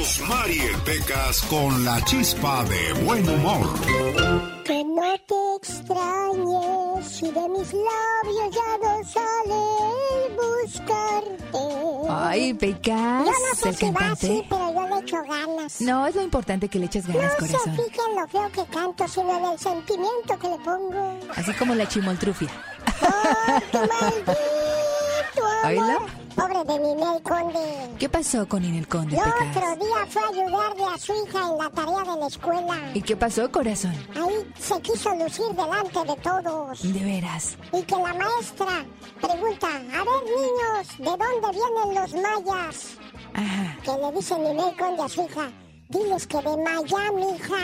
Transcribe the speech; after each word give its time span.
Mariel 0.00 0.76
Pecas 0.82 1.42
con 1.42 1.84
la 1.84 2.02
chispa 2.06 2.64
de 2.64 2.92
buen 3.04 3.28
humor. 3.28 3.68
Que 4.64 4.82
no 4.82 5.02
te 5.28 5.56
extrañes 5.58 7.06
si 7.06 7.30
de 7.30 7.48
mis 7.50 7.70
labios 7.74 8.50
ya 8.50 8.78
no 8.80 9.04
sale 9.04 9.60
el 10.24 10.36
buscarte. 10.36 12.08
Ay, 12.08 12.54
Pecas. 12.54 13.26
Yo 13.26 13.30
no 13.30 13.54
sé 13.54 13.68
el 13.68 13.76
si 13.76 13.84
va 13.90 13.92
cantante. 13.98 14.26
así, 14.26 14.46
pero 14.48 14.72
yo 14.74 14.88
le 14.88 15.00
echo 15.02 15.16
ganas. 15.28 15.80
No, 15.82 16.06
es 16.06 16.14
lo 16.14 16.22
importante 16.22 16.68
que 16.70 16.78
le 16.78 16.86
eches 16.86 17.06
ganas, 17.06 17.34
No 17.38 17.46
se 17.46 17.52
corazón. 17.52 17.76
fijen 17.76 18.16
lo 18.16 18.28
feo 18.28 18.50
que 18.52 18.64
canto, 18.72 19.06
sino 19.06 19.36
en 19.38 19.44
el 19.52 19.58
sentimiento 19.58 20.38
que 20.40 20.48
le 20.48 20.58
pongo. 20.60 21.18
Así 21.36 21.52
como 21.52 21.74
la 21.74 21.86
chimoltrufia. 21.86 22.48
¡Oh, 23.02 23.60
tu 23.70 23.78
maldito 23.78 25.46
amor! 25.98 26.19
Pobre 26.34 26.64
de 26.64 26.78
Ninel 26.78 27.22
Conde. 27.22 27.90
¿Qué 27.98 28.08
pasó 28.08 28.48
con 28.48 28.64
Inel 28.64 28.86
Conde, 28.88 29.16
El 29.16 29.22
Pecas? 29.22 29.56
otro 29.56 29.86
día 29.86 30.06
fue 30.08 30.22
a 30.22 30.28
ayudarle 30.28 30.84
a 30.94 30.98
su 30.98 31.12
hija 31.12 31.40
en 31.50 31.58
la 31.58 31.70
tarea 31.70 32.14
de 32.14 32.20
la 32.20 32.26
escuela. 32.26 32.76
¿Y 32.94 33.02
qué 33.02 33.16
pasó, 33.16 33.50
corazón? 33.50 33.94
Ahí 34.14 34.52
se 34.58 34.80
quiso 34.80 35.14
lucir 35.16 35.46
delante 35.48 35.98
de 36.04 36.16
todos. 36.22 36.82
De 36.82 37.04
veras. 37.04 37.56
Y 37.72 37.82
que 37.82 37.94
la 37.96 38.14
maestra 38.14 38.84
pregunta, 39.20 39.66
a 39.68 40.04
ver 40.04 40.22
niños, 40.24 40.98
¿de 40.98 41.04
dónde 41.04 41.50
vienen 41.52 41.94
los 42.00 42.12
mayas? 42.14 42.96
Ajá. 43.34 43.76
Que 43.82 43.92
le 43.92 44.12
dice 44.12 44.38
Ninel 44.38 44.76
Conde 44.76 45.02
a 45.02 45.08
su 45.08 45.22
hija, 45.24 45.50
diles 45.88 46.26
que 46.26 46.36
de 46.38 46.56
Miami, 46.56 47.34
hija. 47.36 47.56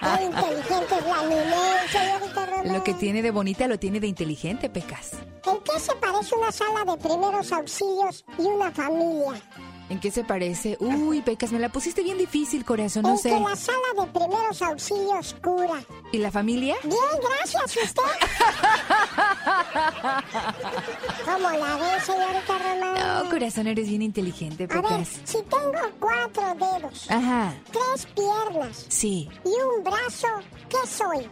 Qué 0.00 0.24
inteligente 0.24 0.94
es 0.98 1.04
la 1.04 2.46
Román. 2.46 2.72
Lo 2.72 2.84
que 2.84 2.94
tiene 2.94 3.22
de 3.22 3.30
bonita 3.30 3.66
lo 3.68 3.78
tiene 3.78 4.00
de 4.00 4.06
inteligente, 4.06 4.70
Pecas. 4.70 5.12
¿En 5.46 5.58
qué 5.60 5.78
se 5.78 5.94
parece 5.96 6.34
una 6.34 6.52
sala 6.52 6.84
de 6.84 6.96
primeros 6.98 7.52
auxilios 7.52 8.24
y 8.38 8.42
una 8.42 8.70
familia? 8.70 9.40
¿En 9.88 10.00
qué 10.00 10.10
se 10.10 10.24
parece? 10.24 10.76
Uy, 10.80 11.20
Pecas, 11.20 11.52
me 11.52 11.58
la 11.58 11.68
pusiste 11.68 12.02
bien 12.02 12.16
difícil, 12.16 12.64
corazón, 12.64 13.02
no 13.02 13.10
en 13.10 13.18
sé. 13.18 13.28
que 13.30 13.40
la 13.40 13.54
sala 13.56 13.78
de 14.00 14.06
primeros 14.06 14.62
auxilios 14.62 15.36
cura. 15.42 15.82
¿Y 16.12 16.18
la 16.18 16.30
familia? 16.30 16.76
Bien, 16.82 16.96
gracias, 17.22 17.76
usted. 17.76 18.02
¿Cómo 21.26 21.50
la 21.50 21.76
ve, 21.76 22.00
señorita 22.06 22.58
Román? 22.58 22.94
No, 23.24 23.28
corazón, 23.30 23.66
eres 23.66 23.86
bien 23.88 24.00
inteligente, 24.02 24.64
A 24.64 24.66
ver, 24.68 24.82
Pecas. 24.82 25.08
si 25.24 25.42
tengo 25.42 25.72
cuatro 26.00 26.54
dedos, 26.54 27.10
Ajá, 27.10 27.52
tres 27.70 28.06
piernas 28.14 28.86
sí. 28.88 29.28
y 29.44 29.50
un 29.76 29.84
brazo, 29.84 30.28
¿qué 30.70 30.86
soy? 30.88 31.28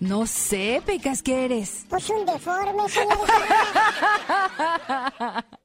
No 0.00 0.26
sé, 0.26 0.82
Pecas, 0.84 1.22
¿qué 1.22 1.46
eres? 1.46 1.86
Pues 1.88 2.10
un 2.10 2.26
deforme, 2.26 2.86
señorita. 2.92 3.26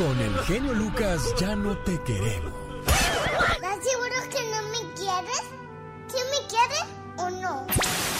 Con 0.00 0.18
el 0.18 0.34
genio 0.46 0.72
Lucas 0.72 1.34
ya 1.38 1.54
no 1.54 1.76
te 1.76 2.00
queremos. 2.00 2.54
¿Estás 2.86 3.84
seguro 3.84 4.16
que 4.30 4.50
no 4.50 4.62
me 4.70 4.94
quieres? 4.94 5.42
¿Sí 6.06 6.16
me 6.30 6.48
quieres 6.48 6.84
o 7.18 7.28
no? 7.28 7.66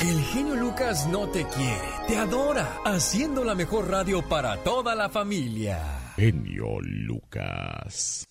El 0.02 0.22
genio 0.24 0.56
Lucas 0.56 1.08
no 1.08 1.26
te 1.28 1.46
quiere, 1.46 1.88
te 2.06 2.18
adora, 2.18 2.80
haciendo 2.84 3.44
la 3.44 3.54
mejor 3.54 3.88
radio 3.88 4.20
para 4.20 4.62
toda 4.62 4.94
la 4.94 5.08
familia. 5.08 6.12
Genio 6.16 6.82
Lucas. 6.82 8.28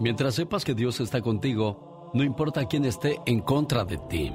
Mientras 0.00 0.34
sepas 0.34 0.64
que 0.64 0.72
Dios 0.72 0.98
está 1.00 1.20
contigo, 1.20 2.10
no 2.14 2.24
importa 2.24 2.64
quién 2.64 2.86
esté 2.86 3.20
en 3.26 3.42
contra 3.42 3.84
de 3.84 3.98
ti. 4.08 4.32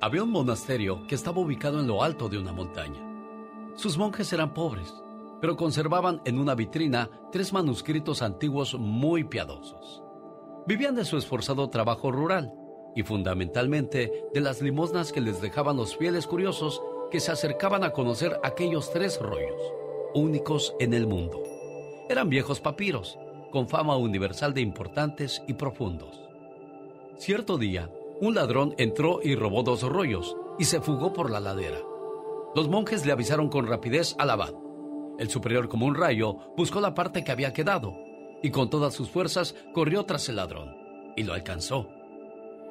Había 0.00 0.22
un 0.22 0.30
monasterio 0.30 1.04
que 1.08 1.16
estaba 1.16 1.40
ubicado 1.40 1.80
en 1.80 1.88
lo 1.88 2.04
alto 2.04 2.28
de 2.28 2.38
una 2.38 2.52
montaña. 2.52 3.00
Sus 3.74 3.98
monjes 3.98 4.32
eran 4.32 4.54
pobres, 4.54 4.94
pero 5.40 5.56
conservaban 5.56 6.20
en 6.24 6.38
una 6.38 6.54
vitrina 6.54 7.10
tres 7.32 7.52
manuscritos 7.52 8.22
antiguos 8.22 8.74
muy 8.74 9.24
piadosos. 9.24 10.02
Vivían 10.66 10.94
de 10.94 11.04
su 11.04 11.16
esforzado 11.16 11.70
trabajo 11.70 12.10
rural 12.10 12.52
y 12.94 13.02
fundamentalmente 13.02 14.24
de 14.34 14.40
las 14.40 14.60
limosnas 14.60 15.12
que 15.12 15.20
les 15.20 15.40
dejaban 15.40 15.76
los 15.76 15.96
fieles 15.96 16.26
curiosos 16.26 16.82
que 17.10 17.20
se 17.20 17.32
acercaban 17.32 17.84
a 17.84 17.92
conocer 17.92 18.38
aquellos 18.42 18.90
tres 18.90 19.20
rollos, 19.20 19.60
únicos 20.14 20.74
en 20.78 20.94
el 20.94 21.06
mundo. 21.06 21.42
Eran 22.08 22.28
viejos 22.28 22.60
papiros, 22.60 23.18
con 23.50 23.68
fama 23.68 23.96
universal 23.96 24.52
de 24.52 24.60
importantes 24.60 25.42
y 25.46 25.54
profundos. 25.54 26.22
Cierto 27.16 27.56
día, 27.56 27.90
un 28.20 28.34
ladrón 28.34 28.74
entró 28.78 29.20
y 29.22 29.34
robó 29.34 29.62
dos 29.62 29.82
rollos 29.82 30.36
y 30.58 30.64
se 30.64 30.80
fugó 30.80 31.12
por 31.12 31.30
la 31.30 31.40
ladera. 31.40 31.78
Los 32.54 32.68
monjes 32.68 33.06
le 33.06 33.12
avisaron 33.12 33.48
con 33.48 33.66
rapidez 33.66 34.14
al 34.18 34.30
abad. 34.30 34.54
El 35.18 35.30
superior, 35.30 35.68
como 35.68 35.86
un 35.86 35.96
rayo, 35.96 36.38
buscó 36.56 36.80
la 36.80 36.94
parte 36.94 37.24
que 37.24 37.32
había 37.32 37.52
quedado 37.52 38.08
y 38.42 38.50
con 38.50 38.70
todas 38.70 38.94
sus 38.94 39.10
fuerzas 39.10 39.54
corrió 39.74 40.04
tras 40.04 40.28
el 40.28 40.36
ladrón 40.36 40.76
y 41.16 41.24
lo 41.24 41.34
alcanzó. 41.34 41.88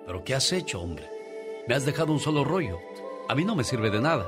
¿Pero 0.05 0.23
qué 0.23 0.35
has 0.35 0.51
hecho, 0.53 0.81
hombre? 0.81 1.09
Me 1.67 1.75
has 1.75 1.85
dejado 1.85 2.13
un 2.13 2.19
solo 2.19 2.45
rollo. 2.45 2.77
A 3.27 3.35
mí 3.35 3.43
no 3.43 3.55
me 3.55 3.65
sirve 3.65 3.89
de 3.89 3.99
nada. 3.99 4.25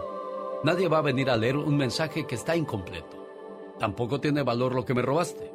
Nadie 0.63 0.89
va 0.89 0.97
a 0.97 1.03
venir 1.03 1.29
a 1.29 1.37
leer 1.37 1.55
un 1.55 1.77
mensaje 1.77 2.27
que 2.27 2.35
está 2.35 2.57
incompleto. 2.57 3.17
Tampoco 3.79 4.19
tiene 4.19 4.43
valor 4.43 4.75
lo 4.75 4.83
que 4.83 4.93
me 4.93 5.01
robaste. 5.01 5.53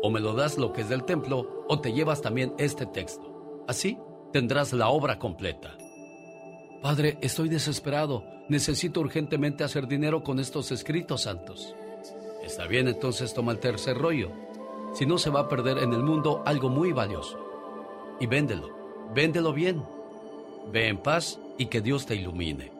O 0.00 0.10
me 0.10 0.20
lo 0.20 0.34
das 0.34 0.58
lo 0.58 0.72
que 0.72 0.82
es 0.82 0.88
del 0.88 1.04
templo, 1.04 1.64
o 1.68 1.80
te 1.80 1.92
llevas 1.92 2.22
también 2.22 2.54
este 2.58 2.86
texto. 2.86 3.64
Así 3.66 3.98
tendrás 4.32 4.72
la 4.72 4.88
obra 4.88 5.18
completa. 5.18 5.76
Padre, 6.82 7.18
estoy 7.20 7.48
desesperado. 7.48 8.22
Necesito 8.48 9.00
urgentemente 9.00 9.64
hacer 9.64 9.88
dinero 9.88 10.22
con 10.22 10.38
estos 10.38 10.70
escritos 10.70 11.22
santos. 11.22 11.74
Está 12.44 12.66
bien, 12.66 12.88
entonces 12.88 13.32
toma 13.32 13.52
el 13.52 13.58
tercer 13.58 13.96
rollo. 13.96 14.30
Si 14.92 15.06
no, 15.06 15.16
se 15.18 15.30
va 15.30 15.40
a 15.40 15.48
perder 15.48 15.78
en 15.78 15.92
el 15.92 16.02
mundo 16.02 16.42
algo 16.44 16.68
muy 16.68 16.92
valioso. 16.92 17.38
Y 18.20 18.26
véndelo. 18.26 18.68
Véndelo 19.14 19.52
bien. 19.52 19.82
Ve 20.70 20.88
en 20.88 20.98
paz 20.98 21.40
y 21.56 21.66
que 21.66 21.80
Dios 21.80 22.04
te 22.06 22.14
ilumine. 22.14 22.70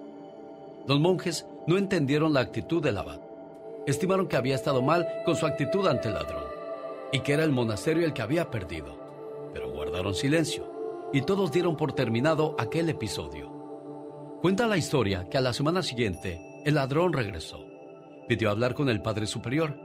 Los 0.87 1.01
monjes 1.01 1.47
no 1.67 1.79
entendieron 1.79 2.35
la 2.35 2.41
actitud 2.41 2.83
del 2.83 2.99
abad. 2.99 3.21
Estimaron 3.87 4.29
que 4.29 4.37
había 4.37 4.55
estado 4.55 4.83
mal 4.83 5.09
con 5.25 5.35
su 5.35 5.47
actitud 5.47 5.87
ante 5.87 6.09
el 6.09 6.15
ladrón 6.15 6.45
y 7.11 7.21
que 7.21 7.33
era 7.33 7.45
el 7.45 7.53
monasterio 7.53 8.05
el 8.05 8.13
que 8.13 8.23
había 8.23 8.51
perdido. 8.51 8.99
Pero 9.53 9.71
guardaron 9.71 10.15
silencio 10.15 11.11
y 11.13 11.23
todos 11.23 11.53
dieron 11.53 11.77
por 11.77 11.93
terminado 11.93 12.55
aquel 12.59 12.89
episodio. 12.91 13.51
Cuenta 14.43 14.67
la 14.67 14.77
historia 14.77 15.29
que 15.31 15.39
a 15.39 15.41
la 15.41 15.55
semana 15.55 15.83
siguiente 15.83 16.61
el 16.65 16.75
ladrón 16.75 17.13
regresó. 17.13 17.64
Pidió 18.29 18.51
hablar 18.51 18.75
con 18.75 18.89
el 18.89 19.03
Padre 19.03 19.27
Superior. 19.27 19.79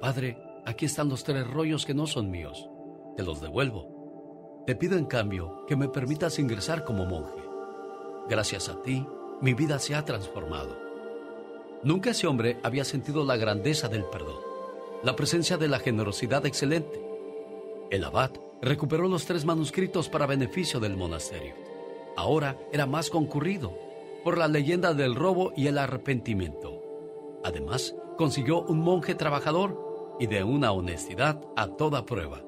Padre, 0.00 0.36
aquí 0.64 0.86
están 0.86 1.08
los 1.08 1.22
tres 1.22 1.46
rollos 1.46 1.86
que 1.86 1.94
no 1.94 2.06
son 2.08 2.30
míos. 2.30 2.68
Te 3.16 3.22
los 3.22 3.40
devuelvo. 3.40 4.62
Te 4.66 4.74
pido 4.74 4.98
en 4.98 5.06
cambio 5.06 5.64
que 5.66 5.76
me 5.76 5.88
permitas 5.88 6.38
ingresar 6.38 6.84
como 6.84 7.06
monje. 7.06 7.40
Gracias 8.28 8.68
a 8.68 8.82
ti, 8.82 9.06
mi 9.40 9.54
vida 9.54 9.78
se 9.78 9.94
ha 9.94 10.04
transformado. 10.04 10.76
Nunca 11.82 12.10
ese 12.10 12.26
hombre 12.26 12.58
había 12.62 12.84
sentido 12.84 13.24
la 13.24 13.36
grandeza 13.36 13.88
del 13.88 14.04
perdón, 14.04 14.40
la 15.02 15.16
presencia 15.16 15.56
de 15.56 15.68
la 15.68 15.78
generosidad 15.78 16.44
excelente. 16.46 17.00
El 17.90 18.04
abad 18.04 18.32
recuperó 18.60 19.08
los 19.08 19.24
tres 19.24 19.44
manuscritos 19.44 20.08
para 20.08 20.26
beneficio 20.26 20.80
del 20.80 20.96
monasterio. 20.96 21.54
Ahora 22.16 22.58
era 22.72 22.86
más 22.86 23.08
concurrido 23.08 23.72
por 24.24 24.36
la 24.36 24.48
leyenda 24.48 24.94
del 24.94 25.14
robo 25.14 25.52
y 25.56 25.68
el 25.68 25.78
arrepentimiento. 25.78 26.79
Además, 27.44 27.94
consiguió 28.16 28.62
un 28.62 28.80
monje 28.80 29.14
trabajador 29.14 30.16
y 30.18 30.26
de 30.26 30.44
una 30.44 30.72
honestidad 30.72 31.40
a 31.56 31.68
toda 31.68 32.04
prueba. 32.04 32.42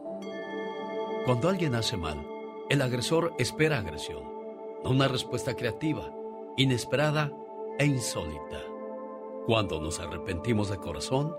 Cuando 1.24 1.48
alguien 1.48 1.74
hace 1.74 1.96
mal, 1.96 2.26
el 2.68 2.82
agresor 2.82 3.32
espera 3.38 3.78
agresión, 3.78 4.24
no 4.84 4.90
una 4.90 5.08
respuesta 5.08 5.54
creativa, 5.54 6.12
inesperada 6.56 7.32
e 7.78 7.86
insólita. 7.86 8.60
Cuando 9.46 9.80
nos 9.80 10.00
arrepentimos 10.00 10.70
de 10.70 10.76
corazón, 10.76 11.34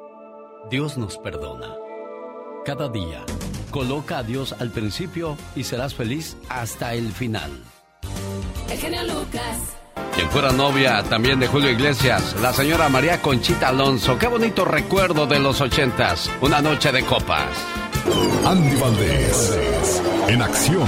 Dios 0.69 0.97
nos 0.97 1.17
perdona. 1.17 1.75
Cada 2.65 2.89
día, 2.89 3.25
coloca 3.71 4.19
a 4.19 4.23
Dios 4.23 4.53
al 4.53 4.71
principio 4.71 5.37
y 5.55 5.63
serás 5.63 5.93
feliz 5.93 6.37
hasta 6.49 6.93
el 6.93 7.11
final. 7.11 7.51
El 8.69 9.07
Lucas. 9.07 9.82
Quien 10.15 10.29
fuera 10.29 10.51
novia 10.51 11.01
también 11.03 11.39
de 11.39 11.47
Julio 11.47 11.71
Iglesias, 11.71 12.35
la 12.39 12.53
señora 12.53 12.87
María 12.87 13.19
Conchita 13.19 13.69
Alonso. 13.69 14.17
Qué 14.19 14.27
bonito 14.27 14.63
recuerdo 14.63 15.25
de 15.25 15.39
los 15.39 15.59
ochentas. 15.59 16.29
Una 16.39 16.61
noche 16.61 16.91
de 16.91 17.03
copas. 17.03 17.49
Andy 18.45 18.75
Valdés, 18.75 20.01
en 20.27 20.41
acción. 20.41 20.87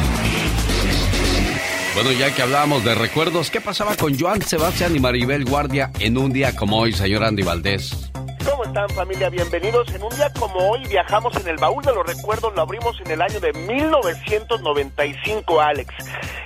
Bueno, 1.95 2.11
ya 2.11 2.35
que 2.35 2.41
hablábamos 2.41 2.83
de 2.83 2.93
recuerdos, 2.93 3.49
¿qué 3.49 3.61
pasaba 3.61 3.95
con 3.95 4.19
Joan 4.19 4.41
Sebastián 4.41 4.95
y 4.95 4.99
Maribel 4.99 5.45
Guardia 5.45 5.91
en 5.99 6.17
un 6.17 6.31
día 6.31 6.55
como 6.55 6.77
hoy, 6.77 6.93
señor 6.93 7.23
Andy 7.23 7.41
Valdés? 7.41 8.04
¿Cómo 8.75 8.87
están 8.87 9.05
familia? 9.05 9.29
Bienvenidos. 9.29 9.95
En 9.95 10.03
un 10.03 10.09
día 10.09 10.29
como 10.37 10.69
hoy 10.69 10.81
viajamos 10.89 11.33
en 11.37 11.47
el 11.47 11.55
baúl 11.55 11.81
de 11.81 11.95
los 11.95 12.05
recuerdos, 12.05 12.53
lo 12.53 12.61
abrimos 12.61 12.99
en 13.05 13.11
el 13.11 13.21
año 13.21 13.39
de 13.39 13.53
1995, 13.53 15.61
Alex. 15.61 15.95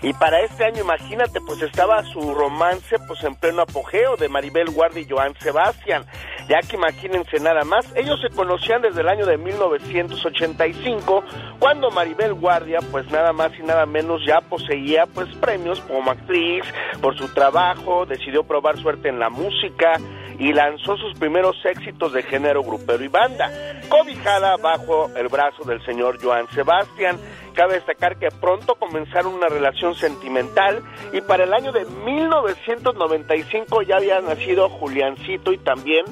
Y 0.03 0.13
para 0.13 0.39
este 0.41 0.63
año, 0.63 0.83
imagínate, 0.83 1.41
pues 1.41 1.59
estaba 1.63 2.03
su 2.03 2.35
romance 2.35 2.99
pues 3.07 3.23
en 3.23 3.33
pleno 3.33 3.63
apogeo 3.63 4.15
de 4.15 4.29
Maribel 4.29 4.69
Guardia 4.69 5.01
y 5.01 5.09
Joan 5.09 5.33
Sebastián. 5.39 6.05
Ya 6.47 6.59
que 6.61 6.75
imagínense 6.75 7.39
nada 7.39 7.63
más, 7.63 7.91
ellos 7.95 8.21
se 8.21 8.29
conocían 8.29 8.83
desde 8.83 9.01
el 9.01 9.09
año 9.09 9.25
de 9.25 9.37
1985, 9.37 11.23
cuando 11.57 11.89
Maribel 11.89 12.35
Guardia 12.35 12.77
pues 12.91 13.09
nada 13.09 13.33
más 13.33 13.57
y 13.57 13.63
nada 13.63 13.87
menos 13.87 14.23
ya 14.23 14.41
poseía 14.41 15.07
pues 15.07 15.33
premios 15.37 15.81
como 15.81 16.11
actriz 16.11 16.63
por 17.01 17.17
su 17.17 17.33
trabajo, 17.33 18.05
decidió 18.05 18.43
probar 18.43 18.79
suerte 18.79 19.09
en 19.09 19.17
la 19.17 19.31
música 19.31 19.99
y 20.39 20.53
lanzó 20.53 20.97
sus 20.97 21.13
primeros 21.19 21.57
éxitos 21.65 22.13
de 22.13 22.23
género 22.23 22.63
grupero 22.63 23.03
y 23.03 23.09
banda, 23.09 23.51
cobijada 23.89 24.55
bajo 24.55 25.11
el 25.15 25.27
brazo 25.27 25.65
del 25.65 25.83
señor 25.85 26.17
Joan 26.21 26.47
Sebastián. 26.55 27.17
Cabe 27.53 27.73
destacar 27.73 28.17
que 28.17 28.29
pronto 28.31 28.75
comenzaron 28.75 29.33
una 29.33 29.49
relación 29.49 29.93
sentimental 29.95 30.81
y 31.11 31.19
para 31.19 31.43
el 31.43 31.53
año 31.53 31.73
de 31.73 31.83
1995 32.05 33.81
ya 33.81 33.97
había 33.97 34.21
nacido 34.21 34.69
Juliancito 34.69 35.51
y 35.51 35.57
también 35.57 36.05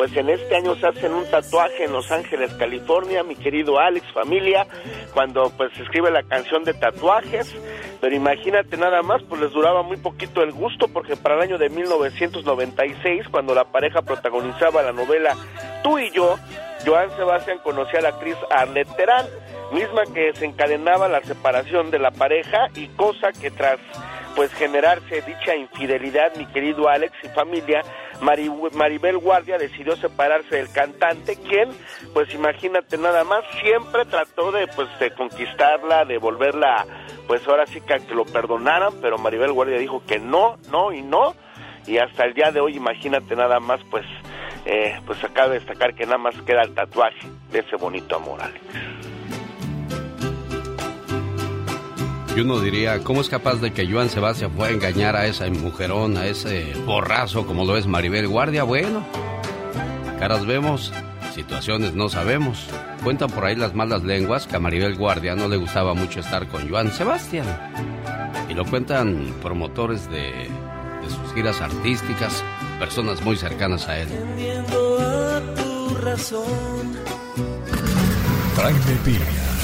pues 0.00 0.16
en 0.16 0.30
este 0.30 0.56
año 0.56 0.76
se 0.76 0.86
hacen 0.86 1.12
un 1.12 1.26
tatuaje 1.26 1.84
en 1.84 1.92
Los 1.92 2.10
Ángeles, 2.10 2.54
California, 2.54 3.22
mi 3.22 3.36
querido 3.36 3.78
Alex, 3.78 4.10
familia, 4.14 4.66
cuando 5.12 5.52
pues 5.58 5.74
se 5.76 5.82
escribe 5.82 6.10
la 6.10 6.22
canción 6.22 6.64
de 6.64 6.72
tatuajes, 6.72 7.54
pero 8.00 8.16
imagínate 8.16 8.78
nada 8.78 9.02
más, 9.02 9.22
pues 9.24 9.42
les 9.42 9.52
duraba 9.52 9.82
muy 9.82 9.98
poquito 9.98 10.42
el 10.42 10.52
gusto, 10.52 10.88
porque 10.88 11.16
para 11.16 11.34
el 11.34 11.42
año 11.42 11.58
de 11.58 11.68
1996, 11.68 13.28
cuando 13.30 13.54
la 13.54 13.64
pareja 13.64 14.00
protagonizaba 14.00 14.80
la 14.80 14.92
novela 14.92 15.36
Tú 15.82 15.98
y 15.98 16.10
yo, 16.12 16.38
Joan 16.86 17.14
Sebastián 17.16 17.58
conocía 17.62 17.98
a 17.98 18.02
la 18.04 18.08
actriz 18.08 18.36
Arlette 18.48 18.96
Terán, 18.96 19.26
misma 19.70 20.04
que 20.14 20.32
desencadenaba 20.32 21.08
la 21.08 21.20
separación 21.20 21.90
de 21.90 21.98
la 21.98 22.10
pareja 22.10 22.68
y 22.74 22.88
cosa 22.88 23.32
que 23.38 23.50
tras 23.50 23.78
pues 24.34 24.52
generarse 24.54 25.22
dicha 25.22 25.56
infidelidad, 25.56 26.34
mi 26.36 26.46
querido 26.46 26.88
Alex 26.88 27.12
y 27.22 27.28
familia, 27.28 27.82
Maribel 28.20 29.18
Guardia 29.18 29.58
decidió 29.58 29.96
separarse 29.96 30.56
del 30.56 30.70
cantante, 30.70 31.36
quien, 31.36 31.70
pues 32.12 32.32
imagínate 32.34 32.98
nada 32.98 33.24
más, 33.24 33.44
siempre 33.60 34.04
trató 34.04 34.52
de, 34.52 34.66
pues, 34.68 34.88
de 34.98 35.12
conquistarla, 35.12 36.04
de 36.04 36.18
volverla, 36.18 36.86
pues 37.26 37.46
ahora 37.48 37.66
sí 37.66 37.80
que, 37.80 37.98
que 38.00 38.14
lo 38.14 38.24
perdonaran, 38.24 38.94
pero 39.00 39.18
Maribel 39.18 39.52
Guardia 39.52 39.78
dijo 39.78 40.02
que 40.06 40.18
no, 40.18 40.58
no 40.70 40.92
y 40.92 41.02
no, 41.02 41.34
y 41.86 41.98
hasta 41.98 42.24
el 42.24 42.34
día 42.34 42.52
de 42.52 42.60
hoy, 42.60 42.76
imagínate 42.76 43.34
nada 43.36 43.60
más, 43.60 43.80
pues, 43.90 44.04
eh, 44.66 45.00
pues 45.06 45.22
acaba 45.24 45.48
de 45.48 45.60
destacar 45.60 45.94
que 45.94 46.04
nada 46.04 46.18
más 46.18 46.34
queda 46.42 46.62
el 46.62 46.74
tatuaje 46.74 47.26
de 47.50 47.60
ese 47.60 47.76
bonito 47.76 48.16
amor, 48.16 48.40
Alex. 48.42 49.19
Y 52.36 52.40
uno 52.40 52.60
diría, 52.60 53.02
¿cómo 53.02 53.20
es 53.20 53.28
capaz 53.28 53.56
de 53.56 53.72
que 53.72 53.90
Joan 53.90 54.08
Sebastián 54.08 54.52
pueda 54.52 54.70
engañar 54.70 55.16
a 55.16 55.26
esa 55.26 55.48
mujerón, 55.50 56.16
a 56.16 56.26
ese 56.26 56.72
borrazo 56.86 57.44
como 57.44 57.64
lo 57.64 57.76
es 57.76 57.86
Maribel 57.86 58.28
Guardia? 58.28 58.62
Bueno, 58.62 59.04
caras 60.20 60.46
vemos, 60.46 60.92
situaciones 61.34 61.94
no 61.94 62.08
sabemos. 62.08 62.66
Cuentan 63.02 63.30
por 63.30 63.44
ahí 63.44 63.56
las 63.56 63.74
malas 63.74 64.04
lenguas 64.04 64.46
que 64.46 64.56
a 64.56 64.60
Maribel 64.60 64.96
Guardia 64.96 65.34
no 65.34 65.48
le 65.48 65.56
gustaba 65.56 65.94
mucho 65.94 66.20
estar 66.20 66.46
con 66.46 66.68
Joan 66.68 66.92
Sebastián. 66.92 67.46
Y 68.48 68.54
lo 68.54 68.64
cuentan 68.64 69.34
promotores 69.42 70.08
de, 70.08 70.48
de 71.02 71.08
sus 71.08 71.34
giras 71.34 71.60
artísticas, 71.60 72.44
personas 72.78 73.22
muy 73.22 73.36
cercanas 73.36 73.88
a 73.88 73.98
él. 73.98 74.08
Jaime 78.56 78.96
Piña 79.04 79.59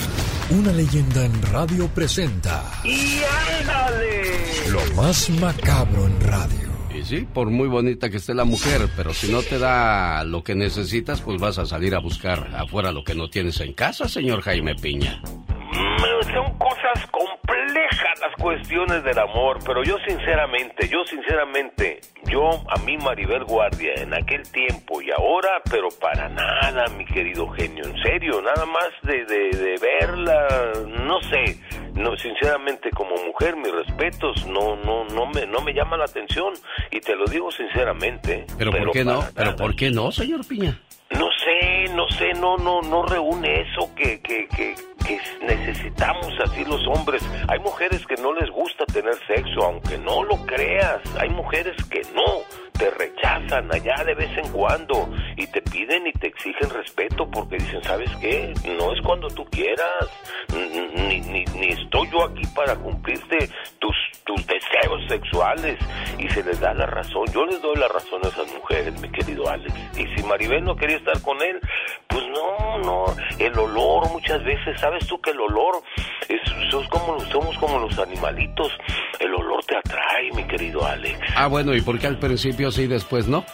una 0.51 0.73
leyenda 0.73 1.25
en 1.25 1.43
radio 1.53 1.89
presenta. 1.89 2.63
¡Y 2.85 3.21
ándale! 3.61 4.71
Lo 4.71 4.95
más 4.95 5.29
macabro 5.31 6.07
en 6.07 6.21
radio. 6.21 6.71
Y 6.95 7.03
sí, 7.03 7.27
por 7.33 7.51
muy 7.51 7.69
bonita 7.69 8.09
que 8.09 8.19
esté 8.19 8.33
la 8.33 8.45
mujer, 8.45 8.89
pero 8.97 9.13
si 9.13 9.31
no 9.31 9.43
te 9.43 9.59
da 9.59 10.25
lo 10.25 10.43
que 10.45 10.55
necesitas, 10.55 11.21
pues 11.21 11.41
vas 11.41 11.59
a 11.59 11.67
salir 11.67 11.95
a 11.95 11.99
buscar 11.99 12.49
afuera 12.57 12.93
lo 12.93 13.03
que 13.05 13.15
no 13.15 13.29
tienes 13.29 13.61
en 13.61 13.73
casa, 13.73 14.09
señor 14.09 14.41
Jaime 14.43 14.75
Piña. 14.77 15.21
Mm, 15.25 16.33
son 16.33 16.59
cosas 16.59 17.07
complejas 17.11 17.96
las 18.27 18.35
cuestiones 18.43 19.05
del 19.05 19.19
amor, 19.19 19.59
pero 19.65 19.85
yo 19.85 19.97
sinceramente, 20.07 20.89
yo 20.89 21.05
sinceramente, 21.05 22.01
yo 22.25 22.51
a 22.69 22.79
mí 22.81 22.97
Maribel 22.97 23.45
Guardia 23.45 23.95
en 23.97 24.15
aquel 24.15 24.43
tiempo 24.51 25.01
y 25.01 25.11
ahora, 25.11 25.61
pero 25.71 25.89
para 26.01 26.29
nada, 26.29 26.87
mi 26.97 27.05
querido 27.05 27.47
genio, 27.49 27.85
en 27.85 27.97
serio, 28.03 28.43
nada 28.43 28.67
más 28.67 28.89
de, 29.03 29.25
de, 29.25 29.77
verla, 29.81 30.73
no 31.05 31.21
sé, 31.23 31.61
no, 31.95 32.17
sinceramente 32.17 32.91
como 32.91 33.15
mujer, 33.27 33.57
mis 33.57 33.73
respetos, 33.73 34.47
no, 34.47 34.77
no, 34.77 35.05
no 35.05 35.27
me, 35.27 35.47
no 35.47 35.61
me 35.61 35.73
llama 35.73 35.97
la 35.97 36.05
atención 36.05 36.55
y 36.91 37.01
te 37.01 37.15
lo 37.15 37.27
digo 37.27 37.51
sinceramente. 37.53 38.47
Pero, 38.59 38.73
¿por 38.73 38.91
qué 38.91 39.05
no? 39.05 39.25
Pero 39.35 39.57
¿por 39.57 39.77
qué 39.77 39.91
no, 39.91 40.11
señor 40.11 40.47
Piña? 40.47 40.81
No 41.11 41.29
sé, 41.45 41.95
no 41.95 42.09
sé, 42.09 42.33
no, 42.41 42.57
no, 42.57 42.83
no 42.83 43.05
reúne 43.05 43.61
eso 43.61 43.95
que, 43.95 44.21
que, 44.21 44.49
que, 44.49 44.75
que 45.05 45.21
necesitamos 45.45 46.33
así 46.45 46.65
los 46.65 46.87
hombres. 46.89 47.23
Hay 47.49 47.59
mujeres 47.61 48.05
que 48.07 48.17
no 48.17 48.33
les 48.35 48.51
gusta 48.51 48.85
tener 48.87 49.15
sexo, 49.27 49.63
aunque 49.63 49.99
no 49.99 50.23
lo 50.25 50.37
creas. 50.47 51.01
Hay 51.19 51.29
mujeres 51.31 51.77
que 51.91 52.03
no, 52.15 52.43
te 52.79 52.91
rechazan 52.91 53.73
allá 53.73 54.05
de 54.05 54.15
vez 54.15 54.37
en 54.37 54.51
cuando 54.53 55.09
y 55.37 55.47
te 55.47 55.63
piden 55.63 56.07
y 56.07 56.13
te 56.13 56.29
exigen 56.29 56.71
respeto 56.71 57.29
porque 57.31 57.57
dicen, 57.57 57.83
¿sabes 57.83 58.11
qué? 58.21 58.53
No 58.79 58.93
es 58.93 59.01
cuando 59.03 59.29
tú 59.29 59.45
quieras, 59.47 60.07
ni, 60.53 61.21
ni, 61.21 61.45
ni 61.45 61.69
estoy 61.69 62.09
yo 62.11 62.25
aquí 62.25 62.43
para 62.55 62.77
cumplirte 62.77 63.49
tus, 63.79 63.97
tus 64.25 64.47
deseos 64.47 65.03
sexuales. 65.09 65.79
Y 66.19 66.29
se 66.29 66.43
les 66.43 66.61
da 66.61 66.75
la 66.75 66.87
razón. 66.87 67.25
Yo 67.33 67.45
les 67.47 67.61
doy 67.63 67.77
la 67.77 67.89
razón 67.89 68.21
a 68.25 68.29
esas 68.29 68.53
mujeres, 68.53 69.01
mi 69.01 69.09
querido 69.11 69.49
Alex. 69.49 69.73
Y 69.97 70.07
si 70.15 70.23
Maribel 70.25 70.65
no 70.65 70.77
quería 70.77 70.97
estar 70.97 71.21
con 71.23 71.41
él, 71.43 71.61
pues 72.09 72.25
no, 72.29 72.79
no. 72.79 73.05
El 73.39 73.59
olor 73.59 74.11
muchas 74.11 74.43
veces, 74.45 74.83
¿sabes 74.87 75.07
tú 75.09 75.21
que 75.21 75.33
el 75.33 75.41
olor 75.41 75.83
es, 76.29 76.71
sos 76.71 76.87
como, 76.89 77.19
somos 77.33 77.59
como 77.59 77.79
los 77.81 77.99
animalitos? 77.99 78.73
El 79.19 79.35
olor 79.35 79.65
te 79.65 79.77
atrae, 79.77 80.31
mi 80.33 80.45
querido 80.45 80.87
Alex. 80.87 81.19
Ah, 81.35 81.49
bueno, 81.49 81.75
¿y 81.75 81.81
por 81.81 81.99
qué 81.99 82.07
al 82.07 82.19
principio 82.19 82.71
sí 82.71 82.83
y 82.83 82.87
después 82.87 83.27
no? 83.27 83.45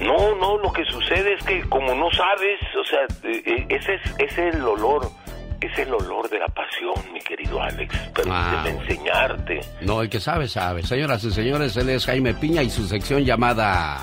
No, 0.00 0.34
no, 0.36 0.58
lo 0.58 0.70
que 0.72 0.84
sucede 0.84 1.34
es 1.34 1.44
que 1.44 1.62
como 1.70 1.94
no 1.94 2.10
sabes, 2.10 2.60
o 2.78 2.84
sea, 2.84 3.00
ese 3.24 3.94
es, 3.94 4.00
ese 4.18 4.48
es 4.48 4.54
el 4.54 4.62
olor 4.62 5.10
es 5.58 5.78
el 5.78 5.92
olor 5.92 6.28
de 6.28 6.38
la 6.38 6.48
pasión, 6.48 6.94
mi 7.14 7.20
querido 7.20 7.60
Alex. 7.60 7.96
Permíteme 8.14 8.30
ah, 8.30 8.68
enseñarte. 8.68 9.60
No, 9.80 10.02
el 10.02 10.10
que 10.10 10.20
sabe, 10.20 10.48
sabe. 10.48 10.82
Señoras 10.82 11.24
y 11.24 11.30
señores, 11.30 11.74
él 11.78 11.88
es 11.88 12.04
Jaime 12.04 12.34
Piña 12.34 12.62
y 12.62 12.68
su 12.68 12.86
sección 12.86 13.24
llamada... 13.24 13.96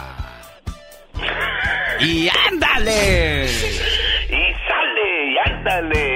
¡Y 1.99 2.27
ándale! 2.49 3.45
¡Y 3.45 4.53
sale! 4.67 5.31
¡Y 5.31 5.37
ándale! 5.37 6.12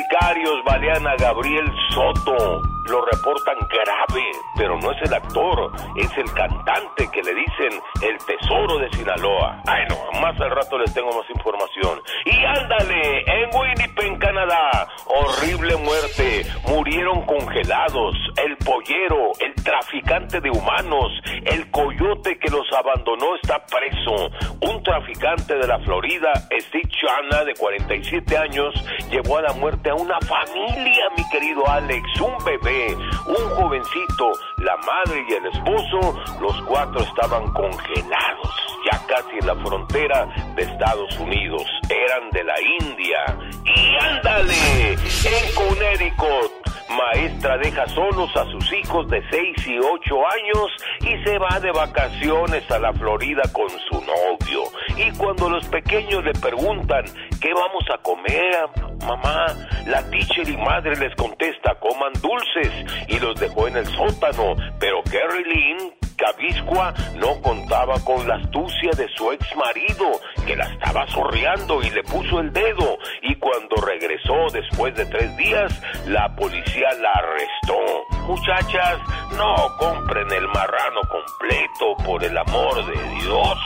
Sicarios 0.00 0.64
balean 0.64 1.04
Gabriel 1.18 1.70
Soto 1.90 2.62
lo 2.90 3.04
reportan 3.04 3.56
grave, 3.68 4.24
pero 4.56 4.76
no 4.78 4.90
es 4.90 5.02
el 5.02 5.14
actor, 5.14 5.72
es 5.96 6.10
el 6.18 6.32
cantante 6.32 7.08
que 7.12 7.22
le 7.22 7.34
dicen 7.34 7.80
el 8.02 8.18
tesoro 8.26 8.78
de 8.78 8.90
Sinaloa. 8.90 9.62
Ay 9.66 9.84
no, 9.88 10.20
más 10.20 10.38
al 10.40 10.50
rato 10.50 10.76
les 10.76 10.92
tengo 10.92 11.08
más 11.08 11.28
información. 11.30 12.00
Y 12.24 12.44
ándale, 12.44 13.20
en 13.20 13.50
Winnipeg, 13.54 14.18
Canadá, 14.18 14.88
horrible 15.06 15.76
muerte, 15.76 16.44
murieron 16.68 17.24
congelados, 17.26 18.16
el 18.44 18.56
pollero, 18.56 19.30
el 19.38 19.54
traficante 19.62 20.40
de 20.40 20.50
humanos, 20.50 21.12
el 21.44 21.70
coyote 21.70 22.38
que 22.38 22.50
los 22.50 22.66
abandonó 22.76 23.36
está 23.36 23.64
preso. 23.66 24.30
Un 24.62 24.82
traficante 24.82 25.54
de 25.54 25.66
la 25.66 25.78
Florida, 25.80 26.32
Steve 26.50 26.88
Chana, 27.00 27.44
de 27.44 27.54
47 27.54 28.36
años, 28.36 28.74
llevó 29.10 29.38
a 29.38 29.42
la 29.42 29.52
muerte 29.52 29.90
a 29.90 29.94
una 29.94 30.18
familia, 30.20 31.04
mi 31.16 31.28
querido 31.30 31.66
Alex, 31.68 32.20
un 32.20 32.44
bebé 32.44 32.79
un 33.26 33.50
jovencito, 33.50 34.32
la 34.58 34.76
madre 34.78 35.24
y 35.28 35.32
el 35.32 35.46
esposo, 35.46 36.14
los 36.40 36.60
cuatro 36.62 37.00
estaban 37.02 37.52
congelados, 37.52 38.54
ya 38.90 38.98
casi 39.06 39.38
en 39.40 39.46
la 39.46 39.54
frontera 39.56 40.26
de 40.54 40.62
Estados 40.62 41.18
Unidos. 41.18 41.62
Eran 41.88 42.30
de 42.30 42.44
la 42.44 42.54
India. 42.80 43.38
Y 43.64 43.96
ándale, 44.04 44.92
en 44.92 45.54
Connecticut, 45.54 46.69
maestra 46.90 47.58
deja 47.58 47.86
solos 47.88 48.30
a 48.36 48.44
sus 48.46 48.72
hijos 48.72 49.08
de 49.08 49.22
6 49.30 49.66
y 49.66 49.78
8 49.78 50.16
años 50.32 50.66
y 51.00 51.24
se 51.24 51.38
va 51.38 51.60
de 51.60 51.70
vacaciones 51.72 52.70
a 52.70 52.78
la 52.78 52.92
Florida 52.92 53.42
con 53.52 53.68
su 53.70 54.00
novio. 54.00 54.64
Y 54.96 55.10
cuando 55.16 55.48
los 55.48 55.66
pequeños 55.68 56.24
le 56.24 56.32
preguntan, 56.32 57.04
¿qué 57.40 57.52
vamos 57.54 57.84
a 57.92 57.98
comer, 58.02 58.68
mamá? 59.06 59.46
La 59.86 60.02
teacher 60.10 60.48
y 60.48 60.56
madre 60.56 60.96
les 60.96 61.14
contesta, 61.16 61.74
coman 61.80 62.12
dulces 62.20 62.72
y 63.08 63.18
los 63.18 63.38
dejó 63.38 63.68
en 63.68 63.76
el 63.76 63.86
sótano. 63.86 64.56
Pero 64.78 65.02
Carrie 65.04 65.44
Lynn 65.44 65.99
Mónica 66.20 66.32
Viscua 66.38 66.94
no 67.16 67.40
contaba 67.40 67.94
con 68.04 68.26
la 68.28 68.36
astucia 68.36 68.90
de 68.96 69.08
su 69.16 69.32
ex 69.32 69.56
marido, 69.56 70.06
que 70.46 70.54
la 70.56 70.64
estaba 70.64 71.06
sorreando 71.08 71.82
y 71.82 71.90
le 71.90 72.02
puso 72.02 72.40
el 72.40 72.52
dedo. 72.52 72.98
Y 73.22 73.34
cuando 73.36 73.76
regresó 73.76 74.34
después 74.52 74.94
de 74.96 75.06
tres 75.06 75.34
días, 75.36 75.80
la 76.06 76.28
policía 76.36 76.88
la 77.00 77.12
arrestó. 77.12 78.26
Muchachas, 78.26 79.00
no 79.36 79.54
compren 79.78 80.30
el 80.32 80.46
marrano 80.48 81.00
completo, 81.08 81.96
por 82.04 82.22
el 82.22 82.36
amor 82.36 82.86
de 82.86 83.02
Dios. 83.20 83.58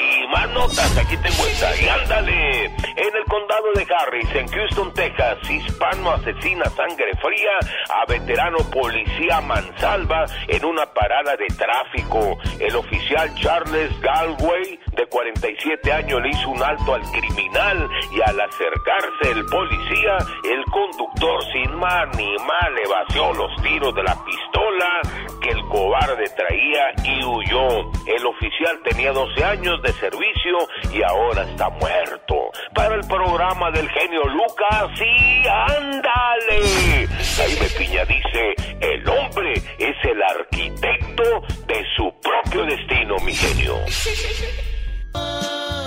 Y 0.00 0.26
más 0.28 0.48
notas, 0.50 0.96
aquí 0.96 1.16
tengo 1.16 1.46
esta. 1.46 1.76
Y 1.76 1.88
ándale, 1.88 2.64
en 2.64 3.16
el 3.16 3.24
condado 3.28 3.72
de 3.74 3.86
Harris, 3.94 4.34
en 4.34 4.48
Houston, 4.48 4.94
Texas, 4.94 5.38
hispano 5.50 6.12
asesina 6.12 6.64
sangre 6.70 7.10
fría 7.20 7.50
a 7.90 8.06
veterano 8.06 8.58
policía 8.70 9.40
mansalva 9.40 10.24
en 10.48 10.64
una 10.64 10.86
parada 10.86 11.36
de 11.36 11.46
tráfico. 11.48 12.38
El 12.58 12.76
oficial 12.76 13.34
Charles 13.34 14.00
Galway, 14.00 14.78
de 14.92 15.06
47 15.06 15.92
años, 15.92 16.22
le 16.22 16.30
hizo 16.30 16.48
un 16.50 16.62
alto 16.62 16.94
al 16.94 17.02
criminal 17.10 17.88
y 18.12 18.20
al 18.22 18.40
acercarse 18.40 19.30
el 19.32 19.44
policía, 19.46 20.18
el 20.44 20.64
conductor 20.66 21.42
sin 21.52 21.74
más 21.76 22.16
ni 22.16 22.36
mal 22.38 22.74
le 22.74 22.86
vació 22.88 23.32
los 23.34 23.62
tiros 23.62 23.94
de 23.94 24.02
la 24.02 24.16
pistola 24.24 25.00
que 25.42 25.50
el 25.50 25.60
cobarde 25.66 26.24
traía 26.36 26.92
y 27.04 27.24
huyó. 27.24 27.90
El 28.06 28.26
oficial 28.26 28.80
tenía 28.88 29.12
12 29.12 29.44
años 29.44 29.82
de 29.82 29.89
servicio 29.94 30.58
y 30.92 31.02
ahora 31.02 31.42
está 31.42 31.68
muerto. 31.70 32.34
Para 32.74 32.94
el 32.94 33.06
programa 33.06 33.70
del 33.70 33.88
genio 33.90 34.22
Lucas, 34.24 34.90
sí, 34.96 35.48
ándale. 35.48 37.08
Jaime 37.36 37.66
Piña 37.78 38.04
dice, 38.04 38.54
el 38.80 39.08
hombre 39.08 39.54
es 39.78 39.96
el 40.04 40.22
arquitecto 40.22 41.42
de 41.66 41.84
su 41.96 42.12
propio 42.20 42.64
destino, 42.66 43.16
mi 43.24 43.34
genio. 43.34 43.76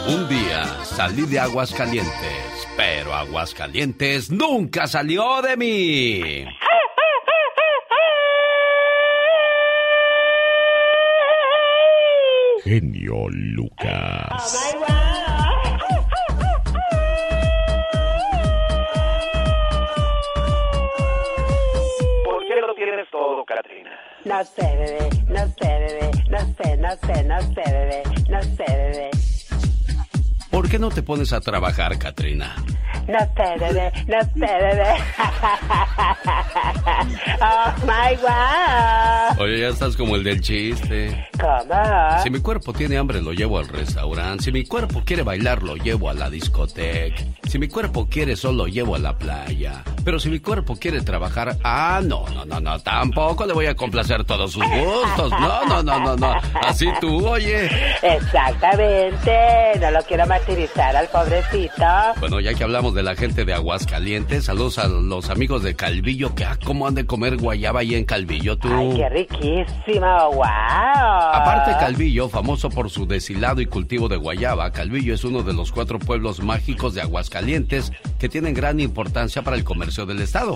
Un 0.06 0.28
día 0.28 0.66
salí 0.84 1.26
de 1.26 1.40
Aguascalientes, 1.40 2.68
pero 2.76 3.14
Aguascalientes 3.14 4.30
nunca 4.32 4.86
salió 4.86 5.42
de 5.42 5.56
mí. 5.56 6.46
Genio 12.64 13.28
Lucas. 13.30 14.74
¿Por 22.24 22.48
qué 22.48 22.62
lo 22.62 22.74
tienes 22.76 23.10
todo, 23.12 23.44
Katrina? 23.44 23.92
No 24.24 24.44
sé, 24.46 24.62
bebé, 24.62 25.10
no 25.28 25.46
sé, 25.48 25.68
bebé, 25.68 26.12
no 26.30 26.40
sé, 26.40 26.78
no 26.78 26.92
sé, 26.96 27.24
no 27.26 27.42
sé, 27.42 27.64
bebé, 27.72 28.04
no 28.30 28.42
sé, 28.42 28.66
bebé. 28.66 29.33
¿Por 30.74 30.80
qué 30.80 30.86
no 30.88 30.90
te 30.90 31.04
pones 31.04 31.32
a 31.34 31.40
trabajar, 31.40 32.00
Katrina? 32.00 32.56
No 33.08 33.20
sé, 33.20 33.60
bebé, 33.60 33.92
no 34.08 34.22
sé, 34.22 34.40
bebé. 34.40 34.96
oh 37.42 37.74
my 37.86 38.16
God. 38.16 39.40
Oye, 39.40 39.60
ya 39.60 39.68
estás 39.68 39.96
como 39.96 40.16
el 40.16 40.24
del 40.24 40.42
chiste. 40.42 41.28
¿Cómo? 41.40 42.24
Si 42.24 42.30
mi 42.30 42.40
cuerpo 42.40 42.74
tiene 42.74 42.98
hambre, 42.98 43.22
lo 43.22 43.34
llevo 43.34 43.60
al 43.60 43.68
restaurante. 43.68 44.46
Si 44.46 44.52
mi 44.52 44.66
cuerpo 44.66 45.04
quiere 45.06 45.22
bailar, 45.22 45.62
lo 45.62 45.76
llevo 45.76 46.10
a 46.10 46.14
la 46.14 46.30
discoteca. 46.30 47.24
Si 47.48 47.60
mi 47.60 47.68
cuerpo 47.68 48.08
quiere 48.10 48.36
sol, 48.36 48.58
lo 48.58 48.68
llevo 48.68 48.96
a 48.96 49.00
la 49.00 49.18
playa. 49.18 49.84
Pero 50.04 50.20
si 50.20 50.30
mi 50.30 50.40
cuerpo 50.40 50.78
quiere 50.78 51.02
trabajar, 51.02 51.58
ah, 51.64 52.02
no, 52.04 52.26
no, 52.34 52.46
no, 52.46 52.60
no, 52.60 52.80
tampoco 52.80 53.46
le 53.46 53.54
voy 53.54 53.66
a 53.66 53.76
complacer 53.76 54.24
todos 54.24 54.54
sus 54.54 54.64
gustos. 54.64 55.32
No, 55.32 55.66
no, 55.66 55.84
no, 55.84 56.00
no, 56.00 56.16
no. 56.16 56.34
Así 56.62 56.88
tú, 57.02 57.28
oye. 57.28 57.70
Exactamente. 58.02 59.80
No 59.80 59.92
lo 59.92 60.02
quiero 60.04 60.26
al 60.78 61.08
pobrecito. 61.10 61.86
Bueno, 62.20 62.40
ya 62.40 62.54
que 62.54 62.64
hablamos 62.64 62.94
de 62.94 63.04
la 63.04 63.16
gente 63.16 63.46
de 63.46 63.54
Aguascalientes, 63.54 64.46
saludos 64.46 64.78
a 64.80 64.88
los 64.88 65.30
amigos 65.30 65.62
de 65.64 65.76
Calvillo, 65.76 66.34
que 66.36 66.46
ah, 66.46 66.58
cómo 66.64 66.88
han 66.88 66.96
de 66.96 67.06
comer 67.06 67.38
guayaba 67.38 67.82
ahí 67.82 67.96
en 67.96 68.06
Calvillo, 68.06 68.58
tú. 68.58 68.70
Ay, 68.74 68.94
qué 68.96 69.10
riquísimo, 69.10 70.32
wow. 70.34 70.44
Aparte 70.44 71.72
Calvillo, 71.80 72.30
famoso 72.30 72.70
por 72.70 72.90
su 72.90 73.06
deshilado 73.06 73.62
y 73.62 73.66
cultivo 73.66 74.08
de 74.08 74.18
guayaba, 74.18 74.72
Calvillo 74.72 75.14
es 75.14 75.24
uno 75.24 75.44
de 75.44 75.54
los 75.54 75.72
cuatro 75.72 76.00
pueblos 76.00 76.42
mágicos 76.42 76.94
de 76.94 77.02
Aguascalientes 77.02 77.92
que 78.18 78.30
tienen 78.30 78.54
gran 78.54 78.80
importancia 78.80 79.42
para 79.42 79.58
el 79.58 79.64
comercio 79.64 80.06
del 80.06 80.22
estado. 80.22 80.56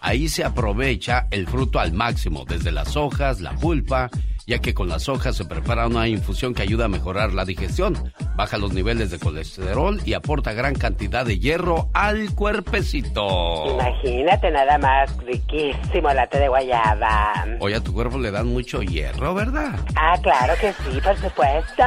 Ahí 0.00 0.28
se 0.28 0.44
aprovecha 0.44 1.26
el 1.30 1.46
fruto 1.46 1.78
al 1.78 1.92
máximo, 1.92 2.44
desde 2.48 2.70
las 2.70 2.96
hojas, 2.96 3.40
la 3.40 3.54
pulpa, 3.54 4.10
ya 4.50 4.58
que 4.58 4.74
con 4.74 4.88
las 4.88 5.08
hojas 5.08 5.36
se 5.36 5.44
prepara 5.44 5.86
una 5.86 6.08
infusión 6.08 6.54
que 6.54 6.62
ayuda 6.62 6.86
a 6.86 6.88
mejorar 6.88 7.32
la 7.32 7.44
digestión, 7.44 8.12
baja 8.34 8.58
los 8.58 8.72
niveles 8.72 9.12
de 9.12 9.20
colesterol 9.20 10.00
y 10.04 10.14
aporta 10.14 10.52
gran 10.52 10.74
cantidad 10.74 11.24
de 11.24 11.38
hierro 11.38 11.88
al 11.94 12.34
cuerpecito. 12.34 13.78
Imagínate 13.78 14.50
nada 14.50 14.76
más, 14.78 15.16
riquísimo 15.18 16.12
latte 16.12 16.40
de 16.40 16.48
guayaba. 16.48 17.46
Oye, 17.60 17.76
a 17.76 17.80
tu 17.80 17.92
cuerpo 17.92 18.18
le 18.18 18.32
dan 18.32 18.48
mucho 18.48 18.82
hierro, 18.82 19.34
¿verdad? 19.34 19.78
Ah, 19.94 20.18
claro 20.20 20.54
que 20.60 20.72
sí, 20.72 21.00
por 21.00 21.16
supuesto. 21.16 21.84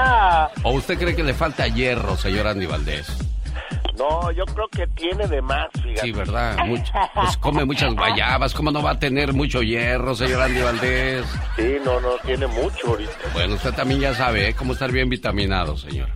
¿O 0.63 0.71
usted 0.71 0.97
cree 0.97 1.17
que 1.17 1.23
le 1.23 1.33
falta 1.33 1.67
hierro, 1.67 2.15
señor 2.15 2.47
Andy 2.47 2.65
Valdés? 2.65 3.32
No, 3.97 4.31
yo 4.31 4.45
creo 4.45 4.67
que 4.69 4.87
tiene 4.87 5.27
de 5.27 5.41
más, 5.41 5.67
fíjate. 5.73 6.01
Sí, 6.01 6.11
¿verdad? 6.11 6.57
pues 7.13 7.37
come 7.37 7.63
muchas 7.65 7.93
guayabas. 7.93 8.53
¿Cómo 8.53 8.71
no 8.71 8.81
va 8.81 8.91
a 8.91 8.99
tener 8.99 9.33
mucho 9.33 9.61
hierro, 9.61 10.15
señor 10.15 10.41
Andy 10.41 10.61
Valdés? 10.61 11.25
Sí, 11.55 11.75
no, 11.85 11.99
no, 11.99 12.13
tiene 12.25 12.47
mucho 12.47 12.87
ahorita. 12.87 13.11
Bueno, 13.33 13.53
usted 13.55 13.73
también 13.73 13.99
ya 14.01 14.15
sabe 14.15 14.49
¿eh? 14.49 14.55
cómo 14.55 14.73
estar 14.73 14.91
bien 14.91 15.09
vitaminado, 15.09 15.77
señor. 15.77 16.09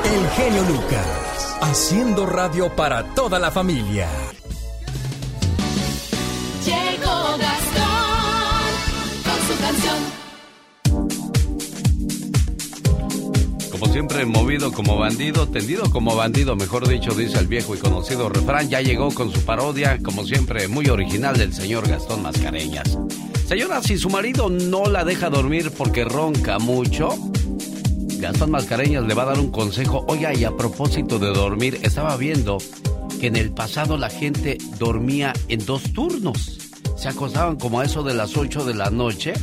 El 0.04 0.28
genio 0.30 0.62
Lucas, 0.62 1.56
haciendo 1.62 2.26
radio 2.26 2.68
para 2.76 3.02
toda 3.14 3.38
la 3.38 3.50
familia. 3.50 4.08
Llegó 6.64 7.36
Gastón 7.38 7.75
Como 13.78 13.92
siempre, 13.92 14.24
movido 14.24 14.72
como 14.72 14.96
bandido, 14.96 15.46
tendido 15.48 15.90
como 15.90 16.16
bandido, 16.16 16.56
mejor 16.56 16.88
dicho, 16.88 17.10
dice 17.10 17.38
el 17.38 17.46
viejo 17.46 17.74
y 17.74 17.78
conocido 17.78 18.30
refrán, 18.30 18.70
ya 18.70 18.80
llegó 18.80 19.12
con 19.12 19.30
su 19.30 19.42
parodia, 19.42 19.98
como 20.02 20.24
siempre, 20.24 20.66
muy 20.66 20.88
original 20.88 21.36
del 21.36 21.52
señor 21.52 21.86
Gastón 21.86 22.22
Mascareñas. 22.22 22.98
Señora, 23.46 23.82
si 23.82 23.98
su 23.98 24.08
marido 24.08 24.48
no 24.48 24.86
la 24.86 25.04
deja 25.04 25.28
dormir 25.28 25.72
porque 25.76 26.04
ronca 26.04 26.58
mucho, 26.58 27.10
Gastón 28.18 28.52
Mascareñas 28.52 29.04
le 29.04 29.12
va 29.12 29.24
a 29.24 29.26
dar 29.26 29.38
un 29.38 29.50
consejo. 29.50 30.06
Oiga, 30.08 30.32
y 30.32 30.44
a 30.44 30.56
propósito 30.56 31.18
de 31.18 31.34
dormir, 31.34 31.78
estaba 31.82 32.16
viendo 32.16 32.56
que 33.20 33.26
en 33.26 33.36
el 33.36 33.50
pasado 33.50 33.98
la 33.98 34.08
gente 34.08 34.56
dormía 34.78 35.34
en 35.48 35.66
dos 35.66 35.92
turnos. 35.92 36.72
Se 36.96 37.10
acostaban 37.10 37.56
como 37.56 37.80
a 37.80 37.84
eso 37.84 38.02
de 38.02 38.14
las 38.14 38.38
8 38.38 38.64
de 38.64 38.72
la 38.72 38.88
noche 38.88 39.34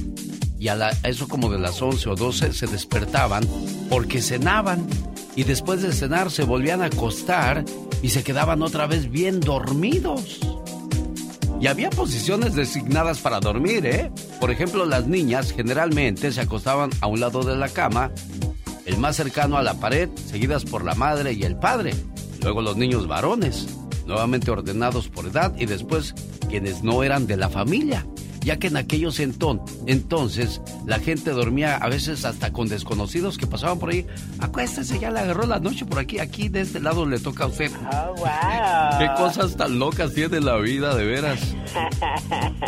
y 0.63 0.69
a, 0.69 0.91
eso 1.03 1.27
como 1.27 1.51
de 1.51 1.59
las 1.59 1.81
11 1.81 2.09
o 2.09 2.15
12 2.15 2.53
se 2.53 2.67
despertaban 2.67 3.43
porque 3.89 4.21
cenaban 4.21 4.87
y 5.35 5.43
después 5.43 5.81
de 5.81 5.91
cenar 5.91 6.31
se 6.31 6.45
volvían 6.45 6.81
a 6.81 6.85
acostar 6.85 7.65
y 8.01 8.11
se 8.11 8.23
quedaban 8.23 8.61
otra 8.61 8.87
vez 8.87 9.11
bien 9.11 9.41
dormidos. 9.41 10.39
Y 11.59 11.67
había 11.67 11.89
posiciones 11.89 12.55
designadas 12.55 13.19
para 13.19 13.41
dormir, 13.41 13.85
¿eh? 13.85 14.09
Por 14.39 14.51
ejemplo, 14.51 14.85
las 14.85 15.05
niñas 15.05 15.51
generalmente 15.51 16.31
se 16.31 16.39
acostaban 16.39 16.91
a 17.01 17.07
un 17.07 17.19
lado 17.19 17.43
de 17.43 17.57
la 17.57 17.67
cama, 17.67 18.11
el 18.85 18.97
más 18.97 19.17
cercano 19.17 19.57
a 19.57 19.63
la 19.63 19.73
pared, 19.73 20.07
seguidas 20.29 20.63
por 20.63 20.85
la 20.85 20.95
madre 20.95 21.33
y 21.33 21.43
el 21.43 21.57
padre. 21.57 21.93
Luego 22.41 22.61
los 22.61 22.77
niños 22.77 23.05
varones, 23.05 23.67
nuevamente 24.05 24.49
ordenados 24.49 25.09
por 25.09 25.27
edad 25.27 25.53
y 25.57 25.65
después 25.65 26.15
quienes 26.49 26.83
no 26.83 27.03
eran 27.03 27.27
de 27.27 27.35
la 27.35 27.49
familia, 27.49 28.05
ya 28.43 28.57
que 28.57 28.67
en 28.67 28.77
aquellos 28.77 29.19
enton- 29.19 29.61
entonces 29.87 30.61
la 30.85 30.99
gente 30.99 31.31
dormía 31.31 31.75
a 31.77 31.89
veces 31.89 32.25
hasta 32.25 32.51
con 32.53 32.67
desconocidos 32.67 33.37
que 33.37 33.47
pasaban 33.47 33.79
por 33.79 33.89
ahí. 33.91 34.05
Acuéstese, 34.39 34.99
ya 34.99 35.11
le 35.11 35.19
agarró 35.19 35.45
la 35.47 35.59
noche 35.59 35.85
por 35.85 35.99
aquí, 35.99 36.19
aquí 36.19 36.49
de 36.49 36.61
este 36.61 36.79
lado 36.79 37.05
le 37.05 37.19
toca 37.19 37.45
a 37.45 37.47
usted. 37.47 37.71
Oh, 37.91 38.15
wow. 38.17 38.99
Qué 38.99 39.07
cosas 39.17 39.55
tan 39.55 39.79
locas 39.79 40.13
tiene 40.13 40.39
la 40.41 40.57
vida, 40.57 40.95
de 40.95 41.05
veras. 41.05 41.39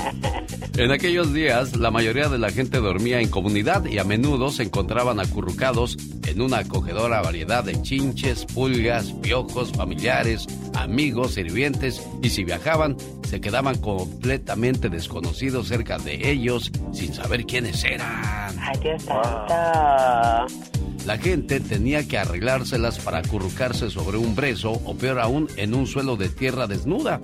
En 0.77 0.91
aquellos 0.91 1.33
días, 1.33 1.77
la 1.77 1.89
mayoría 1.89 2.27
de 2.27 2.37
la 2.37 2.49
gente 2.51 2.79
dormía 2.79 3.21
en 3.21 3.29
comunidad 3.29 3.85
y 3.85 3.97
a 3.97 4.03
menudo 4.03 4.49
se 4.51 4.63
encontraban 4.63 5.21
acurrucados 5.21 5.95
en 6.27 6.41
una 6.41 6.57
acogedora 6.59 7.21
variedad 7.21 7.63
de 7.63 7.81
chinches, 7.81 8.43
pulgas, 8.45 9.13
piojos, 9.21 9.71
familiares, 9.71 10.45
amigos, 10.73 11.35
sirvientes 11.35 12.01
y 12.21 12.29
si 12.29 12.43
viajaban, 12.43 12.97
se 13.25 13.39
quedaban 13.39 13.77
completamente 13.77 14.89
desconocidos 14.89 15.64
cerca 15.65 15.97
de 15.97 16.31
ellos 16.31 16.71
sin 16.93 17.13
saber 17.13 17.45
quiénes 17.45 17.83
eran. 17.83 18.55
Ay, 18.59 18.79
Dios 18.81 19.03
santo. 19.03 19.55
La 21.05 21.17
gente 21.19 21.59
tenía 21.59 22.07
que 22.07 22.17
arreglárselas 22.17 22.99
para 22.99 23.19
acurrucarse 23.19 23.91
sobre 23.91 24.17
un 24.17 24.35
brezo 24.35 24.71
o 24.71 24.95
peor 24.95 25.19
aún 25.19 25.47
en 25.55 25.75
un 25.75 25.85
suelo 25.85 26.15
de 26.15 26.29
tierra 26.29 26.65
desnuda. 26.65 27.19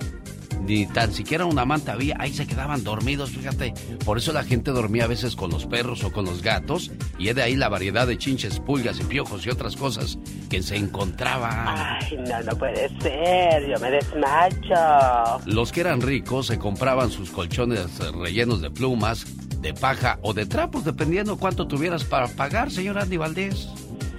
Ni 0.66 0.86
tan 0.86 1.12
siquiera 1.12 1.44
una 1.44 1.64
manta 1.64 1.92
había, 1.92 2.16
ahí 2.18 2.32
se 2.32 2.46
quedaban 2.46 2.84
dormidos, 2.84 3.30
fíjate. 3.30 3.74
Por 4.04 4.18
eso 4.18 4.32
la 4.32 4.44
gente 4.44 4.70
dormía 4.70 5.04
a 5.04 5.08
veces 5.08 5.36
con 5.36 5.50
los 5.50 5.66
perros 5.66 6.04
o 6.04 6.12
con 6.12 6.24
los 6.24 6.42
gatos 6.42 6.90
y 7.18 7.28
es 7.28 7.34
de 7.34 7.42
ahí 7.42 7.56
la 7.56 7.68
variedad 7.68 8.06
de 8.06 8.16
chinches, 8.16 8.60
pulgas 8.60 9.00
y 9.00 9.04
piojos 9.04 9.44
y 9.46 9.50
otras 9.50 9.76
cosas 9.76 10.18
que 10.48 10.62
se 10.62 10.76
encontraban. 10.76 11.98
Ay, 12.00 12.18
no, 12.28 12.42
no 12.42 12.56
puede 12.56 12.88
ser. 13.00 13.68
Yo 13.68 13.78
me 13.80 13.90
desmacho. 13.90 15.40
Los 15.46 15.72
que 15.72 15.80
eran 15.80 16.00
ricos 16.00 16.46
se 16.46 16.58
compraban 16.58 17.10
sus 17.10 17.30
colchones 17.30 17.98
rellenos 18.14 18.60
de 18.60 18.70
plumas, 18.70 19.26
de 19.60 19.74
paja 19.74 20.18
o 20.22 20.32
de 20.32 20.46
trapos, 20.46 20.84
dependiendo 20.84 21.38
cuánto 21.38 21.66
tuvieras 21.66 22.04
para 22.04 22.28
pagar, 22.28 22.70
señor 22.70 22.98
Andy 22.98 23.16
Valdés. 23.16 23.68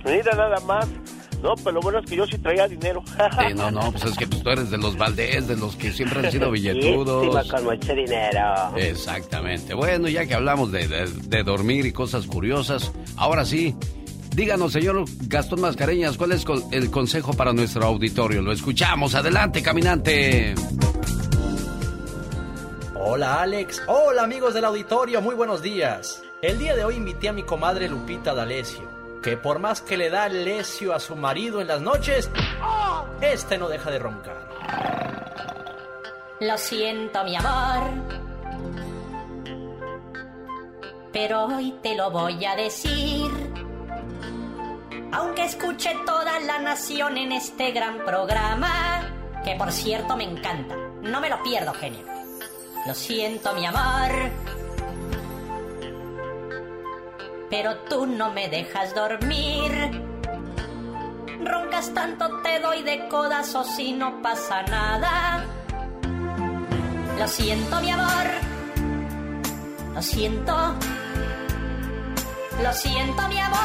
Mira 0.05 0.35
nada 0.35 0.59
más. 0.61 0.87
No, 1.43 1.53
pero 1.55 1.73
lo 1.73 1.81
bueno 1.81 1.99
es 1.99 2.05
que 2.09 2.15
yo 2.15 2.25
sí 2.25 2.37
traía 2.39 2.67
dinero. 2.67 3.03
Sí, 3.47 3.53
no, 3.53 3.69
no, 3.69 3.91
pues 3.91 4.05
es 4.05 4.17
que 4.17 4.25
tú 4.25 4.49
eres 4.49 4.71
de 4.71 4.77
los 4.77 4.97
Valdés, 4.97 5.47
de 5.47 5.57
los 5.57 5.75
que 5.75 5.91
siempre 5.91 6.19
han 6.25 6.31
sido 6.31 6.49
billetudos. 6.49 7.25
Riquísima, 7.25 7.43
con 7.57 7.63
mucho 7.65 7.93
dinero. 7.93 8.77
Exactamente. 8.77 9.73
Bueno, 9.73 10.07
ya 10.07 10.25
que 10.25 10.33
hablamos 10.33 10.71
de, 10.71 10.87
de- 10.87 11.07
de 11.07 11.43
dormir 11.43 11.85
y 11.85 11.91
cosas 11.91 12.25
curiosas, 12.25 12.91
ahora 13.17 13.43
sí, 13.45 13.75
díganos, 14.35 14.71
señor 14.71 15.03
Gastón 15.27 15.61
Mascareñas, 15.61 16.17
¿cuál 16.17 16.31
es 16.31 16.45
el 16.71 16.89
consejo 16.89 17.33
para 17.33 17.51
nuestro 17.53 17.83
auditorio? 17.85 18.41
Lo 18.41 18.51
escuchamos. 18.53 19.13
Adelante, 19.15 19.61
caminante. 19.61 20.55
Hola 23.05 23.41
Alex, 23.41 23.81
hola 23.87 24.23
amigos 24.23 24.53
del 24.53 24.63
auditorio, 24.65 25.21
muy 25.21 25.35
buenos 25.35 25.61
días. 25.61 26.21
El 26.41 26.57
día 26.59 26.75
de 26.75 26.85
hoy 26.85 26.95
invité 26.95 27.27
a 27.29 27.33
mi 27.33 27.43
comadre 27.43 27.89
Lupita 27.89 28.33
D'Alessio, 28.33 28.89
que 29.23 29.37
por 29.37 29.57
más 29.59 29.81
que 29.81 29.97
le 29.97 30.09
da 30.09 30.27
lesio 30.27 30.93
a 30.93 30.99
su 30.99 31.15
marido 31.15 31.61
en 31.61 31.67
las 31.67 31.81
noches, 31.81 32.29
este 33.21 33.57
no 33.57 33.69
deja 33.69 33.89
de 33.89 33.99
roncar. 33.99 34.49
Lo 36.41 36.57
siento, 36.57 37.23
mi 37.23 37.35
amor. 37.37 37.89
Pero 41.13 41.45
hoy 41.45 41.73
te 41.81 41.95
lo 41.95 42.11
voy 42.11 42.43
a 42.43 42.55
decir. 42.55 43.31
Aunque 45.13 45.45
escuche 45.45 45.95
toda 46.05 46.39
la 46.41 46.59
nación 46.59 47.17
en 47.17 47.31
este 47.31 47.71
gran 47.71 47.99
programa, 47.99 49.09
que 49.45 49.55
por 49.55 49.71
cierto 49.71 50.17
me 50.17 50.25
encanta. 50.25 50.75
No 51.01 51.21
me 51.21 51.29
lo 51.29 51.41
pierdo, 51.43 51.73
genio. 51.73 52.03
Lo 52.85 52.93
siento, 52.93 53.53
mi 53.53 53.65
amor. 53.65 54.11
Pero 57.55 57.77
tú 57.87 58.07
no 58.07 58.31
me 58.31 58.49
dejas 58.49 58.95
dormir. 58.95 59.71
Roncas 61.45 61.93
tanto, 61.93 62.41
te 62.41 62.59
doy 62.59 62.81
de 62.81 63.07
codazos 63.09 63.77
y 63.77 63.91
no 63.91 64.23
pasa 64.23 64.63
nada. 64.63 65.45
Lo 67.19 67.27
siento, 67.27 67.79
mi 67.79 67.91
amor. 67.91 68.25
Lo 69.93 70.01
siento. 70.01 70.55
Lo 72.63 72.73
siento, 72.73 73.27
mi 73.27 73.39
amor. 73.39 73.59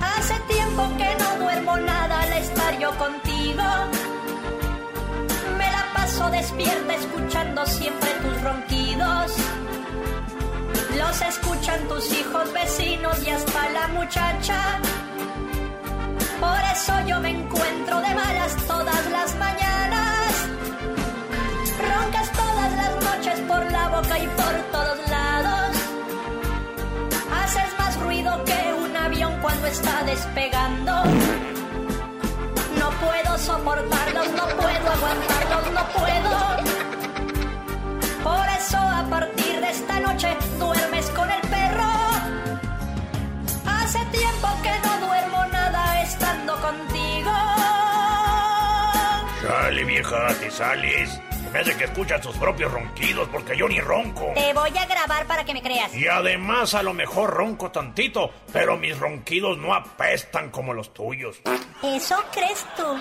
Hace 0.00 0.34
tiempo 0.54 0.88
que 0.96 1.16
no 1.18 1.44
duermo 1.44 1.76
nada 1.78 2.20
al 2.20 2.32
estar 2.34 2.78
yo 2.78 2.96
contigo. 2.96 3.64
Me 5.58 5.68
la 5.72 5.84
paso 5.92 6.30
despierta 6.30 6.94
escuchando 6.94 7.66
siempre 7.66 8.10
tus 8.22 8.40
ronquidos. 8.40 8.73
Los 11.14 11.22
escuchan 11.22 11.86
tus 11.86 12.12
hijos, 12.12 12.52
vecinos 12.52 13.24
y 13.24 13.30
hasta 13.30 13.68
la 13.70 13.86
muchacha. 13.86 14.80
Por 16.40 16.58
eso 16.72 16.92
yo 17.06 17.20
me 17.20 17.30
encuentro 17.30 18.00
de 18.00 18.14
malas 18.16 18.56
todas 18.66 19.10
las 19.12 19.36
mañanas. 19.36 20.48
Roncas 21.78 22.32
todas 22.32 22.72
las 22.72 23.04
noches 23.04 23.40
por 23.46 23.70
la 23.70 23.88
boca 23.90 24.18
y 24.18 24.26
por 24.26 24.54
todos 24.72 25.08
lados. 25.08 25.76
Haces 27.44 27.78
más 27.78 28.00
ruido 28.00 28.44
que 28.44 28.74
un 28.82 28.96
avión 28.96 29.38
cuando 29.40 29.68
está 29.68 30.02
despegando. 30.02 31.04
No 32.80 32.90
puedo 32.90 33.38
soportarlos, 33.38 34.32
no 34.32 34.46
puedo 34.48 34.90
aguantarlos, 34.90 35.72
no 35.74 35.88
puedo. 35.96 36.63
Que 44.62 44.70
no 44.86 45.06
duermo 45.06 45.46
nada 45.46 46.02
estando 46.02 46.54
contigo. 46.60 47.30
Sale, 49.46 49.84
vieja, 49.84 50.28
te 50.40 50.50
sales. 50.50 51.20
Me 51.52 51.60
hace 51.60 51.76
que 51.76 51.84
escuchas 51.84 52.20
tus 52.20 52.36
propios 52.36 52.72
ronquidos 52.72 53.28
porque 53.30 53.56
yo 53.56 53.68
ni 53.68 53.78
ronco. 53.78 54.32
Te 54.34 54.52
voy 54.52 54.76
a 54.76 54.86
grabar 54.86 55.24
para 55.26 55.44
que 55.44 55.54
me 55.54 55.62
creas. 55.62 55.94
Y 55.94 56.08
además 56.08 56.74
a 56.74 56.82
lo 56.82 56.92
mejor 56.92 57.30
ronco 57.30 57.70
tantito, 57.70 58.32
pero 58.52 58.76
mis 58.76 58.98
ronquidos 58.98 59.56
no 59.58 59.72
apestan 59.72 60.50
como 60.50 60.74
los 60.74 60.92
tuyos. 60.92 61.36
¿Eso 61.82 62.16
crees 62.32 62.64
tú? 62.76 63.00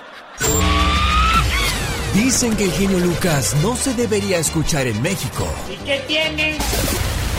Dicen 2.14 2.56
que 2.56 2.66
el 2.66 2.72
genio 2.74 3.00
Lucas 3.00 3.56
no 3.64 3.76
se 3.76 3.96
debería 3.96 4.38
escuchar 4.38 4.86
en 4.86 5.02
México. 5.02 5.48
¿Y 5.68 5.78
qué 5.84 5.98
tiene? 6.08 6.58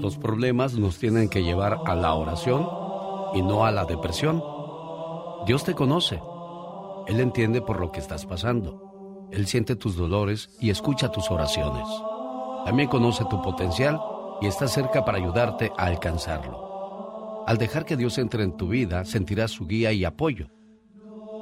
Los 0.00 0.16
problemas 0.16 0.78
nos 0.78 0.98
tienen 0.98 1.28
que 1.28 1.42
llevar 1.42 1.80
a 1.84 1.94
la 1.94 2.14
oración 2.14 2.66
y 3.34 3.42
no 3.42 3.66
a 3.66 3.70
la 3.70 3.84
depresión. 3.84 4.42
Dios 5.44 5.62
te 5.64 5.74
conoce. 5.74 6.22
Él 7.06 7.20
entiende 7.20 7.60
por 7.60 7.78
lo 7.78 7.92
que 7.92 8.00
estás 8.00 8.24
pasando. 8.24 9.28
Él 9.30 9.46
siente 9.46 9.76
tus 9.76 9.96
dolores 9.96 10.56
y 10.58 10.70
escucha 10.70 11.10
tus 11.10 11.30
oraciones. 11.30 11.86
También 12.64 12.88
conoce 12.88 13.26
tu 13.26 13.42
potencial 13.42 14.00
y 14.40 14.46
está 14.46 14.68
cerca 14.68 15.04
para 15.04 15.18
ayudarte 15.18 15.70
a 15.76 15.84
alcanzarlo. 15.84 17.44
Al 17.46 17.58
dejar 17.58 17.84
que 17.84 17.98
Dios 17.98 18.16
entre 18.16 18.42
en 18.42 18.56
tu 18.56 18.68
vida, 18.68 19.04
sentirás 19.04 19.50
su 19.50 19.66
guía 19.66 19.92
y 19.92 20.06
apoyo. 20.06 20.48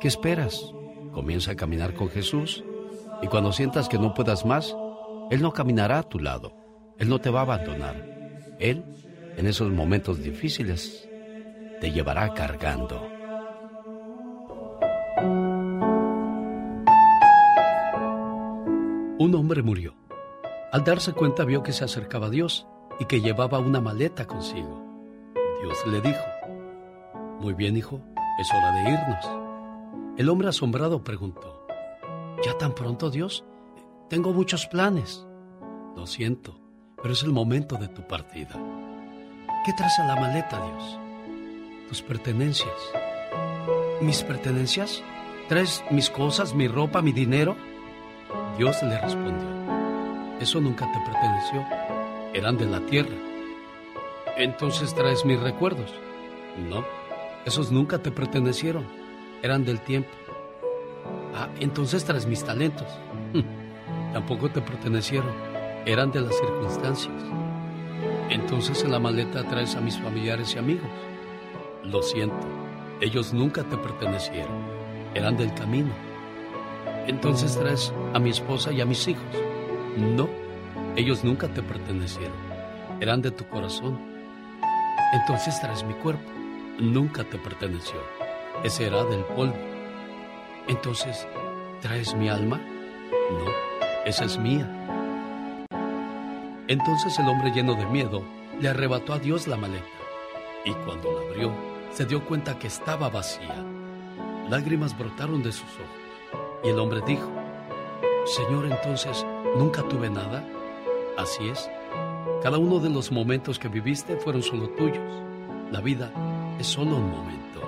¿Qué 0.01 0.09
esperas? 0.09 0.75
Comienza 1.13 1.53
a 1.53 1.57
caminar 1.57 1.95
con 1.95 2.09
Jesús 2.09 2.65
y 3.23 3.29
cuando 3.29 3.53
sientas 3.53 3.89
que 3.89 4.01
no 4.01 4.15
puedas 4.15 4.45
más, 4.45 4.77
Él 5.31 5.43
no 5.43 5.53
caminará 5.53 6.01
a 6.01 6.09
tu 6.09 6.19
lado. 6.19 6.57
Él 6.99 7.09
no 7.09 7.21
te 7.21 7.31
va 7.31 7.41
a 7.41 7.43
abandonar. 7.45 8.18
Él, 8.59 8.85
en 9.37 9.47
esos 9.47 9.71
momentos 9.71 10.23
difíciles, 10.23 11.09
te 11.81 11.93
llevará 11.93 12.35
cargando. 12.35 13.07
Un 19.21 19.35
hombre 19.35 19.63
murió. 19.63 19.95
Al 20.73 20.85
darse 20.85 21.13
cuenta 21.13 21.45
vio 21.45 21.63
que 21.63 21.73
se 21.73 21.85
acercaba 21.85 22.27
a 22.27 22.31
Dios 22.31 22.67
y 22.99 23.05
que 23.05 23.21
llevaba 23.21 23.59
una 23.59 23.81
maleta 23.81 24.27
consigo. 24.27 24.85
Dios 25.63 25.87
le 25.87 26.01
dijo, 26.01 26.25
Muy 27.41 27.55
bien, 27.55 27.77
hijo, 27.77 28.01
es 28.41 28.49
hora 28.53 28.73
de 28.73 28.91
irnos. 28.91 30.19
El 30.19 30.29
hombre 30.29 30.49
asombrado 30.49 31.03
preguntó, 31.05 31.67
¿Ya 32.45 32.57
tan 32.59 32.75
pronto, 32.75 33.11
Dios? 33.11 33.45
Tengo 34.09 34.33
muchos 34.33 34.67
planes. 34.67 35.27
Lo 35.97 36.07
siento, 36.07 36.58
pero 37.03 37.15
es 37.15 37.23
el 37.23 37.33
momento 37.33 37.77
de 37.77 37.89
tu 37.89 38.03
partida. 38.03 38.55
¿Qué 39.65 39.73
traes 39.73 39.99
a 39.99 40.07
la 40.07 40.17
maleta, 40.17 40.61
Dios? 40.65 40.99
Tus 41.89 42.03
pertenencias. 42.03 42.75
¿Mis 44.01 44.23
pertenencias? 44.23 45.03
¿Traes 45.49 45.83
mis 45.91 46.11
cosas, 46.11 46.55
mi 46.55 46.69
ropa, 46.69 47.03
mi 47.03 47.13
dinero? 47.13 47.57
Dios 48.59 48.83
le 48.83 48.99
respondió, 48.99 49.49
eso 50.41 50.61
nunca 50.61 50.91
te 50.93 50.99
perteneció. 51.01 51.65
Eran 52.35 52.59
de 52.59 52.67
la 52.67 52.81
tierra. 52.81 53.15
Entonces 54.37 54.95
traes 54.95 55.25
mis 55.25 55.41
recuerdos. 55.41 55.93
No, 56.69 56.85
esos 57.45 57.73
nunca 57.73 57.99
te 57.99 58.11
pertenecieron. 58.11 58.87
Eran 59.43 59.65
del 59.65 59.81
tiempo. 59.81 60.11
Ah, 61.35 61.49
entonces 61.61 62.05
traes 62.05 62.27
mis 62.27 62.45
talentos. 62.45 62.87
Tampoco 64.13 64.49
te 64.51 64.61
pertenecieron. 64.61 65.33
Eran 65.89 66.13
de 66.13 66.21
las 66.21 66.37
circunstancias. 66.37 67.15
Entonces 68.29 68.85
en 68.85 68.91
la 68.91 68.99
maleta 68.99 69.43
traes 69.45 69.75
a 69.75 69.81
mis 69.81 69.99
familiares 69.99 70.55
y 70.55 70.59
amigos. 70.59 70.91
Lo 71.83 72.03
siento, 72.03 72.47
ellos 73.01 73.33
nunca 73.33 73.65
te 73.65 73.79
pertenecieron. 73.79 74.53
Eran 75.15 75.39
del 75.39 75.55
camino. 75.55 75.89
Entonces 77.07 77.57
traes 77.57 77.91
a 78.13 78.19
mi 78.19 78.29
esposa 78.29 78.71
y 78.71 78.83
a 78.83 78.85
mis 78.85 79.09
hijos. 79.09 79.25
No, 79.97 80.29
ellos 80.95 81.25
nunca 81.25 81.49
te 81.49 81.63
pertenecieron. 81.63 82.37
Eran 83.01 83.23
de 83.23 83.31
tu 83.31 83.49
corazón. 83.49 83.99
Entonces 85.15 85.59
traes 85.59 85.85
mi 85.85 85.95
cuerpo. 85.95 86.31
Nunca 86.79 87.25
te 87.25 87.39
perteneció. 87.39 87.99
Ese 88.63 88.89
era 88.89 89.05
del 89.05 89.25
polvo. 89.25 89.57
Entonces, 90.69 91.27
¿traes 91.81 92.15
mi 92.15 92.29
alma? 92.29 92.59
No, 92.59 93.51
esa 94.05 94.27
es 94.27 94.37
mía. 94.39 94.78
Entonces 96.69 97.19
el 97.19 97.27
hombre 97.29 97.51
lleno 97.51 97.75
de 97.75 97.87
miedo 97.87 98.23
le 98.61 98.69
arrebató 98.69 99.15
a 99.15 99.19
Dios 99.19 99.49
la 99.49 99.57
maleta 99.57 99.87
y 100.67 100.73
cuando 100.73 101.11
la 101.13 101.27
abrió 101.27 101.51
se 101.93 102.05
dio 102.05 102.23
cuenta 102.27 102.59
que 102.59 102.67
estaba 102.67 103.09
vacía. 103.09 103.65
Lágrimas 104.51 104.97
brotaron 104.97 105.43
de 105.43 105.51
sus 105.51 105.65
ojos 105.65 106.63
y 106.63 106.69
el 106.69 106.79
hombre 106.79 107.01
dijo, 107.07 107.27
Señor, 108.27 108.67
entonces, 108.67 109.25
¿nunca 109.57 109.83
tuve 109.85 110.11
nada? 110.11 110.45
Así 111.17 111.49
es, 111.49 111.71
cada 112.43 112.59
uno 112.59 112.81
de 112.81 112.91
los 112.91 113.11
momentos 113.11 113.59
que 113.59 113.69
viviste 113.69 114.19
fueron 114.19 114.43
solo 114.43 114.69
tuyos. 114.69 115.23
La 115.73 115.81
vida 115.81 116.13
es 116.59 116.67
solo 116.67 116.97
un 116.97 117.11
momento. 117.11 117.63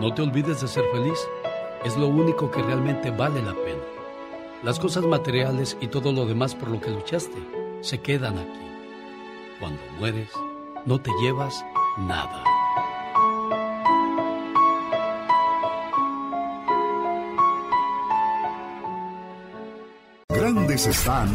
No 0.00 0.12
te 0.12 0.20
olvides 0.20 0.60
de 0.60 0.68
ser 0.68 0.84
feliz, 0.92 1.18
es 1.82 1.96
lo 1.96 2.08
único 2.08 2.50
que 2.50 2.62
realmente 2.62 3.10
vale 3.10 3.40
la 3.40 3.54
pena. 3.54 3.82
Las 4.62 4.78
cosas 4.78 5.04
materiales 5.04 5.78
y 5.80 5.86
todo 5.86 6.12
lo 6.12 6.26
demás 6.26 6.54
por 6.54 6.68
lo 6.68 6.78
que 6.78 6.90
luchaste 6.90 7.61
se 7.82 8.00
quedan 8.00 8.38
aquí. 8.38 8.60
Cuando 9.58 9.82
mueres, 9.98 10.30
no 10.86 11.00
te 11.00 11.10
llevas 11.20 11.64
nada. 11.98 12.44
Grandes 20.28 20.86
están 20.86 21.28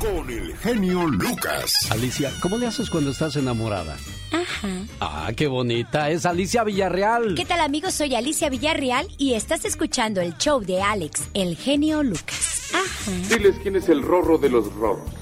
con 0.00 0.30
el 0.30 0.56
genio 0.58 1.06
Lucas. 1.06 1.90
Alicia, 1.90 2.30
¿cómo 2.40 2.56
le 2.56 2.66
haces 2.66 2.88
cuando 2.88 3.10
estás 3.10 3.36
enamorada? 3.36 3.96
Ajá. 4.30 4.68
Ah, 5.00 5.30
qué 5.36 5.46
bonita. 5.48 6.10
Es 6.10 6.24
Alicia 6.24 6.64
Villarreal. 6.64 7.34
¿Qué 7.34 7.44
tal 7.44 7.60
amigos? 7.60 7.94
Soy 7.94 8.14
Alicia 8.14 8.48
Villarreal 8.48 9.08
y 9.18 9.34
estás 9.34 9.64
escuchando 9.64 10.20
el 10.20 10.36
show 10.38 10.60
de 10.60 10.80
Alex, 10.80 11.28
el 11.34 11.56
genio 11.56 12.02
Lucas. 12.02 12.72
Ajá. 12.72 13.10
Diles 13.28 13.56
quién 13.62 13.76
es 13.76 13.88
el 13.88 14.02
rorro 14.02 14.38
de 14.38 14.48
los 14.48 14.72
rorros. 14.74 15.21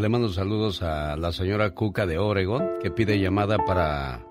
Le 0.00 0.08
mando 0.08 0.28
saludos 0.28 0.82
a 0.82 1.16
la 1.16 1.30
señora 1.30 1.72
Cuca 1.72 2.04
de 2.04 2.18
Oregon, 2.18 2.78
que 2.82 2.90
pide 2.90 3.20
llamada 3.20 3.58
para 3.64 4.26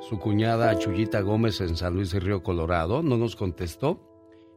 su 0.00 0.18
cuñada 0.18 0.76
Chuyita 0.78 1.20
Gómez 1.20 1.60
en 1.60 1.76
San 1.76 1.94
Luis 1.94 2.14
Río 2.14 2.42
Colorado. 2.42 3.02
No 3.02 3.18
nos 3.18 3.36
contestó. 3.36 4.00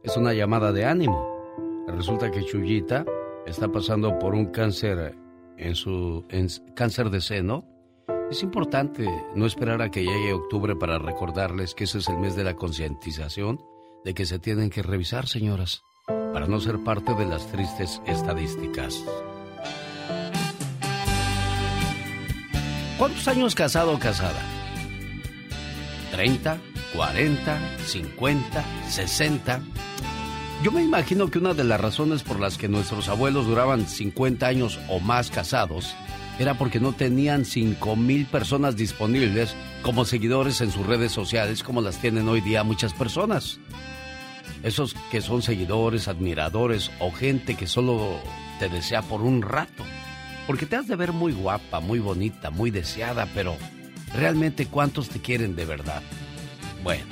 Es 0.02 0.16
una 0.16 0.32
llamada 0.32 0.72
de 0.72 0.86
ánimo. 0.86 1.84
Resulta 1.86 2.30
que 2.30 2.42
Chuyita 2.42 3.04
está 3.46 3.70
pasando 3.70 4.18
por 4.18 4.34
un 4.34 4.46
cáncer 4.46 5.14
en 5.58 5.74
su 5.74 6.24
cáncer 6.74 7.10
de 7.10 7.20
seno. 7.20 7.64
Es 8.30 8.42
importante 8.42 9.06
no 9.34 9.44
esperar 9.44 9.82
a 9.82 9.90
que 9.90 10.04
llegue 10.04 10.32
octubre 10.32 10.74
para 10.74 10.98
recordarles 10.98 11.74
que 11.74 11.84
ese 11.84 11.98
es 11.98 12.08
el 12.08 12.16
mes 12.16 12.34
de 12.34 12.44
la 12.44 12.54
concientización 12.54 13.60
de 14.04 14.14
que 14.14 14.24
se 14.24 14.38
tienen 14.38 14.70
que 14.70 14.82
revisar, 14.82 15.28
señoras, 15.28 15.82
para 16.06 16.46
no 16.46 16.60
ser 16.60 16.82
parte 16.82 17.14
de 17.14 17.26
las 17.26 17.46
tristes 17.52 18.00
estadísticas. 18.06 19.04
¿Cuántos 22.98 23.26
años 23.26 23.56
casado 23.56 23.92
o 23.92 23.98
casada? 23.98 24.40
¿30? 26.12 26.58
¿40? 26.94 27.58
¿50? 27.84 28.42
¿60? 28.88 29.60
Yo 30.62 30.70
me 30.70 30.82
imagino 30.82 31.28
que 31.28 31.38
una 31.38 31.54
de 31.54 31.64
las 31.64 31.80
razones 31.80 32.22
por 32.22 32.38
las 32.38 32.56
que 32.56 32.68
nuestros 32.68 33.08
abuelos 33.08 33.46
duraban 33.46 33.88
50 33.88 34.46
años 34.46 34.78
o 34.88 35.00
más 35.00 35.30
casados 35.30 35.92
era 36.38 36.54
porque 36.54 36.78
no 36.78 36.92
tenían 36.92 37.44
5 37.44 37.96
mil 37.96 38.26
personas 38.26 38.76
disponibles 38.76 39.56
como 39.82 40.04
seguidores 40.04 40.60
en 40.60 40.70
sus 40.70 40.86
redes 40.86 41.10
sociales 41.10 41.64
como 41.64 41.80
las 41.80 41.98
tienen 42.00 42.28
hoy 42.28 42.40
día 42.42 42.62
muchas 42.62 42.94
personas. 42.94 43.58
Esos 44.62 44.94
que 45.10 45.20
son 45.20 45.42
seguidores, 45.42 46.06
admiradores 46.06 46.92
o 47.00 47.10
gente 47.10 47.56
que 47.56 47.66
solo 47.66 48.20
te 48.60 48.68
desea 48.68 49.02
por 49.02 49.20
un 49.20 49.42
rato. 49.42 49.84
Porque 50.46 50.66
te 50.66 50.76
has 50.76 50.86
de 50.86 50.96
ver 50.96 51.12
muy 51.12 51.32
guapa, 51.32 51.80
muy 51.80 51.98
bonita, 51.98 52.50
muy 52.50 52.70
deseada, 52.70 53.26
pero 53.34 53.56
realmente 54.14 54.66
cuántos 54.66 55.08
te 55.08 55.20
quieren 55.20 55.56
de 55.56 55.64
verdad. 55.64 56.02
Bueno. 56.82 57.04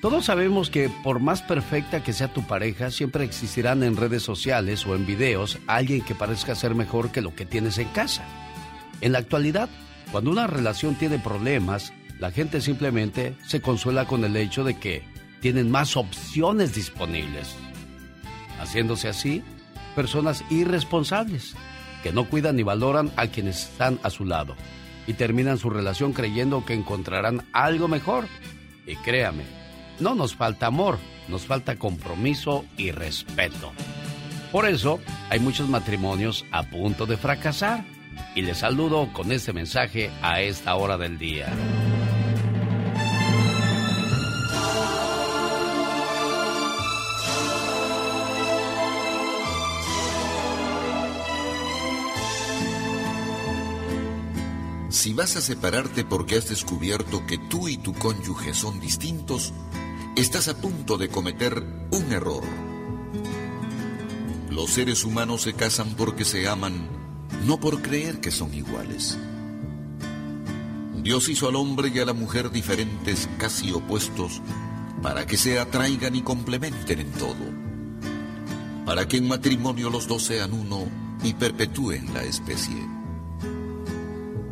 Todos 0.00 0.26
sabemos 0.26 0.70
que 0.70 0.88
por 1.02 1.18
más 1.18 1.42
perfecta 1.42 2.04
que 2.04 2.12
sea 2.12 2.32
tu 2.32 2.46
pareja, 2.46 2.92
siempre 2.92 3.24
existirán 3.24 3.82
en 3.82 3.96
redes 3.96 4.22
sociales 4.22 4.86
o 4.86 4.94
en 4.94 5.06
videos 5.06 5.58
alguien 5.66 6.02
que 6.02 6.14
parezca 6.14 6.54
ser 6.54 6.76
mejor 6.76 7.10
que 7.10 7.20
lo 7.20 7.34
que 7.34 7.44
tienes 7.44 7.78
en 7.78 7.88
casa. 7.88 8.22
En 9.00 9.10
la 9.10 9.18
actualidad, 9.18 9.68
cuando 10.12 10.30
una 10.30 10.46
relación 10.46 10.94
tiene 10.94 11.18
problemas, 11.18 11.92
la 12.20 12.30
gente 12.30 12.60
simplemente 12.60 13.34
se 13.44 13.60
consuela 13.60 14.06
con 14.06 14.24
el 14.24 14.36
hecho 14.36 14.62
de 14.62 14.78
que 14.78 15.02
tienen 15.40 15.68
más 15.68 15.96
opciones 15.96 16.76
disponibles. 16.76 17.56
Haciéndose 18.60 19.08
así, 19.08 19.42
personas 19.98 20.44
irresponsables, 20.48 21.56
que 22.04 22.12
no 22.12 22.28
cuidan 22.28 22.54
ni 22.54 22.62
valoran 22.62 23.10
a 23.16 23.26
quienes 23.26 23.64
están 23.64 23.98
a 24.04 24.10
su 24.10 24.24
lado 24.24 24.54
y 25.08 25.14
terminan 25.14 25.58
su 25.58 25.70
relación 25.70 26.12
creyendo 26.12 26.64
que 26.64 26.74
encontrarán 26.74 27.44
algo 27.52 27.88
mejor. 27.88 28.28
Y 28.86 28.94
créame, 28.94 29.42
no 29.98 30.14
nos 30.14 30.36
falta 30.36 30.66
amor, 30.66 31.00
nos 31.26 31.46
falta 31.46 31.74
compromiso 31.74 32.64
y 32.76 32.92
respeto. 32.92 33.72
Por 34.52 34.68
eso 34.68 35.00
hay 35.30 35.40
muchos 35.40 35.68
matrimonios 35.68 36.44
a 36.52 36.62
punto 36.62 37.04
de 37.04 37.16
fracasar. 37.16 37.84
Y 38.36 38.42
les 38.42 38.58
saludo 38.58 39.12
con 39.12 39.32
este 39.32 39.52
mensaje 39.52 40.12
a 40.22 40.40
esta 40.40 40.76
hora 40.76 40.96
del 40.96 41.18
día. 41.18 41.48
Si 54.90 55.12
vas 55.12 55.36
a 55.36 55.42
separarte 55.42 56.02
porque 56.02 56.36
has 56.36 56.48
descubierto 56.48 57.26
que 57.26 57.36
tú 57.36 57.68
y 57.68 57.76
tu 57.76 57.92
cónyuge 57.92 58.54
son 58.54 58.80
distintos, 58.80 59.52
estás 60.16 60.48
a 60.48 60.56
punto 60.56 60.96
de 60.96 61.10
cometer 61.10 61.62
un 61.90 62.10
error. 62.10 62.42
Los 64.50 64.70
seres 64.70 65.04
humanos 65.04 65.42
se 65.42 65.52
casan 65.52 65.94
porque 65.94 66.24
se 66.24 66.48
aman, 66.48 66.88
no 67.44 67.60
por 67.60 67.82
creer 67.82 68.20
que 68.20 68.30
son 68.30 68.54
iguales. 68.54 69.18
Dios 71.02 71.28
hizo 71.28 71.48
al 71.48 71.56
hombre 71.56 71.92
y 71.94 71.98
a 71.98 72.06
la 72.06 72.14
mujer 72.14 72.50
diferentes, 72.50 73.28
casi 73.36 73.72
opuestos, 73.72 74.40
para 75.02 75.26
que 75.26 75.36
se 75.36 75.58
atraigan 75.60 76.16
y 76.16 76.22
complementen 76.22 77.00
en 77.00 77.12
todo. 77.12 77.44
Para 78.86 79.06
que 79.06 79.18
en 79.18 79.28
matrimonio 79.28 79.90
los 79.90 80.08
dos 80.08 80.24
sean 80.24 80.54
uno 80.54 80.86
y 81.22 81.34
perpetúen 81.34 82.14
la 82.14 82.22
especie. 82.22 82.97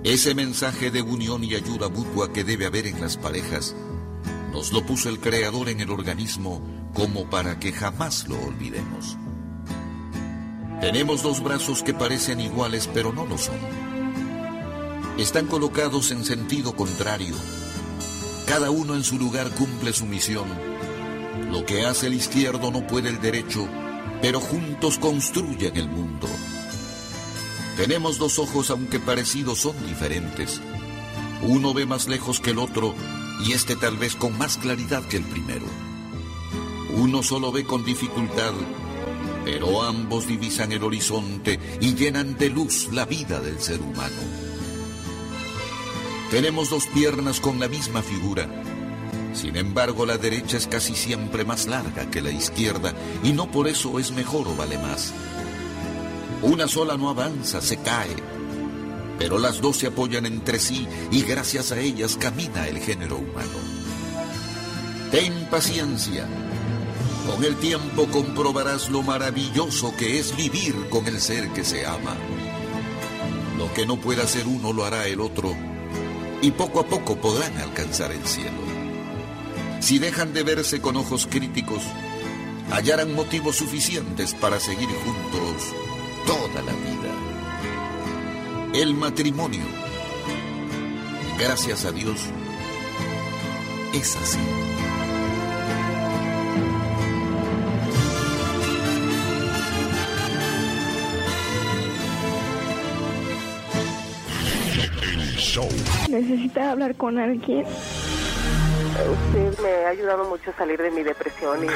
Ese 0.07 0.37
mensaje 0.37 0.93
de 0.93 1.03
unión 1.03 1.43
y 1.43 1.57
ayuda 1.57 1.89
mutua 1.89 2.33
que 2.33 2.45
debe 2.45 2.65
haber 2.65 2.87
en 2.87 3.01
las 3.01 3.17
parejas 3.17 3.75
nos 4.53 4.71
lo 4.71 4.87
puso 4.87 5.09
el 5.09 5.19
Creador 5.19 5.69
en 5.69 5.81
el 5.81 5.91
organismo 5.91 6.63
como 6.95 7.29
para 7.29 7.59
que 7.59 7.73
jamás 7.73 8.29
lo 8.29 8.41
olvidemos. 8.41 9.17
Tenemos 10.81 11.25
dos 11.25 11.43
brazos 11.43 11.83
que 11.83 11.93
parecen 11.93 12.39
iguales 12.39 12.89
pero 12.95 13.13
no 13.13 13.27
lo 13.27 13.37
son. 13.37 13.59
Están 15.19 15.49
colocados 15.49 16.13
en 16.13 16.25
sentido 16.25 16.77
contrario. 16.77 17.35
Cada 18.47 18.71
uno 18.71 18.95
en 18.95 19.03
su 19.03 19.19
lugar 19.19 19.51
cumple 19.51 19.93
su 19.93 20.07
misión. 20.07 20.47
Lo 21.51 21.67
que 21.67 21.85
hace 21.85 22.07
el 22.07 22.15
izquierdo 22.15 22.71
no 22.71 22.87
puede 22.87 23.09
el 23.09 23.21
derecho, 23.21 23.67
pero 24.23 24.39
juntos 24.39 24.99
construyen 24.99 25.77
el 25.77 25.89
mundo. 25.89 26.29
Tenemos 27.77 28.19
dos 28.19 28.39
ojos 28.39 28.71
aunque 28.71 28.99
parecidos 28.99 29.59
son 29.59 29.75
diferentes. 29.87 30.63
Uno 31.43 31.75
ve 31.75 31.85
más 31.85 32.09
lejos 32.09 32.41
que 32.41 32.51
el 32.51 32.59
otro 32.59 32.95
y 33.45 33.53
este 33.53 33.77
tal 33.77 33.99
vez 33.99 34.17
con 34.17 34.37
más 34.39 34.57
claridad 34.57 35.05
que 35.05 35.19
el 35.19 35.25
primero. 35.25 35.67
Uno 36.95 37.23
solo 37.23 37.53
ve 37.53 37.65
con 37.65 37.85
dificultad, 37.85 38.53
pero 39.45 39.83
ambos 39.83 40.27
divisan 40.27 40.73
el 40.73 40.83
horizonte 40.85 41.61
y 41.81 41.95
llenan 41.95 42.39
de 42.39 42.49
luz 42.49 42.89
la 42.93 43.05
vida 43.05 43.41
del 43.41 43.61
ser 43.61 43.83
humano. 43.83 44.17
Tenemos 46.31 46.71
dos 46.71 46.87
piernas 46.87 47.41
con 47.41 47.61
la 47.61 47.69
misma 47.69 48.03
figura. 48.03 48.49
Sin 49.35 49.55
embargo, 49.55 50.07
la 50.07 50.17
derecha 50.17 50.57
es 50.57 50.67
casi 50.67 50.95
siempre 50.97 51.45
más 51.45 51.67
larga 51.67 52.11
que 52.11 52.23
la 52.23 52.31
izquierda 52.31 52.95
y 53.23 53.33
no 53.33 53.51
por 53.51 53.69
eso 53.69 53.99
es 53.99 54.13
mejor 54.13 54.49
o 54.49 54.57
vale 54.57 54.79
más. 54.79 55.13
Una 56.43 56.69
sola 56.69 56.97
no 56.97 57.09
avanza, 57.09 57.63
se 57.63 57.79
cae, 57.79 58.15
pero 59.19 59.39
las 59.39 59.61
dos 59.61 59.79
se 59.79 59.87
apoyan 59.87 60.27
entre 60.27 60.59
sí 60.59 60.87
y 61.11 61.23
gracias 61.23 61.73
a 61.73 61.79
ellas 61.79 62.17
camina 62.17 62.69
el 62.69 62.79
género 62.79 63.17
humano. 63.17 63.59
Ten 65.11 65.47
paciencia. 65.51 66.27
Con 67.27 67.43
el 67.43 67.57
tiempo 67.57 68.07
comprobarás 68.07 68.91
lo 68.91 69.03
maravilloso 69.03 69.95
que 69.97 70.19
es 70.19 70.37
vivir 70.37 70.89
con 70.91 71.07
el 71.07 71.21
ser 71.21 71.49
que 71.51 71.65
se 71.65 71.87
ama. 71.87 72.15
Lo 73.59 73.73
que 73.73 73.87
no 73.87 73.97
pueda 73.97 74.25
hacer 74.25 74.47
uno 74.47 74.73
lo 74.73 74.85
hará 74.85 75.07
el 75.07 75.21
otro 75.21 75.57
y 76.43 76.51
poco 76.51 76.81
a 76.81 76.87
poco 76.87 77.17
podrán 77.17 77.57
alcanzar 77.57 78.13
el 78.13 78.25
cielo. 78.27 78.61
Si 79.81 79.99
dejan 79.99 80.35
de 80.35 80.43
verse 80.43 80.81
con 80.81 80.97
ojos 80.97 81.27
críticos, 81.27 81.83
hallarán 82.71 83.15
motivos 83.15 83.57
suficientes 83.57 84.35
para 84.35 84.61
seguir 84.61 84.89
juntos 84.89 85.86
toda 86.27 86.63
la 86.63 86.73
vida. 86.73 87.13
El 88.75 88.95
matrimonio, 88.95 89.65
gracias 91.39 91.85
a 91.87 91.93
Dios, 91.93 92.21
es 93.95 94.17
así. 94.17 94.39
El 105.03 105.37
show. 105.37 105.69
Necesita 106.11 106.73
hablar 106.73 106.95
con 106.97 107.19
alguien. 107.19 107.65
Usted 108.97 109.59
me 109.63 109.87
ha 109.87 109.89
ayudado 109.91 110.29
mucho 110.29 110.51
a 110.51 110.57
salir 110.57 110.81
de 110.81 110.91
mi 110.91 111.03
depresión 111.03 111.65
y... 111.65 111.69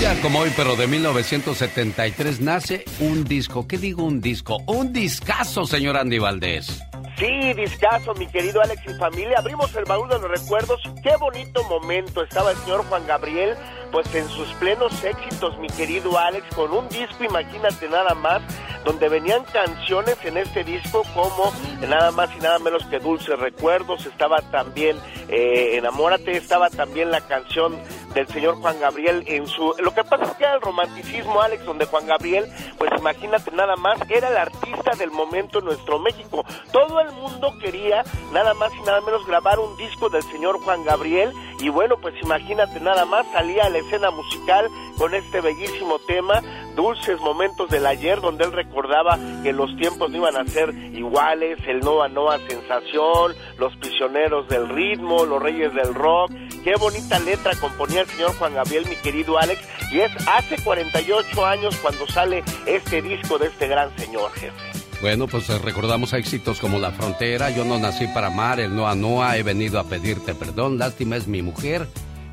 Un 0.00 0.20
como 0.20 0.40
hoy, 0.40 0.52
pero 0.56 0.76
de 0.76 0.86
1973, 0.86 2.40
nace 2.40 2.84
un 3.00 3.24
disco. 3.24 3.66
¿Qué 3.66 3.78
digo 3.78 4.04
un 4.04 4.20
disco? 4.20 4.58
Un 4.66 4.92
discazo, 4.92 5.66
señor 5.66 5.96
Andy 5.96 6.18
Valdés. 6.18 6.82
Sí, 7.16 7.52
discazo, 7.54 8.12
mi 8.14 8.26
querido 8.26 8.60
Alex 8.60 8.82
y 8.86 8.98
familia. 8.98 9.38
Abrimos 9.38 9.74
el 9.76 9.84
baúl 9.84 10.08
de 10.08 10.18
los 10.18 10.28
recuerdos. 10.30 10.80
Qué 11.02 11.16
bonito 11.18 11.62
momento 11.64 12.24
estaba 12.24 12.50
el 12.50 12.56
señor 12.58 12.84
Juan 12.86 13.06
Gabriel, 13.06 13.56
pues 13.94 14.12
en 14.16 14.28
sus 14.28 14.48
plenos 14.54 15.04
éxitos, 15.04 15.56
mi 15.58 15.68
querido 15.68 16.18
Alex, 16.18 16.52
con 16.52 16.72
un 16.72 16.88
disco, 16.88 17.22
imagínate 17.22 17.88
nada 17.88 18.12
más, 18.16 18.42
donde 18.84 19.08
venían 19.08 19.44
canciones 19.44 20.16
en 20.24 20.36
este 20.36 20.64
disco 20.64 21.04
como 21.14 21.52
nada 21.88 22.10
más 22.10 22.28
y 22.36 22.40
nada 22.40 22.58
menos 22.58 22.84
que 22.86 22.98
Dulces 22.98 23.38
Recuerdos. 23.38 24.04
Estaba 24.04 24.38
también 24.50 24.98
eh, 25.28 25.76
Enamórate, 25.76 26.36
estaba 26.36 26.70
también 26.70 27.12
la 27.12 27.20
canción 27.20 27.78
del 28.14 28.26
señor 28.28 28.56
Juan 28.56 28.80
Gabriel 28.80 29.22
en 29.28 29.46
su... 29.46 29.74
Lo 29.78 29.94
que 29.94 30.02
pasa 30.02 30.24
es 30.24 30.30
que 30.32 30.44
era 30.44 30.54
el 30.54 30.60
romanticismo, 30.60 31.40
Alex, 31.40 31.64
donde 31.64 31.86
Juan 31.86 32.06
Gabriel, 32.06 32.46
pues 32.78 32.90
imagínate 32.98 33.52
nada 33.52 33.76
más, 33.76 33.98
era 34.10 34.28
el 34.28 34.36
artista 34.36 34.92
del 34.98 35.12
momento 35.12 35.60
en 35.60 35.66
nuestro 35.66 36.00
México. 36.00 36.44
Todo 36.72 37.00
el 37.00 37.12
mundo 37.12 37.56
quería 37.60 38.04
nada 38.32 38.54
más 38.54 38.72
y 38.74 38.82
nada 38.82 39.00
menos 39.00 39.24
grabar 39.26 39.58
un 39.60 39.76
disco 39.76 40.08
del 40.08 40.22
señor 40.24 40.58
Juan 40.60 40.84
Gabriel 40.84 41.32
y 41.60 41.68
bueno, 41.68 41.96
pues 41.96 42.14
imagínate 42.22 42.80
nada 42.80 43.04
más, 43.04 43.26
salía 43.32 43.68
la 43.68 43.78
escena 43.84 44.10
musical 44.10 44.68
con 44.98 45.14
este 45.14 45.40
bellísimo 45.40 45.98
tema, 46.00 46.42
Dulces 46.76 47.20
Momentos 47.20 47.70
del 47.70 47.86
Ayer, 47.86 48.20
donde 48.20 48.44
él 48.44 48.52
recordaba 48.52 49.18
que 49.42 49.52
los 49.52 49.74
tiempos 49.76 50.10
no 50.10 50.16
iban 50.18 50.36
a 50.36 50.46
ser 50.46 50.74
iguales, 50.94 51.58
el 51.66 51.80
Noa 51.80 52.08
Noa 52.08 52.38
Sensación, 52.48 53.34
Los 53.58 53.76
Prisioneros 53.76 54.48
del 54.48 54.68
Ritmo, 54.68 55.24
Los 55.24 55.42
Reyes 55.42 55.72
del 55.74 55.94
Rock, 55.94 56.32
qué 56.62 56.74
bonita 56.76 57.18
letra 57.18 57.52
componía 57.60 58.02
el 58.02 58.08
señor 58.08 58.34
Juan 58.36 58.54
Gabriel, 58.54 58.86
mi 58.88 58.96
querido 58.96 59.38
Alex, 59.38 59.60
y 59.92 60.00
es 60.00 60.12
hace 60.28 60.56
48 60.62 61.46
años 61.46 61.76
cuando 61.82 62.06
sale 62.06 62.42
este 62.66 63.02
disco 63.02 63.38
de 63.38 63.46
este 63.46 63.68
gran 63.68 63.96
señor, 63.96 64.32
jefe. 64.32 64.84
Bueno, 65.00 65.26
pues 65.26 65.50
eh, 65.50 65.58
recordamos 65.58 66.12
éxitos 66.14 66.60
como 66.60 66.78
La 66.78 66.90
Frontera, 66.92 67.50
Yo 67.50 67.64
no 67.64 67.78
nací 67.78 68.06
para 68.06 68.28
amar, 68.28 68.58
El 68.58 68.74
Noa 68.74 68.94
Noa, 68.94 69.36
He 69.36 69.42
venido 69.42 69.78
a 69.78 69.84
pedirte 69.84 70.34
perdón, 70.34 70.78
Lástima 70.78 71.16
es 71.16 71.26
mi 71.26 71.42
mujer. 71.42 71.86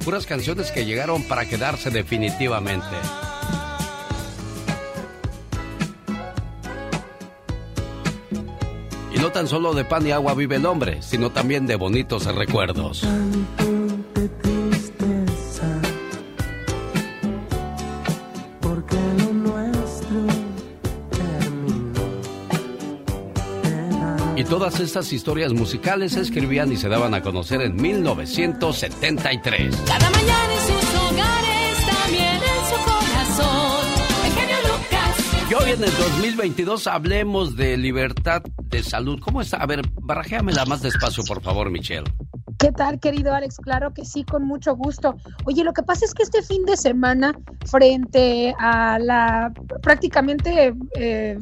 Puras 0.04 0.26
canciones 0.26 0.72
que 0.72 0.86
llegaron 0.86 1.24
para 1.24 1.48
quedarse 1.48 1.92
definitivamente. 1.92 2.88
Y 9.14 9.20
no 9.20 9.32
tan 9.32 9.48
solo 9.48 9.74
de 9.74 9.86
pan 9.86 10.08
y 10.08 10.12
agua 10.12 10.34
vive 10.34 10.56
el 10.56 10.66
hombre, 10.66 11.02
sino 11.02 11.32
también 11.32 11.68
de 11.68 11.76
bonitos 11.76 12.26
recuerdos. 12.26 13.06
Y 24.42 24.44
todas 24.44 24.80
estas 24.80 25.14
historias 25.14 25.54
musicales 25.54 26.14
se 26.14 26.22
escribían 26.22 26.72
y 26.72 26.76
se 26.76 26.90
daban 26.90 27.14
a 27.14 27.22
conocer 27.22 27.62
en 27.62 27.76
1973. 27.76 29.76
Cada 29.86 30.10
mañana 30.10 30.54
en 30.54 30.60
sus 30.62 30.96
hogares, 30.96 31.86
también 31.86 32.38
en 32.38 32.66
su 32.66 32.74
corazón. 32.84 33.86
El 34.26 34.32
genio 34.32 34.58
Lucas. 34.64 35.16
Y 35.48 35.54
hoy 35.54 35.70
en 35.74 35.84
el 35.84 35.96
2022 35.96 36.88
hablemos 36.88 37.56
de 37.56 37.78
libertad 37.78 38.42
de 38.64 38.82
salud. 38.82 39.20
¿Cómo 39.20 39.44
está? 39.44 39.58
A 39.58 39.68
ver, 39.68 39.84
barajéamela 40.02 40.66
más 40.66 40.82
despacio, 40.82 41.24
por 41.24 41.44
favor, 41.44 41.70
Michelle. 41.70 42.12
¿Qué 42.62 42.72
tal, 42.72 43.00
querido 43.00 43.34
Alex? 43.34 43.58
Claro 43.58 43.92
que 43.92 44.06
sí, 44.06 44.24
con 44.24 44.44
mucho 44.44 44.76
gusto. 44.76 45.16
Oye, 45.46 45.64
lo 45.64 45.74
que 45.74 45.82
pasa 45.82 46.06
es 46.06 46.14
que 46.14 46.22
este 46.22 46.44
fin 46.44 46.64
de 46.66 46.78
semana, 46.78 47.34
frente 47.66 48.54
a 48.60 49.00
la 49.00 49.52
prácticamente 49.82 50.72
eh, 50.94 51.40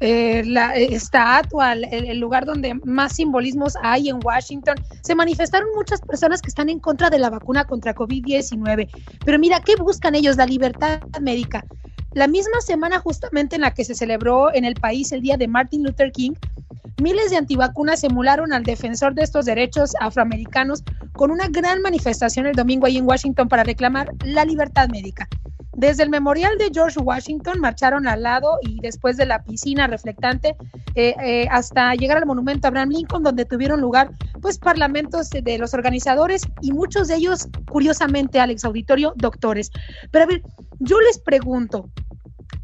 eh, 0.00 0.42
la 0.46 0.74
estatua, 0.74 1.74
el, 1.74 1.84
el 1.84 2.18
lugar 2.18 2.46
donde 2.46 2.72
más 2.82 3.16
simbolismos 3.16 3.74
hay 3.82 4.08
en 4.08 4.20
Washington, 4.24 4.76
se 5.02 5.14
manifestaron 5.14 5.68
muchas 5.74 6.00
personas 6.00 6.40
que 6.40 6.48
están 6.48 6.70
en 6.70 6.80
contra 6.80 7.10
de 7.10 7.18
la 7.18 7.28
vacuna 7.28 7.66
contra 7.66 7.94
COVID-19. 7.94 8.88
Pero 9.26 9.38
mira, 9.38 9.60
¿qué 9.60 9.76
buscan 9.76 10.14
ellos? 10.14 10.38
La 10.38 10.46
libertad 10.46 11.02
médica. 11.20 11.62
La 12.14 12.26
misma 12.26 12.62
semana 12.62 13.00
justamente 13.00 13.56
en 13.56 13.62
la 13.62 13.72
que 13.72 13.84
se 13.84 13.94
celebró 13.94 14.54
en 14.54 14.64
el 14.64 14.76
país 14.76 15.12
el 15.12 15.20
día 15.20 15.36
de 15.36 15.46
Martin 15.46 15.82
Luther 15.82 16.10
King, 16.10 16.32
miles 17.02 17.30
de 17.30 17.36
antivacunas 17.36 18.04
emularon 18.04 18.52
al 18.52 18.62
defensor 18.62 19.14
de 19.14 19.22
estos 19.22 19.44
derechos 19.44 19.92
afroamericanos 20.00 20.82
con 21.12 21.30
una 21.30 21.48
gran 21.48 21.82
manifestación 21.82 22.46
el 22.46 22.54
domingo 22.54 22.86
ahí 22.86 22.98
en 22.98 23.06
Washington 23.06 23.48
para 23.48 23.64
reclamar 23.64 24.12
la 24.24 24.44
libertad 24.44 24.88
médica. 24.88 25.28
Desde 25.74 26.02
el 26.02 26.10
memorial 26.10 26.58
de 26.58 26.70
George 26.72 27.00
Washington 27.00 27.58
marcharon 27.58 28.06
al 28.06 28.22
lado 28.22 28.58
y 28.60 28.78
después 28.80 29.16
de 29.16 29.24
la 29.24 29.42
piscina 29.42 29.86
reflectante 29.86 30.54
eh, 30.94 31.14
eh, 31.24 31.48
hasta 31.50 31.94
llegar 31.94 32.18
al 32.18 32.26
monumento 32.26 32.66
a 32.66 32.68
Abraham 32.68 32.90
Lincoln, 32.90 33.22
donde 33.22 33.46
tuvieron 33.46 33.80
lugar 33.80 34.10
pues 34.42 34.58
parlamentos 34.58 35.30
de, 35.30 35.58
los 35.58 35.72
organizadores 35.72 36.42
y 36.60 36.72
muchos 36.72 37.08
de 37.08 37.16
ellos, 37.16 37.48
curiosamente, 37.70 38.38
Alex 38.38 38.66
Auditorio, 38.66 39.14
doctores. 39.16 39.70
Pero 40.10 40.24
a 40.24 40.26
ver, 40.26 40.42
yo 40.78 41.00
les 41.00 41.18
pregunto, 41.18 41.88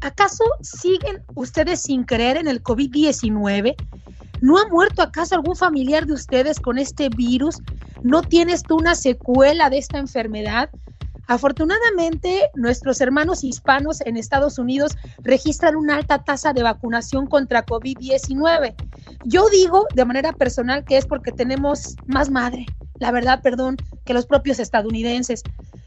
¿acaso 0.01 0.43
siguen 0.61 1.23
ustedes 1.33 1.81
sin 1.81 2.03
creer 2.03 2.37
en 2.37 2.47
el 2.47 2.61
COVID-19? 2.61 3.75
¿No 4.41 4.57
ha 4.57 4.67
muerto 4.67 5.01
acaso 5.01 5.35
algún 5.35 5.55
familiar 5.55 6.05
de 6.05 6.13
ustedes 6.13 6.59
con 6.59 6.77
este 6.77 7.09
virus? 7.09 7.57
¿No 8.03 8.21
tienes 8.21 8.63
tú 8.63 8.77
una 8.77 8.95
secuela 8.95 9.69
de 9.69 9.77
esta 9.77 9.97
enfermedad? 9.97 10.69
Afortunadamente, 11.27 12.49
nuestros 12.55 13.01
hermanos 13.01 13.43
hispanos 13.43 14.01
en 14.01 14.17
Estados 14.17 14.57
Unidos 14.57 14.97
registran 15.19 15.75
una 15.75 15.97
alta 15.97 16.23
tasa 16.23 16.53
de 16.53 16.63
vacunación 16.63 17.27
contra 17.27 17.65
COVID-19. 17.65 18.73
Yo 19.25 19.47
digo 19.49 19.85
de 19.93 20.05
manera 20.05 20.33
personal 20.33 20.83
que 20.85 20.97
es 20.97 21.05
porque 21.05 21.31
tenemos 21.31 21.95
más 22.07 22.31
madre, 22.31 22.65
la 22.95 23.11
verdad, 23.11 23.41
perdón, 23.43 23.77
que 24.05 24.15
los 24.15 24.25
propios 24.25 24.59
estadounidenses. 24.59 25.43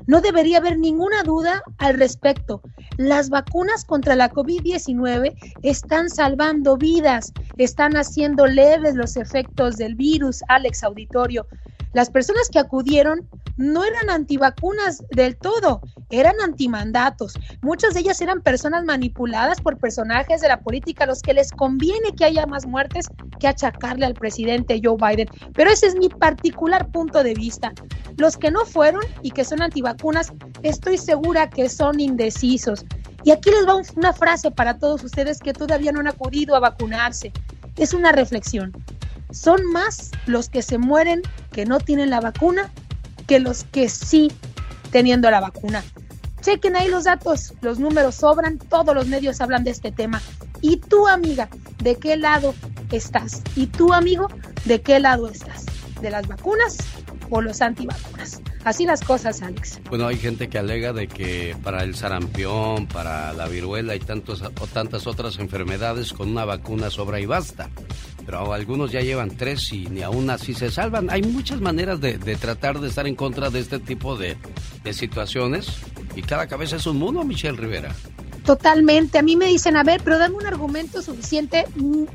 No 0.06 0.20
debería 0.20 0.58
haber 0.58 0.78
ninguna 0.78 1.22
duda 1.22 1.62
al 1.78 1.98
respecto. 1.98 2.62
Las 2.98 3.30
vacunas 3.30 3.84
contra 3.84 4.16
la 4.16 4.30
COVID-19 4.30 5.34
están 5.62 6.10
salvando 6.10 6.76
vidas, 6.76 7.32
están 7.56 7.96
haciendo 7.96 8.46
leves 8.46 8.94
los 8.94 9.16
efectos 9.16 9.76
del 9.76 9.94
virus, 9.94 10.42
Alex 10.48 10.82
Auditorio. 10.82 11.46
Las 11.92 12.10
personas 12.10 12.48
que 12.48 12.58
acudieron 12.58 13.28
no 13.56 13.84
eran 13.84 14.08
antivacunas 14.08 15.02
del 15.10 15.36
todo, 15.36 15.82
eran 16.10 16.40
antimandatos. 16.42 17.34
Muchas 17.60 17.92
de 17.92 18.00
ellas 18.00 18.20
eran 18.20 18.40
personas 18.40 18.84
manipuladas 18.84 19.60
por 19.60 19.78
personajes 19.78 20.40
de 20.40 20.48
la 20.48 20.60
política 20.60 21.04
a 21.04 21.06
los 21.06 21.20
que 21.20 21.34
les 21.34 21.50
conviene 21.50 22.14
que 22.16 22.24
haya 22.24 22.46
más 22.46 22.66
muertes 22.66 23.06
que 23.38 23.48
achacarle 23.48 24.06
al 24.06 24.14
presidente 24.14 24.80
Joe 24.82 24.96
Biden. 24.96 25.28
Pero 25.54 25.70
ese 25.70 25.86
es 25.86 25.94
mi 25.94 26.08
particular 26.08 26.90
punto 26.90 27.22
de 27.22 27.34
vista. 27.34 27.72
Los 28.16 28.36
que 28.36 28.50
no 28.50 28.64
fueron 28.64 29.02
y 29.22 29.30
que 29.30 29.44
son 29.44 29.60
antivacunas, 29.60 30.32
estoy 30.62 30.96
segura 30.96 31.50
que 31.50 31.68
son 31.68 32.00
indecisos. 32.00 32.84
Y 33.24 33.30
aquí 33.30 33.50
les 33.50 33.66
va 33.66 33.80
una 33.96 34.12
frase 34.12 34.50
para 34.50 34.78
todos 34.78 35.04
ustedes 35.04 35.38
que 35.38 35.52
todavía 35.52 35.92
no 35.92 36.00
han 36.00 36.08
acudido 36.08 36.56
a 36.56 36.60
vacunarse. 36.60 37.32
Es 37.76 37.94
una 37.94 38.12
reflexión. 38.12 38.72
Son 39.32 39.64
más 39.72 40.10
los 40.26 40.48
que 40.48 40.62
se 40.62 40.78
mueren 40.78 41.22
que 41.50 41.64
no 41.64 41.80
tienen 41.80 42.10
la 42.10 42.20
vacuna 42.20 42.70
que 43.26 43.40
los 43.40 43.64
que 43.64 43.88
sí 43.88 44.30
teniendo 44.90 45.30
la 45.30 45.40
vacuna. 45.40 45.82
Chequen 46.42 46.76
ahí 46.76 46.88
los 46.88 47.04
datos, 47.04 47.54
los 47.60 47.78
números 47.78 48.16
sobran, 48.16 48.58
todos 48.58 48.94
los 48.94 49.06
medios 49.06 49.40
hablan 49.40 49.64
de 49.64 49.70
este 49.70 49.92
tema. 49.92 50.20
¿Y 50.60 50.76
tú, 50.76 51.06
amiga, 51.06 51.48
de 51.82 51.96
qué 51.96 52.16
lado 52.16 52.54
estás? 52.90 53.42
¿Y 53.56 53.66
tú, 53.66 53.92
amigo, 53.92 54.28
de 54.64 54.80
qué 54.80 55.00
lado 55.00 55.28
estás? 55.28 55.66
¿De 56.00 56.10
las 56.10 56.26
vacunas 56.26 56.78
o 57.30 57.40
los 57.40 57.62
antivacunas? 57.62 58.42
Así 58.64 58.86
las 58.86 59.02
cosas, 59.02 59.40
Alex. 59.40 59.80
Bueno, 59.88 60.06
hay 60.06 60.16
gente 60.18 60.48
que 60.48 60.58
alega 60.58 60.92
de 60.92 61.06
que 61.06 61.56
para 61.62 61.84
el 61.84 61.94
sarampión, 61.94 62.86
para 62.86 63.32
la 63.32 63.46
viruela 63.46 63.94
y 63.94 64.00
tantos, 64.00 64.42
o 64.42 64.66
tantas 64.66 65.06
otras 65.06 65.38
enfermedades 65.38 66.12
con 66.12 66.30
una 66.30 66.44
vacuna 66.44 66.90
sobra 66.90 67.20
y 67.20 67.26
basta 67.26 67.70
pero 68.24 68.52
algunos 68.52 68.92
ya 68.92 69.00
llevan 69.00 69.30
tres 69.30 69.72
y 69.72 69.86
ni 69.86 70.02
aún 70.02 70.30
así 70.30 70.54
se 70.54 70.70
salvan. 70.70 71.10
Hay 71.10 71.22
muchas 71.22 71.60
maneras 71.60 72.00
de, 72.00 72.18
tratar 72.36 72.80
de 72.80 72.88
estar 72.88 73.06
en 73.06 73.14
contra 73.14 73.50
de 73.50 73.60
este 73.60 73.78
tipo 73.78 74.16
de, 74.16 74.36
de 74.84 74.92
situaciones 74.92 75.78
y 76.14 76.22
cada 76.22 76.46
cabeza 76.46 76.76
es 76.76 76.86
un 76.86 76.98
mundo, 76.98 77.24
Michelle 77.24 77.56
Rivera. 77.56 77.94
Totalmente. 78.44 79.18
A 79.18 79.22
mí 79.22 79.36
me 79.36 79.46
dicen, 79.46 79.76
a 79.76 79.84
ver, 79.84 80.00
pero 80.02 80.18
dame 80.18 80.36
un 80.36 80.46
argumento 80.46 81.00
suficiente, 81.00 81.66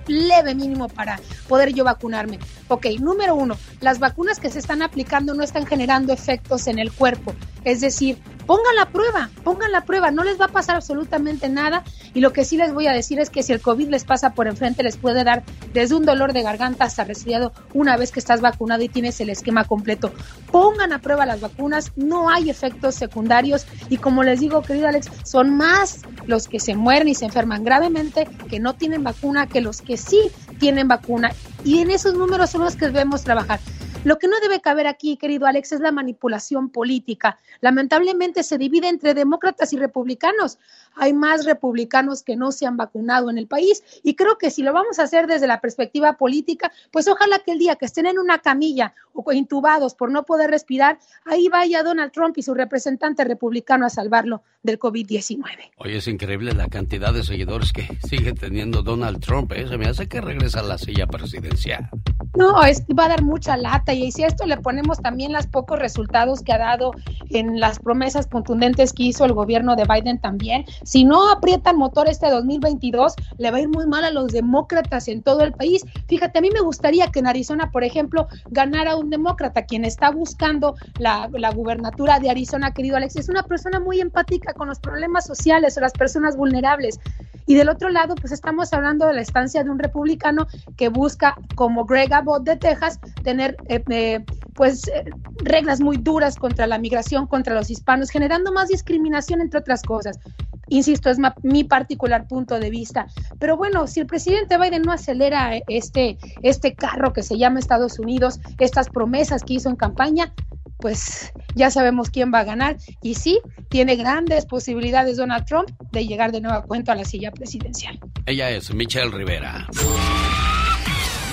leve 0.07 0.55
mínimo 0.55 0.89
para 0.89 1.19
poder 1.47 1.73
yo 1.73 1.83
vacunarme. 1.83 2.39
Ok, 2.67 2.87
número 2.99 3.35
uno, 3.35 3.55
las 3.79 3.99
vacunas 3.99 4.39
que 4.39 4.49
se 4.49 4.59
están 4.59 4.81
aplicando 4.81 5.33
no 5.33 5.43
están 5.43 5.65
generando 5.65 6.11
efectos 6.11 6.67
en 6.67 6.79
el 6.79 6.91
cuerpo. 6.91 7.33
Es 7.63 7.81
decir, 7.81 8.17
pongan 8.45 8.75
la 8.75 8.89
prueba, 8.89 9.29
pongan 9.43 9.71
la 9.71 9.81
prueba, 9.81 10.09
no 10.09 10.23
les 10.23 10.39
va 10.39 10.45
a 10.45 10.49
pasar 10.49 10.75
absolutamente 10.75 11.49
nada. 11.49 11.83
Y 12.13 12.21
lo 12.21 12.33
que 12.33 12.45
sí 12.45 12.57
les 12.57 12.73
voy 12.73 12.87
a 12.87 12.93
decir 12.93 13.19
es 13.19 13.29
que 13.29 13.43
si 13.43 13.53
el 13.53 13.61
COVID 13.61 13.89
les 13.89 14.05
pasa 14.05 14.33
por 14.33 14.47
enfrente, 14.47 14.83
les 14.83 14.97
puede 14.97 15.23
dar 15.23 15.43
desde 15.73 15.95
un 15.95 16.05
dolor 16.05 16.33
de 16.33 16.41
garganta 16.41 16.85
hasta 16.85 17.03
resfriado 17.03 17.53
una 17.73 17.97
vez 17.97 18.11
que 18.11 18.19
estás 18.19 18.41
vacunado 18.41 18.83
y 18.83 18.89
tienes 18.89 19.19
el 19.21 19.29
esquema 19.29 19.65
completo. 19.65 20.11
Pongan 20.51 20.93
a 20.93 20.99
prueba 20.99 21.25
las 21.25 21.41
vacunas, 21.41 21.91
no 21.95 22.29
hay 22.29 22.49
efectos 22.49 22.95
secundarios. 22.95 23.65
Y 23.89 23.97
como 23.97 24.23
les 24.23 24.39
digo, 24.39 24.61
querido 24.61 24.87
Alex, 24.87 25.09
son 25.23 25.55
más 25.55 26.01
los 26.27 26.47
que 26.47 26.59
se 26.59 26.75
mueren 26.75 27.07
y 27.07 27.15
se 27.15 27.25
enferman 27.25 27.63
gravemente, 27.63 28.27
que 28.49 28.59
no 28.59 28.75
tienen 28.75 29.03
vacuna, 29.03 29.47
que 29.47 29.61
los 29.61 29.81
que 29.81 29.97
sí 29.97 30.29
tienen 30.59 30.87
vacuna. 30.87 31.31
Y 31.63 31.79
en 31.79 31.89
esos 31.89 32.13
números 32.13 32.51
son 32.51 32.61
los 32.61 32.75
que 32.75 32.85
debemos 32.85 33.23
trabajar. 33.23 33.59
Lo 34.03 34.19
que 34.19 34.27
no 34.27 34.39
debe 34.39 34.61
caber 34.61 34.87
aquí, 34.87 35.17
querido 35.17 35.47
Alex, 35.47 35.73
es 35.73 35.79
la 35.79 35.91
manipulación 35.91 36.69
política. 36.69 37.37
Lamentablemente 37.61 38.43
se 38.43 38.57
divide 38.57 38.87
entre 38.87 39.13
demócratas 39.13 39.73
y 39.73 39.77
republicanos. 39.77 40.59
Hay 40.97 41.13
más 41.13 41.45
republicanos 41.45 42.23
que 42.23 42.35
no 42.35 42.51
se 42.51 42.65
han 42.65 42.77
vacunado 42.77 43.29
en 43.29 43.37
el 43.37 43.47
país 43.47 43.83
y 44.03 44.15
creo 44.15 44.37
que 44.37 44.51
si 44.51 44.63
lo 44.63 44.73
vamos 44.73 44.99
a 44.99 45.03
hacer 45.03 45.27
desde 45.27 45.47
la 45.47 45.61
perspectiva 45.61 46.13
política, 46.13 46.71
pues 46.91 47.07
ojalá 47.07 47.39
que 47.39 47.51
el 47.51 47.59
día 47.59 47.75
que 47.75 47.85
estén 47.85 48.05
en 48.05 48.19
una 48.19 48.39
camilla 48.39 48.93
o 49.13 49.31
intubados 49.31 49.95
por 49.95 50.11
no 50.11 50.23
poder 50.23 50.49
respirar, 50.51 50.99
ahí 51.25 51.47
vaya 51.49 51.83
Donald 51.83 52.11
Trump 52.11 52.37
y 52.37 52.43
su 52.43 52.53
representante 52.53 53.23
republicano 53.23 53.85
a 53.85 53.89
salvarlo 53.89 54.43
del 54.63 54.79
COVID-19. 54.79 55.43
Oye, 55.77 55.97
es 55.97 56.07
increíble 56.07 56.53
la 56.53 56.67
cantidad 56.67 57.13
de 57.13 57.23
seguidores 57.23 57.71
que 57.71 57.87
sigue 58.07 58.33
teniendo 58.33 58.83
Donald 58.83 59.19
Trump. 59.19 59.51
¿eh? 59.53 59.67
Se 59.67 59.77
me 59.77 59.87
hace 59.87 60.07
que 60.07 60.21
regresa 60.21 60.59
a 60.59 60.63
la 60.63 60.77
silla 60.77 61.07
presidencial. 61.07 61.89
No, 62.35 62.63
es, 62.63 62.83
va 62.97 63.05
a 63.05 63.09
dar 63.09 63.23
mucha 63.23 63.57
lata 63.57 63.93
y 63.93 64.11
si 64.11 64.23
a 64.23 64.27
esto 64.27 64.45
le 64.45 64.57
ponemos 64.57 64.99
también 64.99 65.33
los 65.33 65.47
pocos 65.47 65.79
resultados 65.79 66.43
que 66.43 66.53
ha 66.53 66.59
dado 66.59 66.91
en 67.29 67.59
las 67.59 67.79
promesas 67.79 68.27
contundentes 68.27 68.93
que 68.93 69.03
hizo 69.03 69.25
el 69.25 69.33
gobierno 69.33 69.75
de 69.75 69.85
Biden 69.85 70.19
también, 70.19 70.65
si 70.87 71.03
no 71.03 71.29
aprietan 71.29 71.75
motor 71.75 72.07
este 72.07 72.29
2022, 72.29 73.13
le 73.37 73.51
va 73.51 73.57
a 73.57 73.59
ir 73.59 73.67
muy 73.67 73.85
mal 73.87 74.05
a 74.05 74.09
los 74.09 74.31
demócratas 74.31 75.09
en 75.09 75.21
todo 75.21 75.41
el 75.41 75.51
país. 75.51 75.83
Fíjate, 76.07 76.39
a 76.39 76.41
mí 76.41 76.49
me 76.49 76.61
gustaría 76.61 77.11
que 77.11 77.19
en 77.19 77.27
Arizona, 77.27 77.71
por 77.71 77.83
ejemplo, 77.83 78.29
ganara 78.51 78.95
un 78.95 79.09
demócrata, 79.09 79.65
quien 79.65 79.83
está 79.83 80.11
buscando 80.11 80.75
la, 80.97 81.29
la 81.33 81.51
gubernatura 81.51 82.21
de 82.21 82.29
Arizona, 82.29 82.71
querido 82.71 82.95
Alex, 82.95 83.17
es 83.17 83.27
una 83.27 83.43
persona 83.43 83.81
muy 83.81 83.99
empática 83.99 84.53
con 84.53 84.69
los 84.69 84.79
problemas 84.79 85.25
sociales 85.25 85.77
o 85.77 85.81
las 85.81 85.91
personas 85.91 86.37
vulnerables. 86.37 87.01
Y 87.47 87.55
del 87.55 87.69
otro 87.69 87.89
lado, 87.89 88.13
pues 88.15 88.33
estamos 88.33 88.73
hablando 88.73 89.07
de 89.07 89.13
la 89.13 89.21
estancia 89.21 89.63
de 89.63 89.69
un 89.69 89.79
republicano 89.79 90.47
que 90.75 90.89
busca, 90.89 91.35
como 91.55 91.85
Greg 91.85 92.13
Abbott 92.13 92.43
de 92.43 92.57
Texas, 92.57 92.99
tener 93.23 93.55
eh, 93.69 93.81
eh, 93.89 94.23
pues 94.53 94.87
eh, 94.89 95.05
reglas 95.37 95.79
muy 95.79 95.95
duras 95.97 96.35
contra 96.35 96.67
la 96.67 96.77
migración, 96.77 97.25
contra 97.25 97.55
los 97.55 97.69
hispanos, 97.69 98.09
generando 98.09 98.51
más 98.51 98.67
discriminación, 98.67 99.39
entre 99.39 99.61
otras 99.61 99.81
cosas. 99.81 100.19
Insisto, 100.67 101.09
es 101.09 101.17
mi 101.41 101.63
particular 101.63 102.27
punto 102.27 102.59
de 102.59 102.69
vista. 102.69 103.07
Pero 103.39 103.55
bueno, 103.55 103.87
si 103.87 104.01
el 104.01 104.07
presidente 104.07 104.57
Biden 104.57 104.81
no 104.81 104.91
acelera 104.91 105.51
este, 105.69 106.17
este 106.41 106.75
carro 106.75 107.13
que 107.13 107.23
se 107.23 107.37
llama 107.37 107.59
Estados 107.59 107.97
Unidos, 107.97 108.41
estas 108.59 108.89
promesas 108.89 109.43
que 109.43 109.53
hizo 109.53 109.69
en 109.69 109.77
campaña, 109.77 110.33
pues 110.77 111.31
ya 111.55 111.71
sabemos 111.71 112.09
quién 112.09 112.33
va 112.33 112.39
a 112.39 112.43
ganar. 112.43 112.77
Y 113.01 113.15
sí, 113.15 113.39
tiene 113.69 113.95
grandes 113.95 114.45
posibilidades 114.45 115.17
Donald 115.17 115.45
Trump 115.45 115.69
de 115.91 116.05
llegar 116.05 116.31
de 116.31 116.41
nuevo 116.41 116.57
a 116.57 116.63
cuento 116.63 116.91
a 116.91 116.95
la 116.95 117.05
silla 117.05 117.31
presidencial. 117.31 117.99
Ella 118.25 118.49
es 118.49 118.73
Michelle 118.73 119.11
Rivera. 119.11 119.67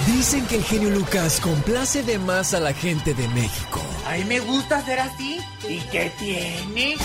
Dicen 0.07 0.47
que 0.47 0.57
el 0.57 0.65
genio 0.65 0.91
Lucas 0.91 1.41
complace 1.41 2.03
de 2.03 2.19
más 2.19 2.53
a 2.53 2.61
la 2.61 2.75
gente 2.75 3.15
de 3.15 3.27
México. 3.29 3.81
A 4.07 4.17
mí 4.17 4.25
me 4.25 4.41
gusta 4.41 4.85
ser 4.85 5.01
así. 5.01 5.41
¿Y 5.69 5.79
qué 5.91 6.13
tiene? 6.19 6.97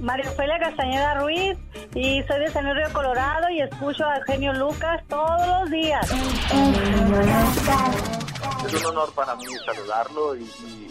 María 0.00 0.30
Ofelia 0.30 0.58
Castañeda 0.58 1.14
Ruiz 1.14 1.56
y 1.94 2.22
soy 2.24 2.40
de 2.40 2.50
San 2.52 2.64
Río 2.74 2.92
Colorado 2.92 3.48
y 3.50 3.60
escucho 3.60 4.04
al 4.04 4.22
genio 4.24 4.52
Lucas 4.52 5.02
todos 5.08 5.46
los 5.46 5.70
días. 5.70 6.10
Es 8.66 8.74
un 8.74 8.86
honor 8.86 9.12
para 9.14 9.34
mí 9.36 9.44
saludarlo 9.64 10.36
y, 10.36 10.48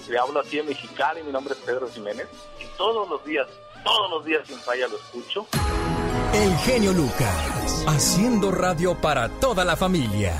le 0.09 0.17
hablo 0.17 0.39
aquí 0.39 0.59
en 0.59 0.67
Mexicali. 0.67 1.21
Mi 1.23 1.31
nombre 1.31 1.53
es 1.53 1.59
Pedro 1.59 1.87
Jiménez 1.89 2.27
y 2.61 2.77
todos 2.77 3.09
los 3.09 3.23
días, 3.25 3.47
todos 3.83 4.09
los 4.09 4.25
días 4.25 4.47
sin 4.47 4.57
falla 4.59 4.87
lo 4.87 4.97
escucho. 4.97 5.47
El 6.33 6.55
genio 6.57 6.93
Lucas, 6.93 7.85
haciendo 7.87 8.51
radio 8.51 8.95
para 8.95 9.29
toda 9.29 9.65
la 9.65 9.75
familia. 9.75 10.33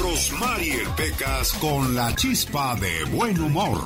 Rosmarie 0.00 0.84
Pecas 0.96 1.52
con 1.54 1.94
la 1.94 2.14
chispa 2.14 2.74
de 2.76 3.04
buen 3.04 3.40
humor. 3.40 3.80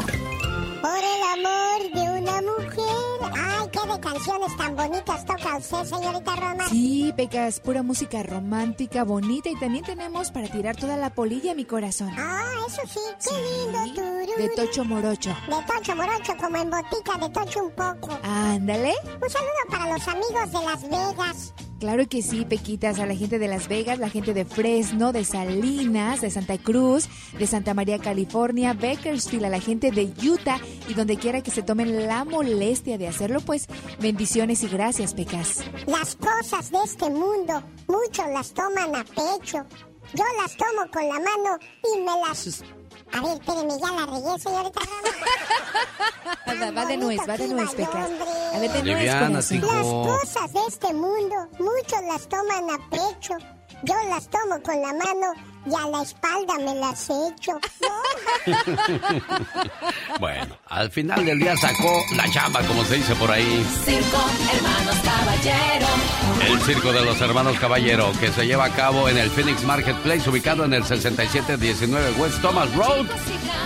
De 3.94 4.00
canciones 4.00 4.56
tan 4.56 4.76
bonitas 4.76 5.24
toca 5.24 5.56
usted, 5.56 5.84
señorita 5.84 6.36
Roma. 6.36 6.68
Sí, 6.68 7.12
Pecas, 7.16 7.60
pura 7.60 7.82
música 7.82 8.22
romántica, 8.22 9.04
bonita 9.04 9.48
y 9.48 9.56
también 9.56 9.84
tenemos 9.84 10.30
para 10.30 10.48
tirar 10.48 10.76
toda 10.76 10.96
la 10.96 11.10
polilla 11.10 11.52
a 11.52 11.54
mi 11.54 11.64
corazón. 11.64 12.10
Ah, 12.16 12.52
eso 12.66 12.82
sí, 12.86 13.00
qué 13.28 13.34
lindo 13.34 13.94
tururú. 13.94 14.32
De 14.38 14.48
Tocho 14.50 14.84
Morocho. 14.84 15.30
De 15.30 15.64
Tocho 15.66 15.96
Morocho, 15.96 16.36
como 16.36 16.56
en 16.56 16.70
botica 16.70 17.18
de 17.18 17.28
Tocho 17.30 17.64
un 17.64 17.70
poco. 17.72 18.18
Ándale. 18.22 18.94
Un 19.20 19.30
saludo 19.30 19.50
para 19.70 19.92
los 19.92 20.08
amigos 20.08 20.52
de 20.52 20.64
Las 20.64 20.82
Vegas. 20.82 21.54
Claro 21.80 22.06
que 22.06 22.20
sí, 22.20 22.44
Pequitas, 22.44 22.98
a 22.98 23.06
la 23.06 23.16
gente 23.16 23.38
de 23.38 23.48
Las 23.48 23.66
Vegas, 23.66 23.98
la 23.98 24.10
gente 24.10 24.34
de 24.34 24.44
Fresno, 24.44 25.12
de 25.12 25.24
Salinas, 25.24 26.20
de 26.20 26.30
Santa 26.30 26.58
Cruz, 26.58 27.08
de 27.38 27.46
Santa 27.46 27.72
María, 27.72 27.98
California, 27.98 28.74
Bakersfield, 28.74 29.46
a 29.46 29.48
la 29.48 29.60
gente 29.60 29.90
de 29.90 30.12
Utah 30.22 30.60
y 30.88 30.92
donde 30.92 31.16
quiera 31.16 31.42
que 31.42 31.50
se 31.50 31.62
tomen 31.62 32.06
la 32.06 32.26
molestia 32.26 32.98
de 32.98 33.08
hacerlo, 33.08 33.40
pues 33.40 33.66
bendiciones 33.98 34.62
y 34.62 34.68
gracias, 34.68 35.14
Pecas. 35.14 35.64
Las 35.86 36.16
cosas 36.16 36.70
de 36.70 36.78
este 36.84 37.08
mundo, 37.08 37.62
muchos 37.88 38.26
las 38.30 38.52
toman 38.52 38.94
a 38.94 39.02
pecho. 39.02 39.64
Yo 40.12 40.24
las 40.42 40.54
tomo 40.58 40.90
con 40.92 41.08
la 41.08 41.14
mano 41.14 41.58
y 41.94 42.00
me 42.00 42.28
las 42.28 42.62
a 43.12 43.20
ver, 43.20 43.32
espérenme, 43.38 43.78
ya 43.80 43.90
la 43.92 44.06
regué, 44.06 44.38
señorita 44.38 44.80
Roma. 46.46 46.70
va 46.76 46.86
de 46.86 46.96
nuez, 46.96 47.20
va 47.28 47.36
de 47.36 47.48
nuez, 47.48 47.74
Pecas. 47.74 48.10
A 48.54 48.58
ver, 48.58 48.70
de 48.70 48.82
nuez, 48.82 49.04
Las 49.04 49.50
cosas 49.50 50.52
de 50.52 50.60
este 50.68 50.92
mundo, 50.94 51.48
muchos 51.58 52.02
las 52.06 52.28
toman 52.28 52.70
a 52.70 52.78
pecho. 52.90 53.34
Yo 53.82 53.94
las 54.08 54.28
tomo 54.28 54.60
con 54.62 54.80
la 54.80 54.92
mano 54.92 55.32
y 55.66 55.74
a 55.74 55.86
la 55.86 56.02
espalda 56.02 56.54
me 56.58 56.74
las 56.74 57.10
echo. 57.10 57.58
bueno, 60.20 60.56
al 60.68 60.90
final 60.90 61.24
del 61.24 61.38
día 61.38 61.56
sacó 61.56 62.02
la 62.16 62.30
chamba, 62.30 62.60
como 62.62 62.84
se 62.84 62.96
dice 62.96 63.14
por 63.16 63.30
ahí. 63.30 63.64
Circo, 63.84 64.24
hermanos 64.54 64.96
caballero. 65.04 65.86
El 66.48 66.60
circo 66.62 66.92
de 66.92 67.04
los 67.04 67.20
hermanos 67.20 67.58
Caballero, 67.58 68.12
que 68.18 68.32
se 68.32 68.46
lleva 68.46 68.64
a 68.64 68.70
cabo 68.70 69.08
en 69.08 69.18
el 69.18 69.30
Phoenix 69.30 69.62
Marketplace, 69.64 70.28
ubicado 70.28 70.64
en 70.64 70.72
el 70.72 70.84
6719 70.84 72.12
West 72.18 72.40
Thomas 72.40 72.74
Road, 72.74 73.06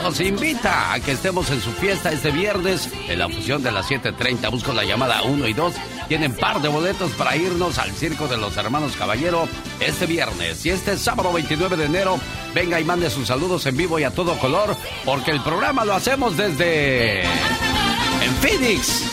nos 0.02 0.20
invita 0.20 0.92
a 0.92 1.00
que 1.00 1.12
estemos 1.12 1.50
en 1.50 1.60
su 1.60 1.70
fiesta 1.72 2.10
este 2.10 2.30
viernes 2.30 2.90
en 3.08 3.18
la 3.18 3.28
fusión 3.28 3.62
de 3.62 3.70
las 3.72 3.88
7:30. 3.88 4.50
Busco 4.50 4.72
la 4.72 4.84
llamada 4.84 5.22
1 5.22 5.46
y 5.46 5.52
2. 5.52 5.74
Tienen 6.08 6.34
par 6.34 6.60
de 6.60 6.68
boletos 6.68 7.12
para 7.12 7.36
irnos 7.36 7.78
al 7.78 7.90
circo 7.92 8.28
de 8.28 8.36
los 8.36 8.56
hermanos 8.56 8.96
Caballero 8.96 9.48
este 9.80 10.06
viernes. 10.06 10.66
Y 10.66 10.70
este 10.70 10.98
sábado 10.98 11.32
29 11.32 11.76
de 11.76 11.83
enero, 11.84 12.18
venga 12.54 12.80
y 12.80 12.84
mande 12.84 13.10
sus 13.10 13.26
saludos 13.28 13.64
en 13.66 13.76
vivo 13.76 13.98
y 13.98 14.04
a 14.04 14.10
todo 14.10 14.38
color, 14.38 14.76
porque 15.04 15.30
el 15.30 15.40
programa 15.42 15.84
lo 15.84 15.94
hacemos 15.94 16.36
desde. 16.36 17.22
en 17.24 18.34
Phoenix. 18.40 19.04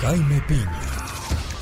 Jaime 0.00 0.40
Piña, 0.46 0.80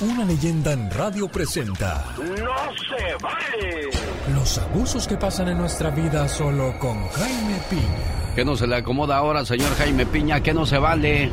una 0.00 0.24
leyenda 0.24 0.72
en 0.72 0.90
radio 0.90 1.28
presenta 1.28 2.04
¡No 2.18 2.24
se 2.26 3.14
vale! 3.22 3.90
los 4.34 4.58
abusos 4.58 5.06
que 5.06 5.16
pasan 5.16 5.48
en 5.48 5.58
nuestra 5.58 5.90
vida 5.90 6.28
solo 6.28 6.76
con 6.78 7.08
Jaime 7.10 7.60
Piña. 7.70 8.32
¿Qué 8.34 8.44
no 8.44 8.56
se 8.56 8.66
le 8.66 8.76
acomoda 8.76 9.16
ahora, 9.18 9.44
señor 9.44 9.74
Jaime 9.76 10.06
Piña? 10.06 10.40
¿Qué 10.40 10.54
no 10.54 10.64
se 10.66 10.78
vale? 10.78 11.30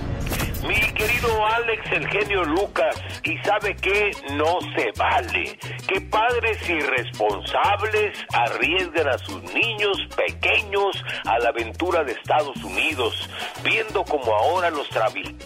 Mi 0.67 0.75
querido 0.93 1.45
Alex, 1.45 1.91
el 1.91 2.07
genio 2.09 2.43
Lucas, 2.43 2.95
y 3.23 3.37
sabe 3.39 3.75
que 3.75 4.11
no 4.33 4.59
se 4.75 4.91
vale 4.97 5.57
que 5.87 6.01
padres 6.01 6.69
irresponsables 6.69 8.17
arriesguen 8.33 9.07
a 9.07 9.17
sus 9.17 9.41
niños 9.53 9.97
pequeños 10.15 11.03
a 11.25 11.39
la 11.39 11.49
aventura 11.49 12.03
de 12.03 12.11
Estados 12.11 12.61
Unidos, 12.63 13.29
viendo 13.63 14.03
como 14.03 14.33
ahora 14.33 14.69
los 14.69 14.87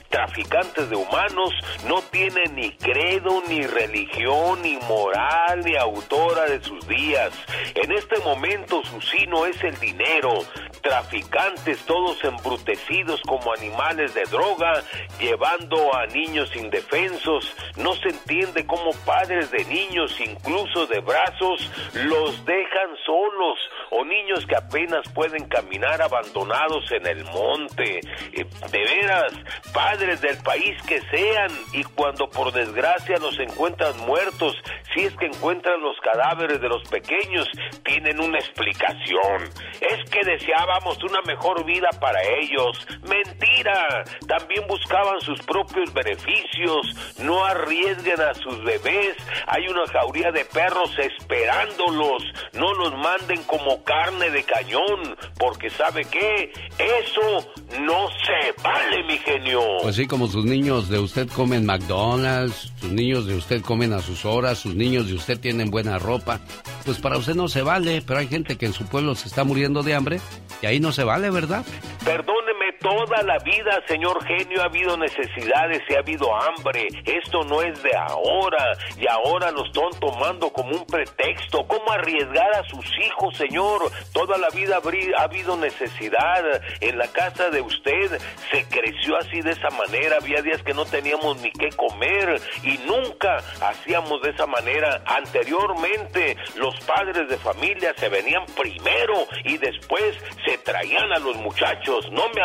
traficantes 0.10 0.90
de 0.90 0.96
humanos 0.96 1.54
no 1.88 2.02
tienen 2.02 2.56
ni 2.56 2.72
credo, 2.72 3.44
ni 3.48 3.62
religión, 3.62 4.62
ni 4.64 4.78
moral, 4.88 5.62
ni 5.64 5.76
autora 5.76 6.46
de 6.46 6.62
sus 6.64 6.88
días. 6.88 7.32
En 7.76 7.92
este 7.92 8.20
momento 8.20 8.84
su 8.84 9.00
sino 9.02 9.46
es 9.46 9.64
el 9.64 9.80
dinero, 9.80 10.34
traficantes 10.82 11.80
todos 11.86 12.24
embrutecidos 12.24 13.22
como 13.22 13.54
animales 13.54 14.14
de 14.14 14.24
droga, 14.24 14.84
llevando 15.20 15.96
a 15.96 16.06
niños 16.08 16.56
indefensos. 16.56 17.56
No 17.78 17.94
se 17.96 18.10
entiende 18.10 18.66
cómo 18.66 18.92
padres 19.06 19.52
de 19.52 19.66
niños, 19.66 20.20
incluso 20.20 20.88
de 20.88 21.00
brazos, 21.02 21.72
los 21.94 22.46
dejan 22.46 22.96
solos 23.06 23.60
o 23.92 24.04
niños 24.06 24.46
que 24.46 24.56
apenas 24.56 25.08
pueden 25.14 25.48
caminar 25.48 26.02
abandonados 26.02 26.92
en 26.92 27.06
el 27.08 27.24
monte. 27.26 28.00
Eh, 28.34 28.46
de 28.72 28.80
veras, 28.80 29.34
padres 29.74 30.22
del 30.22 30.38
país 30.38 30.82
que 30.84 31.02
sean 31.02 31.52
y 31.74 31.84
cuando 31.84 32.30
por 32.30 32.52
desgracia 32.52 33.18
los 33.18 33.38
encuentran 33.40 33.98
muertos, 34.06 34.56
si 34.94 35.02
es 35.02 35.16
que 35.18 35.26
encuentran 35.26 35.82
los 35.82 35.98
cadáveres 36.00 36.62
de 36.62 36.70
los 36.70 36.84
pequeños, 36.90 37.48
tienen 37.84 38.20
una 38.20 38.38
explicación. 38.38 39.44
Es 39.82 40.10
que 40.10 40.24
deseábamos 40.24 41.04
una 41.04 41.22
mejor 41.22 41.66
vida 41.66 41.90
para 42.00 42.22
ellos. 42.42 42.88
Mentira. 43.08 44.04
También 44.28 44.66
buscaban 44.94 45.22
sus 45.22 45.40
propios 45.42 45.94
beneficios. 45.94 46.96
No 47.20 47.44
arriesguen 47.46 48.22
a 48.22 48.34
sus 48.36 48.64
bebés. 48.64 49.18
Hay 49.48 49.68
una 49.68 49.88
jauría 49.88 50.32
de 50.32 50.46
perros 50.46 50.92
esperándolos. 51.00 52.24
No 52.54 52.74
los 52.74 52.94
manden 52.98 53.42
como 53.44 53.84
carne 53.84 54.30
de 54.30 54.44
cañón. 54.44 55.16
Porque 55.38 55.70
sabe 55.70 56.06
qué? 56.06 56.52
Eso 56.78 57.50
no 57.82 58.08
se 58.10 58.62
vale, 58.64 59.04
mi 59.08 59.18
genio. 59.18 59.62
Pues 59.82 59.96
sí, 59.96 60.06
como 60.06 60.28
sus 60.28 60.46
niños 60.46 60.90
de 60.90 61.00
usted 61.00 61.28
comen 61.30 61.66
McDonald's, 61.66 62.72
sus 62.80 62.92
niños 62.92 63.26
de 63.26 63.36
usted 63.36 63.62
comen 63.62 63.94
a 63.94 64.00
sus 64.00 64.26
horas, 64.26 64.60
sus 64.60 64.76
niños 64.76 65.08
de 65.08 65.16
usted 65.16 65.40
tienen 65.40 65.72
buena 65.72 65.98
ropa. 65.98 66.40
Pues 66.86 67.00
para 67.00 67.18
usted 67.18 67.36
no 67.36 67.48
se 67.48 67.62
vale, 67.62 68.04
pero 68.06 68.20
hay 68.20 68.28
gente 68.28 68.58
que 68.58 68.68
en 68.68 68.74
su 68.74 68.86
pueblo 68.86 69.16
se 69.16 69.28
está 69.28 69.44
muriendo 69.44 69.82
de 69.82 69.96
hambre 69.96 70.20
y 70.62 70.66
ahí 70.66 70.80
no 70.80 70.92
se 70.92 71.04
vale, 71.04 71.30
¿verdad? 71.30 71.66
Perdóneme, 72.04 72.63
toda 72.84 73.24
la 73.24 73.40
vida, 73.40 73.82
señor 73.88 74.24
genio, 74.26 74.62
ha 74.62 74.66
habido 74.66 74.96
necesidades 74.98 75.82
y 75.90 75.96
ha 75.96 76.00
habido 76.00 76.30
hambre. 76.36 76.88
Esto 77.06 77.44
no 77.44 77.62
es 77.62 77.82
de 77.82 77.96
ahora 77.96 78.78
y 78.98 79.08
ahora 79.08 79.50
lo 79.52 79.66
están 79.66 80.00
tomando 80.00 80.52
como 80.52 80.76
un 80.76 80.86
pretexto. 80.86 81.66
¿Cómo 81.66 81.92
arriesgar 81.92 82.54
a 82.56 82.64
sus 82.66 82.86
hijos, 83.00 83.38
señor? 83.38 83.90
Toda 84.14 84.38
la 84.38 84.50
vida 84.50 84.76
ha 84.76 85.24
habido 85.24 85.58
necesidad. 85.58 86.62
En 86.82 86.98
la 86.98 87.08
casa 87.08 87.50
de 87.50 87.62
usted 87.62 88.20
se 88.52 88.66
creció 88.66 89.18
así 89.18 89.42
de 89.42 89.52
esa 89.52 89.70
manera. 89.70 90.18
Había 90.18 90.42
días 90.42 90.62
que 90.62 90.74
no 90.74 90.86
teníamos 90.86 91.38
ni 91.42 91.52
qué 91.52 91.70
comer 91.70 92.42
y 92.64 92.78
nunca 92.80 93.38
hacíamos 93.62 94.22
de 94.22 94.32
esa 94.32 94.46
manera. 94.46 95.02
Anteriormente, 95.06 96.36
los 96.56 96.78
padres 96.82 97.30
de 97.30 97.38
familia 97.38 97.94
se 97.98 98.10
venían 98.10 98.46
primero 98.58 99.26
y 99.46 99.58
después 99.58 100.18
se 100.46 100.58
traían 100.58 101.14
a 101.14 101.20
los 101.20 101.38
muchachos. 101.38 102.12
No 102.12 102.28
me 102.36 102.42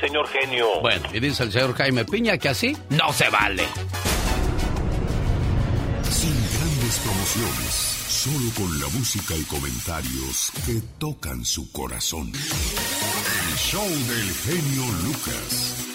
señor 0.00 0.26
genio. 0.28 0.80
Bueno, 0.80 1.08
y 1.12 1.20
dice 1.20 1.42
el 1.44 1.52
señor 1.52 1.74
Jaime 1.74 2.04
Piña 2.04 2.38
que 2.38 2.48
así 2.48 2.76
no 2.90 3.12
se 3.12 3.28
vale. 3.28 3.64
Sin 6.02 6.34
grandes 6.34 6.98
promociones, 6.98 7.74
solo 8.08 8.50
con 8.56 8.80
la 8.80 8.88
música 8.88 9.34
y 9.36 9.42
comentarios 9.44 10.52
que 10.64 10.80
tocan 10.98 11.44
su 11.44 11.70
corazón. 11.72 12.32
El 12.32 13.56
show 13.56 13.88
del 13.88 14.34
genio 14.44 14.84
Lucas. 15.04 15.88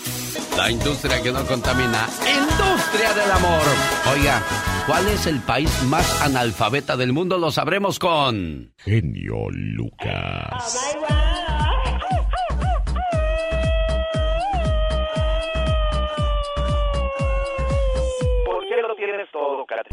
La 0.56 0.72
industria 0.72 1.22
que 1.22 1.32
no 1.32 1.46
contamina. 1.46 2.08
Industria 2.20 3.14
del 3.14 3.32
amor. 3.32 3.62
Oiga, 4.12 4.42
¿cuál 4.88 5.08
es 5.08 5.28
el 5.28 5.40
país 5.42 5.70
más 5.84 6.22
analfabeta 6.22 6.98
del 6.98 7.14
mundo? 7.14 7.38
Lo 7.38 7.52
sabremos 7.52 8.00
con... 8.00 8.74
Genio 8.80 9.50
Lucas. 9.52 10.87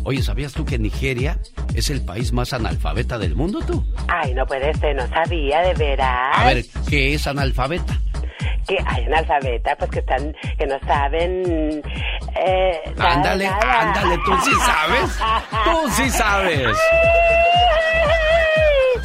Oye, 0.05 0.22
¿sabías 0.22 0.52
tú 0.52 0.64
que 0.64 0.78
Nigeria 0.78 1.38
es 1.74 1.88
el 1.90 2.05
país 2.05 2.32
más 2.32 2.52
analfabeta 2.52 3.16
del 3.18 3.34
mundo, 3.34 3.61
tú? 3.66 3.84
Ay, 4.09 4.34
no 4.34 4.44
puede 4.46 4.72
ser, 4.74 4.94
no 4.96 5.07
sabía, 5.09 5.61
de 5.62 5.74
veras. 5.74 6.38
A 6.38 6.44
ver, 6.46 6.64
¿qué 6.88 7.14
es 7.14 7.26
analfabeta? 7.26 7.98
Que 8.68 8.78
hay 8.86 9.05
analfabetas, 9.05 9.76
pues 9.78 9.90
que 9.90 9.98
están, 10.00 10.34
que 10.59 10.66
no 10.66 10.78
saben. 10.86 11.82
Eh, 12.46 12.80
Ándale, 12.98 13.44
nada. 13.46 13.80
ándale, 13.80 14.18
tú 14.24 14.32
sí 14.44 14.50
sabes. 14.64 15.18
Tú 15.64 15.90
sí 16.02 16.11
sabes. 16.11 16.68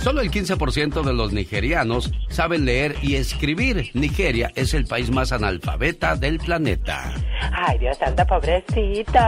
Solo 0.01 0.21
el 0.21 0.31
15% 0.31 1.03
de 1.03 1.13
los 1.13 1.33
nigerianos 1.33 2.11
saben 2.29 2.63
leer 2.63 2.95
y 3.01 3.15
escribir. 3.15 3.91
Nigeria 3.93 4.49
es 4.55 4.73
el 4.73 4.85
país 4.85 5.11
más 5.11 5.33
analfabeta 5.33 6.15
del 6.15 6.39
planeta. 6.39 7.13
Ay, 7.51 7.77
Dios 7.79 7.97
santo, 7.97 8.25
pobrecitos. 8.25 9.21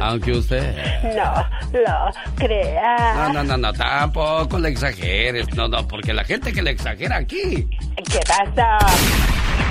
Aunque 0.00 0.32
usted... 0.32 0.76
No, 1.14 1.80
lo 1.80 2.36
crea. 2.36 3.14
No, 3.14 3.32
no, 3.32 3.44
no, 3.44 3.56
no, 3.56 3.72
tampoco 3.72 4.58
le 4.58 4.68
exageres. 4.68 5.52
No, 5.54 5.66
no, 5.66 5.88
porque 5.88 6.12
la 6.12 6.24
gente 6.24 6.52
que 6.52 6.60
le 6.60 6.72
exagera 6.72 7.16
aquí. 7.16 7.66
¿Qué 7.96 8.20
pasó? 8.28 8.86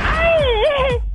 ¡Ay! 0.03 1.10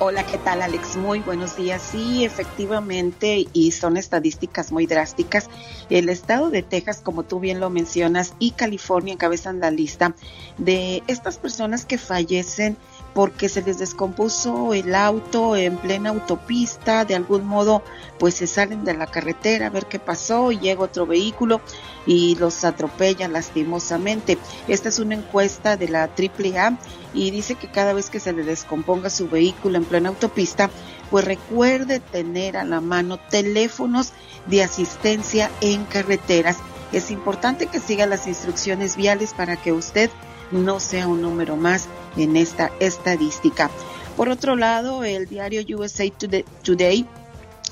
Hola, 0.00 0.26
¿qué 0.26 0.38
tal 0.38 0.60
Alex? 0.60 0.96
Muy 0.96 1.20
buenos 1.20 1.56
días. 1.56 1.80
Sí, 1.80 2.24
efectivamente, 2.24 3.46
y 3.52 3.70
son 3.70 3.96
estadísticas 3.96 4.72
muy 4.72 4.86
drásticas. 4.86 5.48
El 5.88 6.08
estado 6.08 6.50
de 6.50 6.62
Texas, 6.62 7.00
como 7.00 7.22
tú 7.22 7.38
bien 7.38 7.60
lo 7.60 7.70
mencionas, 7.70 8.34
y 8.40 8.50
California 8.50 9.14
encabezan 9.14 9.60
la 9.60 9.70
lista 9.70 10.14
de 10.58 11.04
estas 11.06 11.38
personas 11.38 11.86
que 11.86 11.96
fallecen 11.96 12.76
porque 13.14 13.48
se 13.48 13.62
les 13.62 13.78
descompuso 13.78 14.74
el 14.74 14.94
auto 14.94 15.56
en 15.56 15.76
plena 15.76 16.10
autopista, 16.10 17.04
de 17.04 17.14
algún 17.14 17.46
modo 17.46 17.82
pues 18.18 18.34
se 18.34 18.46
salen 18.46 18.84
de 18.84 18.94
la 18.94 19.06
carretera 19.06 19.68
a 19.68 19.70
ver 19.70 19.86
qué 19.86 20.00
pasó 20.00 20.50
y 20.50 20.58
llega 20.58 20.82
otro 20.82 21.06
vehículo 21.06 21.60
y 22.06 22.34
los 22.36 22.64
atropellan 22.64 23.32
lastimosamente. 23.32 24.36
Esta 24.66 24.88
es 24.88 24.98
una 24.98 25.14
encuesta 25.14 25.76
de 25.76 25.88
la 25.88 26.02
AAA 26.02 26.76
y 27.14 27.30
dice 27.30 27.54
que 27.54 27.70
cada 27.70 27.92
vez 27.92 28.10
que 28.10 28.20
se 28.20 28.32
le 28.32 28.42
descomponga 28.42 29.08
su 29.10 29.28
vehículo 29.28 29.78
en 29.78 29.84
plena 29.84 30.08
autopista, 30.08 30.68
pues 31.10 31.24
recuerde 31.24 32.00
tener 32.00 32.56
a 32.56 32.64
la 32.64 32.80
mano 32.80 33.18
teléfonos 33.30 34.12
de 34.46 34.64
asistencia 34.64 35.50
en 35.60 35.84
carreteras. 35.84 36.58
Es 36.92 37.10
importante 37.10 37.66
que 37.66 37.80
siga 37.80 38.06
las 38.06 38.26
instrucciones 38.26 38.96
viales 38.96 39.34
para 39.34 39.56
que 39.56 39.72
usted 39.72 40.10
no 40.54 40.80
sea 40.80 41.08
un 41.08 41.20
número 41.20 41.56
más 41.56 41.88
en 42.16 42.36
esta 42.36 42.70
estadística. 42.80 43.70
Por 44.16 44.28
otro 44.28 44.54
lado, 44.54 45.04
el 45.04 45.26
diario 45.26 45.62
USA 45.76 46.04
Today 46.62 47.06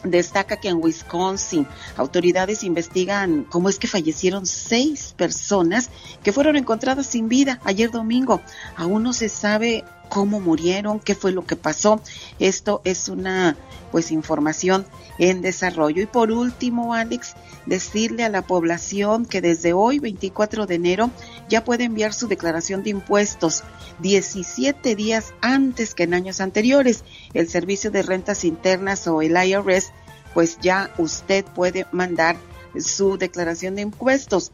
destaca 0.03 0.57
que 0.57 0.69
en 0.69 0.83
Wisconsin 0.83 1.67
autoridades 1.97 2.65
investigan 2.65 3.45
cómo 3.45 3.69
es 3.69 3.79
que 3.79 3.87
fallecieron 3.87 4.47
seis 4.47 5.15
personas 5.17 5.91
que 6.25 6.33
fueron 6.33 6.57
encontradas 6.57 7.07
sin 7.07 7.29
vida 7.29 7.61
ayer 7.65 7.91
domingo. 7.91 8.41
Aún 8.77 9.05
no 9.05 9.13
se 9.13 9.29
sabe 9.29 9.85
cómo 10.09 10.41
murieron, 10.41 10.99
qué 10.99 11.15
fue 11.15 11.31
lo 11.31 11.47
que 11.47 11.57
pasó. 11.57 12.01
Esto 12.41 12.83
es 12.85 13.09
una 13.09 13.57
pues 13.93 14.11
información 14.11 14.85
en 15.19 15.41
desarrollo. 15.41 16.03
Y 16.03 16.07
por 16.07 16.33
último, 16.33 16.95
Alex, 16.95 17.35
decirle 17.67 18.25
a 18.25 18.29
la 18.29 18.43
población 18.43 19.27
que 19.27 19.41
desde 19.41 19.73
hoy, 19.73 19.99
24 19.99 20.67
de 20.67 20.75
enero, 20.75 21.11
ya 21.49 21.65
puede 21.65 21.85
enviar 21.85 22.13
su 22.13 22.29
declaración 22.29 22.83
de 22.83 22.91
impuestos 22.91 23.63
17 24.01 24.95
días 24.97 25.33
antes 25.41 25.95
que 25.95 26.05
en 26.05 26.15
años 26.15 26.41
anteriores. 26.41 27.05
El 27.35 27.49
Servicio 27.49 27.91
de 27.91 28.03
Rentas 28.03 28.45
Internas 28.45 29.07
o 29.07 29.23
el 29.23 29.37
IRS, 29.37 29.93
pues 30.35 30.59
ya 30.61 30.91
usted 30.99 31.45
puede 31.45 31.87
mandar 31.93 32.37
su 32.79 33.19
declaración 33.19 33.75
de 33.75 33.83
impuestos. 33.83 34.53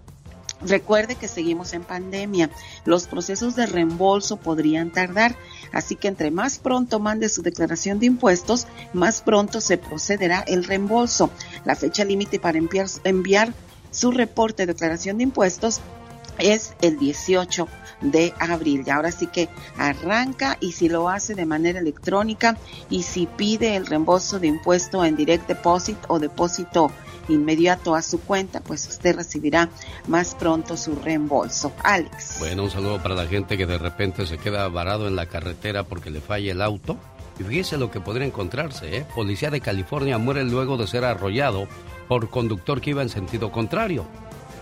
Recuerde 0.61 1.15
que 1.15 1.29
seguimos 1.29 1.73
en 1.73 1.85
pandemia. 1.85 2.51
Los 2.85 3.07
procesos 3.07 3.55
de 3.55 3.67
reembolso 3.67 4.39
podrían 4.39 4.91
tardar, 4.91 5.37
así 5.73 5.97
que 5.97 6.09
entre 6.09 6.31
más 6.31 6.59
pronto 6.59 7.01
mande 7.01 7.29
su 7.29 7.43
declaración 7.43 7.99
de 7.99 8.07
impuestos, 8.07 8.67
más 8.93 9.23
pronto 9.23 9.61
se 9.61 9.79
procederá 9.79 10.41
el 10.47 10.65
reembolso. 10.65 11.31
La 11.65 11.77
fecha 11.77 12.05
límite 12.05 12.39
para 12.39 12.59
enviar, 12.59 13.53
su 13.91 14.11
reporte 14.11 14.65
de 14.65 14.73
declaración 14.75 15.19
de 15.19 15.25
impuestos 15.25 15.81
es 16.39 16.75
el 16.83 16.99
18 16.99 17.67
de 18.01 18.33
abril. 18.39 18.85
Y 18.87 18.91
ahora 18.91 19.11
sí 19.11 19.27
que 19.27 19.49
arranca 19.77 20.57
y 20.61 20.73
si 20.73 20.89
lo 20.89 21.09
hace 21.09 21.35
de 21.35 21.47
manera 21.47 21.81
electrónica 21.81 22.57
y 22.91 23.03
si 23.03 23.27
pide 23.27 23.77
el 23.77 23.87
reembolso 23.87 24.39
de 24.39 24.47
impuesto 24.47 25.05
en 25.05 25.17
direct 25.17 25.49
deposit 25.49 25.99
o 26.09 26.19
depósito 26.19 26.91
inmediato 27.29 27.95
a 27.95 28.03
su 28.03 28.21
cuenta, 28.21 28.61
pues 28.61 28.87
usted 28.89 29.17
recibirá 29.17 29.69
más 30.07 30.35
pronto 30.35 30.77
su 30.77 30.95
reembolso. 30.97 31.73
Alex. 31.83 32.37
Bueno, 32.39 32.65
un 32.65 32.71
saludo 32.71 33.03
para 33.03 33.15
la 33.15 33.27
gente 33.27 33.57
que 33.57 33.67
de 33.67 33.79
repente 33.79 34.27
se 34.27 34.39
queda 34.39 34.69
varado 34.69 35.09
en 35.09 35.17
la 35.17 35.27
carretera 35.27 35.85
porque 35.85 36.11
le 36.11 36.21
falla 36.21 36.53
el 36.53 36.63
auto. 36.63 36.97
Y 37.39 37.45
fíjese 37.45 37.79
lo 37.79 37.91
que 37.91 38.01
podría 38.01 38.27
encontrarse, 38.27 38.97
¿eh? 38.97 39.07
Policía 39.15 39.51
de 39.51 39.61
California 39.61 40.19
muere 40.19 40.45
luego 40.45 40.77
de 40.77 40.89
ser 40.89 41.05
arrollado 41.05 41.69
por 42.09 42.31
conductor 42.31 42.81
que 42.81 42.91
iba 42.91 43.03
en 43.03 43.09
sentido 43.09 43.53
contrario. 43.53 44.07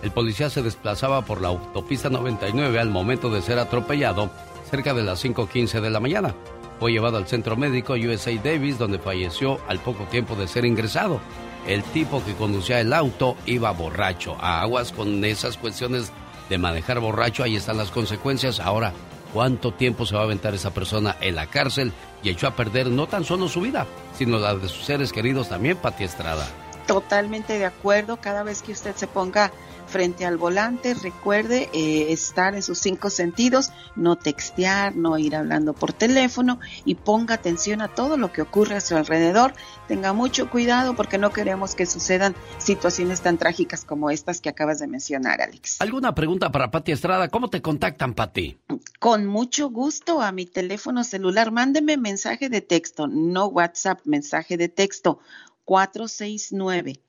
El 0.03 0.11
policía 0.11 0.51
se 0.51 0.63
desplazaba 0.63 1.25
por 1.25 1.41
la 1.41 1.49
autopista 1.49 2.11
99 2.11 2.79
al 2.79 2.91
momento 2.91 3.31
de 3.31 3.41
ser 3.41 3.59
atropellado 3.59 4.31
cerca 4.71 4.93
de 4.93 5.03
las 5.03 5.25
5.15 5.25 5.81
de 5.81 5.91
la 5.91 6.01
mañana. 6.01 6.35
Fue 6.79 6.93
llevado 6.93 7.17
al 7.17 7.27
centro 7.27 7.57
médico 7.57 7.95
USA 7.95 8.33
Davis 8.43 8.79
donde 8.79 8.99
falleció 8.99 9.59
al 9.69 9.79
poco 9.79 10.05
tiempo 10.05 10.37
de 10.37 10.47
ser 10.47 10.67
ingresado. 10.67 11.21
El 11.67 11.83
tipo 11.83 12.25
que 12.25 12.35
conducía 12.35 12.81
el 12.81 12.93
auto 12.93 13.37
iba 13.45 13.71
borracho. 13.73 14.37
A 14.41 14.63
aguas 14.63 14.93
con 14.93 15.25
esas 15.25 15.57
cuestiones 15.57 16.13
de 16.49 16.59
manejar 16.59 17.01
borracho, 17.01 17.43
ahí 17.43 17.57
están 17.57 17.77
las 17.77 17.91
consecuencias. 17.91 18.61
Ahora, 18.61 18.93
¿cuánto 19.33 19.75
tiempo 19.75 20.07
se 20.07 20.15
va 20.15 20.23
a 20.23 20.25
aventar 20.25 20.55
esa 20.55 20.73
persona 20.73 21.17
en 21.21 21.35
la 21.35 21.47
cárcel? 21.47 21.93
Y 22.23 22.31
echó 22.31 22.47
a 22.47 22.55
perder 22.55 22.87
no 22.87 23.09
tan 23.09 23.25
solo 23.25 23.49
su 23.49 23.61
vida, 23.61 23.87
sino 24.17 24.39
la 24.39 24.55
de 24.55 24.69
sus 24.69 24.85
seres 24.85 25.13
queridos 25.13 25.49
también, 25.49 25.77
Pati 25.77 26.05
Estrada. 26.05 26.47
Totalmente 26.87 27.59
de 27.59 27.65
acuerdo. 27.65 28.19
Cada 28.21 28.45
vez 28.45 28.63
que 28.63 28.73
usted 28.73 28.95
se 28.95 29.09
ponga 29.09 29.51
frente 29.87 30.27
al 30.27 30.37
volante, 30.37 30.95
recuerde 30.95 31.69
eh, 31.73 32.13
estar 32.13 32.55
en 32.55 32.63
sus 32.63 32.79
cinco 32.79 33.11
sentidos, 33.11 33.71
no 33.95 34.17
textear, 34.17 34.97
no 34.97 35.19
ir 35.19 35.37
hablando 35.37 35.73
por 35.73 35.93
teléfono 35.93 36.59
y 36.85 36.97
ponga 36.97 37.35
atención 37.35 37.81
a 37.81 37.89
todo 37.89 38.17
lo 38.17 38.33
que 38.33 38.43
ocurre 38.43 38.77
a 38.77 38.81
su 38.81 38.97
alrededor. 38.97 39.55
Tenga 39.89 40.13
mucho 40.13 40.51
cuidado 40.51 40.95
porque 40.95 41.19
no 41.19 41.31
queremos 41.31 41.75
que 41.75 41.87
sucedan 41.87 42.35
situaciones 42.59 43.21
tan 43.21 43.39
trágicas 43.39 43.85
como 43.85 44.11
estas 44.11 44.41
que 44.41 44.49
acabas 44.49 44.81
de 44.81 44.89
mencionar, 44.89 45.41
Alex. 45.41 45.81
¿Alguna 45.81 46.15
pregunta 46.15 46.51
para 46.51 46.71
Pati 46.71 46.93
Estrada? 46.93 47.29
¿Cómo 47.29 47.49
te 47.49 47.63
contactan, 47.63 48.15
Pati? 48.15 48.59
Con 48.99 49.27
mucho 49.27 49.71
gusto 49.71 50.21
a 50.21 50.33
mi 50.33 50.47
teléfono 50.47 51.05
celular. 51.05 51.53
Mándeme 51.53 51.97
mensaje 51.97 52.49
de 52.49 52.61
texto, 52.61 53.07
no 53.07 53.47
WhatsApp, 53.47 54.01
mensaje 54.05 54.57
de 54.57 54.69
texto 54.69 55.21
469 55.65 57.01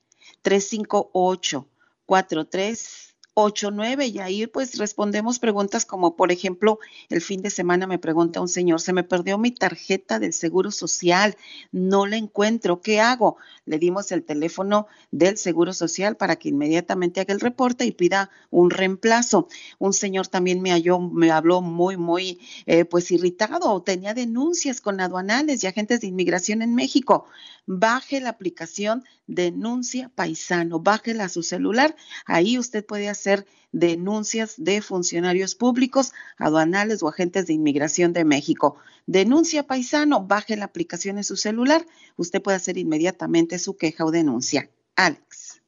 358 0.42 1.66
4389 2.08 4.06
y 4.06 4.18
ahí 4.18 4.46
pues 4.46 4.78
respondemos 4.78 5.38
preguntas 5.38 5.84
como 5.84 6.16
por 6.16 6.32
ejemplo 6.32 6.78
el 7.10 7.20
fin 7.20 7.42
de 7.42 7.50
semana 7.50 7.86
me 7.86 7.98
pregunta 7.98 8.40
un 8.40 8.48
señor, 8.48 8.80
se 8.80 8.94
me 8.94 9.04
perdió 9.04 9.36
mi 9.36 9.50
tarjeta 9.50 10.18
del 10.18 10.32
Seguro 10.32 10.70
Social, 10.70 11.36
no 11.70 12.06
la 12.06 12.16
encuentro, 12.16 12.80
¿qué 12.80 12.98
hago? 12.98 13.36
Le 13.66 13.78
dimos 13.78 14.10
el 14.10 14.24
teléfono 14.24 14.86
del 15.10 15.36
Seguro 15.36 15.74
Social 15.74 16.16
para 16.16 16.36
que 16.36 16.48
inmediatamente 16.48 17.20
haga 17.20 17.34
el 17.34 17.40
reporte 17.40 17.84
y 17.84 17.92
pida 17.92 18.30
un 18.50 18.70
reemplazo. 18.70 19.48
Un 19.78 19.92
señor 19.92 20.28
también 20.28 20.62
me, 20.62 20.70
halló, 20.70 20.98
me 20.98 21.30
habló 21.30 21.60
muy, 21.60 21.98
muy 21.98 22.40
eh, 22.64 22.86
pues 22.86 23.10
irritado, 23.10 23.82
tenía 23.82 24.14
denuncias 24.14 24.80
con 24.80 24.98
aduanales 25.02 25.62
y 25.62 25.66
agentes 25.66 26.00
de 26.00 26.06
inmigración 26.06 26.62
en 26.62 26.74
México. 26.74 27.26
Baje 27.70 28.22
la 28.22 28.30
aplicación 28.30 29.04
Denuncia 29.26 30.10
Paisano, 30.14 30.80
bájela 30.80 31.24
a 31.24 31.28
su 31.28 31.42
celular 31.42 31.94
Ahí 32.24 32.58
usted 32.58 32.84
puede 32.84 33.08
hacer 33.10 33.46
denuncias 33.72 34.54
de 34.56 34.80
funcionarios 34.80 35.54
públicos, 35.54 36.12
aduanales 36.38 37.02
o 37.02 37.08
agentes 37.08 37.46
de 37.46 37.52
inmigración 37.52 38.14
de 38.14 38.24
México. 38.24 38.76
Denuncia 39.06 39.66
paisano, 39.66 40.26
baje 40.26 40.56
la 40.56 40.64
aplicación 40.64 41.18
en 41.18 41.24
su 41.24 41.36
celular. 41.36 41.84
Usted 42.16 42.40
puede 42.40 42.56
hacer 42.56 42.78
inmediatamente 42.78 43.58
su 43.58 43.76
queja 43.76 44.06
o 44.06 44.10
denuncia. 44.10 44.70
Alex. 44.96 45.60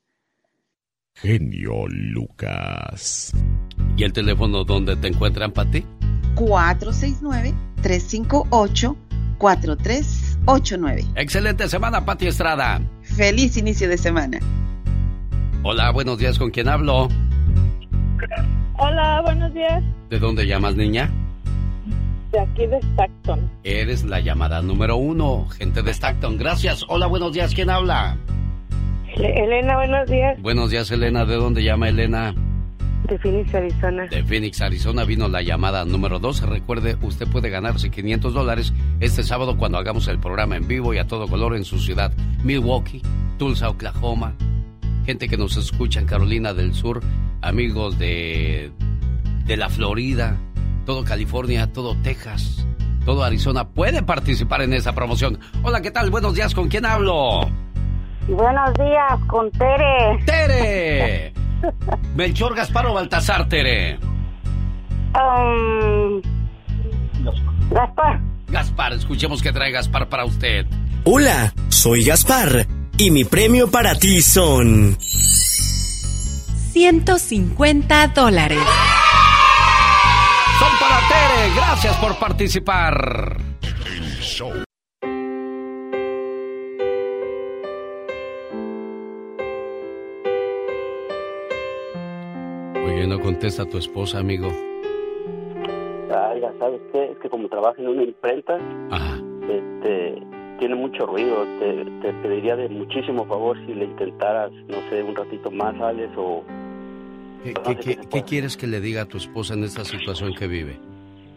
Genio 1.14 1.86
Lucas. 1.88 3.32
¿Y 3.96 4.04
el 4.04 4.14
teléfono 4.14 4.64
donde 4.64 4.96
te 4.96 5.08
encuentran, 5.08 5.52
Pati? 5.52 5.84
469-358-4389. 10.46 11.12
Excelente 11.16 11.68
semana, 11.68 12.04
Pati 12.04 12.26
Estrada. 12.26 12.80
Feliz 13.02 13.56
inicio 13.56 13.88
de 13.88 13.98
semana. 13.98 14.38
Hola, 15.62 15.90
buenos 15.90 16.18
días, 16.18 16.38
¿con 16.38 16.50
quién 16.50 16.68
hablo? 16.68 17.08
Hola, 18.78 19.20
buenos 19.22 19.52
días. 19.52 19.82
¿De 20.08 20.18
dónde 20.18 20.46
llamas, 20.46 20.74
niña? 20.74 21.10
De 22.32 22.40
aquí 22.40 22.66
de 22.66 22.78
Stockton. 22.78 23.50
Eres 23.64 24.04
la 24.04 24.20
llamada 24.20 24.62
número 24.62 24.96
uno, 24.96 25.46
gente 25.48 25.82
de 25.82 25.90
Stockton. 25.92 26.38
Gracias. 26.38 26.84
Hola, 26.88 27.06
buenos 27.06 27.32
días, 27.32 27.54
¿quién 27.54 27.70
habla? 27.70 28.16
Elena, 29.16 29.76
buenos 29.76 30.08
días. 30.08 30.40
Buenos 30.40 30.70
días, 30.70 30.90
Elena. 30.90 31.24
¿De 31.24 31.34
dónde 31.34 31.62
llama 31.62 31.88
Elena? 31.88 32.34
De 33.10 33.18
Phoenix, 33.18 33.52
Arizona. 33.52 34.06
De 34.06 34.22
Phoenix, 34.22 34.60
Arizona 34.60 35.02
vino 35.04 35.26
la 35.26 35.42
llamada 35.42 35.84
número 35.84 36.20
2. 36.20 36.42
Recuerde, 36.42 36.96
usted 37.02 37.26
puede 37.26 37.50
ganarse 37.50 37.90
500 37.90 38.32
dólares 38.32 38.72
este 39.00 39.24
sábado 39.24 39.56
cuando 39.56 39.78
hagamos 39.78 40.06
el 40.06 40.20
programa 40.20 40.54
en 40.54 40.68
vivo 40.68 40.94
y 40.94 40.98
a 40.98 41.08
todo 41.08 41.26
color 41.26 41.56
en 41.56 41.64
su 41.64 41.80
ciudad. 41.80 42.12
Milwaukee, 42.44 43.02
Tulsa, 43.36 43.68
Oklahoma. 43.68 44.36
Gente 45.04 45.28
que 45.28 45.36
nos 45.36 45.56
escucha 45.56 45.98
en 45.98 46.06
Carolina 46.06 46.54
del 46.54 46.72
Sur, 46.72 47.00
amigos 47.42 47.98
de, 47.98 48.70
de 49.44 49.56
la 49.56 49.68
Florida, 49.68 50.36
todo 50.86 51.02
California, 51.02 51.72
todo 51.72 51.96
Texas, 52.04 52.64
todo 53.04 53.24
Arizona 53.24 53.70
puede 53.70 54.04
participar 54.04 54.62
en 54.62 54.72
esa 54.72 54.92
promoción. 54.92 55.40
Hola, 55.64 55.82
¿qué 55.82 55.90
tal? 55.90 56.10
Buenos 56.10 56.34
días, 56.34 56.54
¿con 56.54 56.68
quién 56.68 56.86
hablo? 56.86 57.40
Buenos 58.28 58.72
días, 58.74 59.18
con 59.26 59.50
Tere. 59.50 60.24
¡Tere! 60.24 61.32
Melchor, 62.14 62.54
Gaspar 62.54 62.86
o 62.86 62.94
Baltasar, 62.94 63.48
Tere. 63.48 63.98
Um, 65.14 66.22
Gaspar. 67.70 68.20
Gaspar, 68.48 68.92
escuchemos 68.92 69.42
qué 69.42 69.52
trae 69.52 69.70
Gaspar 69.70 70.08
para 70.08 70.24
usted. 70.24 70.66
Hola, 71.04 71.52
soy 71.68 72.04
Gaspar 72.04 72.66
y 72.96 73.10
mi 73.10 73.24
premio 73.24 73.70
para 73.70 73.94
ti 73.94 74.20
son 74.22 74.96
150 76.72 78.08
dólares. 78.08 78.58
Son 80.58 80.78
para 80.78 80.98
Tere, 81.08 81.54
gracias 81.54 81.96
por 81.96 82.18
participar. 82.18 83.36
El 83.86 84.20
show. 84.20 84.52
Oye, 93.00 93.08
no 93.08 93.18
contesta 93.18 93.64
tu 93.64 93.78
esposa, 93.78 94.18
amigo. 94.18 94.48
Ay, 96.14 96.40
ya 96.42 96.52
sabes 96.58 96.82
qué, 96.92 97.12
es 97.12 97.18
que 97.18 97.30
como 97.30 97.48
trabaja 97.48 97.80
en 97.80 97.88
una 97.88 98.02
imprenta, 98.02 98.58
este, 99.48 100.22
tiene 100.58 100.74
mucho 100.74 101.06
ruido. 101.06 101.46
Te, 101.60 101.82
te 102.02 102.12
pediría 102.20 102.56
de 102.56 102.68
muchísimo 102.68 103.24
favor 103.24 103.56
si 103.64 103.72
le 103.72 103.86
intentaras, 103.86 104.52
no 104.68 104.76
sé, 104.90 105.02
un 105.02 105.16
ratito 105.16 105.50
más, 105.50 105.80
Alex, 105.80 106.12
o... 106.18 106.42
¿Qué, 107.42 107.54
qué- 107.54 107.76
qué- 107.76 107.96
qué 108.12 108.22
quieres 108.22 108.58
que 108.58 108.66
le 108.66 108.82
diga 108.82 109.00
a 109.02 109.06
tu 109.06 109.16
esposa 109.16 109.54
en 109.54 109.64
esta 109.64 109.82
situación 109.82 110.34
que 110.34 110.46
vive? 110.46 110.78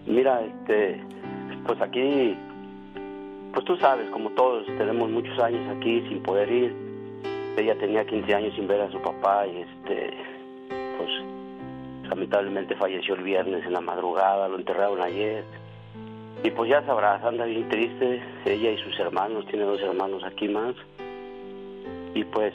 Mira, 0.05 0.41
este, 0.43 1.01
pues 1.66 1.80
aquí, 1.80 2.36
pues 3.53 3.64
tú 3.64 3.78
sabes, 3.78 4.09
como 4.09 4.32
todos, 4.32 4.66
tenemos 4.78 5.09
muchos 5.09 5.39
años 5.39 5.61
aquí 5.78 6.01
sin 6.09 6.22
poder 6.24 6.51
ir. 6.51 6.76
Ella 7.55 7.78
tenía 7.78 8.05
15 8.05 8.36
años 8.36 8.53
sin 8.53 8.68
ver 8.68 8.82
a 8.82 8.91
su 8.91 8.99
papá 9.01 9.47
y 9.47 9.59
este, 9.61 10.09
pues 10.97 11.09
lamentablemente 12.14 12.76
falleció 12.76 13.16
el 13.16 13.24
viernes 13.24 13.66
en 13.66 13.74
la 13.74 13.82
madrugada, 13.82 14.47
lo 14.47 14.57
enterraron 14.57 15.01
ayer. 15.01 15.43
Y 16.43 16.51
pues 16.51 16.70
ya 16.70 16.86
sabrás, 16.86 17.24
anda 17.24 17.45
bien 17.45 17.68
triste, 17.70 18.22
ella 18.45 18.72
y 18.72 18.78
sus 18.78 18.99
hermanos, 18.99 19.47
tiene 19.47 19.66
dos 19.66 19.82
hermanos 19.82 20.24
aquí 20.24 20.47
más. 20.47 20.76
Y 22.14 22.24
pues... 22.26 22.53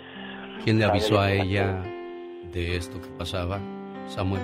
¿Quién 0.62 0.78
le 0.78 0.84
avisó 0.84 1.18
a 1.18 1.32
ella 1.32 1.82
de 2.52 2.76
esto 2.76 3.00
que 3.00 3.08
pasaba? 3.18 3.58
Samuel. 4.06 4.42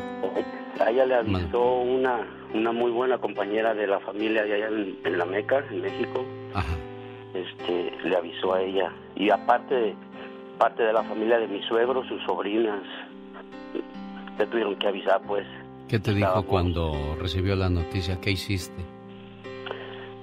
A 0.81 0.91
ella 0.91 1.07
le 1.07 1.15
avisó 1.15 1.63
una, 1.81 2.27
una 2.53 2.73
muy 2.73 2.91
buena 2.91 3.19
compañera 3.19 3.73
de 3.73 3.87
la 3.87 4.01
familia 4.01 4.43
de 4.43 4.55
allá 4.55 4.67
en, 4.67 4.99
en 5.05 5.19
La 5.19 5.25
Meca, 5.25 5.65
en 5.71 5.81
México. 5.81 6.25
Este, 7.35 7.93
le 8.03 8.17
avisó 8.17 8.55
a 8.55 8.63
ella. 8.63 8.91
Y 9.15 9.31
aparte, 9.31 9.95
parte 10.59 10.83
de 10.83 10.93
la 10.93 11.05
familia 11.05 11.39
de 11.39 11.47
mi 11.47 11.63
suegro, 11.63 12.03
sus 12.09 12.21
sobrinas, 12.25 12.83
le 14.39 14.47
tuvieron 14.47 14.77
que 14.77 14.89
avisar, 14.89 15.21
pues. 15.27 15.47
¿Qué 15.89 15.99
te 15.99 16.15
dijo 16.15 16.45
cuando 16.47 16.93
recibió 17.21 17.55
la 17.57 17.69
noticia? 17.69 18.21
¿Qué 18.21 18.31
hiciste? 18.31 18.83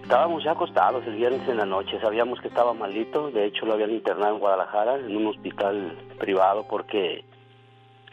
Estábamos 0.03 0.43
ya 0.43 0.51
acostados 0.51 1.05
el 1.07 1.16
viernes 1.16 1.47
en 1.47 1.55
la 1.55 1.66
noche, 1.66 1.97
sabíamos 2.01 2.41
que 2.41 2.49
estaba 2.49 2.74
malito, 2.74 3.32
de 3.32 3.45
hecho 3.45 3.66
lo 3.66 3.74
habían 3.74 3.91
internado 3.91 4.34
en 4.34 4.39
Guadalajara, 4.39 4.95
en 4.95 5.16
un 5.16 5.28
hospital 5.28 5.97
privado, 6.20 6.66
porque 6.70 7.24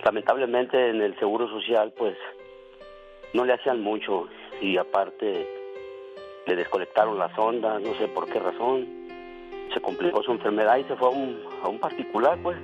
lamentablemente 0.05 0.91
en 0.91 1.03
el 1.03 1.19
Seguro 1.19 1.49
Social 1.49 1.93
pues 1.99 2.17
no 3.35 3.45
le 3.45 3.55
hacían 3.55 3.81
mucho 3.81 4.29
y 4.61 4.77
aparte 4.77 5.49
le 6.47 6.55
desconectaron 6.55 7.19
las 7.19 7.37
ondas, 7.37 7.83
no 7.83 7.93
sé 7.95 8.07
por 8.07 8.29
qué 8.31 8.39
razón, 8.39 8.87
se 9.75 9.81
complicó 9.81 10.23
su 10.23 10.31
enfermedad 10.31 10.77
y 10.77 10.85
se 10.85 10.95
fue 10.95 11.09
a 11.09 11.11
un, 11.11 11.43
a 11.65 11.69
un 11.69 11.81
particular 11.81 12.39
pues. 12.45 12.59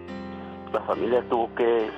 La 0.72 0.80
familia 0.82 1.22
tuvo 1.28 1.52
que 1.56 1.88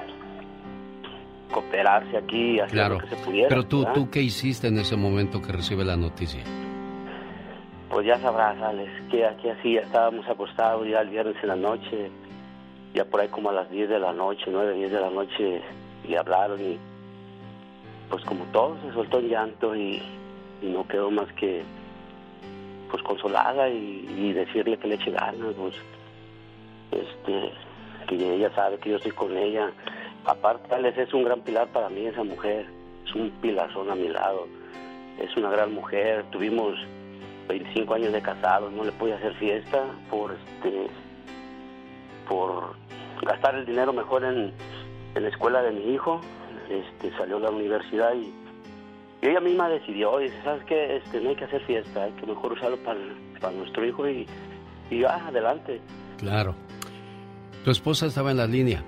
cooperarse 1.53 2.17
aquí 2.17 2.53
y 2.57 2.61
hacer 2.61 2.73
Claro. 2.73 2.95
lo 2.95 3.01
que 3.01 3.09
se 3.09 3.17
pudiera. 3.25 3.49
Pero 3.49 3.65
tú, 3.67 3.81
¿verdad? 3.81 3.95
¿tú 3.95 4.11
qué 4.11 4.23
hiciste 4.23 4.69
en 4.69 4.79
ese 4.79 4.97
momento 4.97 5.41
que 5.43 5.53
recibe 5.53 5.85
la 5.85 5.97
noticia? 5.97 6.43
Pues 7.89 8.07
ya 8.07 8.19
sabrás, 8.19 8.61
Alex, 8.61 8.91
que 9.11 9.25
aquí 9.25 9.49
así 9.49 9.75
ya 9.75 9.81
estábamos 9.81 10.29
acostados 10.29 10.87
ya 10.89 11.01
el 11.01 11.09
viernes 11.11 11.37
en 11.43 11.49
la 11.49 11.57
noche, 11.57 12.11
ya 12.95 13.05
por 13.05 13.21
ahí 13.21 13.29
como 13.29 13.51
a 13.51 13.53
las 13.53 13.71
10 13.71 13.89
de 13.89 13.99
la 14.01 14.13
noche, 14.13 14.45
9, 14.49 14.75
10 14.75 14.91
de 14.93 15.01
la 15.01 15.11
noche, 15.11 15.63
le 16.09 16.19
hablaron 16.19 16.61
y 16.61 16.79
pues 18.11 18.25
como 18.25 18.45
todo 18.47 18.77
se 18.87 18.93
soltó 18.93 19.19
en 19.21 19.29
llanto 19.29 19.75
y, 19.75 20.03
y 20.63 20.67
no 20.67 20.87
quedó 20.87 21.11
más 21.11 21.33
que 21.35 21.63
pues 22.91 23.03
consolada 23.03 23.69
y, 23.69 24.07
y 24.17 24.33
decirle 24.33 24.79
que 24.79 24.89
le 24.89 24.95
eche 24.97 25.11
ganas, 25.11 25.55
pues 25.57 25.75
este, 26.93 27.53
que 28.09 28.35
ella 28.35 28.51
sabe 28.55 28.79
que 28.79 28.91
yo 28.91 28.97
estoy 28.97 29.13
con 29.13 29.37
ella. 29.37 29.71
Aparte, 30.27 30.75
Alex 30.75 30.99
es 30.99 31.15
un 31.15 31.23
gran 31.23 31.41
pilar 31.43 31.69
para 31.69 31.89
mí 31.89 32.05
esa 32.05 32.25
mujer, 32.25 32.67
es 33.07 33.15
un 33.15 33.31
pilarzón 33.41 33.91
a 33.91 33.95
mi 33.95 34.09
lado, 34.09 34.49
es 35.21 35.37
una 35.37 35.51
gran 35.51 35.73
mujer, 35.73 36.25
tuvimos 36.33 36.75
25 37.49 37.95
años 37.95 38.13
de 38.13 38.21
casados, 38.21 38.73
no 38.73 38.83
le 38.83 38.91
pude 38.91 39.15
hacer 39.15 39.35
fiesta 39.35 39.85
por 40.11 40.33
este 40.33 40.89
por 42.29 42.75
gastar 43.23 43.55
el 43.55 43.67
dinero 43.67 43.93
mejor 43.93 44.25
en, 44.25 44.53
la 45.15 45.29
escuela 45.29 45.63
de 45.63 45.71
mi 45.71 45.95
hijo. 45.95 46.21
Este 46.69 47.17
salió 47.17 47.37
a 47.37 47.41
la 47.41 47.51
universidad 47.51 48.13
y, 48.15 48.35
ella 49.23 49.41
misma 49.41 49.69
decidió, 49.69 50.19
dice, 50.19 50.35
¿sabes 50.45 50.65
qué? 50.65 50.97
Este, 50.97 51.21
no 51.21 51.31
hay 51.31 51.37
que 51.37 51.45
hacer 51.45 51.65
fiesta, 51.67 52.03
hay 52.03 52.13
que 52.13 52.27
mejor 52.27 52.53
usarlo 52.53 52.77
para, 52.79 52.99
nuestro 53.53 53.87
hijo 53.87 54.09
y, 54.09 54.27
y 54.91 55.01
ya, 55.01 55.27
adelante. 55.29 55.81
Claro. 56.19 56.55
Tu 57.65 57.71
esposa 57.71 58.07
estaba 58.07 58.33
en 58.33 58.37
la 58.37 58.47
línea. 58.47 58.85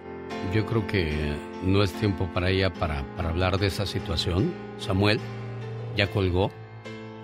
Yo 0.53 0.65
creo 0.67 0.87
que 0.87 1.37
no 1.63 1.83
es 1.83 1.93
tiempo 1.93 2.29
para 2.33 2.51
ella 2.51 2.73
para, 2.73 3.05
para 3.17 3.31
hablar 3.31 3.59
de 3.59 3.67
esa 3.67 3.87
situación. 3.87 4.53
Samuel 4.79 5.21
ya 5.97 6.11
colgó. 6.11 6.51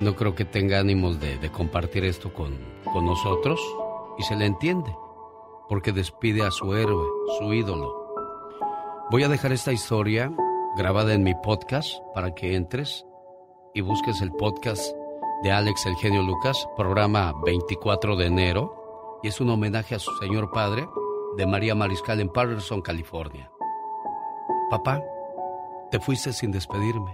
No 0.00 0.16
creo 0.16 0.34
que 0.34 0.44
tenga 0.44 0.80
ánimos 0.80 1.20
de, 1.20 1.38
de 1.38 1.50
compartir 1.50 2.04
esto 2.04 2.32
con, 2.32 2.58
con 2.92 3.06
nosotros. 3.06 3.60
Y 4.18 4.22
se 4.22 4.36
le 4.36 4.46
entiende. 4.46 4.94
Porque 5.68 5.92
despide 5.92 6.42
a 6.42 6.50
su 6.50 6.74
héroe, 6.74 7.06
su 7.38 7.52
ídolo. 7.52 8.04
Voy 9.10 9.22
a 9.22 9.28
dejar 9.28 9.52
esta 9.52 9.72
historia 9.72 10.32
grabada 10.76 11.14
en 11.14 11.22
mi 11.22 11.34
podcast 11.34 11.88
para 12.14 12.34
que 12.34 12.54
entres 12.54 13.06
y 13.74 13.80
busques 13.80 14.20
el 14.20 14.32
podcast 14.32 14.94
de 15.42 15.52
Alex 15.52 15.86
El 15.86 15.94
Genio 15.96 16.22
Lucas, 16.22 16.66
programa 16.76 17.34
24 17.44 18.16
de 18.16 18.26
enero, 18.26 19.20
y 19.22 19.28
es 19.28 19.40
un 19.40 19.50
homenaje 19.50 19.94
a 19.94 19.98
su 19.98 20.10
señor 20.16 20.50
padre 20.50 20.86
de 21.36 21.46
María 21.46 21.74
Mariscal 21.74 22.20
en 22.20 22.28
Patterson, 22.28 22.80
California. 22.80 23.50
Papá, 24.70 25.02
te 25.90 25.98
fuiste 25.98 26.32
sin 26.32 26.52
despedirme, 26.52 27.10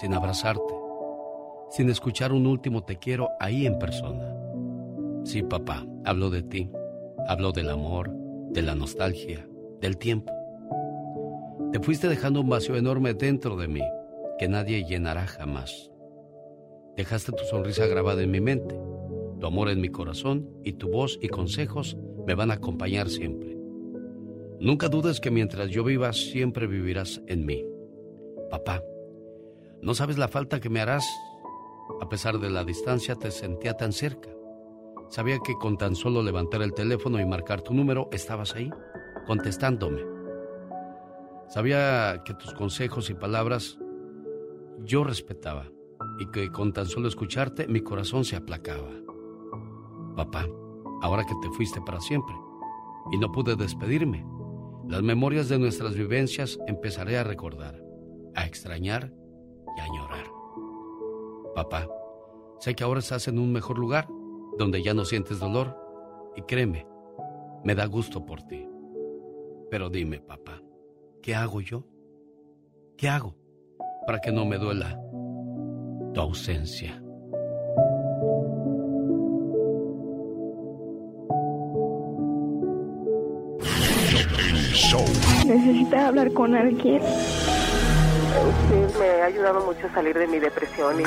sin 0.00 0.14
abrazarte, 0.14 0.74
sin 1.70 1.90
escuchar 1.90 2.32
un 2.32 2.46
último 2.46 2.84
te 2.84 2.98
quiero 2.98 3.28
ahí 3.40 3.66
en 3.66 3.78
persona. 3.78 4.34
Sí, 5.24 5.42
papá, 5.42 5.84
hablo 6.04 6.30
de 6.30 6.42
ti, 6.42 6.70
hablo 7.28 7.52
del 7.52 7.70
amor, 7.70 8.10
de 8.50 8.62
la 8.62 8.74
nostalgia, 8.74 9.46
del 9.80 9.98
tiempo. 9.98 10.32
Te 11.72 11.80
fuiste 11.80 12.08
dejando 12.08 12.40
un 12.40 12.48
vacío 12.48 12.76
enorme 12.76 13.14
dentro 13.14 13.56
de 13.56 13.68
mí 13.68 13.82
que 14.38 14.48
nadie 14.48 14.84
llenará 14.84 15.26
jamás. 15.26 15.90
Dejaste 16.96 17.32
tu 17.32 17.44
sonrisa 17.44 17.86
grabada 17.86 18.22
en 18.22 18.30
mi 18.30 18.40
mente, 18.40 18.78
tu 19.40 19.46
amor 19.46 19.68
en 19.68 19.80
mi 19.80 19.88
corazón 19.88 20.48
y 20.62 20.74
tu 20.74 20.90
voz 20.90 21.18
y 21.20 21.28
consejos 21.28 21.98
me 22.26 22.34
van 22.34 22.50
a 22.50 22.54
acompañar 22.54 23.08
siempre. 23.08 23.56
Nunca 24.60 24.88
dudes 24.88 25.20
que 25.20 25.30
mientras 25.30 25.70
yo 25.70 25.84
viva 25.84 26.12
siempre 26.12 26.66
vivirás 26.66 27.20
en 27.26 27.44
mí. 27.44 27.64
Papá, 28.50 28.82
no 29.82 29.94
sabes 29.94 30.16
la 30.16 30.28
falta 30.28 30.60
que 30.60 30.70
me 30.70 30.80
harás. 30.80 31.06
A 32.00 32.08
pesar 32.08 32.38
de 32.38 32.50
la 32.50 32.64
distancia 32.64 33.14
te 33.14 33.30
sentía 33.30 33.74
tan 33.74 33.92
cerca. 33.92 34.30
Sabía 35.10 35.38
que 35.40 35.54
con 35.54 35.76
tan 35.76 35.94
solo 35.94 36.22
levantar 36.22 36.62
el 36.62 36.72
teléfono 36.72 37.20
y 37.20 37.26
marcar 37.26 37.60
tu 37.60 37.74
número 37.74 38.08
estabas 38.10 38.54
ahí, 38.54 38.70
contestándome. 39.26 40.02
Sabía 41.48 42.22
que 42.24 42.34
tus 42.34 42.54
consejos 42.54 43.10
y 43.10 43.14
palabras 43.14 43.78
yo 44.82 45.04
respetaba 45.04 45.70
y 46.18 46.30
que 46.30 46.50
con 46.50 46.72
tan 46.72 46.86
solo 46.86 47.08
escucharte 47.08 47.68
mi 47.68 47.80
corazón 47.80 48.24
se 48.24 48.36
aplacaba. 48.36 48.90
Papá, 50.16 50.48
ahora 51.02 51.24
que 51.24 51.34
te 51.42 51.50
fuiste 51.50 51.80
para 51.80 52.00
siempre 52.00 52.34
y 53.10 53.18
no 53.18 53.30
pude 53.32 53.56
despedirme, 53.56 54.24
Las 54.86 55.02
memorias 55.02 55.48
de 55.48 55.58
nuestras 55.58 55.94
vivencias 55.94 56.58
empezaré 56.66 57.16
a 57.16 57.24
recordar, 57.24 57.82
a 58.34 58.44
extrañar 58.44 59.10
y 59.76 59.80
a 59.80 59.84
añorar. 59.84 60.26
Papá, 61.54 61.88
sé 62.60 62.74
que 62.74 62.84
ahora 62.84 63.00
estás 63.00 63.26
en 63.28 63.38
un 63.38 63.50
mejor 63.50 63.78
lugar, 63.78 64.06
donde 64.58 64.82
ya 64.82 64.92
no 64.92 65.06
sientes 65.06 65.38
dolor, 65.38 65.74
y 66.36 66.42
créeme, 66.42 66.86
me 67.64 67.74
da 67.74 67.86
gusto 67.86 68.26
por 68.26 68.42
ti. 68.42 68.68
Pero 69.70 69.88
dime, 69.88 70.20
papá, 70.20 70.62
¿qué 71.22 71.34
hago 71.34 71.62
yo? 71.62 71.86
¿Qué 72.98 73.08
hago 73.08 73.34
para 74.06 74.20
que 74.20 74.32
no 74.32 74.44
me 74.44 74.58
duela 74.58 75.00
tu 76.12 76.20
ausencia? 76.20 77.03
Necesita 84.74 86.08
hablar 86.08 86.32
con 86.32 86.52
alguien. 86.52 87.00
Usted 87.00 88.98
me 88.98 89.22
ha 89.22 89.26
ayudado 89.26 89.64
mucho 89.66 89.86
a 89.86 89.94
salir 89.94 90.18
de 90.18 90.26
mi 90.26 90.40
depresión 90.40 91.00
y... 91.00 91.04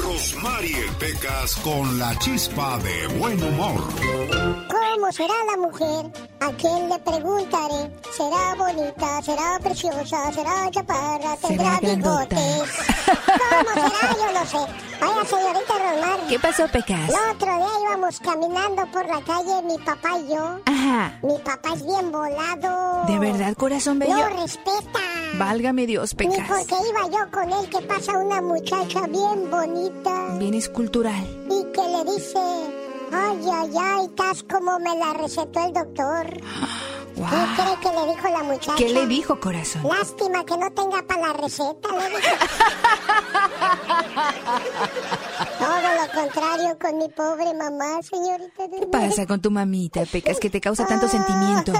Rosmarie 0.00 0.86
Pecas 1.00 1.56
con 1.56 1.98
la 1.98 2.16
chispa 2.20 2.78
de 2.78 3.18
buen 3.18 3.42
humor. 3.42 3.80
¿Cómo 4.68 5.10
será 5.10 5.34
la 5.50 5.56
mujer? 5.56 6.06
¿A 6.38 6.52
quién 6.52 6.88
le 6.88 6.98
preguntaré? 7.00 7.90
¿Será 8.16 8.54
bonita? 8.56 9.22
¿Será 9.22 9.58
preciosa? 9.60 10.32
¿Será 10.32 10.70
chaparra? 10.70 11.36
¿Tendrá 11.44 11.80
bigotes? 11.80 12.38
¿Cómo 13.26 13.74
será? 13.74 13.91
Yo 14.02 14.32
no 14.40 14.46
sé. 14.46 14.72
Vaya, 15.00 15.24
señorita 15.24 15.74
Rosmar. 15.78 16.20
¿Qué 16.28 16.38
pasó, 16.38 16.68
Pecas? 16.68 17.08
El 17.08 17.34
otro 17.34 17.46
día 17.56 17.68
íbamos 17.86 18.20
caminando 18.20 18.86
por 18.92 19.06
la 19.06 19.20
calle, 19.22 19.62
mi 19.62 19.78
papá 19.78 20.18
y 20.18 20.28
yo. 20.28 20.60
Ajá. 20.66 21.18
Mi 21.22 21.38
papá 21.38 21.74
es 21.74 21.84
bien 21.86 22.12
volado. 22.12 23.04
¿De 23.06 23.18
verdad, 23.18 23.54
corazón 23.54 23.98
bello? 23.98 24.16
No 24.16 24.28
respeta. 24.42 25.00
Válgame 25.38 25.86
Dios, 25.86 26.14
Ni 26.18 26.28
Pecas. 26.28 26.46
porque 26.48 26.74
iba 26.88 27.08
yo 27.08 27.30
con 27.30 27.50
él 27.52 27.68
que 27.70 27.80
pasa 27.86 28.18
una 28.18 28.40
muchacha 28.42 29.06
bien 29.08 29.50
bonita 29.50 30.26
Bien 30.38 30.54
escultural. 30.54 31.24
y 31.50 31.64
que 31.72 31.80
le 31.88 32.04
dice, 32.12 32.38
ay, 33.12 33.40
ay, 33.52 33.70
ay, 33.80 34.06
estás 34.06 34.42
como 34.44 34.78
me 34.78 34.94
la 34.96 35.14
recetó 35.14 35.64
el 35.64 35.72
doctor. 35.72 36.26
Wow. 37.16 37.26
¿Qué 37.28 37.62
cree 37.62 37.76
que 37.80 37.90
le 38.00 38.06
dijo 38.14 38.28
la 38.28 38.42
muchacha? 38.42 38.74
¿Qué 38.76 38.88
le 38.88 39.06
dijo, 39.06 39.38
corazón? 39.40 39.82
Lástima 39.86 40.44
que 40.44 40.56
no 40.56 40.70
tenga 40.72 41.02
para 41.06 41.20
la 41.28 41.32
receta, 41.34 41.88
le 41.88 42.08
dijo. 42.08 42.20
Todo 45.58 45.94
lo 45.94 46.22
contrario 46.22 46.78
con 46.80 46.98
mi 46.98 47.08
pobre 47.08 47.54
mamá, 47.54 48.02
señorita. 48.02 48.64
¿Qué 48.80 48.86
pasa 48.86 49.26
con 49.26 49.40
tu 49.40 49.50
mamita, 49.50 50.04
Pecas, 50.06 50.38
que 50.40 50.50
te 50.50 50.60
causa 50.60 50.86
tanto 50.86 51.08
sentimiento? 51.08 51.72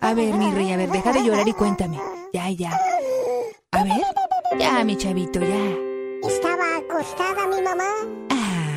A 0.00 0.14
ver, 0.14 0.34
mi 0.34 0.50
rey, 0.52 0.72
a 0.72 0.76
ver, 0.76 0.90
deja 0.90 1.12
de 1.12 1.22
llorar 1.22 1.46
y 1.46 1.52
cuéntame. 1.52 2.00
Ya, 2.32 2.50
ya. 2.50 2.78
A 3.72 3.84
ver. 3.84 4.02
Ya, 4.58 4.82
mi 4.84 4.96
chavito, 4.96 5.40
ya. 5.40 6.28
Estaba 6.28 6.76
acostada 6.78 7.46
mi 7.46 7.62
mamá, 7.62 7.84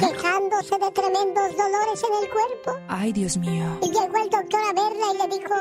quejándose 0.01 0.77
de 0.79 0.91
tremendos 0.91 1.55
dolores 1.55 2.03
en 2.03 2.13
el 2.23 2.29
cuerpo. 2.29 2.79
Ay, 2.87 3.13
Dios 3.13 3.37
mío. 3.37 3.65
Y 3.81 3.87
llegó 3.91 4.17
el 4.17 4.29
doctor 4.29 4.59
a 4.61 4.73
verla 4.73 5.05
y 5.13 5.17
le 5.17 5.27
dijo, 5.37 5.55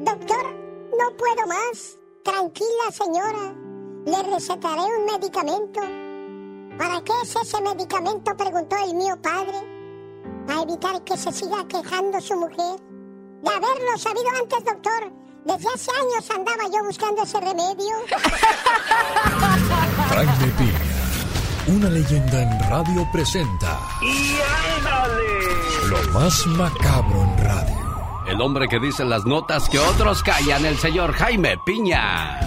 doctor, 0.00 0.44
no 0.98 1.16
puedo 1.16 1.46
más. 1.46 1.96
Tranquila, 2.24 2.90
señora. 2.90 3.54
Le 4.04 4.22
recetaré 4.34 4.82
un 4.82 5.04
medicamento. 5.06 5.80
¿Para 6.76 7.00
qué 7.04 7.12
es 7.22 7.36
ese 7.36 7.60
medicamento? 7.62 8.36
preguntó 8.36 8.76
el 8.84 8.94
mío 8.94 9.16
padre. 9.22 9.60
Para 10.46 10.62
evitar 10.62 11.02
que 11.04 11.16
se 11.16 11.30
siga 11.32 11.66
quejando 11.68 12.20
su 12.20 12.34
mujer. 12.34 12.80
De 13.42 13.50
haberlo 13.50 13.96
sabido 13.96 14.28
antes, 14.40 14.64
doctor. 14.64 15.12
Desde 15.44 15.68
hace 15.68 15.90
años 15.90 16.30
andaba 16.30 16.64
yo 16.72 16.82
buscando 16.84 17.22
ese 17.22 17.38
remedio. 17.38 17.94
Piña, 20.58 20.73
una 21.66 21.88
leyenda 21.88 22.42
en 22.42 22.70
radio 22.70 23.06
presenta 23.12 23.78
¡Y 24.02 24.36
ándale! 24.78 25.22
lo 25.88 26.18
más 26.18 26.46
macabro 26.46 27.22
en 27.22 27.44
radio. 27.44 27.84
El 28.26 28.40
hombre 28.40 28.68
que 28.68 28.78
dice 28.80 29.04
las 29.04 29.24
notas 29.26 29.68
que 29.68 29.78
otros 29.78 30.22
callan, 30.22 30.64
el 30.64 30.76
señor 30.78 31.12
Jaime 31.12 31.56
Piña. 31.66 32.38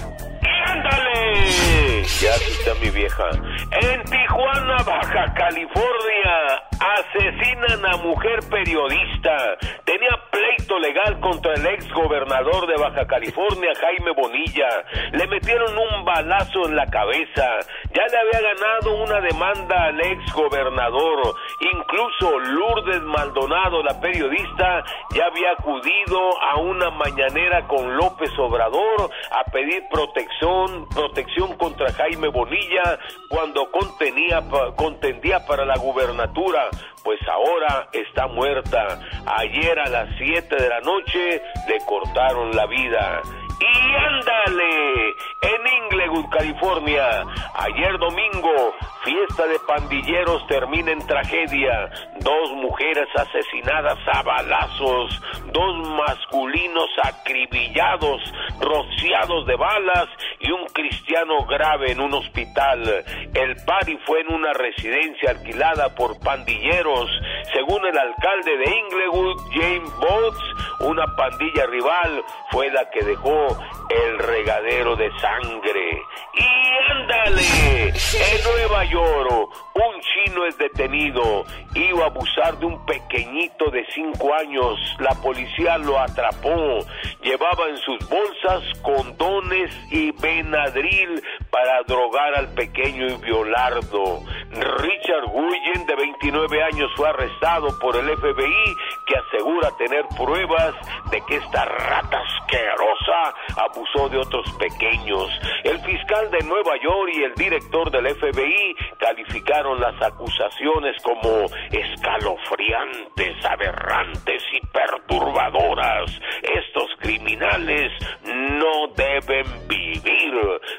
¡Ándale! 0.66 2.04
Ya 2.20 2.34
está 2.34 2.74
mi 2.82 2.90
vieja. 2.90 3.24
En 3.32 4.04
Tijuana, 4.06 4.78
Baja 4.84 5.34
California, 5.36 6.64
asesinan 6.80 7.86
a 7.86 7.98
mujer 7.98 8.40
periodista. 8.50 9.58
Tenía 9.86 10.20
pleito 10.32 10.80
legal 10.80 11.20
contra 11.20 11.54
el 11.54 11.66
ex 11.66 11.90
gobernador 11.92 12.68
de 12.68 12.76
Baja 12.82 13.06
California, 13.08 13.72
Jaime 13.80 14.12
Bonilla. 14.12 14.68
Le 15.12 15.28
metieron 15.28 15.78
un 15.78 16.06
balazo 16.06 16.68
en 16.68 16.76
la 16.76 16.86
cabeza. 16.88 17.60
Ya 17.94 18.04
le 18.08 18.18
había 18.18 18.54
ganado 18.54 19.04
una 19.04 19.22
demanda 19.22 19.86
al 19.86 20.00
ex 20.00 20.34
gobernador. 20.34 21.36
Incluso 21.62 22.40
Lourdes 22.40 23.02
Maldonado, 23.04 23.84
la 23.84 24.00
periodista, 24.00 24.84
ya 25.16 25.26
había 25.26 25.52
acudido 25.52 26.42
a 26.42 26.58
una 26.58 26.90
mañanera 26.92 27.68
con 27.68 27.96
López 27.96 28.32
Obrador 28.38 29.10
a 29.32 29.44
pedir 29.52 29.84
protección, 29.92 30.88
protección 30.90 31.58
contra 31.58 31.92
Jaime 31.94 32.28
Bonilla 32.28 33.00
cuando 33.30 33.70
contendía 33.72 35.46
para 35.46 35.66
la 35.66 35.78
gubernatura. 35.78 36.67
Pues 37.04 37.20
ahora 37.28 37.88
está 37.92 38.28
muerta. 38.28 39.00
Ayer 39.26 39.80
a 39.80 39.90
las 39.90 40.10
7 40.18 40.56
de 40.56 40.70
la 40.70 40.82
noche 40.82 41.42
le 41.68 41.78
cortaron 41.86 42.56
la 42.56 42.66
vida. 42.66 43.22
Y 43.60 43.96
ándale, 43.96 45.10
en 45.42 45.84
Inglewood, 45.84 46.30
California, 46.30 47.24
ayer 47.56 47.98
domingo, 47.98 48.76
fiesta 49.08 49.48
de 49.48 49.58
pandilleros 49.60 50.46
termina 50.48 50.92
en 50.92 51.00
tragedia. 51.08 51.90
Dos 52.20 52.52
mujeres 52.52 53.08
asesinadas 53.16 53.98
a 54.12 54.22
balazos, 54.22 55.22
dos 55.54 55.88
masculinos 55.88 56.90
acribillados, 57.02 58.22
rociados 58.60 59.46
de 59.48 59.56
balas 59.56 60.08
y 60.42 60.52
un 60.52 60.66
cristiano 60.74 61.46
grave 61.46 61.94
en 61.94 62.02
un 62.02 62.16
hospital. 62.16 63.06
El 63.34 63.56
party 63.66 63.98
fue 64.06 64.22
en 64.22 64.34
una 64.34 64.52
residencia 64.52 65.32
alquilada 65.32 65.96
por 65.96 66.20
pandilleros. 66.20 67.10
Según 67.54 67.86
el 67.86 67.98
alcalde 67.98 68.58
de 68.58 68.78
Inglewood, 68.78 69.38
James 69.54 69.94
Botts, 70.00 70.58
una 70.82 71.06
pandilla 71.16 71.66
rival 71.68 72.24
fue 72.52 72.70
la 72.72 72.90
que 72.90 73.04
dejó 73.04 73.48
el 73.90 74.20
regadero 74.20 74.96
de 74.98 75.10
sangre. 75.20 76.02
Y 76.34 76.92
ándale, 76.92 77.88
en 77.88 78.44
Nueva 78.44 78.84
York, 78.86 78.97
Maggioro 78.98 79.50
un 79.78 80.02
chino 80.02 80.46
es 80.46 80.58
detenido. 80.58 81.46
Iba 81.76 82.06
a 82.06 82.08
abusar 82.08 82.58
de 82.58 82.66
un 82.66 82.86
pequeñito 82.86 83.70
de 83.70 83.86
cinco 83.94 84.34
años. 84.34 84.80
La 85.00 85.12
policía 85.22 85.78
lo 85.78 86.00
atrapó. 86.00 86.80
Llevaba 87.22 87.70
en 87.70 87.78
sus 87.78 88.10
bolsas 88.10 88.64
condones 88.82 89.72
y 89.92 90.12
Benadryl 90.12 91.22
para 91.52 91.84
drogar 91.84 92.36
al 92.36 92.54
pequeño 92.54 93.08
y 93.08 93.18
violarlo. 93.18 94.22
Richard 94.52 95.26
Guyen, 95.32 95.86
de 95.86 95.96
29 95.96 96.64
años, 96.64 96.90
fue 96.96 97.10
arrestado 97.10 97.78
por 97.80 97.96
el 97.96 98.06
FBI, 98.18 98.76
que 99.06 99.18
asegura 99.18 99.72
tener 99.78 100.06
pruebas 100.18 100.74
de 101.12 101.22
que 101.22 101.36
esta 101.36 101.66
rata 101.66 102.20
asquerosa 102.20 103.36
abusó 103.58 104.10
de 104.10 104.18
otros 104.18 104.52
pequeños. 104.54 105.30
El 105.64 105.80
fiscal 105.80 106.32
de 106.32 106.40
Nueva 106.46 106.74
York 106.82 107.12
y 107.14 107.24
el 107.24 107.34
director 107.36 107.92
del 107.92 108.16
FBI 108.16 108.76
calificaron 109.00 109.67
las 109.76 110.02
acusaciones 110.02 110.96
como 111.04 111.46
escalofriantes, 111.72 113.46
aberrantes 113.46 114.44
y 114.54 114.66
perturbadoras. 114.68 116.12
Estos 116.42 116.90
criminales 117.00 117.92
no 118.24 118.88
deben 118.96 119.46
vivir. 119.68 120.34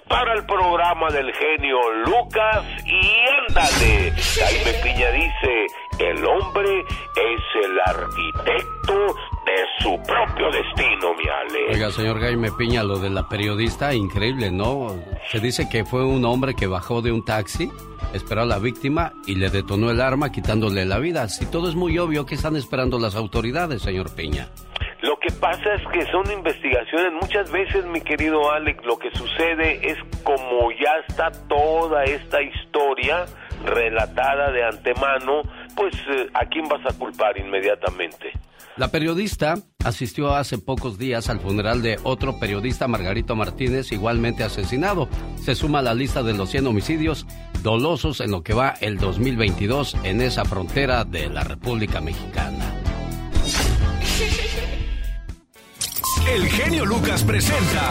Para 0.09 0.35
el 0.35 0.47
programa 0.47 1.09
del 1.09 1.33
genio 1.33 1.79
Lucas 2.05 2.65
y 2.85 3.11
ándale, 3.49 4.13
Jaime 4.39 4.73
Piña 4.83 5.11
dice, 5.11 5.67
el 5.99 6.25
hombre 6.25 6.81
es 6.81 7.65
el 7.65 7.81
arquitecto 7.81 9.15
de 9.49 9.65
su 9.83 10.03
propio 10.03 10.51
destino, 10.51 11.15
mi 11.15 11.25
Ale. 11.29 11.73
Oiga, 11.73 11.91
señor 11.91 12.21
Jaime 12.21 12.51
Piña, 12.53 12.83
lo 12.83 12.99
de 12.99 13.09
la 13.09 13.29
periodista, 13.29 13.95
increíble, 13.95 14.51
¿no? 14.51 14.95
Se 15.29 15.41
dice 15.41 15.69
que 15.71 15.85
fue 15.85 16.05
un 16.05 16.25
hombre 16.25 16.55
que 16.55 16.67
bajó 16.67 17.01
de 17.01 17.13
un 17.13 17.25
taxi, 17.25 17.71
esperó 18.13 18.43
a 18.43 18.47
la 18.47 18.59
víctima 18.59 19.13
y 19.27 19.37
le 19.37 19.49
detonó 19.49 19.91
el 19.91 20.01
arma 20.01 20.31
quitándole 20.31 20.85
la 20.85 20.99
vida. 20.99 21.29
Si 21.29 21.51
todo 21.51 21.69
es 21.69 21.75
muy 21.75 21.99
obvio, 21.99 22.27
¿qué 22.27 22.35
están 22.35 22.57
esperando 22.57 22.99
las 22.99 23.17
autoridades, 23.17 23.83
señor 23.83 24.15
Piña? 24.15 24.49
Lo 25.01 25.17
que 25.19 25.33
pasa 25.33 25.75
es 25.75 25.83
que 25.93 26.05
son 26.11 26.31
investigaciones. 26.31 27.13
Muchas 27.13 27.51
veces, 27.51 27.87
mi 27.87 28.01
querido 28.01 28.51
Alex, 28.53 28.85
lo 28.85 28.99
que 28.99 29.11
sucede 29.13 29.81
es 29.83 29.97
como 30.25 30.71
ya 30.73 30.93
está 31.09 31.31
toda 31.49 32.05
esta 32.05 32.43
historia 32.43 33.25
relatada 33.65 34.51
de 34.51 34.65
antemano, 34.65 35.43
pues 35.75 35.95
eh, 36.11 36.29
¿a 36.35 36.45
quién 36.47 36.69
vas 36.69 36.85
a 36.85 36.99
culpar 36.99 37.39
inmediatamente? 37.39 38.33
La 38.79 38.93
periodista 38.93 39.57
asistió 39.85 40.37
hace 40.37 40.57
pocos 40.57 40.99
días 40.99 41.29
al 41.29 41.41
funeral 41.41 41.83
de 41.83 41.99
otro 42.05 42.39
periodista, 42.39 42.87
Margarito 42.87 43.35
Martínez, 43.35 43.91
igualmente 43.91 44.45
asesinado. 44.45 45.09
Se 45.43 45.57
suma 45.57 45.81
a 45.81 45.83
la 45.83 45.95
lista 45.95 46.23
de 46.23 46.33
los 46.33 46.49
100 46.51 46.69
homicidios 46.69 47.27
dolosos 47.65 48.21
en 48.21 48.31
lo 48.31 48.45
que 48.45 48.55
va 48.55 48.77
el 48.81 48.99
2022 48.99 49.97
en 50.05 50.21
esa 50.21 50.45
frontera 50.45 51.05
de 51.05 51.29
la 51.29 51.43
República 51.43 52.01
Mexicana. 52.01 52.73
El 56.33 56.47
genio 56.47 56.87
Lucas 56.87 57.25
presenta 57.25 57.91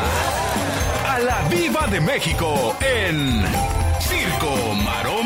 a 1.05 1.19
la 1.19 1.49
Viva 1.49 1.85
de 1.87 1.99
México 1.99 2.77
en 2.79 3.43
Circo, 3.99 4.73
Maroma 4.85 5.16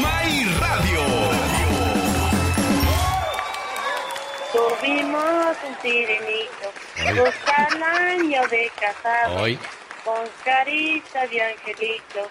Tuvimos 4.62 5.57
un 5.68 5.82
sirenito, 5.82 6.68
buscan 7.16 7.84
año 7.84 8.47
de 8.47 8.72
casado, 8.80 9.41
Hoy. 9.41 9.57
con 10.05 10.28
carita 10.45 11.26
de 11.28 11.41
angelito, 11.41 12.30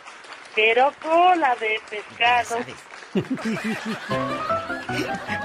pero 0.54 0.92
cola 1.02 1.56
de 1.56 1.80
pescado. 1.90 2.58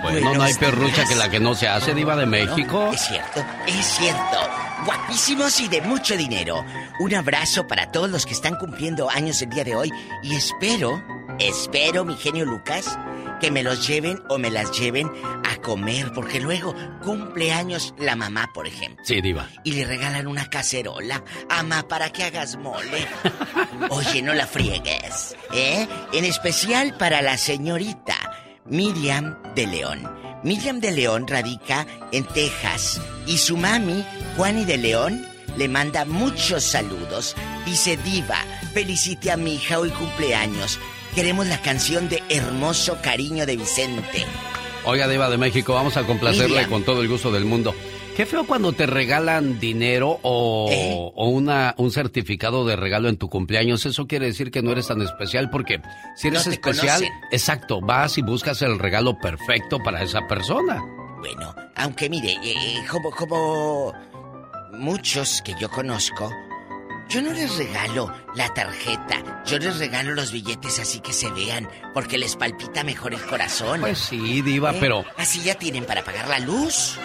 Bueno, 0.02 0.36
no 0.36 0.44
hay 0.44 0.54
perrucha 0.54 1.04
que 1.06 1.16
la 1.16 1.30
que 1.30 1.40
no 1.40 1.56
se 1.56 1.68
hace, 1.68 1.96
diva 1.96 2.16
de 2.16 2.28
México. 2.28 2.92
Es 2.94 3.02
cierto, 3.02 3.44
es 3.66 3.86
cierto. 3.86 4.38
Guapísimos 4.86 5.60
y 5.62 5.68
de 5.68 5.82
mucho 5.82 6.16
dinero. 6.16 6.64
Un 7.00 7.16
abrazo 7.16 7.66
para 7.68 7.92
todos 7.92 8.10
los 8.10 8.26
que 8.26 8.34
están 8.34 8.56
cumpliendo 8.56 9.10
años 9.10 9.42
el 9.42 9.50
día 9.50 9.64
de 9.64 9.76
hoy 9.76 9.92
y 10.22 10.36
espero, 10.36 11.04
espero, 11.40 12.06
mi 12.06 12.16
genio 12.16 12.46
Lucas, 12.46 12.98
que 13.40 13.52
me 13.52 13.64
los 13.64 13.88
lleven 13.88 14.22
o 14.30 14.38
me 14.38 14.50
las 14.50 14.78
lleven 14.78 15.12
a 15.44 15.62
comer, 15.62 16.12
porque 16.14 16.40
luego 16.40 16.74
cumple 17.04 17.52
años 17.52 17.94
la 17.98 18.16
mamá, 18.16 18.52
por 18.54 18.68
ejemplo. 18.68 19.04
Sí, 19.06 19.22
diva. 19.22 19.50
Y 19.64 19.74
le 19.74 19.86
regalan 19.86 20.28
una 20.28 20.50
cacerola. 20.50 21.24
Ama, 21.50 21.88
para 21.88 22.12
que 22.12 22.24
hagas 22.24 22.58
mole. 22.58 23.08
Oye, 23.90 24.22
no 24.22 24.34
la 24.34 24.48
friegues, 24.48 25.36
¿eh? 25.54 25.88
En 26.14 26.26
especial 26.26 26.96
para 26.98 27.22
la 27.22 27.38
señorita 27.38 28.16
Miriam 28.66 29.38
de 29.54 29.68
León. 29.68 30.12
Miriam 30.44 30.80
de 30.80 30.92
León 30.92 31.28
radica 31.28 31.86
en 32.12 32.24
Texas 32.26 33.02
y 33.26 33.38
su 33.38 33.58
mami, 33.58 34.06
Juani 34.38 34.64
de 34.66 34.78
León, 34.78 35.26
le 35.58 35.68
manda 35.68 36.06
muchos 36.06 36.64
saludos. 36.64 37.36
Dice 37.66 37.98
Diva, 37.98 38.38
felicite 38.74 39.32
a 39.32 39.38
mi 39.38 39.56
hija 39.56 39.80
hoy 39.80 39.90
cumpleaños. 39.90 40.80
Queremos 41.16 41.48
la 41.48 41.62
canción 41.62 42.10
de 42.10 42.22
Hermoso 42.30 42.98
Cariño 43.02 43.46
de 43.46 43.56
Vicente. 43.56 44.26
Oiga, 44.86 45.08
diva 45.08 45.30
de 45.30 45.38
México, 45.38 45.74
vamos 45.74 45.96
a 45.98 46.04
complacerle 46.04 46.50
Miriam. 46.50 46.70
con 46.70 46.84
todo 46.84 47.02
el 47.02 47.08
gusto 47.08 47.32
del 47.32 47.46
mundo. 47.46 47.74
Qué 48.16 48.26
feo 48.26 48.46
cuando 48.46 48.72
te 48.74 48.86
regalan 48.86 49.60
dinero 49.60 50.20
o, 50.22 50.70
¿Eh? 50.72 50.94
o 51.16 51.30
una, 51.30 51.74
un 51.78 51.92
certificado 51.92 52.66
de 52.66 52.76
regalo 52.76 53.10
en 53.10 53.18
tu 53.18 53.30
cumpleaños. 53.30 53.86
Eso 53.86 54.08
quiere 54.08 54.28
decir 54.28 54.52
que 54.52 54.62
no 54.62 54.72
eres 54.72 54.88
tan 54.88 55.02
especial 55.02 55.50
porque 55.50 55.82
si 56.16 56.28
eres 56.28 56.46
No 56.46 56.54
especial, 56.54 56.88
conocen. 57.00 57.10
exacto, 57.32 57.82
vas 57.82 58.18
y 58.18 58.22
buscas 58.22 58.62
el 58.62 58.78
regalo 58.80 59.18
perfecto 59.20 59.80
para 59.80 60.02
esa 60.04 60.28
persona. 60.28 60.82
Bueno, 61.20 61.56
aunque 61.76 62.10
mire, 62.10 62.34
eh, 62.34 62.54
eh, 62.56 62.84
como, 62.90 63.12
como 63.12 63.94
muchos 64.74 65.42
que 65.42 65.54
yo 65.60 65.70
conozco, 65.70 66.32
yo 67.10 67.22
no 67.22 67.32
les 67.32 67.56
regalo 67.58 68.12
la 68.36 68.54
tarjeta, 68.54 69.44
yo 69.46 69.58
les 69.60 69.78
regalo 69.80 70.14
los 70.14 70.32
billetes 70.32 70.80
así 70.80 71.00
que 71.00 71.14
se 71.14 71.30
vean, 71.32 71.68
porque 71.94 72.18
les 72.18 72.36
palpita 72.36 72.84
mejor 72.84 73.14
el 73.14 73.22
corazón. 73.22 73.82
Pues 73.82 74.00
sí, 74.00 74.42
diva, 74.42 74.72
¿Eh? 74.72 74.78
pero, 74.80 75.06
Así 75.18 75.42
ya 75.42 75.56
tienen 75.56 75.86
para 75.86 76.04
pagar 76.04 76.28
la 76.28 76.40
luz. 76.40 76.98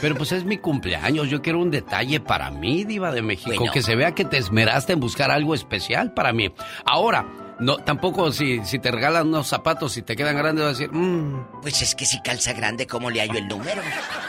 pero 0.00 0.14
pues 0.16 0.32
es 0.32 0.44
mi 0.44 0.58
cumpleaños. 0.58 1.28
Yo 1.28 1.40
quiero 1.40 1.60
un 1.60 1.70
detalle 1.70 2.20
para 2.20 2.50
mí, 2.50 2.84
diva 2.84 3.10
de 3.12 3.22
México, 3.22 3.54
Bueno. 3.56 3.72
que 3.72 3.82
se 3.82 3.94
vea 3.96 4.12
que 4.14 4.24
te 4.24 4.38
esmeraste 4.38 4.92
en 4.92 5.00
buscar 5.00 5.30
algo 5.30 5.54
especial 5.54 6.12
para 6.12 6.32
mí. 6.32 6.52
Ahora, 6.84 7.24
no, 7.60 7.78
tampoco 7.78 8.30
si, 8.32 8.64
si 8.64 8.78
te 8.78 8.90
regalan 8.90 9.28
unos 9.28 9.46
zapatos 9.48 9.96
y 9.96 10.02
te 10.02 10.14
quedan 10.14 10.36
grandes, 10.36 10.64
vas 10.64 10.76
a 10.76 10.78
decir, 10.78 10.90
"Mm, 10.92 11.60
Pues 11.62 11.80
es 11.82 11.94
que 11.94 12.04
si 12.06 12.20
calza 12.22 12.52
grande, 12.52 12.86
¿cómo 12.86 13.10
le 13.10 13.20
hallo 13.20 13.38
el 13.38 13.48
número? 13.48 13.82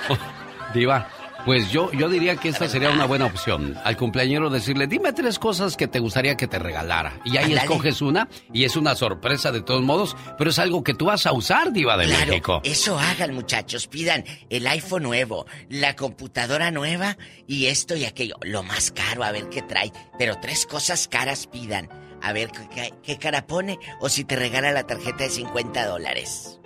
Diva, 0.73 1.07
pues 1.49 1.71
yo, 1.71 1.91
yo 1.93 2.09
diría 2.09 2.35
que 2.35 2.47
esta 2.49 2.69
sería 2.69 2.91
una 2.91 3.05
buena 3.05 3.25
opción. 3.25 3.75
Al 3.83 3.97
cumpleañero 3.97 4.51
decirle, 4.51 4.85
dime 4.85 5.13
tres 5.13 5.39
cosas 5.39 5.75
que 5.75 5.87
te 5.87 5.97
gustaría 5.97 6.37
que 6.37 6.45
te 6.47 6.59
regalara. 6.59 7.19
Y 7.25 7.37
ahí 7.37 7.53
escoges 7.53 8.03
una 8.03 8.29
y 8.53 8.65
es 8.65 8.75
una 8.75 8.93
sorpresa 8.93 9.51
de 9.51 9.61
todos 9.61 9.81
modos, 9.81 10.15
pero 10.37 10.51
es 10.51 10.59
algo 10.59 10.83
que 10.83 10.93
tú 10.93 11.05
vas 11.05 11.25
a 11.25 11.31
usar, 11.33 11.73
Diva 11.73 11.97
de 11.97 12.05
Claro, 12.05 12.27
México. 12.27 12.61
eso 12.63 12.99
hagan 12.99 13.33
muchachos, 13.33 13.87
pidan 13.87 14.25
el 14.51 14.67
iPhone 14.67 15.01
nuevo, 15.01 15.47
la 15.69 15.95
computadora 15.95 16.69
nueva 16.69 17.17
y 17.47 17.65
esto 17.65 17.95
y 17.95 18.05
aquello, 18.05 18.35
lo 18.43 18.61
más 18.61 18.91
caro, 18.91 19.23
a 19.23 19.31
ver 19.31 19.49
qué 19.49 19.63
trae, 19.63 19.91
pero 20.19 20.35
tres 20.39 20.67
cosas 20.67 21.07
caras 21.07 21.47
pidan, 21.47 21.89
a 22.21 22.31
ver 22.31 22.51
qué, 22.51 22.69
qué- 22.75 22.93
qué 23.01 23.17
cara 23.17 23.47
pone 23.47 23.79
o 23.99 24.07
si 24.09 24.23
te 24.23 24.35
regala 24.35 24.71
la 24.71 24.83
tarjeta 24.85 25.23
de 25.23 25.31
50 25.31 25.83
dólares. 25.87 26.58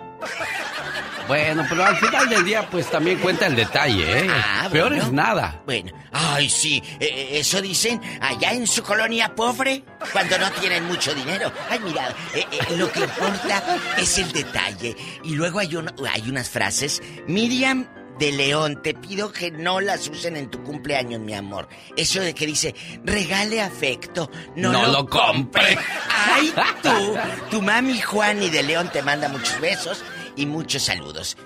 Bueno, 1.26 1.64
pero 1.68 1.84
al 1.84 1.96
final 1.96 2.28
del 2.28 2.44
día, 2.44 2.68
pues 2.70 2.90
también 2.90 3.18
cuenta 3.18 3.46
el 3.46 3.56
detalle, 3.56 4.24
¿eh? 4.26 4.30
Ah, 4.30 4.68
Peor 4.70 4.90
bueno. 4.90 5.04
es 5.04 5.12
nada. 5.12 5.62
Bueno, 5.64 5.90
ay 6.12 6.50
sí, 6.50 6.82
eh, 7.00 7.06
eh, 7.10 7.38
eso 7.38 7.62
dicen 7.62 7.98
allá 8.20 8.52
en 8.52 8.66
su 8.66 8.82
colonia 8.82 9.34
pobre 9.34 9.84
cuando 10.12 10.36
no 10.38 10.50
tienen 10.52 10.84
mucho 10.84 11.14
dinero. 11.14 11.50
Ay, 11.70 11.80
mira, 11.82 12.10
eh, 12.34 12.44
eh, 12.52 12.76
lo 12.76 12.92
que 12.92 13.00
importa 13.00 13.62
es 13.96 14.18
el 14.18 14.32
detalle. 14.32 14.94
Y 15.22 15.34
luego 15.34 15.60
hay, 15.60 15.70
hay 16.12 16.28
unas 16.28 16.50
frases, 16.50 17.02
Miriam 17.26 17.86
de 18.18 18.32
León, 18.32 18.80
te 18.82 18.94
pido 18.94 19.32
que 19.32 19.50
no 19.50 19.80
las 19.80 20.08
usen 20.08 20.36
en 20.36 20.50
tu 20.50 20.62
cumpleaños, 20.62 21.20
mi 21.20 21.34
amor. 21.34 21.68
Eso 21.96 22.20
de 22.20 22.34
que 22.34 22.46
dice, 22.46 22.74
regale 23.04 23.60
afecto, 23.60 24.30
no, 24.56 24.72
No 24.72 24.86
lo, 24.86 24.92
lo 24.92 25.06
compre. 25.08 25.76
Ay, 26.10 26.52
tú, 26.82 27.16
tu 27.50 27.62
mami 27.62 28.00
Juani 28.00 28.50
de 28.50 28.62
León 28.62 28.90
te 28.92 29.02
manda 29.02 29.28
muchos 29.28 29.60
besos 29.60 30.04
y 30.36 30.46
muchos 30.46 30.82
saludos. 30.84 31.36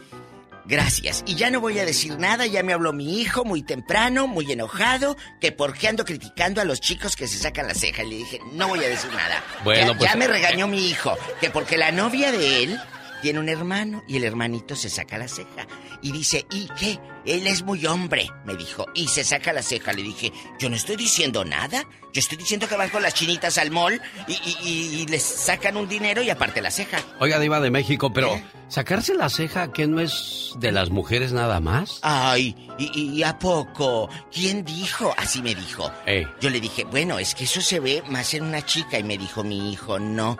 Gracias. 0.67 1.23
Y 1.27 1.35
ya 1.35 1.51
no 1.51 1.61
voy 1.63 1.79
a 1.79 1.87
decir 1.87 2.19
nada, 2.19 2.45
ya 2.45 2.63
me 2.63 2.75
habló 2.75 2.93
mi 2.93 3.21
hijo 3.23 3.43
muy 3.43 3.63
temprano, 3.63 4.27
muy 4.27 4.53
enojado, 4.53 5.17
que 5.41 5.51
por 5.51 5.73
qué 5.73 5.89
ando 5.89 6.05
criticando 6.05 6.61
a 6.61 6.65
los 6.67 6.79
chicos 6.83 7.17
que 7.17 7.27
se 7.27 7.39
sacan 7.39 7.67
la 7.69 7.75
ceja. 7.75 8.03
Y 8.03 8.11
le 8.11 8.17
dije, 8.17 8.41
no 8.53 8.69
voy 8.69 8.81
a 8.85 8.89
decir 8.89 9.11
nada. 9.15 9.43
Bueno, 9.65 9.93
ya, 9.93 9.99
pues- 9.99 10.11
ya 10.11 10.17
me 10.17 10.27
regañó 10.29 10.69
mi 10.69 10.87
hijo, 10.91 11.17
que 11.41 11.49
porque 11.49 11.79
la 11.79 11.91
novia 11.91 12.31
de 12.33 12.65
él 12.65 12.81
tiene 13.23 13.39
un 13.41 13.49
hermano 13.49 14.03
y 14.09 14.17
el 14.17 14.25
hermanito 14.25 14.77
se 14.77 14.89
saca 14.89 15.19
la 15.19 15.29
ceja. 15.29 15.67
Y 16.03 16.13
dice, 16.13 16.47
¿y 16.51 16.69
qué? 16.79 16.99
Él 17.25 17.47
es 17.47 17.63
muy 17.63 17.85
hombre, 17.87 18.29
me 18.45 18.55
dijo, 18.57 18.87
y 18.95 19.09
se 19.09 19.25
saca 19.25 19.53
la 19.53 19.63
ceja. 19.63 19.93
Le 19.93 20.03
dije, 20.03 20.33
yo 20.59 20.71
no 20.71 20.77
estoy 20.77 20.97
diciendo 20.97 21.45
nada, 21.45 21.83
yo 22.15 22.21
estoy 22.21 22.39
diciendo 22.39 22.69
que 22.69 22.77
van 22.77 22.89
con 22.91 23.03
las 23.03 23.15
chinitas 23.15 23.59
al 23.59 23.71
mall 23.71 24.01
y, 24.27 24.33
y- 24.33 24.57
y- 24.63 25.01
y 25.03 25.07
les 25.07 25.23
sacan 25.23 25.77
un 25.77 25.89
dinero 25.89 26.23
y 26.23 26.31
aparte 26.31 26.63
la 26.63 26.71
ceja. 26.71 26.99
Oiga, 27.21 27.39
Diva 27.39 27.61
de 27.61 27.71
México, 27.71 28.13
pero 28.13 28.41
sacarse 28.69 29.15
la 29.15 29.29
ceja, 29.29 29.73
que 29.73 29.87
no 29.87 30.01
es 30.01 30.53
de 30.59 30.73
las 30.73 30.89
mujeres 30.91 31.33
nada 31.33 31.61
más? 31.61 31.99
Ay, 32.03 32.57
¿y, 32.79 33.19
y 33.19 33.23
a 33.25 33.39
poco? 33.39 34.09
¿Quién 34.33 34.65
dijo? 34.65 35.13
Así 35.19 35.43
me 35.43 35.55
dijo. 35.55 35.91
Ey. 36.07 36.27
Yo 36.41 36.49
le 36.51 36.61
dije, 36.61 36.85
bueno, 36.85 37.19
es 37.19 37.35
que 37.35 37.45
eso 37.45 37.61
se 37.61 37.81
ve 37.81 38.03
más 38.09 38.33
en 38.35 38.45
una 38.45 38.65
chica. 38.65 38.99
Y 38.99 39.05
me 39.05 39.19
dijo 39.19 39.45
mi 39.45 39.73
hijo, 39.73 39.99
no. 39.99 40.39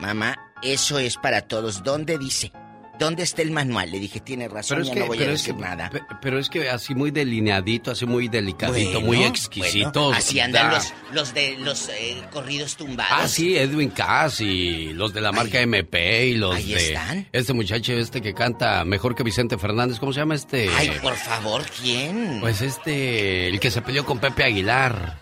Mamá, 0.00 0.47
eso 0.62 0.98
es 0.98 1.16
para 1.16 1.42
todos. 1.42 1.82
¿Dónde 1.82 2.18
dice? 2.18 2.52
¿Dónde 2.98 3.22
está 3.22 3.42
el 3.42 3.52
manual? 3.52 3.92
Le 3.92 4.00
dije, 4.00 4.18
tiene 4.18 4.48
razón, 4.48 4.78
Pero 4.78 4.82
es 4.82 4.88
ya 4.88 4.94
que, 4.94 5.00
no 5.00 5.06
voy 5.06 5.18
a 5.18 5.22
es 5.26 5.28
decir 5.28 5.54
que- 5.54 5.60
nada. 5.60 5.88
pe- 5.88 6.02
pero 6.20 6.36
es 6.40 6.50
que 6.50 6.68
así 6.68 6.96
muy 6.96 7.12
delineadito, 7.12 7.92
así 7.92 8.06
muy 8.06 8.26
delicadito, 8.26 8.94
Bueno, 8.94 9.06
muy 9.06 9.22
exquisito. 9.22 10.02
bueno, 10.06 10.16
así 10.18 10.40
andan 10.40 10.66
da- 10.70 10.74
los, 10.78 10.92
los 11.12 11.32
de 11.32 11.56
los 11.58 11.88
eh, 11.90 12.20
corridos 12.32 12.76
tumbados. 12.76 13.12
Ah, 13.16 13.28
sí, 13.28 13.56
Edwin 13.56 13.90
Cass 13.90 14.40
y 14.40 14.92
los 14.94 15.14
de 15.14 15.20
la 15.20 15.30
marca 15.30 15.60
MP 15.60 16.26
y 16.26 16.34
los 16.34 16.56
ahí 16.56 16.72
de 16.74 16.88
están. 16.88 17.28
este 17.30 17.52
muchacho 17.52 17.92
este 17.92 18.20
que 18.20 18.34
canta 18.34 18.84
mejor 18.84 19.14
que 19.14 19.22
Vicente 19.22 19.58
Fernández, 19.58 20.00
¿cómo 20.00 20.12
se 20.12 20.18
llama 20.18 20.34
este? 20.34 20.68
Ay, 20.76 20.90
por 21.00 21.14
favor, 21.14 21.62
¿quién? 21.80 22.38
Pues 22.40 22.62
este, 22.62 23.46
el 23.46 23.60
que 23.60 23.70
se 23.70 23.80
peleó 23.80 24.04
con 24.04 24.18
Pepe 24.18 24.42
Aguilar. 24.42 25.20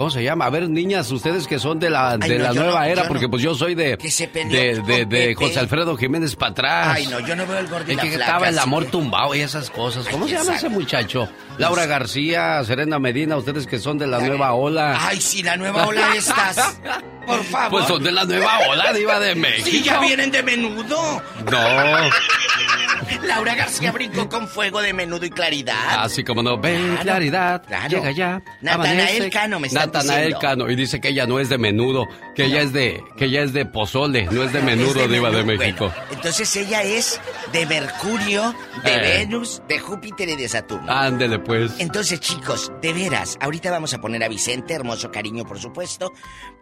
¿Cómo 0.00 0.08
se 0.08 0.22
llama? 0.24 0.46
A 0.46 0.50
ver, 0.50 0.66
niñas, 0.70 1.10
ustedes 1.10 1.46
que 1.46 1.58
son 1.58 1.78
de 1.78 1.90
la, 1.90 2.12
Ay, 2.12 2.18
de 2.30 2.38
no, 2.38 2.44
la 2.44 2.52
nueva 2.54 2.80
no, 2.80 2.84
era, 2.86 3.06
porque 3.06 3.24
no. 3.26 3.32
pues 3.32 3.42
yo 3.42 3.54
soy 3.54 3.74
de, 3.74 3.98
Que 3.98 4.10
se 4.10 4.28
de, 4.28 5.04
de. 5.04 5.34
José 5.34 5.58
Alfredo 5.60 5.94
Jiménez 5.94 6.36
para 6.36 6.52
atrás. 6.52 6.88
Ay, 6.96 7.06
no, 7.08 7.20
yo 7.20 7.36
no 7.36 7.46
veo 7.46 7.58
el 7.58 7.66
El 7.66 7.96
la 7.96 8.02
que 8.02 8.10
flaca, 8.12 8.24
estaba 8.24 8.48
el 8.48 8.58
amor 8.58 8.86
que- 8.86 8.92
tumbado 8.92 9.34
y 9.34 9.42
esas 9.42 9.68
cosas. 9.68 10.08
¿Cómo 10.08 10.24
Ay, 10.24 10.30
se 10.30 10.36
llama 10.38 10.56
ese 10.56 10.70
muchacho? 10.70 11.28
Laura 11.58 11.84
García, 11.84 12.64
Serena 12.64 12.98
Medina, 12.98 13.36
ustedes 13.36 13.66
que 13.66 13.78
son 13.78 13.98
de 13.98 14.06
la 14.06 14.20
nueva 14.20 14.54
ola. 14.54 14.96
Ay, 15.06 15.20
sí, 15.20 15.42
la 15.42 15.58
nueva 15.58 15.86
ola 15.86 16.14
estas. 16.16 16.80
Por 17.26 17.44
favor. 17.44 17.70
Pues 17.80 17.86
son 17.86 18.02
de 18.02 18.10
la 18.12 18.24
nueva 18.24 18.58
ola, 18.70 18.94
diva 18.94 19.20
de 19.20 19.34
México. 19.34 19.68
Sí, 19.70 19.82
ya 19.82 20.00
vienen 20.00 20.30
de 20.30 20.42
menudo. 20.42 21.22
No. 21.50 21.58
Laura 23.22 23.54
García 23.54 23.92
brincó 23.92 24.28
con 24.28 24.48
fuego 24.48 24.80
de 24.80 24.92
menudo 24.92 25.24
y 25.26 25.30
claridad. 25.30 26.02
Así 26.04 26.24
como 26.24 26.42
no, 26.42 26.58
ven 26.58 26.96
claridad, 27.02 27.62
llega 27.88 28.10
ya. 28.10 28.42
Natanael. 28.60 29.30
Cano 29.30 29.60
me 29.60 29.66
está 29.68 29.86
Natanael. 29.86 30.36
Cano, 30.38 30.70
y 30.70 30.76
dice 30.76 31.00
que 31.00 31.08
ella 31.08 31.26
no 31.26 31.38
es 31.40 31.48
de 31.48 31.58
menudo, 31.58 32.06
que 32.34 32.44
ella 32.46 32.62
es 32.62 32.72
de, 32.72 33.02
que 33.16 33.26
ella 33.26 33.42
es 33.42 33.52
de 33.52 33.66
pozole, 33.66 34.24
no 34.30 34.42
es 34.42 34.52
de 34.52 34.60
menudo, 34.62 35.00
Es 35.00 35.08
de 35.08 35.14
diva 35.14 35.30
de. 35.30 35.44
México. 35.44 35.86
Bueno, 35.88 36.12
entonces 36.12 36.54
ella 36.56 36.82
es 36.82 37.20
de 37.52 37.66
Mercurio, 37.66 38.54
de 38.84 38.94
Eh. 38.94 39.00
Venus, 39.18 39.62
de 39.68 39.78
Júpiter 39.78 40.28
y 40.28 40.36
de 40.36 40.48
Saturno. 40.48 40.90
Ándele 40.90 41.38
pues. 41.38 41.72
Entonces, 41.78 42.20
chicos, 42.20 42.70
de 42.80 42.92
veras, 42.92 43.36
ahorita 43.40 43.70
vamos 43.70 43.92
a 43.94 43.98
poner 44.00 44.22
a 44.24 44.28
Vicente, 44.28 44.74
hermoso 44.74 45.10
cariño, 45.10 45.44
por 45.44 45.58
supuesto, 45.58 46.12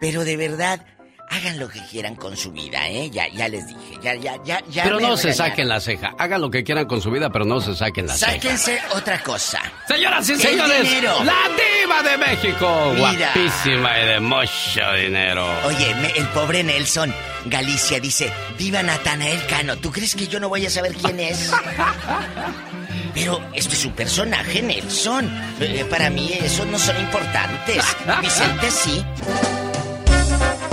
pero 0.01 0.25
de 0.25 0.37
verdad, 0.37 0.85
hagan 1.31 1.59
lo 1.59 1.69
que 1.69 1.81
quieran 1.87 2.15
con 2.17 2.37
su 2.37 2.51
vida, 2.53 2.89
¿eh? 2.89 3.11
Ya, 3.11 3.29
ya 3.29 3.49
les 3.49 3.67
dije, 3.67 3.99
ya, 4.03 4.15
ya, 4.15 4.37
ya, 4.45 4.63
ya. 4.69 4.85
pero 4.85 4.99
no 5.01 5.17
se 5.17 5.33
saquen 5.33 5.69
la 5.69 5.81
ceja. 5.81 6.15
Hagan 6.19 6.41
lo 6.41 6.51
que 6.51 6.65
quieran 6.65 6.87
con 6.87 7.01
su 7.01 7.11
vida, 7.11 7.31
pero 7.31 7.45
no 7.45 7.61
se 7.61 7.75
saquen 7.75 8.07
la 8.07 8.15
ceja. 8.17 8.33
Sáquense 8.33 8.81
otra 8.95 9.23
cosa. 9.23 9.61
Señoras 9.87 10.29
y 10.29 10.33
El 10.33 10.39
señores, 10.41 10.83
dinero. 10.83 11.25
la 11.25 11.37
diva 11.57 12.03
de 12.11 12.19
México. 12.19 12.93
Mira. 12.95 13.33
Guapísima 13.35 14.01
y 14.01 14.07
de 14.07 14.21
mucho 14.21 14.93
dinero. 15.01 15.47
Oye, 15.67 15.95
me- 15.97 16.11
el 16.13 16.27
pobre 16.29 16.63
Nelson 16.65 17.15
Galicia 17.47 18.01
dice, 18.01 18.33
viva 18.59 18.83
Natanael 18.83 19.45
Cano, 19.47 19.77
¿tú 19.77 19.91
crees 19.93 20.15
que 20.15 20.27
yo 20.29 20.41
no 20.41 20.49
voy 20.49 20.67
a 20.67 20.71
saber 20.71 20.95
quién 20.95 21.21
es? 21.21 21.51
Pero 23.15 23.41
este 23.55 23.75
es 23.75 23.85
un 23.85 23.93
personaje, 23.93 24.63
Nelson. 24.63 25.29
Eh, 25.61 25.85
para 25.91 26.09
mí 26.11 26.31
esos 26.41 26.67
no 26.67 26.79
son 26.79 26.99
importantes. 27.01 27.85
Vicente 28.23 28.71
sí. 28.71 29.05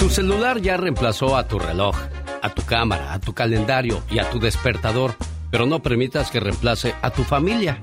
Tu 0.05 0.11
celular 0.11 0.61
ya 0.61 0.77
reemplazó 0.77 1.35
a 1.35 1.47
tu 1.47 1.57
reloj, 1.57 1.95
a 2.43 2.53
tu 2.53 2.61
cámara, 2.61 3.11
a 3.11 3.19
tu 3.19 3.33
calendario 3.33 4.03
y 4.07 4.19
a 4.19 4.29
tu 4.29 4.39
despertador, 4.39 5.15
pero 5.49 5.65
no 5.65 5.81
permitas 5.81 6.29
que 6.29 6.39
reemplace 6.39 6.93
a 7.01 7.09
tu 7.09 7.23
familia. 7.23 7.79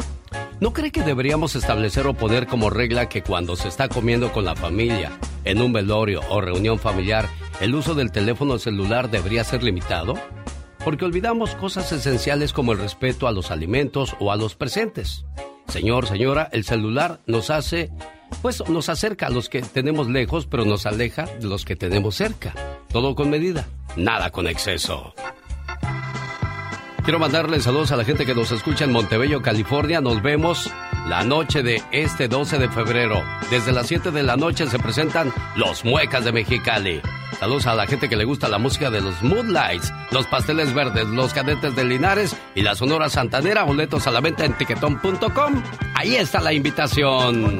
¿No 0.61 0.73
cree 0.73 0.93
que 0.93 1.03
deberíamos 1.03 1.57
establecer 1.57 2.07
o 2.07 2.15
poner 2.15 2.47
como 2.47 2.71
regla 2.71 3.09
que 3.09 3.25
cuando 3.25 3.57
se 3.57 3.67
está 3.67 3.89
comiendo 3.89 4.31
con 4.31 4.45
la 4.45 4.55
familia, 4.55 5.11
en 5.43 5.61
un 5.61 5.73
velorio 5.73 6.21
o 6.31 6.41
reunión 6.41 6.79
familiar, 6.79 7.29
el 7.61 7.75
uso 7.75 7.97
del 7.97 8.13
teléfono 8.13 8.57
celular 8.61 9.11
debería 9.11 9.43
ser 9.43 9.65
limitado? 9.65 10.15
Porque 10.85 11.05
olvidamos 11.05 11.57
cosas 11.57 11.91
esenciales 11.91 12.53
como 12.53 12.71
el 12.71 12.79
respeto 12.79 13.27
a 13.27 13.33
los 13.33 13.51
alimentos 13.51 14.15
o 14.21 14.31
a 14.31 14.37
los 14.37 14.55
presentes. 14.55 15.25
Señor, 15.67 16.07
señora, 16.07 16.49
el 16.53 16.63
celular 16.63 17.19
nos 17.27 17.51
hace, 17.51 17.91
pues 18.41 18.63
nos 18.69 18.89
acerca 18.89 19.27
a 19.27 19.31
los 19.31 19.49
que 19.49 19.63
tenemos 19.63 20.09
lejos, 20.09 20.47
pero 20.47 20.65
nos 20.65 20.87
aleja 20.87 21.27
de 21.27 21.47
los 21.47 21.65
que 21.65 21.77
tenemos 21.77 22.15
cerca. 22.15 22.55
Todo 22.93 23.15
con 23.15 23.31
medida, 23.31 23.67
nada 23.97 24.31
con 24.31 24.47
exceso. 24.47 25.15
Quiero 27.05 27.19
mandarle 27.19 27.61
saludos 27.61 27.91
a 27.91 27.97
la 27.97 28.05
gente 28.05 28.25
que 28.25 28.35
nos 28.35 28.53
escucha 28.53 28.85
en 28.85 28.93
Montebello, 28.93 29.43
California. 29.43 30.01
Nos 30.01 30.23
vemos 30.23 30.71
la 31.09 31.25
noche 31.25 31.65
de 31.65 31.83
este 31.91 32.29
12 32.29 32.59
de 32.59 32.69
febrero. 32.69 33.21
Desde 33.51 33.73
las 33.73 33.89
7 33.89 34.13
de 34.13 34.23
la 34.23 34.37
noche 34.37 34.69
se 34.69 34.79
presentan 34.79 35.33
los 35.57 35.85
Muecas 35.85 36.25
de 36.25 36.31
Mexicali. 36.31 37.01
Saludos 37.43 37.67
a 37.67 37.75
la 37.75 37.89
gente 37.89 38.09
que 38.09 38.15
le 38.15 38.23
gusta 38.23 38.49
la 38.49 38.59
música 38.59 38.89
de 38.89 39.01
los 39.01 39.21
Moodlights, 39.21 39.93
los 40.13 40.29
Pasteles 40.29 40.73
Verdes, 40.75 41.09
los 41.09 41.35
Cadetes 41.35 41.75
de 41.75 41.83
Linares 41.83 42.37
y 42.55 42.63
la 42.63 42.77
Sonora 42.77 43.09
Santanera. 43.09 43.65
Boletos 43.65 44.07
a 44.07 44.13
la 44.13 44.21
venta 44.21 44.45
en 44.45 44.57
tiquetón.com. 44.57 45.61
Ahí 45.97 46.15
está 46.15 46.41
la 46.41 46.53
invitación. 46.53 47.59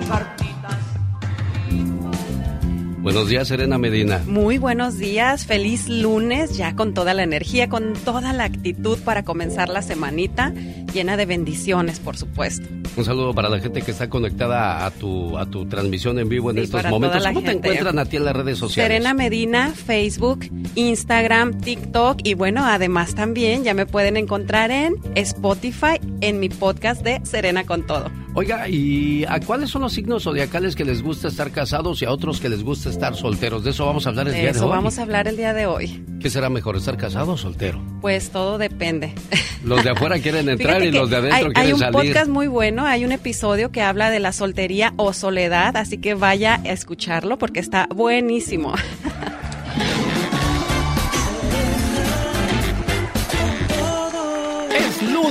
Buenos 3.03 3.29
días, 3.29 3.49
Serena 3.49 3.79
Medina. 3.79 4.23
Muy 4.29 4.59
buenos 4.59 4.97
días, 4.97 5.45
feliz 5.45 5.89
lunes, 5.89 6.57
ya 6.57 6.77
con 6.77 6.95
toda 6.95 7.15
la 7.15 7.25
energía, 7.25 7.69
con 7.69 7.95
toda 7.95 8.33
la 8.33 8.45
actitud 8.45 8.97
para 9.01 9.25
comenzar 9.25 9.69
la 9.69 9.83
semanita, 9.83 10.55
llena 10.95 11.17
de 11.17 11.27
bendiciones, 11.27 11.99
por 11.99 12.17
supuesto. 12.17 12.69
Un 12.97 13.05
saludo 13.05 13.35
para 13.35 13.49
la 13.49 13.59
gente 13.59 13.83
que 13.83 13.91
está 13.91 14.09
conectada 14.09 14.87
a 14.87 14.91
tu, 14.93 15.37
a 15.37 15.47
tu 15.47 15.67
transmisión 15.67 16.19
en 16.21 16.29
vivo 16.29 16.51
en 16.51 16.59
Sí, 16.59 16.63
estos 16.63 16.85
momentos. 16.87 17.27
¿Cómo 17.27 17.43
te 17.43 17.51
encuentran 17.51 17.99
a 17.99 18.05
ti 18.05 18.19
en 18.19 18.25
las 18.25 18.37
redes 18.37 18.59
sociales? 18.59 18.93
Serena 18.93 19.15
Medina, 19.15 19.71
Facebook, 19.71 20.47
Instagram, 20.77 21.59
TikTok 21.61 22.21
y 22.23 22.35
bueno, 22.35 22.65
además 22.65 23.17
también 23.17 23.65
ya 23.65 23.75
me 23.75 23.87
pueden 23.87 24.17
encontrar 24.17 24.71
en 24.71 24.95
Spotify, 25.17 25.99
en 26.21 26.39
mi 26.39 26.51
podcast 26.51 27.03
de 27.03 27.21
Serena 27.25 27.65
con 27.65 27.85
Todo. 27.85 28.11
Oiga, 28.35 28.67
¿y 28.67 29.25
a 29.29 29.41
cuáles 29.41 29.69
son 29.69 29.83
los 29.83 29.93
signos 29.93 30.23
zodiacales 30.23 30.75
que 30.75 30.87
les 30.87 31.03
gusta 31.03 31.29
estar 31.29 31.51
casados 31.51 32.01
y 32.01 32.07
a 32.07 32.11
otros 32.11 32.41
que 32.41 32.49
les 32.49 32.63
gusta 32.65 32.89
estar 32.89 33.15
solteros? 33.15 33.63
De 33.63 33.71
eso 33.71 33.85
vamos 33.85 34.07
a 34.07 34.09
hablar 34.09 34.27
el 34.27 34.33
De 34.33 34.39
día 34.41 34.53
de 34.53 34.57
eso 34.57 34.65
hoy. 34.67 34.71
vamos 34.71 34.99
a 34.99 35.03
hablar 35.03 35.29
el 35.29 35.37
día 35.37 35.53
de 35.53 35.67
hoy. 35.67 36.03
¿Qué 36.19 36.31
será 36.31 36.49
mejor, 36.49 36.77
estar 36.77 36.97
casado 36.97 37.33
o 37.33 37.37
soltero? 37.37 37.83
Pues 38.01 38.31
todo 38.31 38.57
depende. 38.57 39.13
Los 39.65 39.85
de 39.85 39.91
afuera 39.91 40.19
quieren 40.19 40.49
entrar 40.49 40.83
y 40.83 40.91
los 40.91 41.09
de 41.11 41.17
adentro 41.17 41.37
hay, 41.39 41.45
hay 41.45 41.53
quieren 41.53 41.75
un 41.75 41.79
salir. 41.79 41.93
podcast 42.13 42.29
muy 42.31 42.49
bueno, 42.49 42.85
hay 42.85 43.05
un 43.05 43.13
episodio 43.13 43.71
que 43.71 43.81
habla 43.83 44.11
de 44.11 44.19
la 44.19 44.33
soltería 44.33 44.93
o 44.97 45.13
soledad, 45.13 45.77
así 45.77 45.99
que 45.99 46.15
vaya 46.15 46.55
a 46.65 46.71
escucharlo 46.73 47.39
porque 47.39 47.61
está 47.61 47.87
buenísimo. 47.95 48.75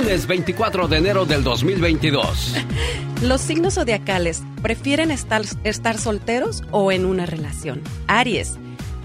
lunes 0.02 0.26
24 0.26 0.88
de 0.88 0.96
enero 0.96 1.26
del 1.26 1.44
2022. 1.44 2.56
Los 3.22 3.40
signos 3.40 3.74
zodiacales, 3.74 4.42
¿prefieren 4.60 5.12
estar, 5.12 5.42
estar 5.62 5.96
solteros 5.96 6.64
o 6.72 6.90
en 6.90 7.04
una 7.04 7.24
relación? 7.24 7.82
Aries, 8.08 8.58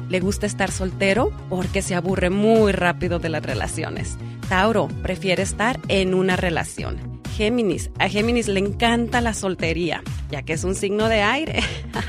¿le 0.10 0.20
gusta 0.20 0.48
estar 0.48 0.72
soltero 0.72 1.32
porque 1.50 1.84
se 1.84 1.94
aburre 1.94 2.32
muy 2.32 2.72
rápido 2.72 3.20
de 3.20 3.30
las 3.30 3.44
relaciones? 3.44 4.18
Tauro, 4.50 4.88
prefiere 5.04 5.44
estar 5.44 5.80
en 5.88 6.16
una 6.16 6.36
relación. 6.36 7.22
Géminis, 7.36 7.92
a 8.00 8.10
Géminis 8.10 8.48
le 8.48 8.60
encanta 8.60 9.22
la 9.22 9.36
soltería, 9.36 10.02
ya 10.32 10.42
que 10.42 10.54
es 10.54 10.64
un 10.64 10.74
signo 10.74 11.10
de 11.10 11.22
aire. 11.22 11.60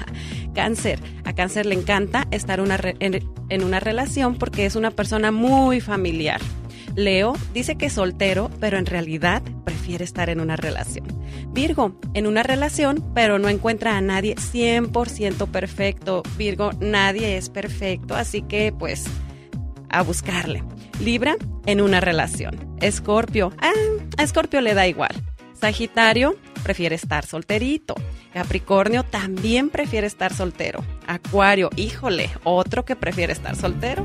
Cáncer, 0.55 0.99
a 1.25 1.35
Cáncer 1.35 1.67
le 1.67 1.75
encanta 1.75 2.27
estar 2.31 2.63
una 2.63 2.81
en, 3.01 3.23
en 3.51 3.65
una 3.65 3.81
relación 3.81 4.37
porque 4.37 4.65
es 4.65 4.77
una 4.77 4.93
persona 4.93 5.31
muy 5.31 5.83
familiar. 5.83 6.41
Leo 6.99 7.35
dice 7.55 7.77
que 7.77 7.87
es 7.87 7.93
soltero, 7.93 8.51
pero 8.61 8.77
en 8.77 8.85
realidad 8.85 9.43
prefiere 9.65 10.05
estar 10.05 10.29
en 10.31 10.41
una 10.41 10.57
relación. 10.57 11.07
Virgo, 11.53 11.99
en 12.13 12.27
una 12.27 12.43
relación, 12.43 13.05
pero 13.15 13.39
no 13.39 13.49
encuentra 13.49 13.97
a 13.97 14.01
nadie 14.01 14.35
100% 14.35 15.49
perfecto. 15.49 16.23
Virgo, 16.37 16.73
nadie 16.81 17.37
es 17.37 17.51
perfecto, 17.51 18.17
así 18.17 18.43
que 18.43 18.73
pues 18.73 19.05
a 19.89 20.03
buscarle. 20.03 20.65
Libra, 21.01 21.37
en 21.67 21.81
una 21.81 22.01
relación. 22.01 22.77
Escorpio, 22.81 23.53
ah, 23.61 23.73
a 24.17 24.23
Escorpio 24.23 24.61
le 24.61 24.75
da 24.75 24.89
igual. 24.89 25.15
Sagitario, 25.53 26.37
prefiere 26.59 26.95
estar 26.95 27.25
solterito. 27.25 27.95
Capricornio 28.33 29.05
también 29.05 29.71
prefiere 29.71 30.07
estar 30.07 30.35
soltero. 30.35 30.85
Acuario, 31.07 31.71
híjole, 31.77 32.31
otro 32.45 32.85
que 32.85 32.97
prefiere 32.97 33.33
estar 33.33 33.57
soltero. 33.57 34.05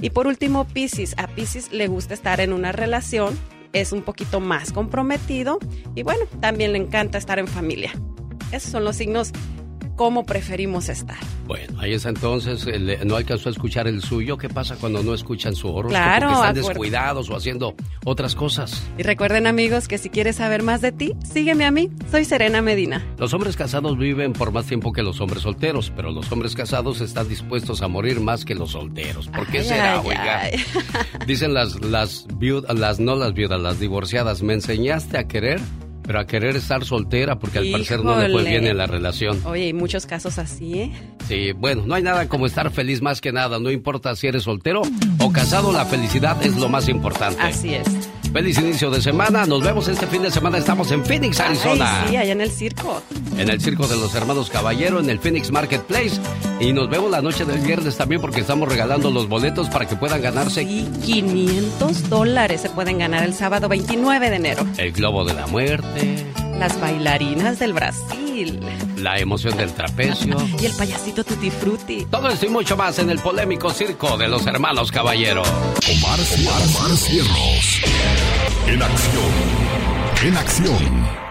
Y 0.00 0.10
por 0.10 0.26
último, 0.26 0.66
Piscis. 0.66 1.14
A 1.18 1.26
Piscis 1.26 1.72
le 1.72 1.88
gusta 1.88 2.14
estar 2.14 2.40
en 2.40 2.52
una 2.52 2.72
relación, 2.72 3.38
es 3.72 3.92
un 3.92 4.02
poquito 4.02 4.40
más 4.40 4.72
comprometido 4.72 5.58
y 5.94 6.02
bueno, 6.02 6.26
también 6.40 6.72
le 6.72 6.78
encanta 6.78 7.18
estar 7.18 7.38
en 7.38 7.48
familia. 7.48 7.92
Esos 8.52 8.70
son 8.70 8.84
los 8.84 8.96
signos 8.96 9.32
cómo 9.96 10.24
preferimos 10.26 10.88
estar. 10.88 11.18
Bueno, 11.46 11.78
ahí 11.80 11.92
está 11.92 12.08
entonces, 12.08 12.66
el- 12.66 12.98
no 13.06 13.16
alcanzó 13.16 13.48
a 13.48 13.52
escuchar 13.52 13.86
el 13.86 14.02
suyo. 14.02 14.38
¿Qué 14.38 14.48
pasa 14.48 14.76
cuando 14.80 15.02
no 15.02 15.14
escuchan 15.14 15.54
su 15.54 15.68
horóscopo? 15.68 15.90
Claro, 15.90 16.28
que 16.28 16.34
están 16.34 16.54
descuidados 16.54 17.28
o 17.30 17.36
haciendo 17.36 17.74
otras 18.04 18.34
cosas. 18.34 18.82
Y 18.98 19.02
recuerden 19.02 19.46
amigos 19.46 19.86
que 19.88 19.98
si 19.98 20.08
quieres 20.10 20.36
saber 20.36 20.62
más 20.62 20.80
de 20.80 20.92
ti, 20.92 21.14
sígueme 21.30 21.64
a 21.64 21.70
mí. 21.70 21.90
Soy 22.10 22.24
Serena 22.24 22.62
Medina. 22.62 23.04
Los 23.18 23.34
hombres 23.34 23.56
casados 23.56 23.98
viven 23.98 24.32
por 24.32 24.52
más 24.52 24.66
tiempo 24.66 24.92
que 24.92 25.02
los 25.02 25.20
hombres 25.20 25.42
solteros, 25.42 25.92
pero 25.94 26.10
los 26.12 26.30
hombres 26.32 26.54
casados 26.54 27.00
están 27.00 27.28
dispuestos 27.28 27.82
a 27.82 27.88
morir 27.88 28.20
más 28.20 28.44
que 28.44 28.54
los 28.54 28.70
solteros. 28.72 29.28
¿Por 29.28 29.46
qué 29.48 29.58
Ay, 29.58 29.64
será, 29.64 30.00
ay, 30.00 30.06
oiga? 30.06 30.40
ay. 30.42 30.52
Dicen 31.26 31.52
las, 31.54 31.80
las 31.84 32.26
viudas, 32.38 32.76
las 32.78 33.00
no 33.00 33.16
las 33.16 33.34
viudas, 33.34 33.60
las 33.60 33.78
divorciadas, 33.80 34.42
me 34.42 34.54
enseñaste 34.54 35.18
a 35.18 35.24
querer, 35.28 35.60
pero 36.06 36.20
a 36.20 36.26
querer 36.26 36.56
estar 36.56 36.84
soltera 36.84 37.38
porque 37.38 37.58
al 37.58 37.70
parecer 37.70 38.04
no 38.04 38.12
le 38.16 38.22
fue 38.26 38.28
Híjole. 38.28 38.50
bien 38.50 38.66
en 38.66 38.76
la 38.76 38.86
relación. 38.86 39.40
Oye, 39.44 39.64
hay 39.64 39.72
muchos 39.72 40.06
casos 40.06 40.38
así, 40.38 40.80
¿eh? 40.80 40.92
Sí, 41.26 41.52
bueno, 41.52 41.84
no 41.86 41.94
hay 41.94 42.02
nada 42.02 42.28
como 42.28 42.46
estar 42.46 42.70
feliz 42.70 43.00
más 43.02 43.20
que 43.20 43.32
nada, 43.32 43.58
no 43.58 43.70
importa 43.70 44.14
si 44.16 44.26
eres 44.26 44.42
soltero 44.44 44.82
o 45.18 45.32
casado, 45.32 45.72
la 45.72 45.84
felicidad 45.86 46.36
es 46.44 46.56
lo 46.56 46.68
más 46.68 46.88
importante. 46.88 47.40
Así 47.40 47.74
es. 47.74 47.86
Feliz 48.34 48.58
inicio 48.58 48.90
de 48.90 49.00
semana, 49.00 49.46
nos 49.46 49.62
vemos 49.62 49.86
este 49.86 50.08
fin 50.08 50.20
de 50.22 50.28
semana, 50.28 50.58
estamos 50.58 50.90
en 50.90 51.04
Phoenix, 51.04 51.38
Arizona. 51.38 52.02
Ay, 52.02 52.08
sí, 52.08 52.16
allá 52.16 52.32
en 52.32 52.40
el 52.40 52.50
circo. 52.50 53.00
en 53.38 53.48
el 53.48 53.60
Circo 53.60 53.86
de 53.86 53.96
los 53.96 54.12
Hermanos 54.12 54.50
Caballero, 54.50 54.98
en 54.98 55.08
el 55.08 55.20
Phoenix 55.20 55.52
Marketplace. 55.52 56.20
Y 56.58 56.72
nos 56.72 56.90
vemos 56.90 57.12
la 57.12 57.22
noche 57.22 57.44
del 57.44 57.60
viernes 57.60 57.96
también 57.96 58.20
porque 58.20 58.40
estamos 58.40 58.68
regalando 58.68 59.12
los 59.12 59.28
boletos 59.28 59.68
para 59.68 59.86
que 59.86 59.94
puedan 59.94 60.20
ganarse 60.20 60.66
500 60.66 62.10
dólares 62.10 62.62
se 62.62 62.70
pueden 62.70 62.98
ganar 62.98 63.22
el 63.22 63.34
sábado 63.34 63.68
29 63.68 64.28
de 64.28 64.36
enero. 64.36 64.66
el 64.78 64.90
Globo 64.90 65.24
de 65.24 65.34
la 65.34 65.46
Muerte. 65.46 66.26
Las 66.58 66.80
bailarinas 66.80 67.58
del 67.58 67.72
Brasil. 67.72 68.60
La 68.98 69.18
emoción 69.18 69.56
del 69.56 69.72
trapecio. 69.72 70.36
Y 70.60 70.66
el 70.66 70.72
payasito 70.72 71.24
tutti 71.24 71.50
frutti. 71.50 72.06
Todo 72.10 72.28
esto 72.28 72.46
y 72.46 72.48
mucho 72.48 72.76
más 72.76 72.98
en 72.98 73.10
el 73.10 73.18
polémico 73.18 73.70
circo 73.70 74.16
de 74.16 74.28
los 74.28 74.46
hermanos 74.46 74.90
Caballero. 74.90 75.42
Omar, 75.42 76.20
Omar 76.20 76.96
Cierros. 76.96 77.80
En 78.66 78.82
acción. 78.82 79.32
En 80.24 80.36
acción. 80.36 81.24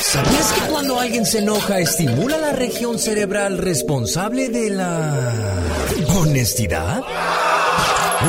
¿Sabías 0.00 0.52
que 0.52 0.60
cuando 0.70 1.00
alguien 1.00 1.24
se 1.24 1.38
enoja 1.38 1.80
estimula 1.80 2.36
la 2.36 2.52
región 2.52 2.98
cerebral 2.98 3.56
responsable 3.56 4.50
de 4.50 4.68
la 4.70 5.62
honestidad? 6.18 7.00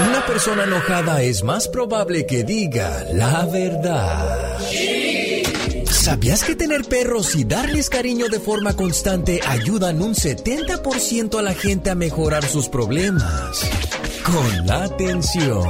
Una 0.07 0.26
persona 0.26 0.63
enojada 0.63 1.21
es 1.21 1.43
más 1.43 1.67
probable 1.67 2.26
que 2.26 2.43
diga 2.43 3.05
la 3.11 3.45
verdad. 3.45 4.57
¿Sabías 6.04 6.43
que 6.43 6.54
tener 6.54 6.84
perros 6.84 7.34
y 7.34 7.45
darles 7.45 7.89
cariño 7.89 8.28
de 8.28 8.41
forma 8.41 8.76
constante 8.76 9.39
ayudan 9.47 10.01
un 10.01 10.16
70% 10.16 11.39
a 11.39 11.41
la 11.41 11.54
gente 11.54 11.91
a 11.91 11.95
mejorar 11.95 12.43
sus 12.43 12.68
problemas? 12.68 13.62
Con 14.26 14.68
la 14.68 14.84
atención. 14.84 15.66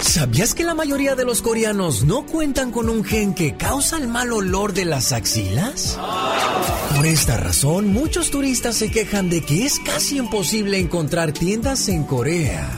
¿Sabías 0.00 0.52
que 0.52 0.64
la 0.64 0.74
mayoría 0.74 1.14
de 1.14 1.24
los 1.24 1.42
coreanos 1.42 2.02
no 2.02 2.26
cuentan 2.26 2.72
con 2.72 2.88
un 2.88 3.04
gen 3.04 3.34
que 3.34 3.56
causa 3.56 3.98
el 3.98 4.08
mal 4.08 4.32
olor 4.32 4.72
de 4.72 4.84
las 4.84 5.12
axilas? 5.12 5.96
Por 6.96 7.06
esta 7.06 7.36
razón, 7.36 7.86
muchos 7.86 8.32
turistas 8.32 8.74
se 8.74 8.90
quejan 8.90 9.30
de 9.30 9.42
que 9.42 9.64
es 9.64 9.78
casi 9.78 10.16
imposible 10.16 10.80
encontrar 10.80 11.30
tiendas 11.30 11.88
en 11.88 12.02
Corea 12.02 12.68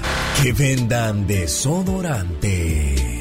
que 0.43 0.53
vendan 0.53 1.27
desodorantes. 1.27 3.20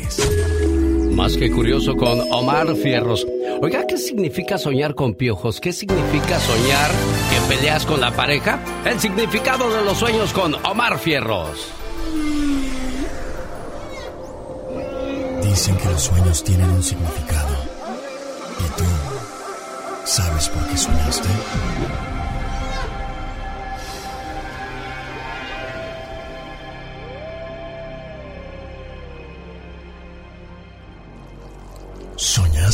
Más 1.12 1.36
que 1.36 1.51
curioso 1.51 1.95
con 1.95 2.20
Omar 2.32 2.76
Fierros. 2.76 3.26
Oiga, 3.62 3.86
¿qué 3.88 3.97
significa 3.97 4.57
soñar 4.57 4.95
con 4.95 5.16
piojos? 5.16 5.60
¿Qué 5.60 5.74
significa 5.74 6.39
soñar 6.39 6.91
que 7.30 7.55
peleas 7.55 7.86
con 7.86 7.99
la 7.99 8.12
pareja? 8.12 8.60
El 8.86 8.99
significado 8.99 9.70
de 9.72 9.84
los 9.84 9.97
sueños 9.97 10.32
con 10.34 10.55
Omar 10.66 10.97
Fierros. 10.99 11.72
Dicen 15.43 15.76
que 15.78 15.86
los 15.89 16.01
sueños 16.01 16.43
tienen 16.43 16.70
un 16.70 16.84
significado. 16.84 17.55
¿Y 18.60 18.78
tú 18.78 18.86
sabes 20.05 20.49
por 20.49 20.66
qué 20.68 20.78
soñaste? 20.78 21.30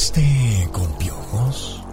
¿Soñaste 0.05 0.69
con 0.71 0.93
piojos? 0.99 1.83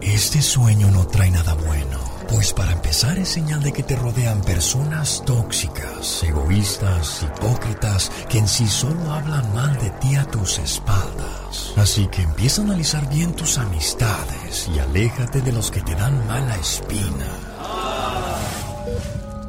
Este 0.00 0.40
sueño 0.40 0.90
no 0.90 1.06
trae 1.06 1.30
nada 1.30 1.52
bueno, 1.52 1.98
pues 2.30 2.54
para 2.54 2.72
empezar 2.72 3.18
es 3.18 3.28
señal 3.28 3.62
de 3.62 3.74
que 3.74 3.82
te 3.82 3.94
rodean 3.94 4.40
personas 4.40 5.22
tóxicas, 5.26 6.22
egoístas, 6.22 7.24
hipócritas, 7.24 8.10
que 8.30 8.38
en 8.38 8.48
sí 8.48 8.66
solo 8.66 9.12
hablan 9.12 9.54
mal 9.54 9.78
de 9.78 9.90
ti 9.90 10.16
a 10.16 10.24
tus 10.24 10.58
espaldas. 10.58 11.74
Así 11.76 12.06
que 12.06 12.22
empieza 12.22 12.62
a 12.62 12.64
analizar 12.64 13.06
bien 13.10 13.34
tus 13.34 13.58
amistades 13.58 14.70
y 14.74 14.78
aléjate 14.78 15.42
de 15.42 15.52
los 15.52 15.70
que 15.70 15.82
te 15.82 15.94
dan 15.94 16.26
mala 16.26 16.56
espina. 16.56 17.28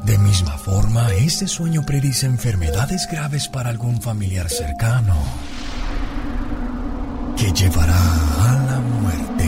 De 0.03 0.17
misma 0.17 0.57
forma, 0.57 1.13
este 1.13 1.47
sueño 1.47 1.85
predice 1.85 2.25
enfermedades 2.25 3.07
graves 3.09 3.47
para 3.47 3.69
algún 3.69 4.01
familiar 4.01 4.49
cercano 4.49 5.15
que 7.37 7.51
llevará 7.51 7.95
a 7.95 8.65
la 8.65 8.79
muerte. 8.79 9.45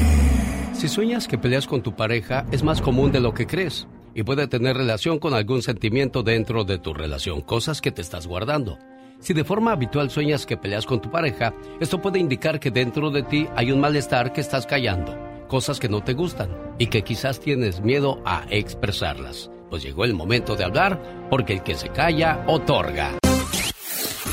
Si 0.73 0.87
sueñas 0.87 1.27
que 1.27 1.37
peleas 1.37 1.67
con 1.67 1.81
tu 1.81 1.95
pareja, 1.95 2.45
es 2.51 2.63
más 2.63 2.81
común 2.81 3.11
de 3.11 3.19
lo 3.19 3.33
que 3.33 3.47
crees 3.47 3.87
y 4.13 4.23
puede 4.23 4.47
tener 4.47 4.77
relación 4.77 5.19
con 5.19 5.33
algún 5.33 5.61
sentimiento 5.61 6.23
dentro 6.23 6.63
de 6.63 6.77
tu 6.77 6.93
relación, 6.93 7.41
cosas 7.41 7.81
que 7.81 7.91
te 7.91 8.01
estás 8.01 8.27
guardando. 8.27 8.77
Si 9.19 9.33
de 9.33 9.43
forma 9.43 9.71
habitual 9.71 10.09
sueñas 10.09 10.45
que 10.45 10.55
peleas 10.55 10.85
con 10.85 11.01
tu 11.01 11.11
pareja, 11.11 11.53
esto 11.79 12.01
puede 12.01 12.19
indicar 12.19 12.59
que 12.59 12.71
dentro 12.71 13.11
de 13.11 13.23
ti 13.23 13.47
hay 13.55 13.71
un 13.71 13.79
malestar 13.79 14.31
que 14.31 14.41
estás 14.41 14.65
callando, 14.65 15.17
cosas 15.47 15.79
que 15.79 15.89
no 15.89 16.01
te 16.01 16.13
gustan 16.13 16.49
y 16.77 16.87
que 16.87 17.03
quizás 17.03 17.39
tienes 17.39 17.81
miedo 17.81 18.21
a 18.25 18.45
expresarlas. 18.49 19.51
Pues 19.69 19.83
llegó 19.83 20.05
el 20.05 20.13
momento 20.13 20.55
de 20.55 20.63
hablar, 20.63 21.27
porque 21.29 21.53
el 21.53 21.63
que 21.63 21.75
se 21.75 21.89
calla 21.89 22.43
otorga. 22.47 23.19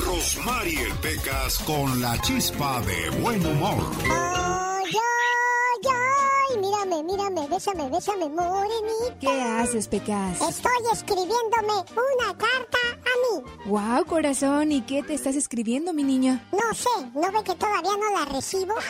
Rosmarie 0.04 0.92
Pecas 1.02 1.58
con 1.60 2.00
la 2.00 2.20
chispa 2.20 2.80
de 2.82 3.10
buen 3.20 3.44
humor. 3.44 3.84
Ay, 4.04 4.92
ay, 4.92 5.90
ay, 5.90 6.58
mírame, 6.58 7.02
mírame, 7.02 7.48
bésame, 7.48 7.88
bésame, 7.88 8.28
morenita. 8.28 9.18
¿Qué 9.20 9.42
haces, 9.42 9.88
Pecas? 9.88 10.40
Estoy 10.40 10.72
escribiéndome 10.92 11.84
una 11.92 12.36
carta 12.36 12.78
a 12.94 13.14
mí. 13.22 13.42
Wow, 13.66 14.04
corazón, 14.06 14.72
¿y 14.72 14.82
qué 14.82 15.02
te 15.02 15.14
estás 15.14 15.36
escribiendo, 15.36 15.92
mi 15.92 16.02
niño? 16.02 16.40
No 16.52 16.74
sé, 16.74 16.90
¿no 17.14 17.32
ve 17.32 17.42
que 17.44 17.54
todavía 17.54 17.96
no 17.96 18.10
la 18.18 18.24
recibo? 18.26 18.74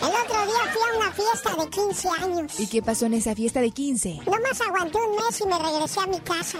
El 0.00 0.08
otro 0.08 0.46
día 0.46 0.72
fui 0.72 0.82
a 0.82 0.96
una 0.98 1.12
fiesta 1.12 1.54
de 1.56 1.70
15 1.70 2.08
años. 2.22 2.60
¿Y 2.60 2.66
qué 2.66 2.82
pasó 2.82 3.06
en 3.06 3.14
esa 3.14 3.34
fiesta 3.34 3.60
de 3.60 3.70
15? 3.70 4.20
Nomás 4.26 4.60
aguanté 4.60 4.98
un 4.98 5.16
mes 5.16 5.40
y 5.40 5.46
me 5.46 5.58
regresé 5.58 6.00
a 6.00 6.06
mi 6.06 6.20
casa. 6.20 6.58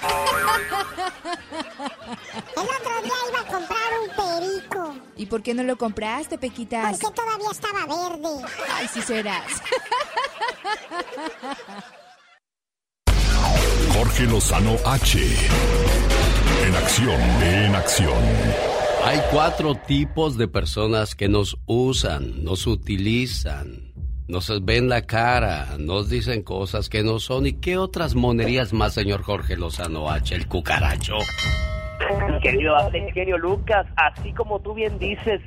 El 2.57 2.63
otro 2.63 3.03
día 3.03 3.13
iba 3.31 3.41
a 3.41 3.47
comprar 3.47 3.93
un 4.03 4.09
perico. 4.17 4.95
¿Y 5.17 5.27
por 5.27 5.43
qué 5.43 5.55
no 5.55 5.63
lo 5.63 5.77
compraste, 5.77 6.39
Pequitas? 6.39 6.99
Porque 6.99 7.15
todavía 7.15 7.51
estaba 7.51 7.87
verde. 7.87 8.45
Ay, 8.73 8.89
sí 8.93 9.03
serás. 9.03 9.45
Jorge 13.93 14.25
Lozano 14.25 14.77
H. 14.85 15.19
En 16.67 16.75
acción, 16.77 17.21
en 17.43 17.75
acción. 17.75 18.84
Hay 19.07 19.21
cuatro 19.31 19.75
tipos 19.75 20.39
de 20.39 20.49
personas 20.49 21.15
que 21.15 21.29
nos 21.29 21.59
usan, 21.67 22.43
nos 22.43 22.67
utilizan, 22.67 23.93
nos 24.29 24.65
ven 24.65 24.89
la 24.89 25.03
cara, 25.03 25.77
nos 25.79 26.09
dicen 26.09 26.43
cosas 26.43 26.89
que 26.89 27.03
no 27.03 27.19
son. 27.19 27.47
¿Y 27.47 27.53
qué 27.53 27.77
otras 27.77 28.15
monerías 28.15 28.73
más, 28.73 28.95
señor 28.95 29.23
Jorge 29.23 29.59
Lozano 29.59 30.09
H, 30.09 30.35
el 30.35 30.49
cucaracho? 30.49 31.19
Mi 32.31 32.41
querido 32.41 32.75
Alex, 32.77 33.13
genio 33.13 33.37
Lucas, 33.37 33.87
así 33.97 34.33
como 34.33 34.59
tú 34.61 34.73
bien 34.73 34.99
dices, 34.99 35.43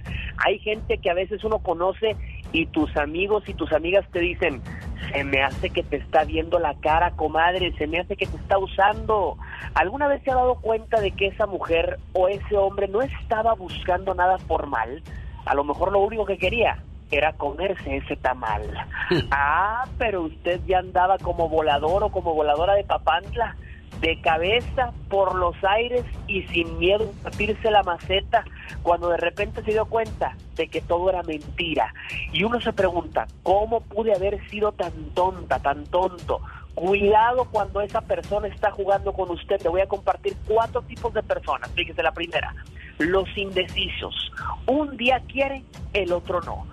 hay 0.46 0.60
gente 0.60 1.00
que 1.00 1.10
a 1.10 1.16
veces 1.16 1.44
uno 1.44 1.58
conoce 1.58 2.16
y 2.52 2.68
tus 2.68 2.96
amigos 2.96 3.44
y 3.48 3.56
tus 3.56 3.72
amigas 3.74 4.06
te 4.12 4.20
dicen, 4.20 4.62
se 5.12 5.24
me 5.24 5.42
hace 5.42 5.70
que 5.70 5.84
te 5.84 5.98
está 5.98 6.24
viendo 6.24 6.60
la 6.60 6.74
cara, 6.76 7.12
comadre, 7.12 7.72
se 7.78 7.88
me 7.88 8.00
hace 8.00 8.16
que 8.16 8.26
te 8.26 8.38
está 8.38 8.58
usando. 8.58 9.38
¿Alguna 9.74 10.08
vez 10.08 10.24
te 10.24 10.32
ha 10.32 10.36
dado 10.36 10.56
cuenta 10.56 11.00
de 11.02 11.12
que 11.12 11.28
esa 11.28 11.46
mujer 11.46 12.00
o 12.14 12.28
ese 12.28 12.58
hombre 12.58 12.88
no 12.88 13.02
estaba 13.02 13.54
buscando 13.54 14.14
nada 14.14 14.38
formal? 14.38 15.02
A 15.46 15.56
lo 15.56 15.64
mejor 15.64 15.92
lo 15.92 16.00
único 16.00 16.26
que 16.26 16.38
quería 16.38 16.78
era 17.10 17.34
comerse 17.34 17.98
ese 17.98 18.16
tamal. 18.18 18.64
ah, 19.32 19.86
pero 19.98 20.24
usted 20.24 20.62
ya 20.66 20.80
andaba 20.80 21.18
como 21.18 21.48
volador 21.48 22.04
o 22.04 22.10
como 22.10 22.34
voladora 22.34 22.76
de 22.76 22.84
papantla 22.84 23.56
de 24.02 24.22
cabeza 24.22 24.92
por 25.10 25.36
los 25.36 25.56
aires 25.64 26.04
y 26.28 26.44
sin 26.44 26.78
miedo 26.78 27.12
a 27.20 27.24
partirse 27.24 27.72
la 27.72 27.84
maceta 27.84 28.44
cuando 28.84 29.10
de 29.10 29.18
repente 29.18 29.64
se 29.64 29.72
dio 29.72 29.86
cuenta 29.86 30.36
de 30.56 30.68
que 30.68 30.82
todo 30.82 31.10
era 31.10 31.24
mentira. 31.24 31.94
Y 32.32 32.44
uno 32.44 32.62
se 32.62 32.74
pregunta, 32.74 33.28
¿cómo 33.44 33.82
pude 33.82 34.14
haber 34.14 34.48
sido 34.50 34.72
tan 34.72 34.94
tonta, 35.14 35.60
tan 35.60 35.86
tonto? 35.86 36.42
Cuidado 36.76 37.46
cuando 37.46 37.82
esa 37.82 38.02
persona 38.02 38.48
está 38.48 38.70
jugando 38.70 39.12
con 39.12 39.32
usted. 39.32 39.58
Te 39.58 39.68
voy 39.68 39.82
a 39.82 39.88
compartir 39.88 40.36
cuatro 40.48 40.84
tipos 40.84 41.12
de 41.12 41.24
personas. 41.24 41.72
Fíjese 41.72 42.04
la 42.04 42.12
primera, 42.12 42.54
los 43.00 43.28
indecisos. 43.36 44.32
Un 44.68 44.96
día 44.96 45.20
quiere, 45.28 45.64
el 45.94 46.12
otro 46.12 46.40
no. 46.42 46.68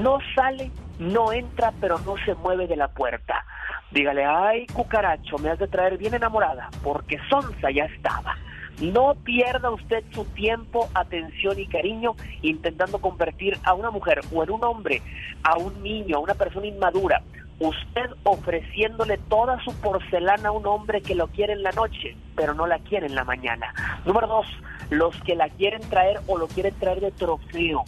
No 0.00 0.18
sale, 0.36 0.70
no 0.98 1.32
entra, 1.32 1.72
pero 1.80 1.98
no 2.00 2.16
se 2.24 2.34
mueve 2.34 2.66
de 2.66 2.76
la 2.76 2.88
puerta. 2.88 3.44
Dígale, 3.90 4.24
ay, 4.24 4.66
cucaracho, 4.66 5.38
me 5.38 5.50
has 5.50 5.58
de 5.58 5.68
traer 5.68 5.96
bien 5.96 6.14
enamorada, 6.14 6.68
porque 6.82 7.18
Sonsa 7.30 7.70
ya 7.70 7.84
estaba. 7.84 8.36
No 8.80 9.14
pierda 9.24 9.70
usted 9.70 10.04
su 10.12 10.24
tiempo, 10.24 10.88
atención 10.94 11.58
y 11.58 11.66
cariño 11.66 12.14
intentando 12.42 13.00
convertir 13.00 13.58
a 13.64 13.74
una 13.74 13.90
mujer 13.90 14.20
o 14.32 14.44
en 14.44 14.50
un 14.50 14.62
hombre, 14.62 15.02
a 15.42 15.56
un 15.58 15.82
niño, 15.82 16.16
a 16.16 16.20
una 16.20 16.34
persona 16.34 16.66
inmadura. 16.66 17.22
Usted 17.58 18.10
ofreciéndole 18.22 19.18
toda 19.28 19.60
su 19.64 19.74
porcelana 19.80 20.50
a 20.50 20.52
un 20.52 20.64
hombre 20.66 21.02
que 21.02 21.16
lo 21.16 21.26
quiere 21.26 21.54
en 21.54 21.64
la 21.64 21.72
noche, 21.72 22.16
pero 22.36 22.54
no 22.54 22.68
la 22.68 22.78
quiere 22.78 23.06
en 23.06 23.16
la 23.16 23.24
mañana. 23.24 23.74
Número 24.04 24.28
dos, 24.28 24.46
los 24.90 25.16
que 25.22 25.34
la 25.34 25.48
quieren 25.48 25.80
traer 25.90 26.20
o 26.28 26.38
lo 26.38 26.46
quieren 26.46 26.74
traer 26.78 27.00
de 27.00 27.10
trofeo. 27.10 27.84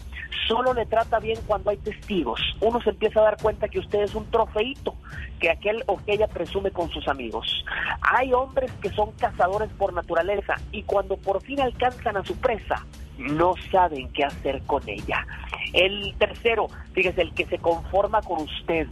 Solo 0.46 0.74
le 0.74 0.86
trata 0.86 1.18
bien 1.18 1.38
cuando 1.46 1.70
hay 1.70 1.76
testigos. 1.78 2.40
Uno 2.60 2.80
se 2.82 2.90
empieza 2.90 3.20
a 3.20 3.24
dar 3.24 3.36
cuenta 3.40 3.68
que 3.68 3.78
usted 3.78 4.02
es 4.02 4.14
un 4.14 4.30
trofeito 4.30 4.94
que 5.38 5.50
aquel 5.50 5.82
o 5.86 5.96
que 5.96 6.12
ella 6.12 6.28
presume 6.28 6.70
con 6.70 6.90
sus 6.90 7.06
amigos. 7.08 7.64
Hay 8.00 8.32
hombres 8.32 8.70
que 8.82 8.90
son 8.90 9.12
cazadores 9.12 9.70
por 9.78 9.92
naturaleza 9.92 10.54
y 10.72 10.82
cuando 10.82 11.16
por 11.16 11.42
fin 11.42 11.60
alcanzan 11.60 12.16
a 12.16 12.24
su 12.24 12.36
presa, 12.36 12.84
no 13.18 13.54
saben 13.70 14.08
qué 14.12 14.24
hacer 14.24 14.62
con 14.62 14.82
ella. 14.88 15.26
El 15.72 16.14
tercero, 16.18 16.68
fíjese, 16.92 17.22
el 17.22 17.34
que 17.34 17.46
se 17.46 17.58
conforma 17.58 18.22
con 18.22 18.42
usted. 18.42 18.88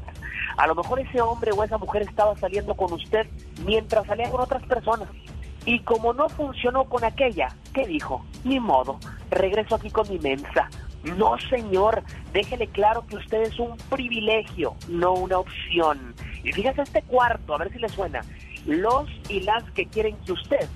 A 0.56 0.66
lo 0.66 0.74
mejor 0.74 1.00
ese 1.00 1.20
hombre 1.20 1.52
o 1.52 1.62
esa 1.62 1.78
mujer 1.78 2.02
estaba 2.02 2.36
saliendo 2.36 2.74
con 2.74 2.92
usted 2.92 3.26
mientras 3.64 4.06
salía 4.06 4.30
con 4.30 4.40
otras 4.40 4.64
personas. 4.64 5.08
Y 5.64 5.80
como 5.80 6.12
no 6.12 6.28
funcionó 6.28 6.84
con 6.84 7.04
aquella, 7.04 7.48
¿qué 7.74 7.86
dijo? 7.86 8.24
Ni 8.44 8.58
modo, 8.58 8.98
regreso 9.30 9.74
aquí 9.74 9.90
con 9.90 10.08
mi 10.08 10.18
mensa. 10.18 10.68
No, 11.04 11.38
señor, 11.50 12.02
déjele 12.32 12.66
claro 12.68 13.06
que 13.06 13.16
usted 13.16 13.42
es 13.42 13.58
un 13.58 13.76
privilegio, 13.90 14.74
no 14.88 15.14
una 15.14 15.38
opción. 15.38 16.14
Y 16.42 16.52
fíjese 16.52 16.82
este 16.82 17.02
cuarto, 17.02 17.54
a 17.54 17.58
ver 17.58 17.72
si 17.72 17.78
le 17.78 17.88
suena. 17.88 18.22
Los 18.66 19.08
y 19.28 19.40
las 19.40 19.64
que 19.72 19.86
quieren 19.86 20.16
que 20.26 20.32
usted 20.32 20.68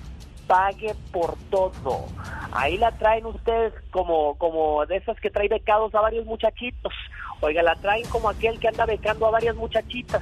pague 0.47 0.95
por 1.11 1.35
todo. 1.49 2.05
Ahí 2.51 2.77
la 2.77 2.91
traen 2.91 3.25
ustedes 3.25 3.73
como, 3.91 4.37
como 4.37 4.85
de 4.85 4.97
esas 4.97 5.19
que 5.19 5.29
trae 5.29 5.47
becados 5.47 5.93
a 5.95 6.01
varios 6.01 6.25
muchachitos. 6.25 6.93
Oiga, 7.41 7.61
la 7.63 7.75
traen 7.75 8.07
como 8.07 8.29
aquel 8.29 8.59
que 8.59 8.67
anda 8.67 8.85
becando 8.85 9.27
a 9.27 9.31
varias 9.31 9.55
muchachitas. 9.55 10.21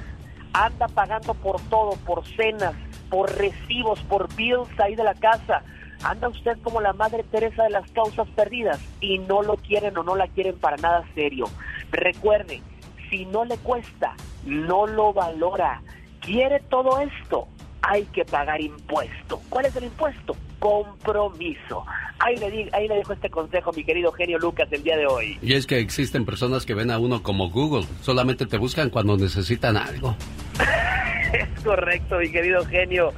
Anda 0.54 0.88
pagando 0.88 1.34
por 1.34 1.62
todo, 1.70 1.92
por 2.06 2.26
cenas, 2.26 2.74
por 3.10 3.32
recibos, 3.38 4.00
por 4.04 4.34
bills 4.36 4.80
ahí 4.80 4.96
de 4.96 5.04
la 5.04 5.14
casa. 5.14 5.64
Anda 6.04 6.30
usted 6.30 6.58
como 6.62 6.82
la 6.82 6.94
Madre 6.94 7.24
Teresa 7.24 7.64
de 7.64 7.70
las 7.70 7.90
causas 7.92 8.28
perdidas 8.30 8.80
y 9.00 9.20
no 9.20 9.42
lo 9.44 9.58
quieren 9.58 9.98
o 9.98 10.04
no 10.04 10.16
la 10.16 10.28
quieren 10.28 10.58
para 10.58 10.78
nada 10.78 11.06
serio. 11.14 11.46
Recuerde, 11.92 12.62
si 13.10 13.26
no 13.26 13.46
le 13.46 13.58
cuesta, 13.58 14.16
no 14.46 14.88
lo 14.88 15.14
valora. 15.14 15.82
¿Quiere 16.22 16.60
todo 16.60 17.00
esto? 17.00 17.48
Hay 17.82 18.06
que 18.06 18.26
pagar 18.26 18.62
impuesto. 18.62 19.42
¿Cuál 19.50 19.66
es 19.66 19.76
el 19.76 19.86
impuesto? 19.86 20.36
Compromiso. 20.62 21.84
Ahí 22.20 22.38
le, 22.38 22.52
di- 22.52 22.70
ahí 22.72 22.88
le 22.88 22.96
dejo 22.96 23.14
este 23.14 23.30
consejo, 23.32 23.72
mi 23.76 23.84
querido 23.84 24.12
genio 24.12 24.38
Lucas, 24.38 24.68
el 24.72 24.84
día 24.84 24.96
de 24.96 25.08
hoy. 25.08 25.38
Y 25.42 25.54
es 25.56 25.66
que 25.66 25.80
existen 25.80 26.24
personas 26.24 26.66
que 26.68 26.76
ven 26.76 26.92
a 26.92 27.00
uno 27.00 27.24
como 27.24 27.50
Google, 27.50 27.86
solamente 28.02 28.46
te 28.46 28.58
buscan 28.58 28.90
cuando 28.92 29.18
necesitan 29.18 29.76
algo. 29.76 30.16
Es 31.32 31.64
correcto, 31.64 32.18
mi 32.18 32.30
querido 32.30 32.66
genio. 32.66 33.14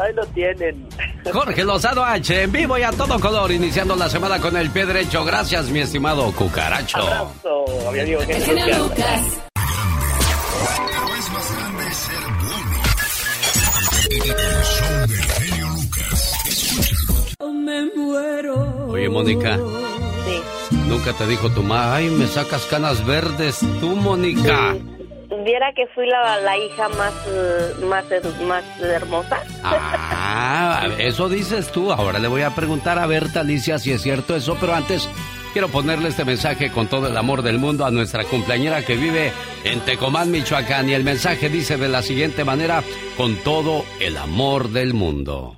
Ahí 0.00 0.14
lo 0.14 0.24
tienen. 0.26 0.86
Jorge 1.32 1.64
Lozano 1.64 2.04
H, 2.04 2.44
en 2.44 2.52
vivo 2.52 2.78
y 2.78 2.82
a 2.82 2.92
todo 2.92 3.18
color, 3.18 3.50
iniciando 3.50 3.96
la 3.96 4.08
semana 4.08 4.38
con 4.38 4.56
el 4.56 4.70
pie 4.70 4.86
derecho. 4.86 5.24
Gracias, 5.24 5.68
mi 5.68 5.80
estimado 5.80 6.30
cucaracho. 6.36 6.98
Abrazo, 6.98 7.64
mi 7.92 7.98
amigo 7.98 8.20
genio 8.20 8.78
Lucas. 8.78 9.40
Pero 10.76 11.14
es 11.18 11.30
más 11.32 11.56
grande 11.56 11.90
ser 11.94 12.24
bueno. 12.44 12.82
El 14.22 14.64
show 14.64 15.06
del 15.08 15.47
Oye, 18.88 19.08
Mónica. 19.08 19.58
Nunca 20.88 21.12
te 21.12 21.26
dijo 21.26 21.48
tu 21.50 21.62
mamá, 21.62 21.94
ay, 21.94 22.08
me 22.10 22.26
sacas 22.26 22.64
canas 22.66 23.06
verdes. 23.06 23.60
Tú, 23.80 23.94
Mónica. 23.94 24.74
Viera 25.44 25.72
que 25.76 25.86
fui 25.94 26.06
la, 26.06 26.40
la 26.40 26.58
hija 26.58 26.88
más, 26.88 27.14
más, 27.84 28.04
más 28.42 28.64
hermosa. 28.80 29.40
Ah, 29.62 30.88
eso 30.98 31.28
dices 31.28 31.70
tú. 31.70 31.92
Ahora 31.92 32.18
le 32.18 32.26
voy 32.26 32.42
a 32.42 32.54
preguntar 32.54 32.98
a 32.98 33.06
Berta 33.06 33.40
Alicia 33.40 33.78
si 33.78 33.92
es 33.92 34.02
cierto 34.02 34.34
eso, 34.34 34.56
pero 34.60 34.74
antes 34.74 35.08
quiero 35.52 35.68
ponerle 35.68 36.08
este 36.08 36.24
mensaje 36.24 36.72
con 36.72 36.88
todo 36.88 37.06
el 37.06 37.16
amor 37.16 37.42
del 37.42 37.58
mundo 37.58 37.86
a 37.86 37.92
nuestra 37.92 38.24
cumpleañera 38.24 38.84
que 38.84 38.96
vive 38.96 39.32
en 39.62 39.78
Tecomán, 39.80 40.32
Michoacán. 40.32 40.88
Y 40.88 40.94
el 40.94 41.04
mensaje 41.04 41.48
dice 41.48 41.76
de 41.76 41.88
la 41.88 42.02
siguiente 42.02 42.44
manera, 42.44 42.82
con 43.16 43.36
todo 43.36 43.84
el 44.00 44.16
amor 44.16 44.70
del 44.70 44.92
mundo. 44.92 45.57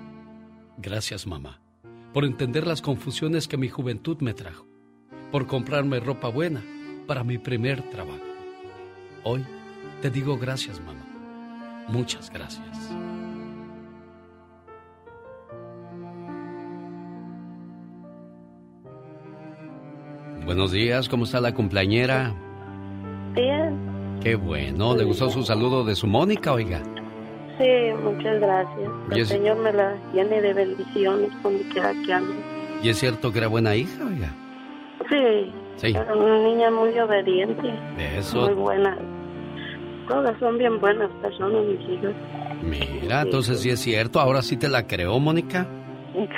Gracias, 0.77 1.27
mamá, 1.27 1.61
por 2.13 2.25
entender 2.25 2.65
las 2.65 2.81
confusiones 2.81 3.47
que 3.47 3.57
mi 3.57 3.69
juventud 3.69 4.17
me 4.21 4.33
trajo, 4.33 4.67
por 5.31 5.47
comprarme 5.47 5.99
ropa 5.99 6.29
buena 6.29 6.63
para 7.07 7.23
mi 7.23 7.37
primer 7.37 7.81
trabajo. 7.89 8.19
Hoy 9.23 9.45
te 10.01 10.09
digo 10.09 10.37
gracias, 10.37 10.79
mamá. 10.79 11.05
Muchas 11.87 12.31
gracias. 12.31 12.91
Buenos 20.45 20.71
días, 20.71 21.07
¿cómo 21.07 21.25
está 21.25 21.39
la 21.39 21.53
cumpleañera? 21.53 22.35
Bien, 23.35 24.19
Qué 24.21 24.35
bueno, 24.35 24.95
¿le 24.95 25.03
gustó 25.03 25.29
su 25.29 25.43
saludo 25.43 25.83
de 25.83 25.95
su 25.95 26.05
Mónica, 26.05 26.53
oiga? 26.53 26.83
Sí, 27.61 28.03
muchas 28.03 28.39
gracias. 28.39 28.89
El 29.11 29.25
Señor 29.25 29.57
me 29.57 29.71
la 29.73 29.95
llene 30.13 30.41
de 30.41 30.53
bendiciones 30.53 31.29
donde 31.43 31.63
quiera 31.69 31.93
que 32.05 32.13
ande. 32.13 32.33
¿Y 32.83 32.89
es 32.89 32.97
cierto 32.99 33.31
que 33.31 33.37
era 33.39 33.47
buena 33.47 33.75
hija, 33.75 34.03
oiga? 34.05 34.33
Sí, 35.09 35.53
Sí. 35.77 35.87
era 35.95 36.13
una 36.13 36.39
niña 36.39 36.71
muy 36.71 36.97
obediente, 36.99 37.73
Eso. 38.17 38.41
muy 38.41 38.53
buena. 38.53 38.97
Todas 40.07 40.37
son 40.39 40.57
bien 40.57 40.79
buenas 40.79 41.09
personas, 41.21 41.63
mis 41.65 41.89
hijas. 41.89 42.11
Mira, 42.63 43.21
entonces 43.21 43.59
sí 43.61 43.69
es 43.69 43.79
cierto, 43.79 44.19
ahora 44.19 44.41
sí 44.41 44.57
te 44.57 44.67
la 44.69 44.85
creo, 44.87 45.17
Mónica. 45.19 45.65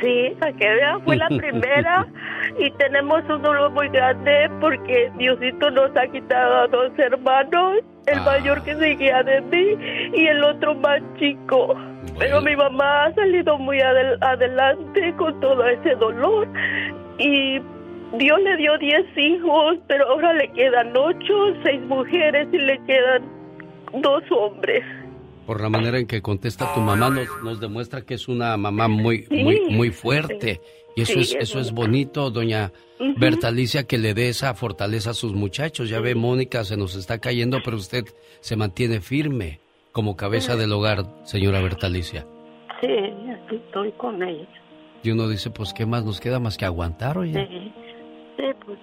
Sí, 0.01 0.35
para 0.39 0.53
que 0.53 0.69
vea, 0.69 0.99
fue 0.99 1.15
la 1.15 1.27
primera 1.29 2.05
y 2.59 2.69
tenemos 2.71 3.23
un 3.29 3.41
dolor 3.41 3.71
muy 3.71 3.89
grande 3.89 4.49
porque 4.61 5.11
Diosito 5.17 5.71
nos 5.71 5.95
ha 5.97 6.05
quitado 6.07 6.55
a 6.61 6.67
dos 6.67 6.91
hermanos, 6.99 7.77
el 8.05 8.21
mayor 8.21 8.63
que 8.63 8.75
seguía 8.75 9.23
de 9.23 9.41
mí 9.41 9.77
y 10.13 10.27
el 10.27 10.43
otro 10.43 10.75
más 10.75 11.01
chico. 11.17 11.75
Pero 12.19 12.41
mi 12.41 12.55
mamá 12.55 13.05
ha 13.05 13.13
salido 13.15 13.57
muy 13.57 13.79
adel- 13.79 14.17
adelante 14.21 15.13
con 15.17 15.39
todo 15.39 15.65
ese 15.67 15.95
dolor 15.95 16.47
y 17.17 17.59
Dios 18.17 18.39
le 18.43 18.57
dio 18.57 18.77
diez 18.77 19.05
hijos, 19.17 19.77
pero 19.87 20.07
ahora 20.07 20.33
le 20.33 20.49
quedan 20.49 20.95
ocho, 20.95 21.55
seis 21.63 21.81
mujeres 21.81 22.47
y 22.51 22.57
le 22.59 22.77
quedan 22.85 23.23
dos 24.01 24.21
hombres. 24.31 24.83
Por 25.45 25.59
la 25.61 25.69
manera 25.69 25.99
en 25.99 26.07
que 26.07 26.21
contesta 26.21 26.73
tu 26.73 26.79
mamá 26.79 27.09
nos, 27.09 27.27
nos 27.43 27.59
demuestra 27.59 28.01
que 28.01 28.13
es 28.13 28.27
una 28.27 28.55
mamá 28.57 28.87
muy 28.87 29.23
Sí. 29.29 29.43
muy 29.43 29.59
muy 29.69 29.89
fuerte 29.91 30.61
y 30.95 31.01
eso 31.01 31.13
Sí, 31.13 31.19
es 31.19 31.33
es 31.33 31.41
eso 31.49 31.59
es 31.59 31.71
bonito. 31.71 32.29
doña 32.29 32.71
Ujú. 32.99 33.13
Berta 33.17 33.49
Alicia 33.49 33.83
que 33.85 33.97
le 33.97 34.13
dé 34.13 34.29
esa 34.29 34.53
fortaleza 34.53 35.09
a 35.09 35.13
sus 35.13 35.33
muchachos. 35.33 35.89
Ya 35.89 35.99
ve 35.99 36.15
Mónica 36.15 36.63
se 36.63 36.77
nos 36.77 36.95
está 36.95 37.17
cayendo, 37.19 37.59
pero 37.65 37.75
usted 37.77 38.05
se 38.39 38.55
mantiene 38.55 39.01
firme 39.01 39.59
como 39.91 40.15
cabeza 40.15 40.55
del 40.55 40.71
hogar, 40.71 41.03
señora 41.25 41.59
Berta 41.61 41.87
Alicia. 41.87 42.25
Sí, 42.81 42.87
aquí 42.87 43.55
estoy 43.57 43.91
con 43.93 44.21
ella. 44.23 44.47
Y 45.03 45.11
uno 45.11 45.27
dice, 45.27 45.49
pues 45.49 45.73
qué 45.73 45.85
más 45.85 46.05
nos 46.05 46.19
queda 46.21 46.39
más 46.39 46.57
que 46.57 46.63
aguantar, 46.65 47.17
oye. 47.17 47.33
Sí, 47.47 47.71
sí, 48.37 48.43
pues. 48.65 48.79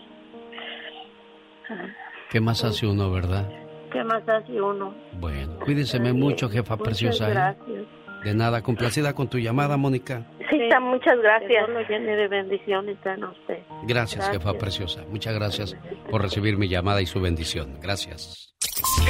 ah, 1.70 1.86
¿Qué 2.30 2.40
más 2.40 2.62
hace 2.64 2.86
uno, 2.86 3.10
verdad? 3.10 3.48
¿Qué 3.92 4.04
más 4.04 4.22
hace 4.28 4.60
uno? 4.60 4.94
Bueno, 5.18 5.58
cuídeseme 5.64 6.12
mucho, 6.12 6.48
jefa 6.48 6.76
Muchas 6.76 6.84
preciosa. 6.86 7.28
¿eh? 7.28 7.30
gracias. 7.32 7.84
De 8.24 8.34
nada, 8.34 8.62
complacida 8.62 9.14
con 9.14 9.28
tu 9.28 9.38
llamada, 9.38 9.76
Mónica. 9.76 10.26
Sí, 10.50 10.58
muchas 10.80 11.18
gracias. 11.22 11.48
Que 11.48 11.54
Dios 11.56 11.68
lo 11.70 11.80
llene 11.88 12.16
de 12.16 12.28
bendiciones 12.28 12.98
a 13.06 13.30
usted. 13.30 13.58
Gracias, 13.84 14.28
jefa 14.30 14.52
preciosa. 14.54 15.02
Muchas 15.08 15.34
gracias 15.34 15.76
por 16.10 16.20
recibir 16.22 16.58
mi 16.58 16.68
llamada 16.68 17.00
y 17.00 17.06
su 17.06 17.20
bendición. 17.20 17.78
Gracias. 17.80 18.54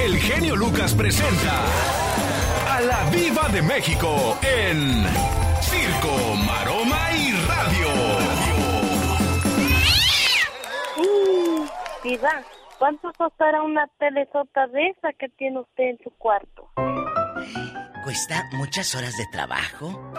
El 0.05 0.17
genio 0.17 0.55
Lucas 0.57 0.95
presenta 0.95 1.65
a 2.77 2.81
la 2.81 3.11
Viva 3.11 3.49
de 3.53 3.63
México 3.63 4.39
en 4.43 5.05
Circo, 5.61 6.37
Maroma 6.47 7.11
y 7.13 7.33
Radio. 7.49 7.89
Diva, 12.05 12.43
¿cuánto 12.81 13.13
costará 13.17 13.63
una 13.63 13.87
telesota 14.01 14.67
de 14.67 14.89
esa 14.89 15.13
que 15.13 15.29
tiene 15.29 15.61
usted 15.61 15.85
en 15.85 15.99
su 16.03 16.11
cuarto? 16.19 16.69
Cuesta 18.03 18.49
muchas 18.55 18.95
horas 18.95 19.17
de 19.19 19.27
trabajo, 19.31 20.13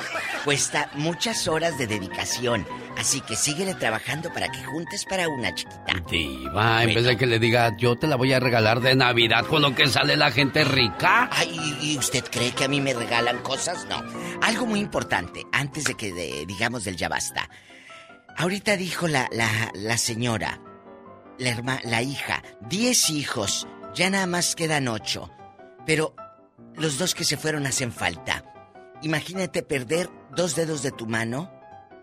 cuesta 0.45 0.89
muchas 0.93 1.47
horas 1.47 1.77
de 1.79 1.87
dedicación, 1.87 2.65
así 2.97 3.21
que 3.21 3.35
síguele 3.35 3.73
trabajando 3.73 4.31
para 4.31 4.49
que 4.49 4.63
juntes 4.63 5.03
para 5.05 5.27
una 5.27 5.53
chiquita. 5.55 5.93
Diva, 6.09 6.83
en 6.83 6.93
vez 6.93 7.03
de 7.03 7.17
que 7.17 7.25
le 7.25 7.39
diga, 7.39 7.75
yo 7.77 7.97
te 7.97 8.05
la 8.07 8.15
voy 8.17 8.33
a 8.33 8.39
regalar 8.39 8.81
de 8.81 8.95
Navidad 8.95 9.45
con 9.47 9.63
lo 9.63 9.73
que 9.75 9.87
sale 9.87 10.15
la 10.15 10.29
gente 10.31 10.63
rica. 10.63 11.27
Ay, 11.31 11.59
¿y 11.81 11.97
usted 11.97 12.23
cree 12.31 12.51
que 12.51 12.65
a 12.65 12.67
mí 12.67 12.79
me 12.79 12.93
regalan 12.93 13.39
cosas? 13.39 13.85
No. 13.89 13.97
Algo 14.43 14.67
muy 14.67 14.79
importante, 14.79 15.43
antes 15.51 15.85
de 15.85 15.95
que 15.95 16.13
de- 16.13 16.45
digamos 16.45 16.83
del 16.85 16.95
ya 16.95 17.09
basta. 17.09 17.49
ahorita 18.37 18.77
dijo 18.77 19.07
la, 19.07 19.27
la, 19.31 19.47
la 19.73 19.97
señora, 19.97 20.59
la, 21.37 21.49
herma, 21.49 21.79
la 21.83 22.01
hija, 22.01 22.43
10 22.69 23.09
hijos, 23.11 23.67
ya 23.93 24.09
nada 24.09 24.27
más 24.27 24.55
quedan 24.55 24.87
8. 24.87 25.29
Pero 25.85 26.15
los 26.75 26.97
dos 26.97 27.15
que 27.15 27.23
se 27.23 27.37
fueron 27.37 27.65
hacen 27.65 27.91
falta. 27.91 28.45
Imagínate 29.01 29.63
perder 29.63 30.09
dos 30.35 30.55
dedos 30.55 30.83
de 30.83 30.91
tu 30.91 31.07
mano. 31.07 31.51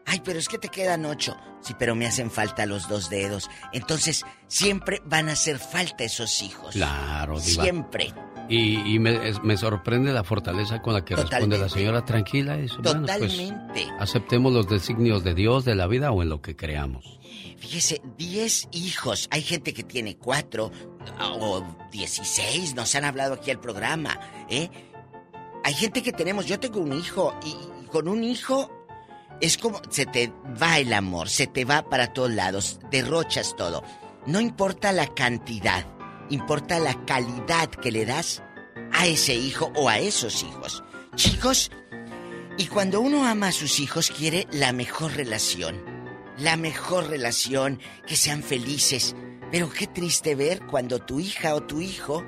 Ay, 0.05 0.21
pero 0.25 0.39
es 0.39 0.49
que 0.49 0.59
te 0.59 0.69
quedan 0.69 1.05
ocho. 1.05 1.37
Sí, 1.61 1.75
pero 1.79 1.95
me 1.95 2.07
hacen 2.07 2.31
falta 2.31 2.65
los 2.65 2.89
dos 2.89 3.11
dedos. 3.11 3.51
Entonces, 3.73 4.25
siempre 4.47 5.03
van 5.05 5.29
a 5.29 5.33
hacer 5.33 5.59
falta 5.59 6.05
esos 6.05 6.43
hijos. 6.43 6.75
Claro, 6.75 7.39
Diva. 7.41 7.63
Siempre. 7.63 8.15
Y, 8.49 8.95
y 8.95 8.99
me, 8.99 9.57
sorprende 9.59 10.11
la 10.13 10.25
fortaleza 10.25 10.81
con 10.81 10.95
la 10.95 11.05
que 11.05 11.15
responde 11.15 11.59
la 11.59 11.69
señora 11.69 12.05
tranquila. 12.07 12.57
bueno, 12.57 12.83
pues, 12.83 12.93
Totalmente. 12.95 13.87
aceptemos 13.99 14.53
los 14.55 14.67
designios 14.69 15.23
de 15.23 15.35
Dios, 15.35 15.67
de 15.67 15.75
la 15.75 15.87
vida 15.87 16.11
o 16.11 16.23
en 16.23 16.31
lo 16.31 16.41
que 16.41 16.57
creamos. 16.57 17.18
Fíjese, 17.59 18.01
10 18.17 18.69
hijos. 18.73 19.29
Hay 19.31 19.43
gente 19.43 19.75
que 19.75 19.83
tiene 19.83 20.17
cuatro 20.17 20.71
o 21.21 21.65
16. 21.91 22.75
Nos 22.75 22.95
han 22.95 23.05
hablado 23.05 23.35
aquí 23.35 23.51
al 23.51 23.61
programa, 23.61 24.19
¿eh? 24.49 24.71
Hay 25.65 25.75
gente 25.75 26.03
que 26.03 26.13
tenemos. 26.13 26.47
Yo 26.47 26.61
tengo 26.61 26.81
un 26.81 26.93
hijo 26.93 27.35
y, 27.45 27.51
y 27.85 27.87
con 27.89 28.09
un 28.09 28.23
hijo 28.25 28.71
es 29.41 29.59
como 29.59 29.81
se 29.91 30.07
te 30.07 30.33
va 30.61 30.79
el 30.79 30.93
amor, 30.93 31.29
se 31.29 31.47
te 31.47 31.65
va 31.65 31.89
para 31.89 32.13
todos 32.13 32.31
lados, 32.31 32.81
derrochas 32.91 33.55
todo. 33.57 33.83
No 34.27 34.41
importa 34.41 34.93
la 34.93 35.07
cantidad, 35.07 35.87
importa 36.31 36.79
la 36.79 37.05
calidad 37.05 37.69
que 37.71 37.93
le 37.93 38.05
das 38.05 38.43
a 38.93 39.07
ese 39.07 39.35
hijo 39.35 39.73
o 39.77 39.89
a 39.89 39.99
esos 39.99 40.43
hijos. 40.43 40.83
Chicos, 41.15 41.71
y 42.57 42.67
cuando 42.67 43.01
uno 43.01 43.25
ama 43.25 43.49
a 43.49 43.53
sus 43.53 43.81
hijos 43.81 44.11
quiere 44.11 44.47
la 44.51 44.73
mejor 44.73 45.15
relación. 45.15 45.98
La 46.39 46.57
mejor 46.57 47.09
relación, 47.09 47.81
que 48.07 48.17
sean 48.17 48.43
felices. 48.43 49.15
Pero 49.51 49.71
qué 49.71 49.87
triste 49.87 50.35
ver 50.35 50.65
cuando 50.67 50.99
tu 51.01 51.21
hija 51.21 51.55
o 51.55 51.63
tu 51.63 51.81
hijo 51.81 52.25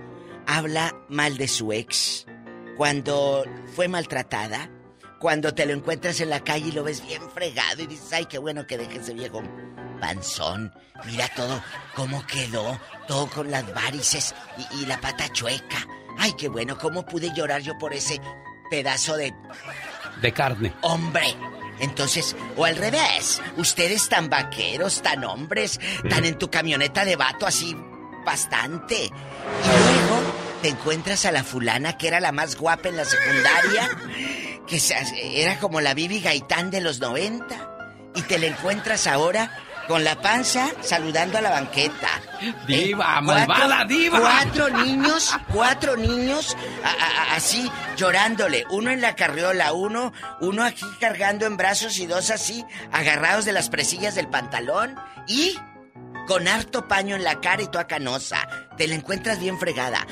habla 0.46 0.96
mal 1.08 1.36
de 1.36 1.48
su 1.48 1.72
ex, 1.72 2.26
cuando 2.76 3.44
fue 3.76 3.88
maltratada, 3.88 4.70
cuando 5.18 5.54
te 5.54 5.66
lo 5.66 5.74
encuentras 5.74 6.20
en 6.20 6.30
la 6.30 6.42
calle 6.42 6.68
y 6.68 6.72
lo 6.72 6.82
ves 6.82 7.06
bien 7.06 7.22
fregado 7.30 7.82
y 7.82 7.86
dices, 7.86 8.12
ay, 8.12 8.24
qué 8.24 8.38
bueno 8.38 8.66
que 8.66 8.78
deje 8.78 8.98
ese 8.98 9.12
viejo 9.14 9.42
panzón. 10.00 10.72
Mira 11.04 11.28
todo, 11.36 11.62
cómo 11.94 12.26
quedó, 12.26 12.80
todo 13.06 13.28
con 13.28 13.50
las 13.50 13.72
varices 13.74 14.34
y, 14.72 14.82
y 14.82 14.86
la 14.86 14.98
pata 15.00 15.30
chueca. 15.30 15.86
Ay, 16.18 16.32
qué 16.38 16.48
bueno, 16.48 16.78
cómo 16.78 17.04
pude 17.04 17.30
llorar 17.34 17.60
yo 17.60 17.78
por 17.78 17.92
ese 17.92 18.18
pedazo 18.70 19.16
de 19.16 19.34
De 20.22 20.32
carne. 20.32 20.72
hombre. 20.80 21.36
Entonces, 21.80 22.36
o 22.56 22.64
al 22.64 22.76
revés, 22.76 23.40
ustedes 23.56 24.08
tan 24.08 24.28
vaqueros, 24.28 25.02
tan 25.02 25.24
hombres, 25.24 25.80
tan 26.08 26.24
en 26.24 26.38
tu 26.38 26.50
camioneta 26.50 27.04
de 27.04 27.16
vato 27.16 27.46
así 27.46 27.76
bastante. 28.24 29.04
Y 29.04 29.08
luego 29.08 30.22
te 30.62 30.68
encuentras 30.68 31.24
a 31.24 31.32
la 31.32 31.42
fulana 31.42 31.96
que 31.96 32.08
era 32.08 32.20
la 32.20 32.32
más 32.32 32.56
guapa 32.56 32.88
en 32.88 32.96
la 32.96 33.04
secundaria, 33.04 33.90
que 34.66 34.80
era 35.40 35.58
como 35.58 35.80
la 35.80 35.94
Bibi 35.94 36.20
Gaitán 36.20 36.70
de 36.70 36.80
los 36.80 37.00
90, 37.00 38.12
y 38.14 38.22
te 38.22 38.38
la 38.38 38.46
encuentras 38.46 39.06
ahora 39.06 39.50
con 39.90 40.04
la 40.04 40.14
panza 40.22 40.68
saludando 40.82 41.38
a 41.38 41.40
la 41.40 41.50
banqueta. 41.50 42.08
Diva, 42.68 43.16
Eh, 43.18 43.22
malvada 43.22 43.84
diva. 43.86 44.20
Cuatro 44.20 44.68
niños, 44.68 45.36
cuatro 45.52 45.96
niños 45.96 46.56
a- 46.84 46.88
a- 46.90 47.22
a- 47.32 47.34
así 47.34 47.68
llorándole. 47.96 48.64
Uno 48.70 48.92
en 48.92 49.00
la 49.00 49.16
carriola, 49.16 49.72
uno, 49.72 50.12
uno 50.40 50.62
aquí 50.64 50.86
cargando 51.00 51.44
en 51.44 51.56
brazos 51.56 51.98
y 51.98 52.06
dos 52.06 52.30
así 52.30 52.64
agarrados 52.92 53.44
de 53.44 53.52
las 53.52 53.68
presillas 53.68 54.14
del 54.14 54.28
pantalón 54.28 54.94
y 55.26 55.58
con 56.28 56.46
harto 56.46 56.86
paño 56.86 57.16
en 57.16 57.24
la 57.24 57.40
cara 57.40 57.62
y 57.62 57.66
toda 57.66 57.88
canosa. 57.88 58.46
Te 58.76 58.86
la 58.86 58.94
encuentras 58.94 59.40
bien 59.40 59.58
fregada. 59.58 60.06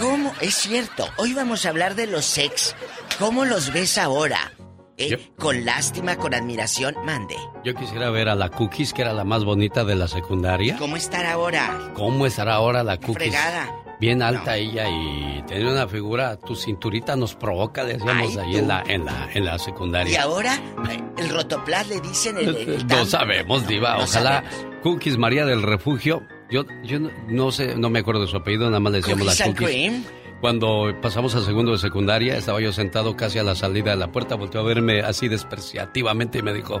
¿Cómo? 0.00 0.34
Es 0.40 0.56
cierto. 0.56 1.08
Hoy 1.16 1.32
vamos 1.32 1.64
a 1.64 1.68
hablar 1.68 1.94
de 1.94 2.08
los 2.08 2.24
sex. 2.24 2.74
¿Cómo 3.20 3.44
los 3.44 3.72
ves 3.72 3.98
ahora? 3.98 4.50
¿Eh? 4.98 5.18
Con 5.38 5.64
lástima, 5.64 6.16
con 6.16 6.34
admiración. 6.34 6.94
Mande. 7.04 7.36
Yo 7.64 7.74
quisiera 7.74 8.10
ver 8.10 8.28
a 8.28 8.34
la 8.34 8.48
Cookies, 8.50 8.92
que 8.92 9.02
era 9.02 9.12
la 9.12 9.24
más 9.24 9.44
bonita 9.44 9.84
de 9.84 9.94
la 9.94 10.08
secundaria. 10.08 10.76
¿Cómo 10.78 10.96
estar 10.96 11.26
ahora? 11.26 11.92
¿Cómo 11.94 12.26
estará 12.26 12.54
ahora 12.54 12.82
la 12.82 12.96
Cookies? 12.96 13.14
Fregada. 13.16 13.82
Bien 13.98 14.20
alta 14.22 14.56
ella 14.58 14.86
y 14.90 15.42
tenía 15.46 15.70
una 15.70 15.88
figura, 15.88 16.36
tu 16.36 16.54
cinturita 16.54 17.16
nos 17.16 17.34
provoca, 17.34 17.82
decíamos 17.82 18.36
Ay, 18.36 18.44
ahí 18.44 18.56
en 18.56 18.68
la, 18.68 18.82
en 18.86 19.06
la, 19.06 19.28
en 19.32 19.44
la 19.46 19.58
secundaria. 19.58 20.12
Y 20.12 20.16
ahora, 20.16 20.54
eh, 20.90 21.02
el 21.16 21.30
rotoplas 21.30 21.88
le 21.88 22.00
dicen 22.02 22.36
el... 22.36 22.54
el 22.56 22.86
No 22.88 23.06
sabemos, 23.06 23.66
Diva. 23.66 23.96
No 23.96 24.04
Ojalá 24.04 24.44
Cookies 24.82 25.16
María 25.16 25.46
del 25.46 25.62
Refugio. 25.62 26.22
Yo, 26.50 26.64
yo 26.84 27.00
no, 27.00 27.10
no 27.28 27.50
sé, 27.52 27.74
no 27.76 27.88
me 27.88 28.00
acuerdo 28.00 28.20
de 28.20 28.26
su 28.28 28.36
apellido, 28.36 28.66
nada 28.66 28.80
más 28.80 28.92
le 28.92 28.98
decíamos 28.98 29.24
Cookies 29.28 29.38
la 29.40 29.46
and 29.46 29.56
Cookies. 29.56 29.74
cream. 29.74 30.04
Cuando 30.46 30.94
pasamos 31.02 31.34
al 31.34 31.44
segundo 31.44 31.72
de 31.72 31.78
secundaria, 31.78 32.36
estaba 32.36 32.60
yo 32.60 32.72
sentado 32.72 33.16
casi 33.16 33.36
a 33.40 33.42
la 33.42 33.56
salida 33.56 33.90
de 33.90 33.96
la 33.96 34.12
puerta, 34.12 34.36
volteó 34.36 34.60
a 34.60 34.62
verme 34.62 35.00
así 35.00 35.26
despreciativamente 35.26 36.38
y 36.38 36.42
me 36.42 36.52
dijo, 36.52 36.80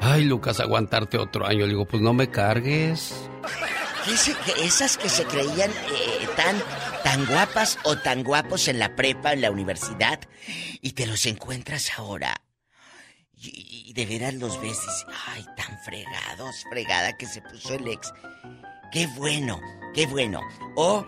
ay 0.00 0.24
Lucas, 0.24 0.58
aguantarte 0.58 1.16
otro 1.16 1.46
año. 1.46 1.60
Le 1.60 1.68
digo, 1.68 1.84
pues 1.86 2.02
no 2.02 2.12
me 2.12 2.28
cargues. 2.32 3.14
¿Qué 4.04 4.10
ese- 4.12 4.34
que 4.44 4.64
esas 4.64 4.96
que 4.96 5.08
se 5.08 5.22
creían 5.24 5.70
eh, 5.70 6.26
tan, 6.34 6.56
tan 7.04 7.24
guapas 7.26 7.78
o 7.84 7.96
tan 7.96 8.24
guapos 8.24 8.66
en 8.66 8.80
la 8.80 8.96
prepa, 8.96 9.34
en 9.34 9.42
la 9.42 9.52
universidad, 9.52 10.18
y 10.82 10.90
te 10.94 11.06
los 11.06 11.26
encuentras 11.26 11.96
ahora. 11.96 12.34
Y, 13.40 13.84
y 13.86 13.92
de 13.92 14.04
veras 14.04 14.34
los 14.34 14.60
ves 14.60 14.78
y 14.82 14.86
dices, 14.86 15.06
ay, 15.28 15.46
tan 15.56 15.78
fregados, 15.84 16.56
fregada 16.72 17.16
que 17.16 17.26
se 17.26 17.40
puso 17.40 17.72
el 17.74 17.86
ex. 17.86 18.12
Qué 18.90 19.06
bueno, 19.16 19.60
qué 19.94 20.06
bueno. 20.06 20.40
O 20.74 21.06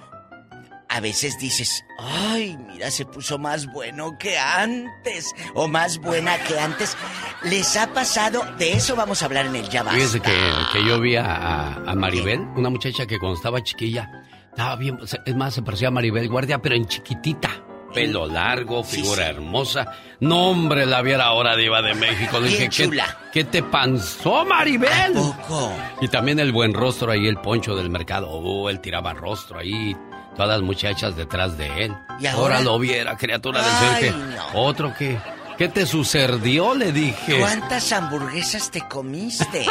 a 0.91 1.01
veces 1.01 1.39
dices, 1.39 1.85
ay, 1.99 2.57
mira, 2.67 2.91
se 2.91 3.05
puso 3.05 3.39
más 3.39 3.67
bueno 3.73 4.17
que 4.19 4.39
antes. 4.39 5.33
O 5.55 5.69
más 5.69 5.99
buena 5.99 6.39
que 6.45 6.59
antes. 6.59 6.97
¿Les 7.45 7.77
ha 7.77 7.93
pasado? 7.93 8.43
De 8.59 8.73
eso 8.73 8.97
vamos 8.97 9.23
a 9.23 9.27
hablar 9.27 9.47
en 9.47 9.57
el 9.57 9.69
Ya 9.69 9.83
Basta. 9.83 9.99
Fíjese 9.99 10.21
que, 10.21 10.51
que 10.73 10.85
yo 10.85 11.01
vi 11.01 11.17
a, 11.17 11.75
a- 11.75 11.95
Maribel, 11.95 12.41
una 12.57 12.71
muchacha 12.71 13.07
que 13.07 13.19
cuando 13.19 13.37
estaba 13.37 13.63
chiquilla, 13.63 14.25
estaba 14.51 14.77
bien, 14.77 14.99
es 15.27 15.35
más, 15.37 15.55
se 15.55 15.63
parecía 15.63 15.89
a 15.89 15.91
Maribel 15.91 16.29
Guardia, 16.29 16.59
pero 16.61 16.75
en 16.75 16.87
chiquitita. 16.87 17.65
Pelo 17.95 18.27
largo, 18.27 18.85
figura 18.85 19.29
hermosa. 19.29 19.93
No, 20.21 20.51
hombre, 20.51 20.85
la 20.85 21.01
viera 21.01 21.25
ahora 21.25 21.57
diva 21.57 21.81
de 21.81 21.95
México. 21.95 22.39
Le 22.39 22.49
dije, 22.49 22.69
¿qué, 22.69 22.85
chula. 22.85 23.19
¿qué 23.33 23.45
te 23.45 23.63
panzó, 23.63 24.45
Maribel? 24.45 25.15
poco? 25.15 25.73
Y 26.03 26.09
también 26.09 26.39
el 26.39 26.53
buen 26.53 26.75
rostro 26.75 27.11
ahí, 27.11 27.27
el 27.27 27.39
poncho 27.41 27.75
del 27.75 27.89
mercado. 27.89 28.29
Oh, 28.31 28.69
él 28.69 28.81
tiraba 28.81 29.15
rostro 29.15 29.59
ahí, 29.59 29.97
todas 30.39 30.59
las 30.59 30.63
muchachas 30.63 31.17
detrás 31.17 31.59
de 31.59 31.85
él. 31.87 31.97
¿Y 32.21 32.27
ahora? 32.27 32.61
lo 32.61 32.79
viera, 32.79 33.17
criatura 33.17 33.61
del 33.61 34.01
Señor. 34.13 34.17
no. 34.29 34.47
Otro 34.55 34.95
que... 34.95 35.19
¿Qué 35.59 35.69
te 35.69 35.87
sucedió? 35.87 36.73
Le 36.73 36.93
dije. 36.93 37.41
¿Cuántas 37.41 37.91
hamburguesas 37.91 38.71
te 38.71 38.81
comiste? 38.87 39.67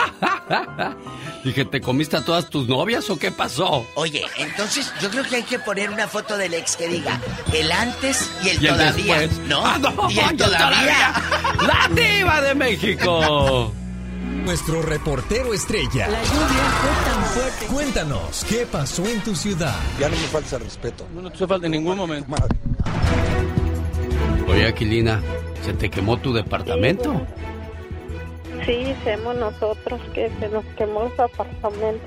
Dije, 1.45 1.63
¿te 1.63 1.79
comiste 1.79 2.17
a 2.17 2.25
todas 2.25 2.49
tus 2.49 2.67
novias 2.67 3.09
o 3.09 3.17
qué 3.17 3.31
pasó? 3.31 3.87
Oye, 3.95 4.25
entonces 4.37 4.91
yo 5.01 5.09
creo 5.09 5.23
que 5.23 5.37
hay 5.37 5.43
que 5.43 5.59
poner 5.59 5.89
una 5.89 6.09
foto 6.09 6.35
del 6.35 6.53
ex 6.55 6.75
que 6.75 6.89
diga 6.89 7.17
el 7.53 7.71
antes 7.71 8.29
y 8.43 8.49
el, 8.49 8.61
Y 8.63 8.67
el 8.67 8.73
todavía. 8.73 9.19
después. 9.19 9.47
¿No? 9.47 9.65
Ah, 9.65 9.77
no, 9.79 10.11
y 10.11 10.19
el 10.19 10.29
el 10.31 10.35
todavía. 10.37 11.13
¡La 11.65 11.87
diva 11.95 12.41
de 12.41 12.53
México! 12.55 13.73
Nuestro 14.47 14.81
reportero 14.81 15.53
estrella. 15.53 16.07
La 16.07 16.23
lluvia 16.23 16.63
fue 16.79 17.11
tan 17.11 17.23
fuerte. 17.25 17.65
Cuéntanos, 17.65 18.45
¿qué 18.45 18.65
pasó 18.65 19.05
en 19.05 19.19
tu 19.19 19.35
ciudad? 19.35 19.75
Ya 19.99 20.07
no 20.07 20.15
me 20.15 20.21
falta 20.23 20.55
el 20.55 20.61
respeto. 20.63 21.05
No 21.13 21.29
te 21.29 21.45
falta 21.45 21.65
en 21.65 21.73
ningún 21.73 21.97
momento. 21.97 22.33
Oye, 24.47 24.65
Aquilina, 24.65 25.21
¿se 25.63 25.73
te 25.73 25.89
quemó 25.89 26.15
tu 26.15 26.31
departamento? 26.31 27.27
Sí, 28.65 28.71
hicimos 28.71 29.35
nosotros 29.35 29.99
que 30.13 30.31
se 30.39 30.47
nos 30.47 30.63
quemó 30.77 31.11
su 31.13 31.23
apartamento. 31.23 32.05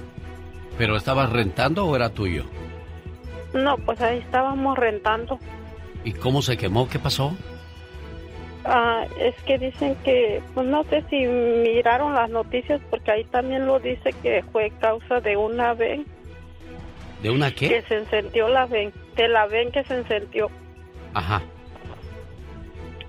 ¿Pero 0.79 0.97
estabas 0.97 1.31
rentando 1.31 1.85
o 1.85 1.95
era 1.95 2.09
tuyo? 2.09 2.47
No, 3.53 3.77
pues 3.85 4.01
ahí 4.01 4.17
estábamos 4.17 4.79
rentando. 4.79 5.39
¿Y 6.05 6.15
cómo 6.15 6.41
se 6.41 6.57
quemó? 6.57 6.89
¿Qué 6.89 6.99
pasó? 6.99 7.37
Ah, 8.65 9.07
es 9.19 9.35
que 9.45 9.59
dicen 9.59 9.97
que, 10.05 10.43
pues 10.55 10.67
no 10.67 10.85
sé 10.85 11.03
si 11.09 11.25
miraron 11.27 12.15
las 12.15 12.29
noticias, 12.31 12.81
porque 12.91 13.11
ahí 13.11 13.25
también 13.25 13.67
lo 13.67 13.79
dice 13.81 14.13
que 14.23 14.43
fue 14.53 14.71
causa 14.81 15.21
de 15.21 15.37
una 15.37 15.73
ven 15.75 16.05
¿De 17.23 17.31
una 17.31 17.51
que 17.51 17.69
qué? 17.69 17.83
se 17.83 17.97
encendió 17.99 18.49
la 18.49 18.67
ven, 18.67 18.93
de 19.17 19.29
la 19.29 19.47
ven 19.47 19.71
que 19.73 19.83
se 19.85 19.95
encendió, 19.97 20.51
Ajá. 21.15 21.43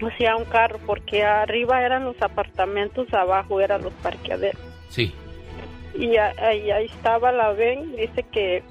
o 0.01 0.09
sea, 0.17 0.35
un 0.37 0.45
carro, 0.45 0.79
porque 0.85 1.23
arriba 1.23 1.81
eran 1.81 2.05
los 2.05 2.21
apartamentos, 2.21 3.13
abajo 3.13 3.59
eran 3.61 3.81
los 3.83 3.93
parqueaderos. 3.95 4.61
Sí. 4.89 5.13
Y 5.93 6.15
ahí, 6.17 6.71
ahí 6.71 6.85
estaba 6.85 7.31
la 7.33 7.51
ven, 7.51 7.95
dice 7.95 8.23
que 8.31 8.63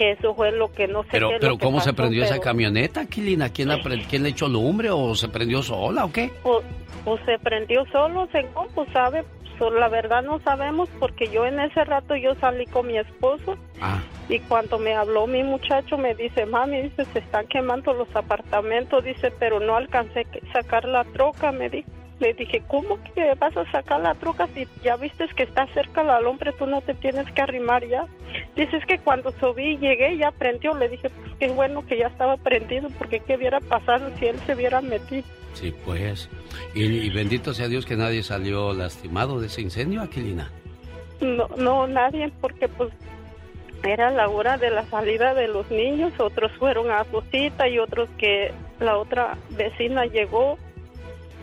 que 0.00 0.12
eso 0.12 0.34
fue 0.34 0.50
lo 0.50 0.72
que 0.72 0.88
no 0.88 1.02
sé 1.02 1.08
Pero, 1.12 1.28
qué 1.28 1.36
pero 1.40 1.58
¿cómo 1.58 1.78
se 1.80 1.90
pasó, 1.90 1.96
prendió 1.96 2.22
esa 2.24 2.32
pero- 2.36 2.42
camioneta, 2.44 3.02
Aquilina? 3.02 3.50
¿Quién, 3.50 3.68
la 3.68 3.82
pre- 3.82 4.02
¿Quién 4.08 4.22
le 4.22 4.30
echó 4.30 4.48
lumbre 4.48 4.88
o 4.90 5.14
se 5.14 5.28
prendió 5.28 5.62
sola 5.62 6.06
o 6.06 6.10
qué? 6.12 6.30
Pues, 6.42 6.64
pues 7.04 7.20
se 7.26 7.38
prendió 7.38 7.84
solo, 7.92 8.26
según, 8.32 8.66
pues 8.74 8.88
sabe, 8.94 9.24
la 9.78 9.88
verdad 9.90 10.22
no 10.22 10.40
sabemos 10.40 10.88
porque 10.98 11.28
yo 11.28 11.44
en 11.44 11.60
ese 11.60 11.84
rato 11.84 12.16
yo 12.16 12.34
salí 12.36 12.64
con 12.64 12.86
mi 12.86 12.96
esposo 12.96 13.58
Ah. 13.82 14.00
y 14.30 14.38
cuando 14.40 14.78
me 14.78 14.94
habló 14.94 15.26
mi 15.26 15.42
muchacho 15.42 15.98
me 15.98 16.14
dice, 16.14 16.46
mami, 16.46 16.80
dice, 16.80 17.04
se 17.12 17.18
están 17.18 17.46
quemando 17.46 17.92
los 17.92 18.08
apartamentos, 18.16 19.04
dice, 19.04 19.30
pero 19.38 19.60
no 19.60 19.76
alcancé 19.76 20.20
a 20.20 20.52
sacar 20.54 20.86
la 20.86 21.04
troca, 21.04 21.52
me 21.52 21.68
dijo. 21.68 21.90
Le 22.20 22.34
dije, 22.34 22.62
¿cómo 22.68 22.98
que 23.14 23.34
vas 23.34 23.56
a 23.56 23.70
sacar 23.72 24.00
la 24.00 24.14
troca 24.14 24.46
si 24.54 24.68
ya 24.84 24.96
viste 24.96 25.26
que 25.28 25.44
está 25.44 25.66
cerca 25.68 26.02
la 26.02 26.20
lumbre, 26.20 26.52
tú 26.52 26.66
no 26.66 26.82
te 26.82 26.94
tienes 26.94 27.30
que 27.32 27.42
arrimar 27.42 27.86
ya? 27.86 28.06
Dices 28.54 28.84
que 28.86 28.98
cuando 28.98 29.32
subí 29.40 29.72
y 29.72 29.78
llegué 29.78 30.16
ya 30.18 30.30
prendió, 30.30 30.74
le 30.74 30.88
dije, 30.88 31.08
pues 31.08 31.32
qué 31.38 31.48
bueno 31.48 31.86
que 31.86 31.98
ya 31.98 32.08
estaba 32.08 32.36
prendido, 32.36 32.88
porque 32.98 33.20
qué 33.20 33.36
hubiera 33.36 33.60
pasado 33.60 34.10
si 34.18 34.26
él 34.26 34.38
se 34.46 34.54
hubiera 34.54 34.80
metido. 34.80 35.24
Sí, 35.54 35.74
pues. 35.84 36.28
Y, 36.74 36.84
y 36.84 37.10
bendito 37.10 37.54
sea 37.54 37.68
Dios 37.68 37.86
que 37.86 37.96
nadie 37.96 38.22
salió 38.22 38.72
lastimado 38.72 39.40
de 39.40 39.46
ese 39.46 39.62
incendio, 39.62 40.02
Aquilina. 40.02 40.50
No, 41.20 41.48
no, 41.56 41.86
nadie, 41.86 42.30
porque 42.40 42.68
pues 42.68 42.90
era 43.82 44.10
la 44.10 44.28
hora 44.28 44.58
de 44.58 44.70
la 44.70 44.84
salida 44.86 45.34
de 45.34 45.48
los 45.48 45.70
niños, 45.70 46.12
otros 46.18 46.52
fueron 46.58 46.90
a 46.90 47.04
su 47.04 47.22
cita 47.30 47.68
y 47.68 47.78
otros 47.78 48.08
que 48.18 48.52
la 48.78 48.98
otra 48.98 49.36
vecina 49.50 50.06
llegó. 50.06 50.58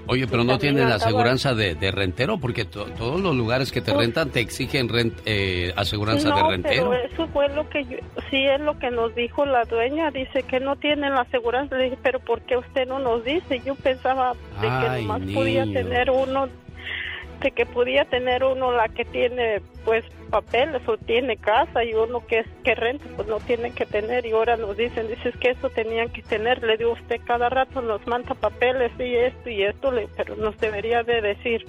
Oye, 0.08 0.28
pero 0.28 0.44
no 0.44 0.58
tienen 0.58 0.88
aseguranza 0.88 1.54
de, 1.54 1.76
de 1.76 1.92
rentero 1.92 2.38
porque 2.40 2.66
to- 2.66 2.86
todos 2.98 3.20
los 3.22 3.36
lugares 3.36 3.72
que 3.72 3.82
te 3.82 3.94
rentan 3.94 4.30
te 4.30 4.40
exigen 4.40 4.90
rent, 4.90 5.14
eh, 5.26 5.74
aseguranza 5.76 6.30
no, 6.30 6.36
de 6.38 6.44
rentero. 6.56 6.90
pero 6.90 7.04
eso 7.14 7.28
fue 7.34 7.50
lo 7.50 7.70
que 7.70 7.84
yo, 7.86 7.98
sí 8.30 8.46
es 8.46 8.60
lo 8.62 8.78
que 8.80 8.90
nos 8.92 9.14
dijo 9.16 9.46
la 9.46 9.64
dueña, 9.66 10.12
dice 10.12 10.44
que 10.44 10.60
no 10.60 10.76
tienen 10.76 11.14
la 11.14 11.22
aseguranza, 11.22 11.76
le 11.78 11.86
dije, 11.86 11.98
pero 12.02 12.20
¿por 12.20 12.42
qué 12.42 12.58
usted 12.58 12.88
no 12.88 13.00
nos 13.00 13.24
dice? 13.24 13.62
Yo 13.66 13.76
pensaba 13.76 14.34
de 14.62 14.68
que 14.68 15.02
nomás 15.02 15.22
podía 15.34 15.66
niño. 15.66 15.80
tener 15.82 16.10
uno, 16.12 16.48
de 17.40 17.52
que 17.52 17.66
podía 17.66 18.06
tener 18.06 18.44
uno 18.44 18.72
la 18.72 18.90
que 18.90 19.06
tiene 19.06 19.62
pues 19.86 20.04
papeles 20.30 20.82
o 20.88 20.98
tiene 20.98 21.38
casa 21.38 21.84
y 21.84 21.94
uno 21.94 22.26
que 22.26 22.44
que 22.64 22.76
renta 22.76 23.06
pues 23.16 23.28
no 23.28 23.40
tiene 23.40 23.72
que 23.72 23.86
tener 23.86 24.26
y 24.26 24.32
ahora 24.32 24.58
nos 24.58 24.76
dicen, 24.76 25.08
dices 25.08 25.36
que 25.38 25.52
eso 25.52 25.70
tenían 25.70 26.10
que 26.10 26.22
tener, 26.22 26.62
le 26.64 26.78
digo 26.78 26.92
usted 26.94 27.22
cada 27.26 27.50
rato 27.50 27.82
nos 27.82 28.06
manda 28.08 28.34
papeles 28.36 28.92
y 29.00 29.16
esto 29.16 29.50
y 29.50 29.64
esto, 29.64 29.92
pero 30.16 30.36
nos 30.36 30.58
debería 30.58 31.04
de 31.04 31.22
decir. 31.22 31.66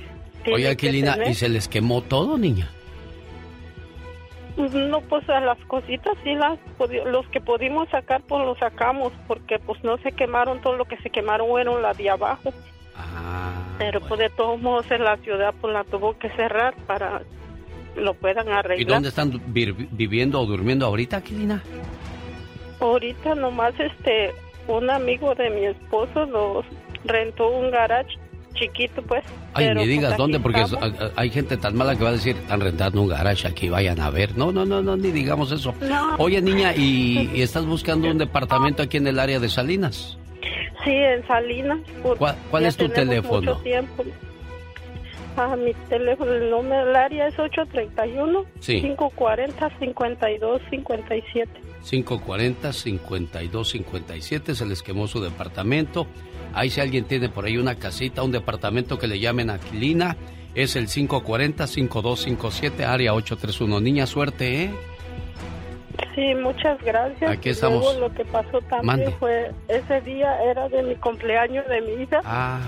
Oye, 0.52 0.68
Aquilina. 0.68 1.16
¿y 1.28 1.34
se 1.34 1.48
les 1.48 1.68
quemó 1.68 2.02
todo, 2.02 2.38
niña? 2.38 2.70
No, 4.56 5.00
pues 5.02 5.28
a 5.28 5.38
las 5.38 5.58
cositas 5.66 6.14
sí, 6.24 6.34
las, 6.34 6.58
los 7.06 7.28
que 7.28 7.40
pudimos 7.40 7.88
sacar, 7.90 8.22
pues 8.22 8.44
los 8.44 8.58
sacamos, 8.58 9.12
porque 9.28 9.60
pues 9.60 9.82
no 9.84 9.98
se 9.98 10.10
quemaron, 10.10 10.60
todo 10.60 10.76
lo 10.76 10.84
que 10.84 10.96
se 10.96 11.10
quemaron 11.10 11.48
fueron 11.48 11.80
la 11.80 11.94
de 11.94 12.10
abajo. 12.10 12.52
Pero 13.78 14.00
pues 14.00 14.18
de 14.20 14.30
todos 14.30 14.60
modos 14.60 14.90
en 14.90 15.04
la 15.04 15.16
ciudad 15.18 15.54
pues 15.60 15.72
la 15.72 15.84
tuvo 15.84 16.18
que 16.18 16.28
cerrar 16.30 16.74
para 16.86 17.22
lo 17.96 18.14
puedan 18.14 18.46
¿Y 18.48 18.50
arreglar. 18.50 18.86
dónde 18.88 19.08
están 19.08 19.40
vi- 19.48 19.72
viviendo 19.90 20.40
o 20.40 20.46
durmiendo 20.46 20.86
ahorita, 20.86 21.16
Aquilina? 21.18 21.62
Ahorita 22.80 23.34
nomás 23.34 23.74
este, 23.78 24.32
un 24.68 24.88
amigo 24.90 25.34
de 25.34 25.50
mi 25.50 25.64
esposo 25.66 26.26
nos 26.26 26.64
rentó 27.04 27.48
un 27.50 27.70
garage 27.70 28.16
chiquito 28.54 29.02
pues. 29.02 29.24
Ay, 29.54 29.68
ni 29.68 29.74
pues, 29.74 29.86
digas 29.88 30.16
dónde, 30.16 30.38
porque 30.40 30.60
estamos. 30.62 30.92
hay 31.16 31.30
gente 31.30 31.56
tan 31.56 31.76
mala 31.76 31.96
que 31.96 32.04
va 32.04 32.10
a 32.10 32.14
decir, 32.14 32.36
están 32.36 32.60
rentando 32.60 33.02
un 33.02 33.08
garage 33.08 33.46
aquí, 33.48 33.68
vayan 33.68 34.00
a 34.00 34.10
ver. 34.10 34.36
No, 34.36 34.52
no, 34.52 34.64
no, 34.64 34.80
no, 34.82 34.96
ni 34.96 35.10
digamos 35.10 35.50
eso. 35.52 35.74
No. 35.80 36.16
Oye, 36.18 36.40
niña, 36.42 36.74
¿y, 36.76 37.30
y 37.34 37.42
estás 37.42 37.64
buscando 37.66 38.08
un 38.10 38.18
departamento 38.18 38.82
aquí 38.82 38.96
en 38.96 39.06
el 39.08 39.18
área 39.18 39.38
de 39.40 39.48
Salinas? 39.48 40.18
Sí, 40.84 40.90
en 40.90 41.26
Salinas. 41.26 41.78
¿Cuál- 42.18 42.36
cuál 42.50 42.66
es 42.66 42.76
tu 42.76 42.88
teléfono? 42.88 43.54
Mucho 43.54 43.62
tiempo. 43.62 44.04
Ah, 45.36 45.54
mi 45.56 45.72
teléfono, 45.88 46.32
el 46.32 46.50
número 46.50 46.86
del 46.86 46.96
área 46.96 47.28
es 47.28 47.38
831 47.38 48.44
Sí. 48.60 48.80
540 48.80 49.70
52 49.78 50.60
57. 50.70 51.50
540-5257, 51.84 54.54
se 54.54 54.66
les 54.66 54.82
quemó 54.82 55.06
su 55.06 55.20
departamento. 55.20 56.06
Ahí 56.54 56.70
si 56.70 56.80
alguien 56.80 57.04
tiene 57.04 57.28
por 57.28 57.44
ahí 57.44 57.56
una 57.56 57.76
casita, 57.76 58.22
un 58.24 58.32
departamento 58.32 58.98
que 58.98 59.06
le 59.06 59.20
llamen 59.20 59.50
Aquilina, 59.50 60.16
es 60.54 60.74
el 60.76 60.88
540-5257, 60.88 62.84
área 62.84 63.14
831. 63.14 63.80
Niña, 63.80 64.06
suerte, 64.06 64.64
¿eh? 64.64 64.70
Sí, 66.14 66.34
muchas 66.34 66.82
gracias. 66.82 67.30
Aquí 67.30 67.50
estamos. 67.50 67.82
Luego 67.82 68.08
lo 68.08 68.14
que 68.14 68.24
pasó 68.24 68.60
también 68.62 68.86
Mande. 68.86 69.10
fue, 69.12 69.52
ese 69.68 70.00
día 70.02 70.42
era 70.42 70.68
de 70.68 70.82
mi 70.82 70.94
cumpleaños 70.96 71.66
de 71.68 71.80
mi 71.80 72.02
hija 72.02 72.20
Ah, 72.24 72.60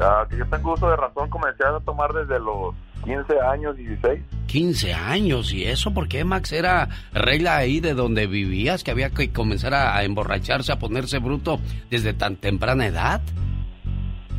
Ah, 0.00 0.26
que 0.28 0.38
yo 0.38 0.46
tengo 0.46 0.72
uso 0.72 0.90
de 0.90 0.96
razón, 0.96 1.30
comencé 1.30 1.62
a 1.64 1.78
tomar 1.84 2.12
desde 2.12 2.40
los 2.40 2.74
15 3.04 3.40
años, 3.40 3.76
16. 3.76 4.20
15 4.48 4.92
años, 4.92 5.52
¿y 5.52 5.64
eso 5.66 5.94
por 5.94 6.08
qué, 6.08 6.24
Max? 6.24 6.50
¿Era 6.50 6.88
regla 7.12 7.56
ahí 7.56 7.78
de 7.78 7.94
donde 7.94 8.26
vivías 8.26 8.82
que 8.82 8.90
había 8.90 9.10
que 9.10 9.32
comenzar 9.32 9.72
a, 9.72 9.96
a 9.96 10.02
emborracharse, 10.02 10.72
a 10.72 10.80
ponerse 10.80 11.18
bruto 11.18 11.60
desde 11.90 12.12
tan 12.12 12.34
temprana 12.36 12.86
edad? 12.86 13.20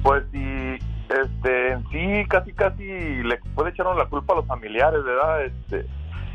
Pues 0.03 0.23
sí, 0.33 0.39
este, 1.09 1.71
en 1.71 1.83
sí, 1.89 2.27
casi, 2.27 2.53
casi 2.53 2.83
le 2.83 3.37
puede 3.53 3.69
echarnos 3.69 3.97
la 3.97 4.07
culpa 4.07 4.33
a 4.33 4.37
los 4.37 4.47
familiares, 4.47 5.03
¿verdad? 5.03 5.45
Este, 5.45 5.85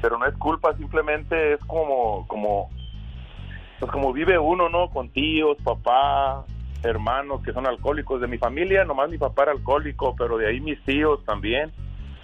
pero 0.01 0.19
no 0.19 0.27
es 0.27 0.35
culpa, 0.37 0.77
simplemente 0.77 1.55
es 1.55 1.61
como, 1.65 2.27
como, 2.29 2.71
pues 3.79 3.91
como 3.91 4.13
vive 4.13 4.39
uno, 4.39 4.69
¿no? 4.69 4.91
Con 4.91 5.11
tíos, 5.11 5.57
papá, 5.63 6.45
hermanos 6.83 7.43
que 7.43 7.53
son 7.53 7.67
alcohólicos. 7.67 8.21
De 8.21 8.27
mi 8.27 8.39
familia, 8.39 8.85
nomás 8.85 9.11
mi 9.11 9.19
papá 9.19 9.45
era 9.45 9.53
alcohólico, 9.53 10.15
pero 10.17 10.39
de 10.39 10.49
ahí 10.49 10.61
mis 10.61 10.83
tíos 10.85 11.25
también. 11.25 11.73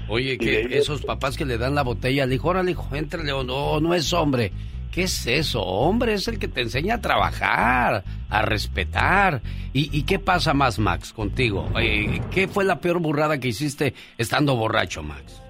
Oye, 0.09 0.39
que 0.39 0.69
esos 0.71 1.05
papás 1.05 1.37
que 1.37 1.45
le 1.45 1.59
dan 1.59 1.75
la 1.75 1.83
botella, 1.83 2.27
le 2.27 2.33
dijo, 2.33 2.49
órale, 2.49 2.71
hijo, 2.71 2.95
éntrale, 2.95 3.33
no, 3.45 3.81
no 3.81 3.95
es 3.95 4.13
hombre. 4.13 4.53
¿Qué 4.97 5.03
es 5.03 5.27
eso? 5.27 5.61
Hombre 5.61 6.15
es 6.15 6.27
el 6.27 6.39
que 6.39 6.49
te 6.49 6.63
enseña 6.63 6.95
a 6.95 7.01
trabajar, 7.03 8.03
a 8.31 8.41
respetar. 8.41 9.43
¿Y, 9.75 10.07
qué 10.07 10.19
pasa 10.19 10.55
más, 10.55 10.79
Max, 10.79 11.13
contigo? 11.13 11.69
Eh, 11.79 12.23
¿Qué 12.31 12.49
fue 12.49 12.65
la 12.65 12.77
peor 12.77 13.01
burrada 13.01 13.39
que 13.39 13.49
hiciste 13.49 13.93
estando 14.17 14.57
borracho, 14.57 15.03
Max? 15.03 15.43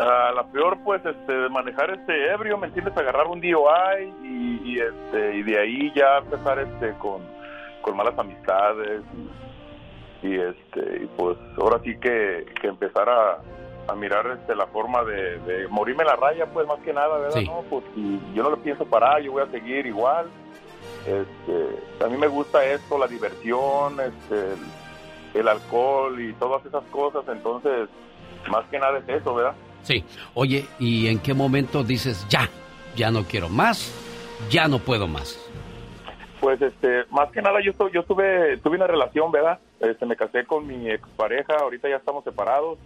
Ah, 0.00 0.32
la 0.34 0.42
peor, 0.50 0.78
pues, 0.84 1.00
este, 1.06 1.48
manejar 1.48 1.90
este 1.90 2.32
ebrio, 2.32 2.58
¿me 2.58 2.66
entiendes? 2.66 2.96
Agarrar 2.96 3.28
un 3.28 3.40
DUI 3.40 4.14
y, 4.24 4.62
y, 4.64 4.80
este, 4.80 5.36
y 5.36 5.42
de 5.44 5.60
ahí 5.60 5.92
ya 5.94 6.18
empezar 6.18 6.58
este, 6.58 6.92
con, 6.98 7.22
malas 7.94 8.18
amistades 8.18 9.02
y, 10.24 10.26
y, 10.26 10.40
este, 10.40 11.04
y 11.04 11.06
pues 11.16 11.38
ahora 11.56 11.80
sí 11.84 11.96
que, 12.00 12.46
que 12.60 12.66
empezar 12.66 13.08
a, 13.08 13.38
a 13.88 13.94
mirar 13.94 14.26
este, 14.38 14.54
la 14.54 14.66
forma 14.66 15.02
de, 15.02 15.38
de 15.40 15.66
morirme 15.68 16.04
la 16.04 16.14
raya, 16.14 16.46
pues 16.46 16.66
más 16.66 16.78
que 16.80 16.92
nada, 16.92 17.18
¿verdad? 17.18 17.40
Sí. 17.40 17.46
No, 17.46 17.64
pues 17.70 17.84
yo 18.34 18.42
no 18.42 18.50
lo 18.50 18.58
pienso 18.58 18.84
parar, 18.84 19.22
yo 19.22 19.32
voy 19.32 19.42
a 19.42 19.50
seguir 19.50 19.86
igual. 19.86 20.26
Este, 21.06 22.04
a 22.04 22.08
mí 22.08 22.16
me 22.18 22.26
gusta 22.26 22.64
esto, 22.64 22.98
la 22.98 23.06
diversión, 23.06 23.98
este, 23.98 24.52
el, 24.52 25.40
el 25.40 25.48
alcohol 25.48 26.20
y 26.20 26.34
todas 26.34 26.64
esas 26.66 26.84
cosas, 26.84 27.24
entonces 27.28 27.88
más 28.50 28.66
que 28.66 28.78
nada 28.78 28.98
es 28.98 29.08
eso, 29.08 29.34
¿verdad? 29.34 29.54
Sí. 29.82 30.04
Oye, 30.34 30.66
¿y 30.78 31.08
en 31.08 31.18
qué 31.18 31.32
momento 31.32 31.82
dices, 31.82 32.26
ya, 32.28 32.48
ya 32.94 33.10
no 33.10 33.24
quiero 33.24 33.48
más, 33.48 33.90
ya 34.50 34.68
no 34.68 34.78
puedo 34.78 35.08
más? 35.08 35.38
Pues 36.40 36.60
este, 36.60 37.04
más 37.10 37.30
que 37.32 37.42
nada 37.42 37.58
yo 37.64 37.72
yo 37.90 38.04
tuve 38.04 38.58
tuve 38.58 38.76
una 38.76 38.86
relación, 38.86 39.32
¿verdad? 39.32 39.58
Este, 39.80 40.06
me 40.06 40.14
casé 40.14 40.44
con 40.44 40.66
mi 40.66 40.90
expareja, 40.90 41.56
ahorita 41.58 41.88
ya 41.88 41.96
estamos 41.96 42.22
separados. 42.22 42.78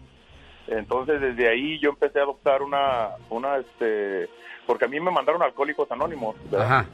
Entonces 0.79 1.21
desde 1.21 1.49
ahí 1.49 1.79
yo 1.79 1.91
empecé 1.91 2.19
a 2.21 2.23
adoptar 2.23 2.63
una 2.63 3.11
una 3.31 3.57
este 3.59 4.29
porque 4.67 4.85
a 4.85 4.89
mí 4.89 5.01
me 5.01 5.11
mandaron 5.11 5.43
Alcohólicos 5.43 5.91
Anónimos, 5.91 6.37
¿verdad? 6.51 6.67
Ajá. 6.67 6.87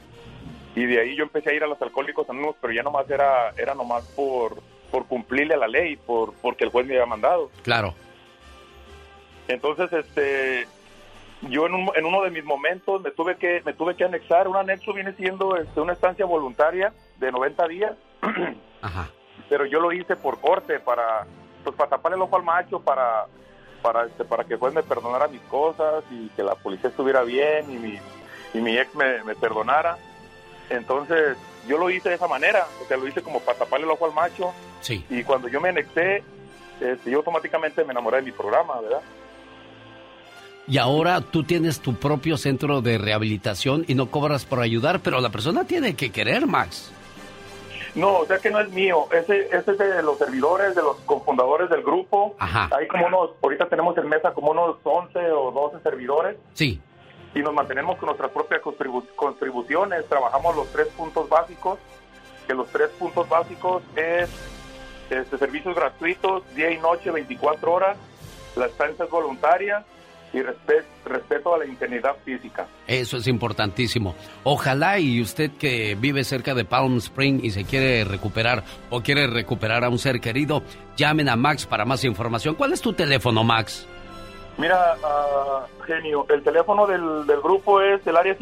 Y 0.75 0.85
de 0.85 0.99
ahí 1.01 1.15
yo 1.15 1.23
empecé 1.23 1.49
a 1.49 1.53
ir 1.53 1.63
a 1.63 1.67
los 1.67 1.81
Alcohólicos 1.81 2.29
Anónimos, 2.29 2.55
pero 2.61 2.73
ya 2.73 2.83
nomás 2.83 3.09
era 3.09 3.51
era 3.57 3.75
nomás 3.75 4.03
por 4.15 4.57
por 4.91 5.05
cumplirle 5.05 5.53
a 5.53 5.57
la 5.57 5.67
ley, 5.67 5.95
por 5.97 6.33
porque 6.41 6.63
el 6.63 6.71
juez 6.71 6.85
me 6.87 6.93
había 6.95 7.05
mandado. 7.05 7.51
Claro. 7.63 7.93
Entonces, 9.47 9.91
este, 9.93 10.67
yo 11.49 11.65
en, 11.65 11.73
un- 11.73 11.91
en 11.95 12.05
uno 12.05 12.21
de 12.23 12.29
mis 12.31 12.43
momentos 12.43 13.01
me 13.01 13.11
tuve 13.11 13.35
que 13.35 13.61
me 13.65 13.73
tuve 13.73 13.95
que 13.95 14.03
anexar. 14.03 14.47
Un 14.47 14.55
anexo 14.57 14.93
viene 14.93 15.13
siendo 15.13 15.55
este, 15.57 15.79
una 15.81 15.93
estancia 15.93 16.25
voluntaria 16.25 16.93
de 17.17 17.31
90 17.31 17.67
días, 17.67 17.93
Ajá. 18.81 19.09
pero 19.47 19.65
yo 19.65 19.79
lo 19.79 19.91
hice 19.91 20.15
por 20.15 20.39
corte 20.39 20.79
para 20.79 21.25
pues 21.63 21.75
para 21.75 21.89
taparle 21.89 22.15
el 22.17 22.21
ojo 22.21 22.35
al 22.35 22.43
macho, 22.43 22.79
para 22.79 23.25
para 23.81 24.05
este, 24.05 24.25
para 24.25 24.43
que 24.43 24.53
el 24.53 24.59
juez 24.59 24.73
me 24.73 24.83
perdonara 24.83 25.27
mis 25.27 25.41
cosas 25.41 26.03
y 26.11 26.27
que 26.29 26.43
la 26.43 26.55
policía 26.55 26.89
estuviera 26.89 27.23
bien 27.23 27.71
y 27.71 27.77
mi 27.77 27.99
y 28.53 28.59
mi 28.59 28.77
ex 28.77 28.93
me, 28.95 29.23
me 29.23 29.35
perdonara. 29.35 29.97
Entonces, 30.69 31.37
yo 31.67 31.77
lo 31.77 31.89
hice 31.89 32.09
de 32.09 32.15
esa 32.15 32.27
manera, 32.27 32.65
o 32.83 32.87
sea, 32.87 32.97
lo 32.97 33.07
hice 33.07 33.21
como 33.21 33.39
para 33.39 33.59
taparle 33.59 33.85
el 33.85 33.91
ojo 33.91 34.05
al 34.05 34.13
macho. 34.13 34.53
Sí. 34.81 35.03
Y 35.09 35.23
cuando 35.23 35.47
yo 35.47 35.59
me 35.61 35.69
anexé, 35.69 36.23
este, 36.79 37.11
yo 37.11 37.17
automáticamente 37.17 37.83
me 37.83 37.91
enamoré 37.91 38.17
de 38.17 38.23
mi 38.23 38.31
programa, 38.31 38.79
¿verdad? 38.81 39.01
Y 40.67 40.77
ahora 40.77 41.21
tú 41.21 41.43
tienes 41.43 41.79
tu 41.79 41.95
propio 41.95 42.37
centro 42.37 42.81
de 42.81 42.99
rehabilitación 42.99 43.85
y 43.87 43.95
no 43.95 44.11
cobras 44.11 44.45
por 44.45 44.59
ayudar, 44.59 44.99
pero 44.99 45.19
la 45.19 45.29
persona 45.29 45.65
tiene 45.65 45.95
que 45.95 46.11
querer, 46.11 46.45
Max. 46.45 46.91
No, 47.95 48.19
o 48.19 48.25
sea 48.25 48.37
que 48.39 48.49
no 48.51 48.59
es 48.59 48.69
mío. 48.69 49.07
Ese, 49.11 49.47
ese 49.55 49.71
es 49.71 49.77
de 49.77 50.03
los 50.03 50.17
servidores, 50.17 50.75
de 50.75 50.81
los 50.81 50.97
cofundadores 51.01 51.69
del 51.69 51.81
grupo. 51.83 52.35
Ajá. 52.39 52.69
Hay 52.77 52.87
como 52.87 53.07
unos, 53.07 53.31
ahorita 53.41 53.67
tenemos 53.67 53.97
en 53.97 54.07
mesa 54.07 54.33
como 54.33 54.51
unos 54.51 54.77
11 54.83 55.31
o 55.31 55.51
12 55.51 55.79
servidores 55.81 56.37
Sí. 56.53 56.81
y 57.33 57.39
nos 57.39 57.53
mantenemos 57.53 57.97
con 57.97 58.07
nuestras 58.07 58.31
propias 58.31 58.61
contribu- 58.61 59.07
contribuciones. 59.15 60.05
Trabajamos 60.07 60.55
los 60.55 60.67
tres 60.71 60.87
puntos 60.89 61.27
básicos, 61.29 61.79
que 62.47 62.53
los 62.53 62.67
tres 62.69 62.89
puntos 62.99 63.27
básicos 63.29 63.81
es 63.95 64.29
este, 65.09 65.37
servicios 65.37 65.75
gratuitos, 65.75 66.43
día 66.55 66.69
y 66.71 66.77
noche, 66.77 67.09
24 67.11 67.71
horas, 67.71 67.97
la 68.55 68.67
estancia 68.67 69.05
es 69.05 69.11
voluntaria 69.11 69.83
y 70.33 70.37
respe- 70.39 70.83
respeto 71.05 71.55
a 71.55 71.59
la 71.59 71.65
integridad 71.65 72.15
física. 72.23 72.67
Eso 72.87 73.17
es 73.17 73.27
importantísimo. 73.27 74.15
Ojalá 74.43 74.99
y 74.99 75.21
usted 75.21 75.51
que 75.59 75.95
vive 75.99 76.23
cerca 76.23 76.53
de 76.53 76.65
Palm 76.65 76.97
Spring 76.97 77.39
y 77.43 77.51
se 77.51 77.65
quiere 77.65 78.03
recuperar 78.03 78.63
o 78.89 79.01
quiere 79.01 79.27
recuperar 79.27 79.83
a 79.83 79.89
un 79.89 79.99
ser 79.99 80.19
querido, 80.21 80.61
llamen 80.97 81.29
a 81.29 81.35
Max 81.35 81.65
para 81.65 81.85
más 81.85 82.03
información. 82.03 82.55
¿Cuál 82.55 82.73
es 82.73 82.81
tu 82.81 82.93
teléfono, 82.93 83.43
Max? 83.43 83.87
Mira, 84.57 84.95
ah, 85.03 85.65
genio, 85.87 86.25
el 86.29 86.43
teléfono 86.43 86.85
del, 86.85 87.25
del 87.25 87.39
grupo 87.41 87.81
es 87.81 88.05
el 88.05 88.17
área 88.17 88.35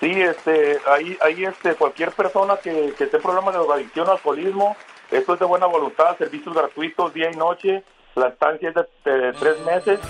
Sí, 0.00 0.10
este, 0.10 0.78
ahí, 0.90 1.16
ahí 1.20 1.44
este, 1.44 1.74
cualquier 1.74 2.12
persona 2.12 2.56
que, 2.62 2.94
que 2.96 3.04
esté 3.04 3.16
en 3.16 3.22
problemas 3.22 3.54
de 3.54 3.60
drogadicción 3.60 4.08
o 4.08 4.12
alcoholismo, 4.12 4.76
esto 5.16 5.34
es 5.34 5.40
de 5.40 5.46
buena 5.46 5.66
voluntad, 5.66 6.16
servicios 6.18 6.54
gratuitos 6.54 7.14
día 7.14 7.30
y 7.30 7.36
noche, 7.36 7.84
la 8.14 8.28
estancia 8.28 8.68
es 8.70 8.74
de, 8.74 9.32
tres 9.32 9.60
meses. 9.64 10.00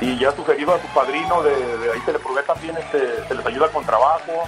Y 0.00 0.16
ya 0.16 0.30
sugerido 0.30 0.72
a 0.72 0.80
su 0.80 0.86
padrino, 0.94 1.42
de, 1.42 1.50
de 1.50 1.92
ahí 1.92 2.00
se 2.04 2.12
le 2.12 2.20
provee 2.20 2.44
también, 2.46 2.76
este, 2.76 3.24
se 3.26 3.34
les 3.34 3.44
ayuda 3.44 3.68
con 3.68 3.84
trabajo, 3.84 4.46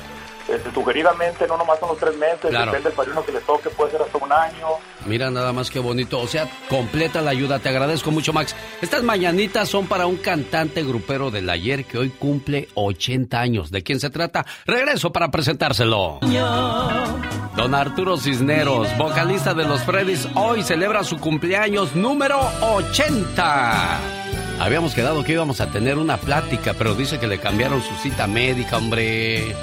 sugeridamente 0.74 1.47
no 1.47 1.56
nomás 1.56 1.78
son 1.78 1.90
los 1.90 1.98
tres 1.98 2.16
meses, 2.16 2.51
Claro. 2.51 2.66
depende 2.66 2.89
del 2.89 2.97
padrino 2.97 3.24
que 3.24 3.32
le 3.32 3.40
toque, 3.40 3.70
puede 3.70 3.93
ser 3.93 4.02
hasta 4.02 4.18
un 4.18 4.32
año. 4.32 4.66
Mira 5.06 5.31
nada 5.31 5.52
más 5.52 5.70
que 5.70 5.78
bonito. 5.78 6.20
O 6.20 6.27
sea, 6.27 6.48
completa 6.68 7.20
la 7.22 7.31
ayuda. 7.31 7.59
Te 7.59 7.68
agradezco 7.70 8.10
mucho, 8.10 8.32
Max. 8.32 8.55
Estas 8.82 9.02
mañanitas 9.02 9.68
son 9.68 9.86
para 9.86 10.06
un 10.06 10.16
cantante 10.16 10.82
grupero 10.82 11.31
del 11.31 11.48
ayer 11.48 11.85
que 11.85 11.98
hoy 11.98 12.10
cumple 12.10 12.68
80 12.74 13.40
años. 13.40 13.70
¿De 13.70 13.82
quién 13.82 13.98
se 14.01 14.10
trata? 14.10 14.44
Regreso 14.66 15.10
para 15.12 15.31
presentárselo. 15.31 16.18
Don 17.56 17.74
Arturo 17.74 18.16
Cisneros, 18.16 18.89
vocalista 18.97 19.55
de 19.55 19.64
los 19.66 19.82
Freddys, 19.82 20.28
hoy 20.35 20.62
celebra 20.62 21.02
su 21.05 21.18
cumpleaños 21.18 21.94
número 21.94 22.39
80. 22.60 23.98
Habíamos 24.60 24.94
quedado 24.94 25.24
que 25.24 25.32
íbamos 25.32 25.60
a 25.60 25.70
tener 25.70 25.97
una 25.98 26.18
plática, 26.18 26.74
pero 26.77 26.94
dice 26.94 27.18
que 27.18 27.27
le 27.27 27.39
cambiaron 27.39 27.81
su 27.82 27.94
cita 27.97 28.27
médica, 28.27 28.77
hombre. 28.77 29.55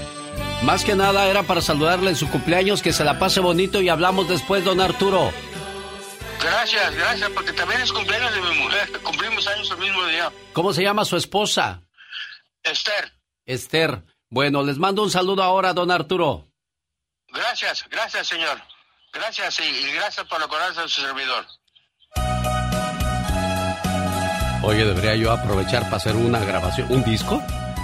Más 0.64 0.84
que 0.84 0.96
nada 0.96 1.28
era 1.28 1.44
para 1.44 1.62
saludarle 1.62 2.10
en 2.10 2.16
su 2.16 2.30
cumpleaños, 2.30 2.82
que 2.82 2.92
se 2.92 3.04
la 3.04 3.20
pase 3.20 3.40
bonito 3.40 3.82
y 3.82 3.90
hablamos 3.90 4.28
después, 4.28 4.64
don 4.66 4.82
Arturo. 4.82 5.32
Gracias, 6.42 6.96
gracias, 6.96 7.30
porque 7.30 7.54
también 7.54 7.82
es 7.82 7.92
cumpleaños 7.92 8.34
de 8.34 8.42
mi 8.42 8.60
mujer. 8.60 8.92
Cumplimos 9.04 9.48
años 9.48 9.70
el 9.72 9.78
mismo 9.78 10.06
día. 10.06 10.32
¿Cómo 10.54 10.74
se 10.74 10.84
llama 10.84 11.06
su 11.06 11.16
esposa? 11.16 11.82
Esther, 12.64 13.14
Esther. 13.46 14.04
Bueno, 14.30 14.64
les 14.64 14.78
mando 14.78 15.04
un 15.04 15.12
saludo 15.12 15.44
ahora, 15.44 15.74
don 15.74 15.92
Arturo. 15.92 16.48
gracias, 17.30 17.86
gracias, 17.90 18.28
señor. 18.28 18.62
Gracias 19.14 19.60
y, 19.60 19.92
gracias 19.94 20.26
por 20.28 20.42
acordarse 20.42 20.82
de 20.82 20.90
su 20.90 21.02
servidor. 21.02 21.46
Oye, 24.64 24.86
debería 24.86 25.16
yo 25.16 25.32
aprovechar 25.32 25.84
para 25.84 25.98
hacer 25.98 26.16
una 26.16 26.40
grabación, 26.40 26.92
un 26.92 27.04
disco 27.04 27.42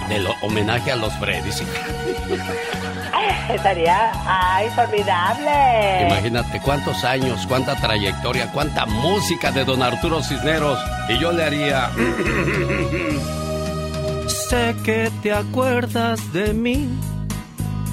del 0.08 0.26
homenaje 0.42 0.92
a 0.92 0.96
los 0.96 1.12
Freddys. 1.14 1.62
Estaría, 3.48 4.12
ay, 4.26 4.68
formidable. 4.70 6.06
Imagínate 6.06 6.60
cuántos 6.60 7.04
años, 7.04 7.46
cuánta 7.46 7.76
trayectoria, 7.76 8.50
cuánta 8.52 8.86
música 8.86 9.50
de 9.50 9.64
don 9.64 9.82
Arturo 9.82 10.22
Cisneros. 10.22 10.78
Y 11.08 11.18
yo 11.18 11.30
le 11.32 11.44
haría... 11.44 11.90
sé 14.48 14.74
que 14.84 15.10
te 15.22 15.32
acuerdas 15.32 16.32
de 16.32 16.54
mí, 16.54 16.88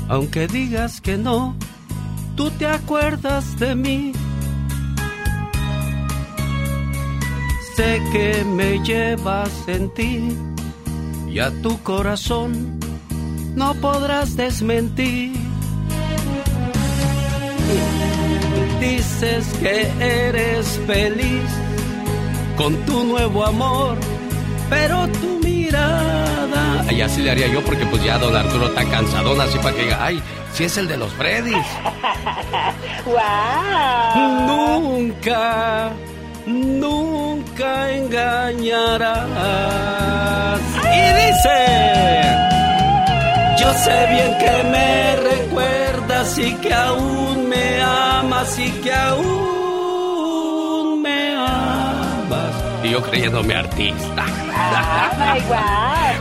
aunque 0.08 0.48
digas 0.48 1.02
que 1.02 1.18
no, 1.18 1.56
tú 2.36 2.50
te 2.52 2.68
acuerdas 2.68 3.60
de 3.60 3.76
mí. 3.76 4.14
Sé 7.76 8.02
que 8.12 8.44
me 8.46 8.80
llevas 8.84 9.52
en 9.68 9.94
ti 9.94 10.38
y 11.32 11.40
a 11.40 11.50
tu 11.62 11.82
corazón 11.82 12.78
no 13.56 13.74
podrás 13.76 14.36
desmentir. 14.36 15.32
Dices 18.80 19.46
que 19.62 19.88
eres 20.00 20.80
feliz 20.86 21.44
con 22.58 22.76
tu 22.86 23.04
nuevo 23.06 23.46
amor, 23.46 23.98
pero 24.70 25.08
tu 25.08 25.40
mirada. 25.44 26.92
Y 26.92 27.02
así 27.02 27.22
le 27.22 27.32
haría 27.32 27.48
yo 27.48 27.64
porque 27.64 27.86
pues 27.86 28.04
ya 28.04 28.18
don 28.18 28.36
Arturo 28.36 28.68
está 28.68 28.84
cansadón, 28.90 29.40
así 29.40 29.58
para 29.60 29.74
que 29.76 29.84
diga, 29.84 30.04
ay, 30.04 30.22
si 30.54 30.66
es 30.66 30.76
el 30.78 30.90
de 30.90 30.98
los 30.98 31.14
Freddys. 31.14 31.56
¡Wow! 33.06 33.18
Nunca, 34.48 35.92
nunca 36.46 37.92
engañarás. 37.92 39.32
Y 40.94 41.02
dice, 41.22 41.58
yo 43.60 43.74
sé 43.74 44.08
bien 44.10 44.38
que 44.38 44.64
me 44.70 45.16
recuerdas 45.16 46.38
y 46.38 46.54
que 46.56 46.74
aún 46.74 47.48
me 47.50 47.82
amas 47.82 48.60
y 48.60 48.70
que 48.82 48.94
aún 48.94 51.02
me 51.02 51.36
amas. 51.36 52.54
Y 52.84 52.90
yo 52.92 53.02
creyéndome 53.02 53.56
artista. 53.56 54.26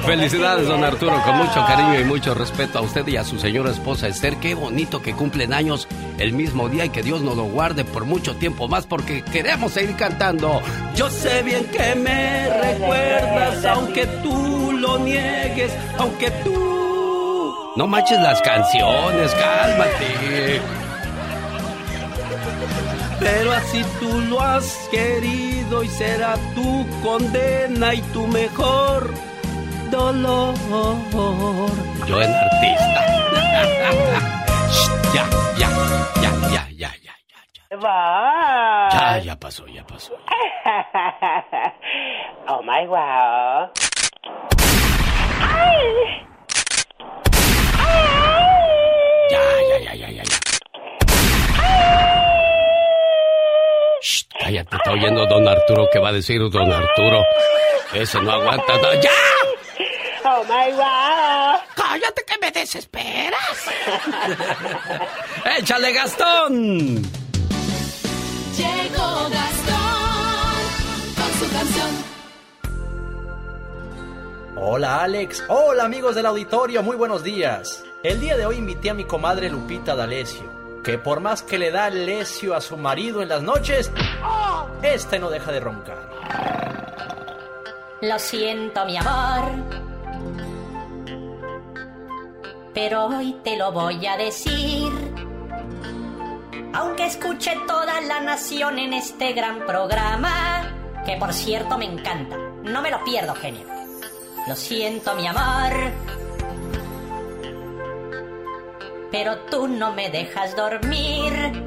Felicidades, 0.04 0.66
don 0.66 0.82
Arturo, 0.84 1.20
con 1.24 1.36
mucho 1.36 1.64
cariño 1.66 2.00
y 2.00 2.04
mucho 2.04 2.34
respeto 2.34 2.78
a 2.78 2.82
usted 2.82 3.06
y 3.06 3.16
a 3.16 3.24
su 3.24 3.38
señora 3.38 3.70
esposa 3.70 4.08
Esther. 4.08 4.36
Qué 4.36 4.54
bonito 4.54 5.02
que 5.02 5.14
cumplen 5.14 5.52
años 5.52 5.86
el 6.20 6.34
mismo 6.34 6.68
día 6.68 6.84
y 6.84 6.90
que 6.90 7.02
Dios 7.02 7.22
nos 7.22 7.36
lo 7.36 7.44
guarde 7.44 7.84
por 7.84 8.04
mucho 8.04 8.36
tiempo 8.36 8.68
más 8.68 8.86
porque 8.86 9.22
queremos 9.22 9.72
seguir 9.72 9.96
cantando. 9.96 10.60
Yo 10.94 11.10
sé 11.10 11.42
bien 11.42 11.64
que 11.64 11.94
me 11.94 12.48
recuerdas, 12.60 13.64
aunque 13.64 14.06
tú 14.22 14.72
lo 14.72 14.98
niegues, 14.98 15.72
aunque 15.98 16.30
tú 16.44 17.72
No 17.76 17.86
manches 17.86 18.20
las 18.20 18.40
canciones, 18.42 19.32
cálmate. 19.32 20.60
Pero 23.18 23.52
así 23.52 23.84
tú 23.98 24.20
lo 24.22 24.40
has 24.40 24.88
querido 24.90 25.82
y 25.84 25.88
será 25.88 26.36
tu 26.54 26.86
condena 27.02 27.94
y 27.94 28.02
tu 28.12 28.26
mejor 28.26 29.10
dolor. 29.90 30.54
Yo 32.06 32.20
en 32.20 32.30
artista. 32.30 33.06
Shh, 34.70 35.59
ya, 36.22 36.30
ya, 36.52 36.68
ya, 36.70 36.90
ya, 37.02 37.14
ya, 37.30 37.40
ya. 37.70 37.76
Va. 37.76 38.88
Ya, 38.92 39.18
ya 39.18 39.36
pasó, 39.38 39.66
ya 39.66 39.84
pasó. 39.86 40.12
oh 42.48 42.62
my 42.62 42.86
wow. 42.86 43.70
Ya, 49.30 49.42
ya, 49.70 49.76
ya, 49.86 49.92
ya, 49.94 50.08
ya. 50.10 50.22
ya. 50.26 50.36
Shh, 54.02 54.24
cállate, 54.40 54.76
está 54.76 54.90
oyendo 54.92 55.26
don 55.26 55.46
Arturo. 55.46 55.88
¿Qué 55.92 55.98
va 55.98 56.08
a 56.08 56.12
decir 56.12 56.40
don 56.50 56.72
Arturo? 56.72 57.22
Ese 57.94 58.20
no 58.22 58.32
aguanta. 58.32 58.76
no- 58.78 58.94
¡Ya! 59.00 59.10
Oh 60.24 60.44
my 60.44 60.72
wow. 60.74 61.60
Cállate 61.90 62.24
que 62.24 62.38
me 62.40 62.52
desesperas. 62.52 63.68
¡Échale, 65.58 65.92
Gastón! 65.92 67.02
Llegó 68.56 69.28
Gastón 69.28 70.60
con 71.16 71.32
su 71.40 71.52
canción. 71.52 71.90
Hola 74.54 75.02
Alex, 75.02 75.42
hola 75.48 75.82
amigos 75.82 76.14
del 76.14 76.26
auditorio, 76.26 76.84
muy 76.84 76.96
buenos 76.96 77.24
días. 77.24 77.82
El 78.04 78.20
día 78.20 78.36
de 78.36 78.46
hoy 78.46 78.58
invité 78.58 78.90
a 78.90 78.94
mi 78.94 79.04
comadre 79.04 79.50
Lupita 79.50 79.96
D'Alessio, 79.96 80.80
que 80.84 80.96
por 80.96 81.18
más 81.18 81.42
que 81.42 81.58
le 81.58 81.72
da 81.72 81.90
lesio 81.90 82.54
a 82.54 82.60
su 82.60 82.76
marido 82.76 83.20
en 83.20 83.30
las 83.30 83.42
noches, 83.42 83.90
este 84.82 85.18
no 85.18 85.28
deja 85.28 85.50
de 85.50 85.58
roncar. 85.58 86.08
Lo 88.00 88.16
siento, 88.20 88.86
mi 88.86 88.96
amor. 88.96 89.89
Pero 92.74 93.06
hoy 93.06 93.36
te 93.42 93.56
lo 93.56 93.72
voy 93.72 94.06
a 94.06 94.16
decir. 94.16 94.92
Aunque 96.72 97.06
escuche 97.06 97.58
toda 97.66 98.00
la 98.00 98.20
nación 98.20 98.78
en 98.78 98.92
este 98.92 99.32
gran 99.32 99.66
programa, 99.66 100.72
que 101.04 101.16
por 101.16 101.32
cierto 101.32 101.76
me 101.76 101.86
encanta. 101.86 102.36
No 102.62 102.80
me 102.80 102.90
lo 102.90 103.02
pierdo, 103.02 103.34
genio. 103.34 103.66
Lo 104.46 104.54
siento, 104.54 105.14
mi 105.16 105.26
amor. 105.26 105.92
Pero 109.10 109.38
tú 109.50 109.66
no 109.66 109.92
me 109.92 110.10
dejas 110.10 110.54
dormir. 110.54 111.64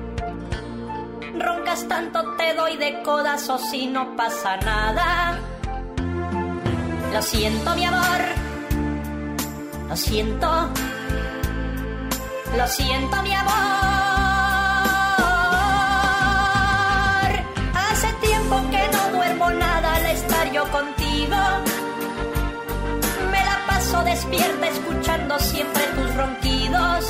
Roncas 1.38 1.88
tanto, 1.88 2.36
te 2.38 2.54
doy 2.54 2.78
de 2.78 3.02
codazos 3.04 3.74
y 3.74 3.88
no 3.88 4.16
pasa 4.16 4.56
nada. 4.58 5.40
Lo 7.12 7.22
siento, 7.22 7.76
mi 7.76 7.86
amor. 7.86 8.53
Lo 9.94 9.98
siento. 9.98 10.50
Lo 12.58 12.68
siento, 12.68 13.22
mi 13.22 13.32
amor. 13.32 13.54
Hace 17.76 18.12
tiempo 18.14 18.56
que 18.72 18.90
no 18.92 19.16
duermo 19.16 19.52
nada 19.52 19.96
al 19.98 20.06
estar 20.08 20.52
yo 20.52 20.64
contigo. 20.72 21.38
Me 23.32 23.46
la 23.46 23.60
paso 23.68 24.04
despierta 24.04 24.68
escuchando 24.68 25.38
siempre 25.38 25.84
tus 25.96 26.16
ronquidos. 26.16 27.06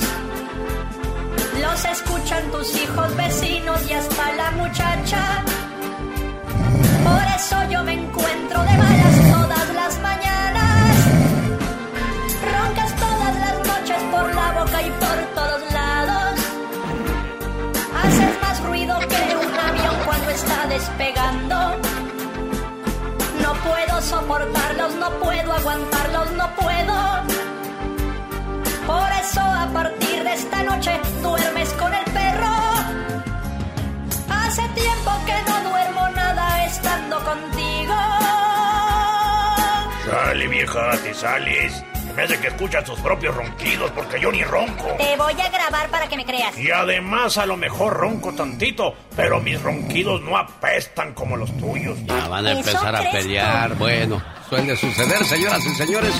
Los 1.61 1.85
escuchan 1.85 2.51
tus 2.51 2.75
hijos, 2.75 3.15
vecinos 3.15 3.79
y 3.89 3.93
hasta 3.93 4.33
la 4.33 4.51
muchacha. 4.51 5.45
Por 7.05 7.23
eso 7.33 7.63
yo 7.71 7.81
me 7.85 7.93
encuentro 7.93 8.61
de 8.61 8.77
malas 8.77 9.31
todas 9.31 9.73
las 9.73 9.99
mañanas. 10.01 10.22
Despegando. 20.67 21.55
No 23.41 23.53
puedo 23.67 24.01
soportarlos, 24.01 24.95
no 24.95 25.09
puedo 25.19 25.53
aguantarlos, 25.53 26.31
no 26.31 26.55
puedo. 26.55 26.95
Por 28.87 29.11
eso 29.21 29.41
a 29.41 29.67
partir 29.73 30.23
de 30.23 30.33
esta 30.33 30.63
noche 30.63 30.99
duermes 31.21 31.69
con 31.73 31.93
el 31.93 32.05
perro. 32.05 32.55
Hace 34.29 34.61
tiempo 34.69 35.11
que 35.25 35.37
no 35.49 35.52
Se 40.97 42.13
me 42.15 42.23
hace 42.23 42.39
que 42.39 42.47
escuchan 42.47 42.85
sus 42.85 42.99
propios 42.99 43.35
ronquidos 43.35 43.89
porque 43.91 44.21
yo 44.21 44.31
ni 44.31 44.43
ronco. 44.43 44.95
Te 44.99 45.17
voy 45.17 45.33
a 45.33 45.49
grabar 45.49 45.89
para 45.89 46.07
que 46.07 46.15
me 46.15 46.23
creas. 46.23 46.55
Y 46.59 46.69
además 46.69 47.37
a 47.39 47.47
lo 47.47 47.57
mejor 47.57 47.93
ronco 47.93 48.31
tantito, 48.33 48.93
pero 49.15 49.39
mis 49.39 49.59
ronquidos 49.59 50.21
no 50.21 50.37
apestan 50.37 51.13
como 51.13 51.35
los 51.35 51.51
tuyos. 51.57 51.97
Ya 52.05 52.27
van 52.27 52.45
a 52.45 52.51
empezar 52.51 52.95
a 52.95 53.11
pelear. 53.11 53.75
Bueno, 53.75 54.21
suele 54.47 54.75
suceder, 54.77 55.25
señoras 55.25 55.65
y 55.65 55.73
señores. 55.73 56.13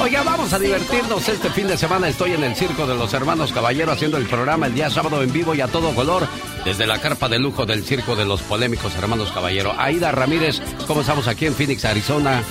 Oiga, 0.00 0.22
vamos 0.22 0.52
a 0.52 0.58
divertirnos 0.58 1.26
este 1.26 1.48
fin 1.50 1.66
de 1.66 1.78
semana. 1.78 2.08
Estoy 2.08 2.32
en 2.32 2.44
el 2.44 2.54
Circo 2.54 2.86
de 2.86 2.94
los 2.94 3.14
Hermanos 3.14 3.50
Caballero 3.52 3.92
haciendo 3.92 4.18
el 4.18 4.26
programa 4.26 4.66
el 4.66 4.74
día 4.74 4.90
sábado 4.90 5.22
en 5.22 5.32
vivo 5.32 5.54
y 5.54 5.62
a 5.62 5.68
todo 5.68 5.94
color 5.94 6.28
desde 6.66 6.86
la 6.86 7.00
carpa 7.00 7.30
de 7.30 7.38
lujo 7.38 7.64
del 7.64 7.84
Circo 7.84 8.14
de 8.14 8.26
los 8.26 8.42
Polémicos 8.42 8.94
Hermanos 8.96 9.32
Caballero. 9.32 9.74
Aida 9.78 10.12
Ramírez, 10.12 10.60
¿cómo 10.86 11.00
estamos 11.00 11.26
aquí 11.26 11.46
en 11.46 11.54
Phoenix, 11.54 11.86
Arizona? 11.86 12.42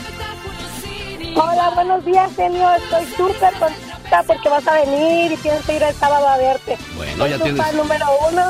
Buenos 1.77 2.03
días, 2.05 2.31
genio. 2.35 2.67
Estoy 2.73 3.05
súper 3.15 3.53
contenta 3.59 4.23
porque 4.25 4.49
vas 4.49 4.67
a 4.67 4.73
venir 4.83 5.31
y 5.31 5.37
tienes 5.37 5.63
que 5.63 5.75
ir 5.75 5.83
el 5.83 5.93
sábado 5.93 6.27
a 6.27 6.35
verte. 6.37 6.75
Bueno, 6.95 7.17
Soy 7.17 7.29
ya 7.29 7.37
tu 7.37 7.43
tienes- 7.43 7.61
fan 7.63 7.77
número 7.77 8.05
uno. 8.31 8.41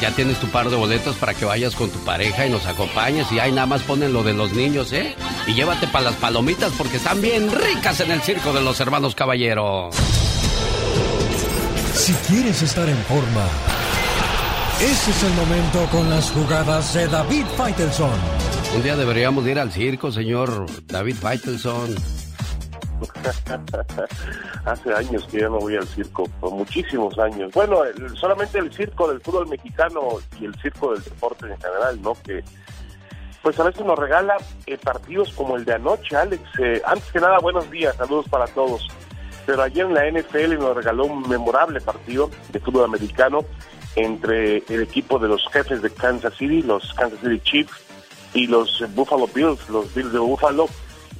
Ya 0.00 0.10
tienes 0.12 0.38
tu 0.38 0.46
par 0.46 0.70
de 0.70 0.76
boletos 0.76 1.16
para 1.16 1.34
que 1.34 1.44
vayas 1.44 1.74
con 1.74 1.90
tu 1.90 1.98
pareja 2.04 2.46
y 2.46 2.50
nos 2.50 2.66
acompañes. 2.66 3.32
Y 3.32 3.40
ahí 3.40 3.50
nada 3.50 3.66
más 3.66 3.82
ponen 3.82 4.12
lo 4.12 4.22
de 4.22 4.32
los 4.32 4.52
niños, 4.52 4.92
¿eh? 4.92 5.16
Y 5.48 5.54
llévate 5.54 5.88
para 5.88 6.04
las 6.04 6.14
palomitas 6.14 6.70
porque 6.78 6.98
están 6.98 7.20
bien 7.20 7.50
ricas 7.50 7.98
en 7.98 8.12
el 8.12 8.22
Circo 8.22 8.52
de 8.52 8.60
los 8.60 8.78
Hermanos 8.78 9.16
Caballero. 9.16 9.90
Si 11.94 12.12
quieres 12.28 12.62
estar 12.62 12.88
en 12.88 12.98
forma, 13.06 13.44
ese 14.80 15.10
es 15.10 15.22
el 15.24 15.32
momento 15.34 15.84
con 15.90 16.08
las 16.10 16.30
jugadas 16.30 16.94
de 16.94 17.08
David 17.08 17.44
Faitelson. 17.56 18.41
Un 18.74 18.82
día 18.82 18.96
deberíamos 18.96 19.46
ir 19.46 19.58
al 19.58 19.70
circo, 19.70 20.10
señor 20.10 20.64
David 20.86 21.16
Faitelson. 21.16 21.94
Hace 24.64 24.94
años 24.94 25.26
que 25.30 25.40
ya 25.40 25.48
no 25.48 25.58
voy 25.58 25.76
al 25.76 25.86
circo, 25.86 26.24
por 26.40 26.52
muchísimos 26.52 27.18
años. 27.18 27.52
Bueno, 27.52 27.80
solamente 28.14 28.58
el 28.58 28.72
circo 28.72 29.08
del 29.08 29.20
fútbol 29.20 29.48
mexicano 29.48 30.00
y 30.40 30.46
el 30.46 30.54
circo 30.54 30.94
del 30.94 31.02
deporte 31.04 31.46
en 31.46 31.58
general, 31.58 32.00
¿no? 32.00 32.14
Que 32.22 32.42
pues 33.42 33.58
a 33.60 33.64
veces 33.64 33.84
nos 33.84 33.98
regala 33.98 34.36
eh, 34.66 34.78
partidos 34.78 35.32
como 35.32 35.56
el 35.56 35.64
de 35.66 35.74
anoche, 35.74 36.16
Alex. 36.16 36.42
Eh, 36.58 36.80
antes 36.86 37.10
que 37.12 37.20
nada, 37.20 37.40
buenos 37.40 37.70
días, 37.70 37.94
saludos 37.96 38.26
para 38.30 38.46
todos. 38.46 38.88
Pero 39.44 39.62
ayer 39.62 39.84
en 39.84 39.94
la 39.94 40.08
NFL 40.08 40.58
nos 40.58 40.76
regaló 40.76 41.06
un 41.06 41.28
memorable 41.28 41.80
partido 41.80 42.30
de 42.50 42.60
fútbol 42.60 42.84
americano 42.84 43.44
entre 43.96 44.58
el 44.68 44.82
equipo 44.82 45.18
de 45.18 45.28
los 45.28 45.46
jefes 45.52 45.82
de 45.82 45.90
Kansas 45.90 46.34
City, 46.36 46.62
los 46.62 46.94
Kansas 46.94 47.18
City 47.20 47.40
Chiefs, 47.40 47.91
y 48.34 48.46
los 48.46 48.82
Buffalo 48.94 49.26
Bills, 49.28 49.68
los 49.68 49.92
Bills 49.94 50.12
de 50.12 50.18
Buffalo, 50.18 50.68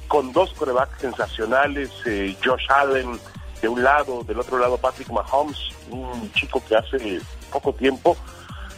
con 0.07 0.31
dos 0.31 0.53
corebacks 0.53 1.01
sensacionales, 1.01 1.89
eh, 2.05 2.35
Josh 2.43 2.65
Allen 2.69 3.19
de 3.61 3.67
un 3.67 3.81
lado, 3.81 4.23
del 4.23 4.39
otro 4.39 4.57
lado 4.57 4.77
Patrick 4.77 5.09
Mahomes, 5.09 5.57
un 5.89 6.31
chico 6.33 6.61
que 6.67 6.75
hace 6.75 7.21
poco 7.51 7.73
tiempo 7.73 8.17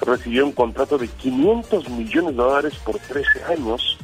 recibió 0.01 0.45
un 0.45 0.51
contrato 0.51 0.97
de 0.97 1.07
500 1.07 1.89
millones 1.89 2.31
de 2.31 2.43
dólares 2.43 2.73
por 2.85 2.99
13 2.99 3.43
años 3.45 3.97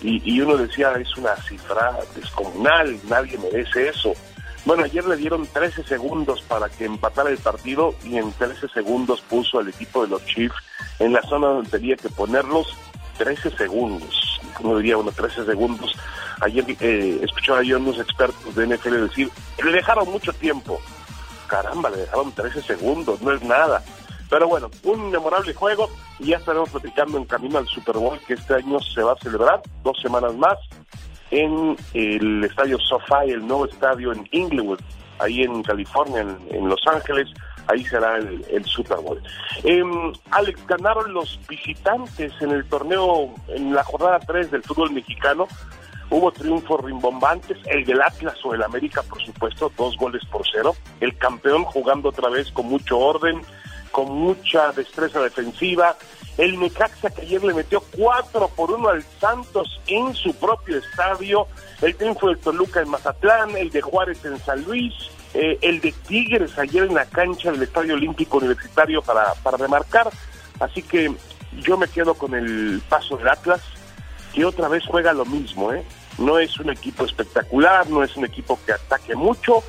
y, 0.00 0.22
y 0.24 0.40
uno 0.40 0.56
decía 0.56 0.92
es 0.92 1.14
una 1.16 1.36
cifra 1.36 1.98
descomunal, 2.14 2.98
nadie 3.08 3.36
merece 3.38 3.88
eso. 3.88 4.12
Bueno, 4.64 4.84
ayer 4.84 5.04
le 5.06 5.16
dieron 5.16 5.46
13 5.46 5.84
segundos 5.84 6.42
para 6.42 6.68
que 6.68 6.84
empatara 6.84 7.30
el 7.30 7.38
partido 7.38 7.94
y 8.04 8.16
en 8.16 8.32
13 8.32 8.68
segundos 8.68 9.20
puso 9.22 9.58
al 9.58 9.68
equipo 9.68 10.02
de 10.02 10.08
los 10.08 10.24
Chiefs 10.26 10.56
en 10.98 11.12
la 11.12 11.22
zona 11.22 11.48
donde 11.48 11.70
tenía 11.70 11.96
que 11.96 12.08
ponerlos 12.08 12.76
13 13.18 13.50
segundos. 13.50 14.40
Uno 14.60 14.78
diría, 14.78 14.96
bueno, 14.96 15.12
13 15.12 15.44
segundos. 15.44 15.94
Ayer 16.40 16.64
eh, 16.80 17.20
escuchaba 17.22 17.62
yo 17.62 17.76
a 17.76 17.80
unos 17.80 17.98
expertos 17.98 18.54
de 18.54 18.66
NFL 18.66 19.08
decir, 19.08 19.30
le 19.62 19.72
dejaron 19.72 20.10
mucho 20.10 20.32
tiempo. 20.32 20.80
Caramba, 21.46 21.90
le 21.90 21.98
dejaron 21.98 22.32
13 22.32 22.62
segundos, 22.62 23.20
no 23.20 23.32
es 23.32 23.42
nada. 23.42 23.82
Pero 24.30 24.46
bueno, 24.46 24.70
un 24.84 25.10
memorable 25.10 25.54
juego 25.54 25.90
y 26.18 26.26
ya 26.26 26.36
estaremos 26.36 26.70
platicando 26.70 27.18
en 27.18 27.24
camino 27.24 27.58
al 27.58 27.66
Super 27.66 27.96
Bowl 27.96 28.18
que 28.26 28.34
este 28.34 28.54
año 28.54 28.78
se 28.80 29.02
va 29.02 29.12
a 29.12 29.16
celebrar 29.16 29.62
dos 29.82 29.98
semanas 30.00 30.34
más 30.34 30.58
en 31.30 31.76
el 31.94 32.44
estadio 32.44 32.78
SoFi, 32.78 33.32
el 33.32 33.46
nuevo 33.46 33.66
estadio 33.66 34.12
en 34.12 34.28
Inglewood, 34.32 34.80
ahí 35.18 35.42
en 35.42 35.62
California, 35.62 36.20
en, 36.20 36.38
en 36.50 36.68
Los 36.68 36.80
Ángeles, 36.86 37.28
ahí 37.68 37.84
será 37.84 38.16
el, 38.16 38.44
el 38.50 38.64
Super 38.64 38.98
Bowl. 38.98 39.22
Em, 39.62 40.12
Alex, 40.30 40.66
ganaron 40.66 41.12
los 41.12 41.38
visitantes 41.48 42.32
en 42.40 42.50
el 42.50 42.64
torneo, 42.66 43.34
en 43.48 43.74
la 43.74 43.84
jornada 43.84 44.18
3 44.20 44.50
del 44.50 44.62
fútbol 44.62 44.92
mexicano. 44.92 45.46
Hubo 46.10 46.32
triunfos 46.32 46.82
rimbombantes, 46.82 47.58
el 47.66 47.84
del 47.84 48.00
Atlas 48.00 48.36
o 48.42 48.54
el 48.54 48.62
América, 48.62 49.02
por 49.02 49.22
supuesto, 49.22 49.70
dos 49.76 49.96
goles 49.98 50.24
por 50.26 50.42
cero. 50.50 50.74
El 51.00 51.16
campeón 51.18 51.64
jugando 51.64 52.08
otra 52.08 52.30
vez 52.30 52.50
con 52.50 52.66
mucho 52.66 52.98
orden, 52.98 53.42
con 53.90 54.10
mucha 54.10 54.72
destreza 54.72 55.20
defensiva. 55.20 55.96
El 56.38 56.58
Necaxa 56.58 57.10
que 57.10 57.22
ayer 57.22 57.44
le 57.44 57.52
metió 57.52 57.82
cuatro 57.94 58.48
por 58.56 58.70
uno 58.70 58.88
al 58.88 59.02
Santos 59.20 59.80
en 59.86 60.14
su 60.14 60.34
propio 60.34 60.78
estadio. 60.78 61.46
El 61.82 61.94
triunfo 61.94 62.28
del 62.28 62.38
Toluca 62.38 62.80
en 62.80 62.88
Mazatlán, 62.88 63.54
el 63.56 63.68
de 63.68 63.82
Juárez 63.82 64.24
en 64.24 64.38
San 64.38 64.62
Luis, 64.64 64.94
eh, 65.34 65.58
el 65.62 65.80
de 65.80 65.92
Tigres 65.92 66.58
ayer 66.58 66.84
en 66.84 66.94
la 66.94 67.06
cancha 67.06 67.52
del 67.52 67.62
Estadio 67.62 67.94
Olímpico 67.94 68.38
Universitario 68.38 69.02
para, 69.02 69.34
para 69.42 69.56
remarcar. 69.56 70.10
Así 70.60 70.82
que 70.82 71.12
yo 71.60 71.76
me 71.76 71.88
quedo 71.88 72.14
con 72.14 72.34
el 72.34 72.82
paso 72.88 73.16
del 73.16 73.28
Atlas, 73.28 73.60
que 74.34 74.44
otra 74.44 74.68
vez 74.68 74.84
juega 74.86 75.12
lo 75.12 75.24
mismo, 75.24 75.72
¿eh? 75.72 75.84
No 76.18 76.38
es 76.38 76.58
un 76.58 76.70
equipo 76.70 77.04
espectacular, 77.04 77.88
no 77.88 78.02
es 78.02 78.16
un 78.16 78.24
equipo 78.24 78.58
que 78.66 78.72
ataque 78.72 79.14
mucho, 79.14 79.62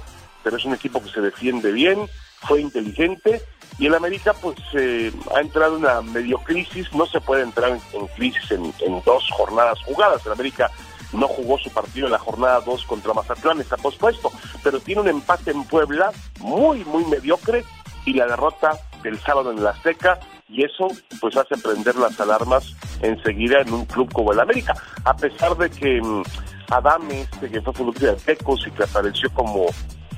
pero 0.44 0.58
es 0.58 0.66
un 0.66 0.74
equipo 0.74 1.02
que 1.04 1.10
se 1.10 1.22
defiende 1.22 1.72
bien, 1.72 2.10
fue 2.42 2.62
inteligente 2.62 3.42
y 3.78 3.86
el 3.86 3.96
América 3.96 4.34
pues 4.34 4.58
eh, 4.74 5.12
ha 5.36 5.42
entrado 5.42 5.78
en 5.78 5.84
una 5.84 6.02
medio 6.02 6.38
crisis, 6.40 6.92
no 6.94 7.06
se 7.06 7.22
puede 7.22 7.44
entrar 7.44 7.72
en, 7.72 7.82
en 7.94 8.08
crisis 8.08 8.52
en, 8.52 8.74
en 8.80 9.02
dos 9.06 9.24
jornadas 9.32 9.80
jugadas, 9.86 10.26
el 10.26 10.32
América 10.32 10.72
no 11.14 11.28
jugó 11.28 11.58
su 11.58 11.72
partido 11.72 12.08
en 12.08 12.14
la 12.14 12.20
jornada 12.20 12.62
2 12.62 12.86
contra 12.86 13.14
Mazatlán, 13.14 13.62
está 13.62 13.78
pospuesto, 13.78 14.32
pero 14.64 14.80
tiene 14.80 15.02
un 15.02 15.08
empate 15.08 15.52
en 15.52 15.64
Puebla 15.64 16.12
muy, 16.40 16.84
muy 16.86 17.06
mediocre 17.06 17.64
y 18.06 18.14
la 18.14 18.28
derrota 18.28 18.78
del 19.04 19.20
sábado 19.20 19.52
en 19.52 19.64
la 19.64 19.72
Azteca 19.72 20.20
y 20.48 20.64
eso 20.64 20.88
pues 21.22 21.38
hace 21.38 21.56
prender 21.58 21.96
las 21.96 22.20
alarmas 22.20 22.76
enseguida 23.02 23.62
en 23.62 23.74
un 23.74 23.86
club 23.86 24.12
como 24.12 24.34
el 24.34 24.40
América, 24.40 24.74
a 25.06 25.16
pesar 25.16 25.56
de 25.58 25.70
que 25.70 26.02
mm, 26.02 26.24
Adame, 26.72 27.22
este 27.22 27.50
que 27.50 27.62
fue 27.62 27.74
futbolista 27.74 28.14
de 28.14 28.16
Tecos 28.18 28.66
y 28.68 28.72
que 28.72 28.84
apareció 28.84 29.30
como 29.34 29.66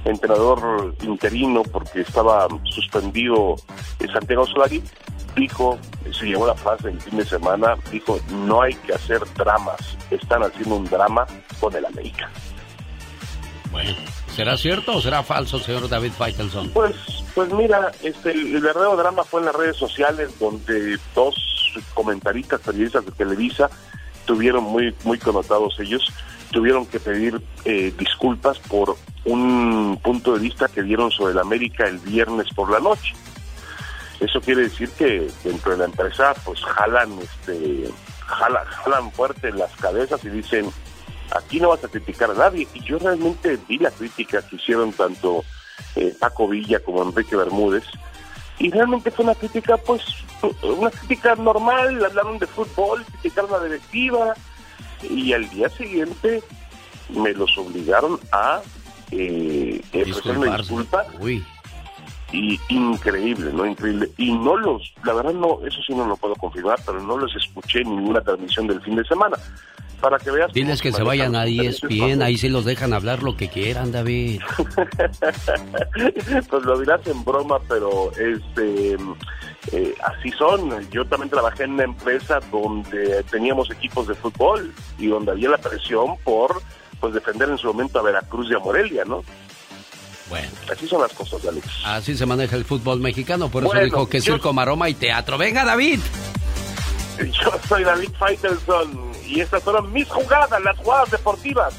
entrenador 0.06 0.96
interino 1.02 1.64
porque 1.64 2.02
estaba 2.02 2.48
suspendido 2.66 3.56
en 4.00 4.12
Santiago 4.12 4.46
Solari, 4.48 4.84
dijo, 5.36 5.78
se 6.12 6.26
llevó 6.26 6.48
la 6.48 6.56
frase 6.56 6.90
el 6.90 7.02
fin 7.02 7.18
de 7.18 7.26
semana, 7.26 7.76
dijo, 7.92 8.20
no 8.30 8.62
hay 8.62 8.74
que 8.74 8.94
hacer 8.94 9.22
dramas, 9.36 9.98
están 10.10 10.44
haciendo 10.44 10.76
un 10.76 10.86
drama 10.86 11.26
con 11.60 11.76
el 11.76 11.86
América. 11.86 12.30
Bueno, 13.72 13.92
¿será 14.36 14.58
cierto 14.58 14.98
o 14.98 15.02
será 15.02 15.24
falso, 15.24 15.60
señor 15.60 15.88
David 15.88 16.12
Faitelson? 16.12 16.70
Pues, 16.70 16.94
pues 17.34 17.52
mira, 17.54 17.92
este, 18.04 18.32
el, 18.32 18.56
el 18.56 18.62
verdadero 18.62 18.98
drama 18.98 19.24
fue 19.24 19.40
en 19.40 19.46
las 19.46 19.56
redes 19.56 19.78
sociales 19.78 20.38
donde 20.40 20.98
dos 21.16 21.36
comentaristas, 21.94 22.60
periodistas 22.60 23.06
de 23.06 23.12
Televisa, 23.12 23.70
tuvieron 24.26 24.64
muy, 24.64 24.94
muy 25.04 25.18
connotados 25.18 25.80
ellos, 25.80 26.12
tuvieron 26.52 26.86
que 26.86 27.00
pedir 27.00 27.42
eh, 27.66 27.94
disculpas 27.98 28.60
por 28.60 28.98
un 29.26 30.00
punto 30.04 30.34
de 30.34 30.40
vista 30.40 30.68
que 30.68 30.84
dieron 30.84 31.12
sobre 31.12 31.34
el 31.34 31.40
América 31.40 31.88
el 31.88 31.98
viernes 32.00 32.48
por 32.54 32.70
la 32.70 32.80
noche. 32.80 33.14
Eso 34.20 34.40
quiere 34.42 34.64
decir 34.64 34.90
que 34.92 35.28
dentro 35.44 35.72
de 35.72 35.80
la 35.80 35.86
empresa 35.86 36.36
pues 36.46 36.62
jalan 36.62 37.18
este 37.20 37.90
jalan, 38.28 38.66
jalan 38.66 39.12
fuerte 39.12 39.52
las 39.52 39.76
cabezas 39.78 40.24
y 40.24 40.30
dicen 40.30 40.70
aquí 41.36 41.60
no 41.60 41.70
vas 41.70 41.84
a 41.84 41.88
criticar 41.88 42.32
a 42.32 42.36
nadie 42.36 42.68
y 42.74 42.84
yo 42.84 43.00
realmente 43.00 43.58
vi 43.68 43.80
la 43.80 43.92
crítica 43.92 44.42
que 44.48 44.58
hicieron 44.58 44.94
tanto 44.94 45.44
eh, 45.96 46.14
Paco 46.20 46.48
Villa 46.48 46.80
como 46.80 47.04
Enrique 47.04 47.36
Bermúdez 47.36 47.84
y 48.60 48.70
realmente 48.70 49.10
fue 49.12 49.26
una 49.26 49.36
crítica 49.36 49.78
pues 49.78 50.04
una 50.62 50.92
crítica 50.92 51.36
normal 51.36 52.06
hablaron 52.06 52.38
de 52.38 52.48
fútbol 52.48 53.04
criticaron 53.06 53.52
la 53.52 53.64
directiva 53.64 54.36
y 55.10 55.34
al 55.34 55.50
día 55.50 55.70
siguiente 55.70 56.42
me 57.10 57.34
los 57.34 57.58
obligaron 57.58 58.20
a 58.32 58.62
eh, 59.12 59.82
ofrecer 59.94 60.38
una 60.38 60.58
disculpa 60.58 61.06
Uy. 61.20 61.44
y 62.32 62.60
increíble, 62.70 63.52
¿no? 63.54 63.66
Increíble. 63.66 64.10
Y 64.18 64.32
no 64.32 64.56
los, 64.58 64.94
la 65.04 65.14
verdad 65.14 65.34
no, 65.34 65.60
eso 65.66 65.82
sí 65.86 65.94
no 65.94 66.06
lo 66.06 66.16
puedo 66.16 66.36
confirmar, 66.36 66.80
pero 66.86 67.02
no 67.02 67.18
los 67.18 67.36
escuché 67.36 67.82
en 67.82 67.96
ninguna 67.96 68.22
transmisión 68.22 68.68
del 68.68 68.82
fin 68.82 68.96
de 68.96 69.04
semana. 69.04 69.38
Para 70.00 70.18
que 70.18 70.32
veas... 70.32 70.52
Diles 70.52 70.82
que 70.82 70.92
se 70.92 71.04
vayan 71.04 71.36
a 71.36 71.46
E 71.46 71.68
ESPN, 71.68 72.24
ahí 72.24 72.36
sí 72.36 72.50
los 72.50 72.66
dejan 72.66 72.92
hablar 72.94 73.22
lo 73.22 73.38
que 73.38 73.50
quieran, 73.50 73.92
David. 73.92 74.42
pues 76.50 76.64
lo 76.64 76.80
dirás 76.80 77.06
en 77.06 77.24
broma, 77.24 77.60
pero 77.68 78.12
este 78.14 78.98
eh, 79.72 79.96
así 80.04 80.32
son. 80.32 80.90
Yo 80.90 81.06
también 81.06 81.30
trabajé 81.30 81.64
en 81.64 81.72
una 81.74 81.84
empresa 81.84 82.40
donde 82.52 83.24
teníamos 83.24 83.70
equipos 83.72 84.08
de 84.08 84.16
fútbol 84.16 84.74
y 84.98 85.08
donde 85.08 85.32
había 85.32 85.50
la 85.50 85.58
presión 85.58 86.18
por 86.24 86.62
pues 87.00 87.14
defender 87.14 87.50
en 87.50 87.58
su 87.58 87.68
momento 87.68 88.00
a 88.00 88.04
Veracruz 88.04 88.48
y 88.52 88.54
a 88.56 88.60
Morelia, 88.60 89.04
¿no? 89.06 89.24
Bueno. 90.30 90.48
Así 90.72 90.88
son 90.88 91.02
las 91.02 91.12
cosas, 91.14 91.46
Alex. 91.46 91.68
Así 91.86 92.16
se 92.16 92.26
maneja 92.26 92.56
el 92.56 92.64
fútbol 92.64 93.00
mexicano, 93.00 93.50
por 93.50 93.64
eso 93.66 93.74
dijo 93.80 94.08
que 94.08 94.20
yo- 94.20 94.34
circo, 94.34 94.54
maroma 94.54 94.88
y 94.90 94.94
teatro. 94.94 95.38
¡Venga, 95.38 95.66
David! 95.66 96.00
Yo 97.20 97.52
soy 97.68 97.84
David 97.84 98.10
Faitelson 98.18 99.12
y 99.28 99.42
estas 99.42 99.62
fueron 99.62 99.92
mis 99.94 100.08
jugadas, 100.08 100.60
las 100.64 100.78
jugadas 100.78 101.12
deportivas 101.12 101.74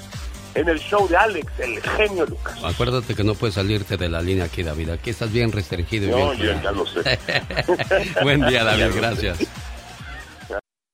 en 0.54 0.68
el 0.68 0.78
show 0.78 1.08
de 1.08 1.16
Alex, 1.16 1.46
el 1.58 1.80
genio 1.80 2.26
Lucas. 2.26 2.58
Acuérdate 2.62 3.14
que 3.14 3.24
no 3.24 3.34
puedes 3.34 3.54
salirte 3.54 3.96
de 3.96 4.08
la 4.08 4.20
línea 4.20 4.44
aquí, 4.44 4.62
David. 4.62 4.90
Aquí 4.90 5.10
estás 5.10 5.32
bien 5.32 5.52
restringido 5.52 6.08
y 6.08 6.10
No, 6.10 6.30
bien 6.32 6.60
ya 6.62 6.72
lo 6.72 6.86
sé. 6.86 7.18
Buen 8.22 8.46
día, 8.46 8.64
David. 8.64 8.94
Gracias. 8.96 9.38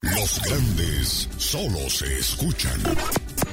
Los 0.01 0.43
grandes 0.43 1.29
solo 1.37 1.79
se 1.91 2.19
escuchan. 2.19 2.81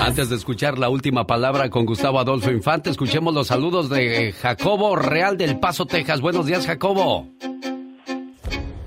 Antes 0.00 0.28
de 0.30 0.36
escuchar 0.36 0.78
la 0.78 0.88
última 0.88 1.26
palabra 1.26 1.70
con 1.70 1.84
Gustavo 1.86 2.18
Adolfo 2.18 2.50
Infante, 2.50 2.90
escuchemos 2.90 3.32
los 3.32 3.46
saludos 3.46 3.88
de 3.88 4.32
Jacobo 4.32 4.96
Real 4.96 5.36
del 5.36 5.60
Paso, 5.60 5.86
Texas. 5.86 6.20
Buenos 6.20 6.46
días, 6.46 6.66
Jacobo. 6.66 7.28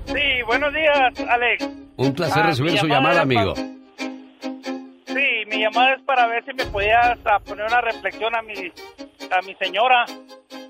Sí, 0.06 0.42
buenos 0.46 0.74
días, 0.74 1.28
Alex. 1.28 1.68
Un 1.96 2.12
placer 2.12 2.42
Ah, 2.42 2.46
recibir 2.48 2.76
su 2.78 2.86
llamada 2.86 3.22
amigo. 3.22 3.54
Sí, 3.54 5.24
mi 5.50 5.60
llamada 5.60 5.94
es 5.94 6.02
para 6.02 6.26
ver 6.26 6.44
si 6.44 6.52
me 6.52 6.66
podías 6.66 7.18
ah, 7.24 7.38
poner 7.38 7.64
una 7.66 7.80
reflexión 7.80 8.34
a 8.34 8.42
mi, 8.42 8.54
a 8.54 9.42
mi 9.46 9.54
señora. 9.54 10.04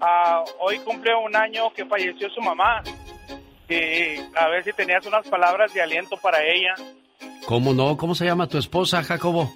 Ah, 0.01 0.45
hoy 0.61 0.79
cumple 0.81 1.13
un 1.17 1.35
año 1.35 1.73
que 1.75 1.85
falleció 1.87 2.29
su 2.31 2.41
mamá. 2.41 2.83
Y 3.69 4.21
a 4.37 4.49
ver 4.51 4.63
si 4.63 4.73
tenías 4.73 5.05
unas 5.07 5.27
palabras 5.27 5.73
de 5.75 5.83
aliento 5.83 6.17
para 6.19 6.45
ella. 6.45 6.75
¿Cómo 7.47 7.75
no? 7.75 7.97
¿Cómo 7.97 8.15
se 8.15 8.25
llama 8.25 8.47
tu 8.49 8.59
esposa, 8.59 9.03
Jacobo? 9.03 9.53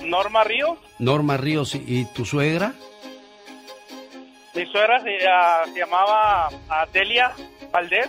Norma 0.00 0.44
Ríos, 0.44 0.78
Norma 0.98 1.36
Ríos. 1.36 1.74
¿Y- 1.74 1.84
¿Y 1.86 2.04
tu 2.06 2.24
suegra? 2.24 2.74
mi 4.54 4.64
suegra 4.66 5.00
se, 5.02 5.10
ah, 5.28 5.62
se 5.72 5.78
llamaba 5.80 6.48
ah, 6.68 6.86
Delia 6.92 7.32
Valdés. 7.72 8.08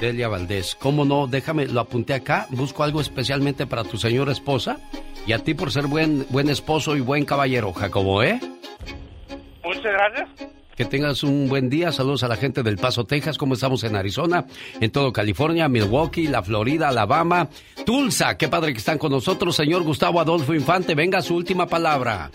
Delia 0.00 0.28
Valdés. 0.28 0.74
¿Cómo 0.74 1.04
no? 1.04 1.26
Déjame, 1.26 1.66
lo 1.66 1.80
apunté 1.80 2.14
acá. 2.14 2.46
Busco 2.50 2.82
algo 2.82 3.00
especialmente 3.00 3.66
para 3.66 3.84
tu 3.84 3.96
señora 3.98 4.32
esposa. 4.32 4.78
Y 5.26 5.32
a 5.34 5.38
ti 5.40 5.54
por 5.54 5.70
ser 5.70 5.86
buen, 5.86 6.26
buen 6.30 6.48
esposo 6.48 6.96
y 6.96 7.00
buen 7.00 7.24
caballero, 7.26 7.72
Jacobo, 7.72 8.22
¿eh? 8.22 8.40
Muchas 9.62 9.82
gracias. 9.84 10.28
Que 10.80 10.86
tengas 10.86 11.22
un 11.24 11.46
buen 11.50 11.68
día. 11.68 11.92
Saludos 11.92 12.22
a 12.22 12.28
la 12.28 12.36
gente 12.36 12.62
del 12.62 12.78
Paso, 12.78 13.04
Texas. 13.04 13.36
como 13.36 13.52
estamos 13.52 13.84
en 13.84 13.96
Arizona? 13.96 14.46
En 14.80 14.90
todo 14.90 15.12
California, 15.12 15.68
Milwaukee, 15.68 16.26
la 16.26 16.42
Florida, 16.42 16.88
Alabama, 16.88 17.50
Tulsa. 17.84 18.38
Qué 18.38 18.48
padre 18.48 18.72
que 18.72 18.78
están 18.78 18.96
con 18.96 19.12
nosotros, 19.12 19.54
señor 19.54 19.82
Gustavo 19.82 20.22
Adolfo 20.22 20.54
Infante. 20.54 20.94
Venga 20.94 21.20
su 21.20 21.36
última 21.36 21.66
palabra. 21.66 22.30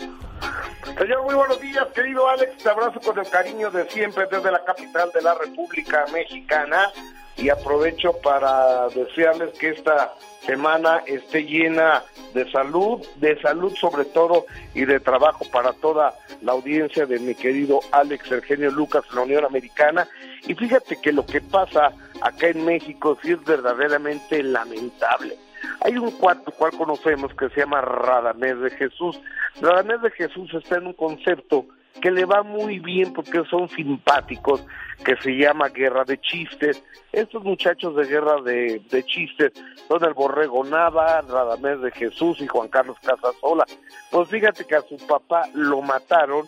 Señor, 0.96 1.24
muy 1.24 1.34
buenos 1.34 1.60
días, 1.60 1.88
querido 1.96 2.30
Alex. 2.30 2.58
Te 2.62 2.70
abrazo 2.70 3.00
con 3.00 3.18
el 3.18 3.28
cariño 3.28 3.72
de 3.72 3.90
siempre 3.90 4.28
desde 4.30 4.52
la 4.52 4.64
capital 4.64 5.10
de 5.12 5.24
la 5.24 5.34
República 5.34 6.06
Mexicana. 6.14 6.92
Y 7.38 7.50
aprovecho 7.50 8.12
para 8.22 8.90
desearles 8.90 9.58
que 9.58 9.70
esta 9.70 10.14
semana 10.46 11.04
esté 11.06 11.44
llena 11.44 12.04
de 12.34 12.50
salud, 12.52 13.06
de 13.18 13.40
salud 13.42 13.74
sobre 13.76 14.06
todo 14.06 14.46
y 14.74 14.86
de 14.86 15.00
trabajo 15.00 15.46
para 15.52 15.74
toda 15.74 16.14
la 16.42 16.52
audiencia 16.52 17.06
de 17.06 17.20
mi 17.20 17.36
querido 17.36 17.80
Alex 17.92 18.32
Eugenio 18.32 18.72
Lucas 18.72 19.04
la 19.14 19.22
Unión 19.22 19.46
Americana. 19.46 20.08
Y 20.48 20.54
fíjate 20.54 20.98
que 21.02 21.12
lo 21.12 21.26
que 21.26 21.42
pasa 21.42 21.92
acá 22.22 22.48
en 22.48 22.66
México 22.66 23.18
sí 23.22 23.32
es 23.32 23.44
verdaderamente 23.44 24.44
lamentable. 24.44 25.38
Hay 25.82 25.98
un 25.98 26.12
cuarto 26.12 26.52
cual 26.52 26.72
conocemos 26.78 27.34
que 27.36 27.50
se 27.50 27.62
llama 27.62 27.82
Radamés 27.82 28.60
de 28.60 28.70
Jesús. 28.72 29.20
Radamés 29.62 30.02
de 30.02 30.12
Jesús 30.12 30.54
está 30.54 30.78
en 30.78 30.88
un 30.88 30.94
concepto 30.94 31.66
que 32.02 32.12
le 32.12 32.26
va 32.26 32.44
muy 32.44 32.80
bien 32.80 33.14
porque 33.14 33.44
son 33.50 33.70
simpáticos, 33.70 34.64
que 35.04 35.16
se 35.18 35.32
llama 35.32 35.70
Guerra 35.70 36.04
de 36.04 36.20
Chistes. 36.20 36.82
Estos 37.12 37.44
muchachos 37.44 37.96
de 37.96 38.06
Guerra 38.06 38.42
de, 38.42 38.82
de 38.90 39.04
Chistes 39.04 39.54
son 39.88 40.04
el 40.04 40.14
Borrego 40.14 40.64
Nava, 40.64 41.22
Radamés 41.22 41.82
de 41.82 41.92
Jesús 41.92 42.40
y 42.42 42.48
Juan 42.48 42.68
Carlos 42.68 42.98
Casasola. 43.02 43.66
Pues 44.12 44.30
fíjate 44.30 44.66
que 44.66 44.76
a 44.76 44.82
su 44.82 44.98
papá 45.08 45.44
lo 45.54 45.82
mataron, 45.82 46.48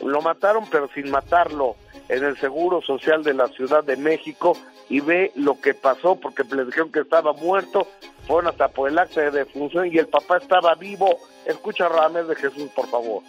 lo 0.00 0.20
mataron 0.22 0.64
pero 0.70 0.88
sin 0.88 1.10
matarlo 1.10 1.76
en 2.08 2.24
el 2.24 2.36
Seguro 2.38 2.80
Social 2.82 3.22
de 3.22 3.34
la 3.34 3.48
Ciudad 3.48 3.84
de 3.84 3.96
México 3.96 4.56
y 4.88 5.00
ve 5.00 5.32
lo 5.34 5.60
que 5.60 5.74
pasó 5.74 6.16
porque 6.16 6.42
le 6.44 6.64
dijeron 6.64 6.90
que 6.90 7.00
estaba 7.00 7.32
muerto, 7.34 7.86
fueron 8.26 8.48
hasta 8.48 8.68
por 8.68 8.88
el 8.88 8.98
acta 8.98 9.20
de 9.20 9.30
defunción 9.30 9.86
y 9.92 9.98
el 9.98 10.08
papá 10.08 10.38
estaba 10.38 10.74
vivo. 10.74 11.18
Escucha 11.46 11.88
Radamés 11.88 12.28
de 12.28 12.36
Jesús, 12.36 12.70
por 12.74 12.86
favor. 12.88 13.22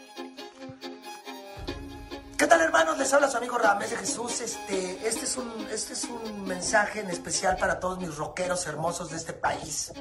¿Qué 2.40 2.48
tal 2.48 2.62
hermanos? 2.62 2.98
Les 2.98 3.12
habla 3.12 3.30
su 3.30 3.36
amigo 3.36 3.58
Ramés 3.58 3.90
de 3.90 3.98
Jesús. 3.98 4.40
Este, 4.40 5.06
este, 5.06 5.26
es 5.26 5.36
un, 5.36 5.68
este 5.70 5.92
es 5.92 6.06
un 6.06 6.46
mensaje 6.46 7.02
en 7.02 7.10
especial 7.10 7.58
para 7.58 7.82
todos 7.82 8.00
mis 8.00 8.16
rockeros 8.16 8.66
hermosos 8.66 9.10
de 9.12 9.18
este 9.18 9.34
país. 9.34 9.92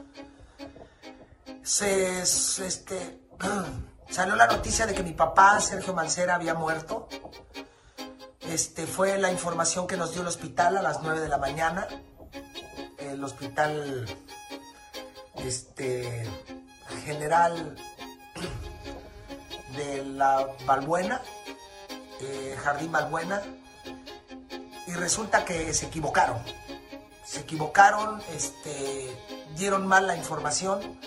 Se, 1.64 2.20
este, 2.20 3.18
salió 4.08 4.36
la 4.36 4.46
noticia 4.46 4.86
de 4.86 4.94
que 4.94 5.02
mi 5.02 5.14
papá, 5.14 5.60
Sergio 5.60 5.94
Mancera, 5.94 6.36
había 6.36 6.54
muerto. 6.54 7.08
Este, 8.42 8.86
fue 8.86 9.18
la 9.18 9.32
información 9.32 9.88
que 9.88 9.96
nos 9.96 10.12
dio 10.12 10.22
el 10.22 10.28
hospital 10.28 10.76
a 10.76 10.82
las 10.82 11.02
9 11.02 11.18
de 11.18 11.28
la 11.28 11.38
mañana. 11.38 11.88
El 12.98 13.24
hospital 13.24 14.06
este, 15.34 16.24
general 17.04 17.74
de 19.76 20.04
la 20.04 20.46
Balbuena 20.66 21.20
eh, 22.20 22.56
Jardín 22.62 22.92
Balbuena 22.92 23.42
y 24.86 24.92
resulta 24.92 25.44
que 25.44 25.72
se 25.74 25.86
equivocaron. 25.86 26.38
Se 27.24 27.40
equivocaron, 27.40 28.22
este, 28.34 29.14
dieron 29.56 29.86
mal 29.86 30.06
la 30.06 30.16
información. 30.16 30.98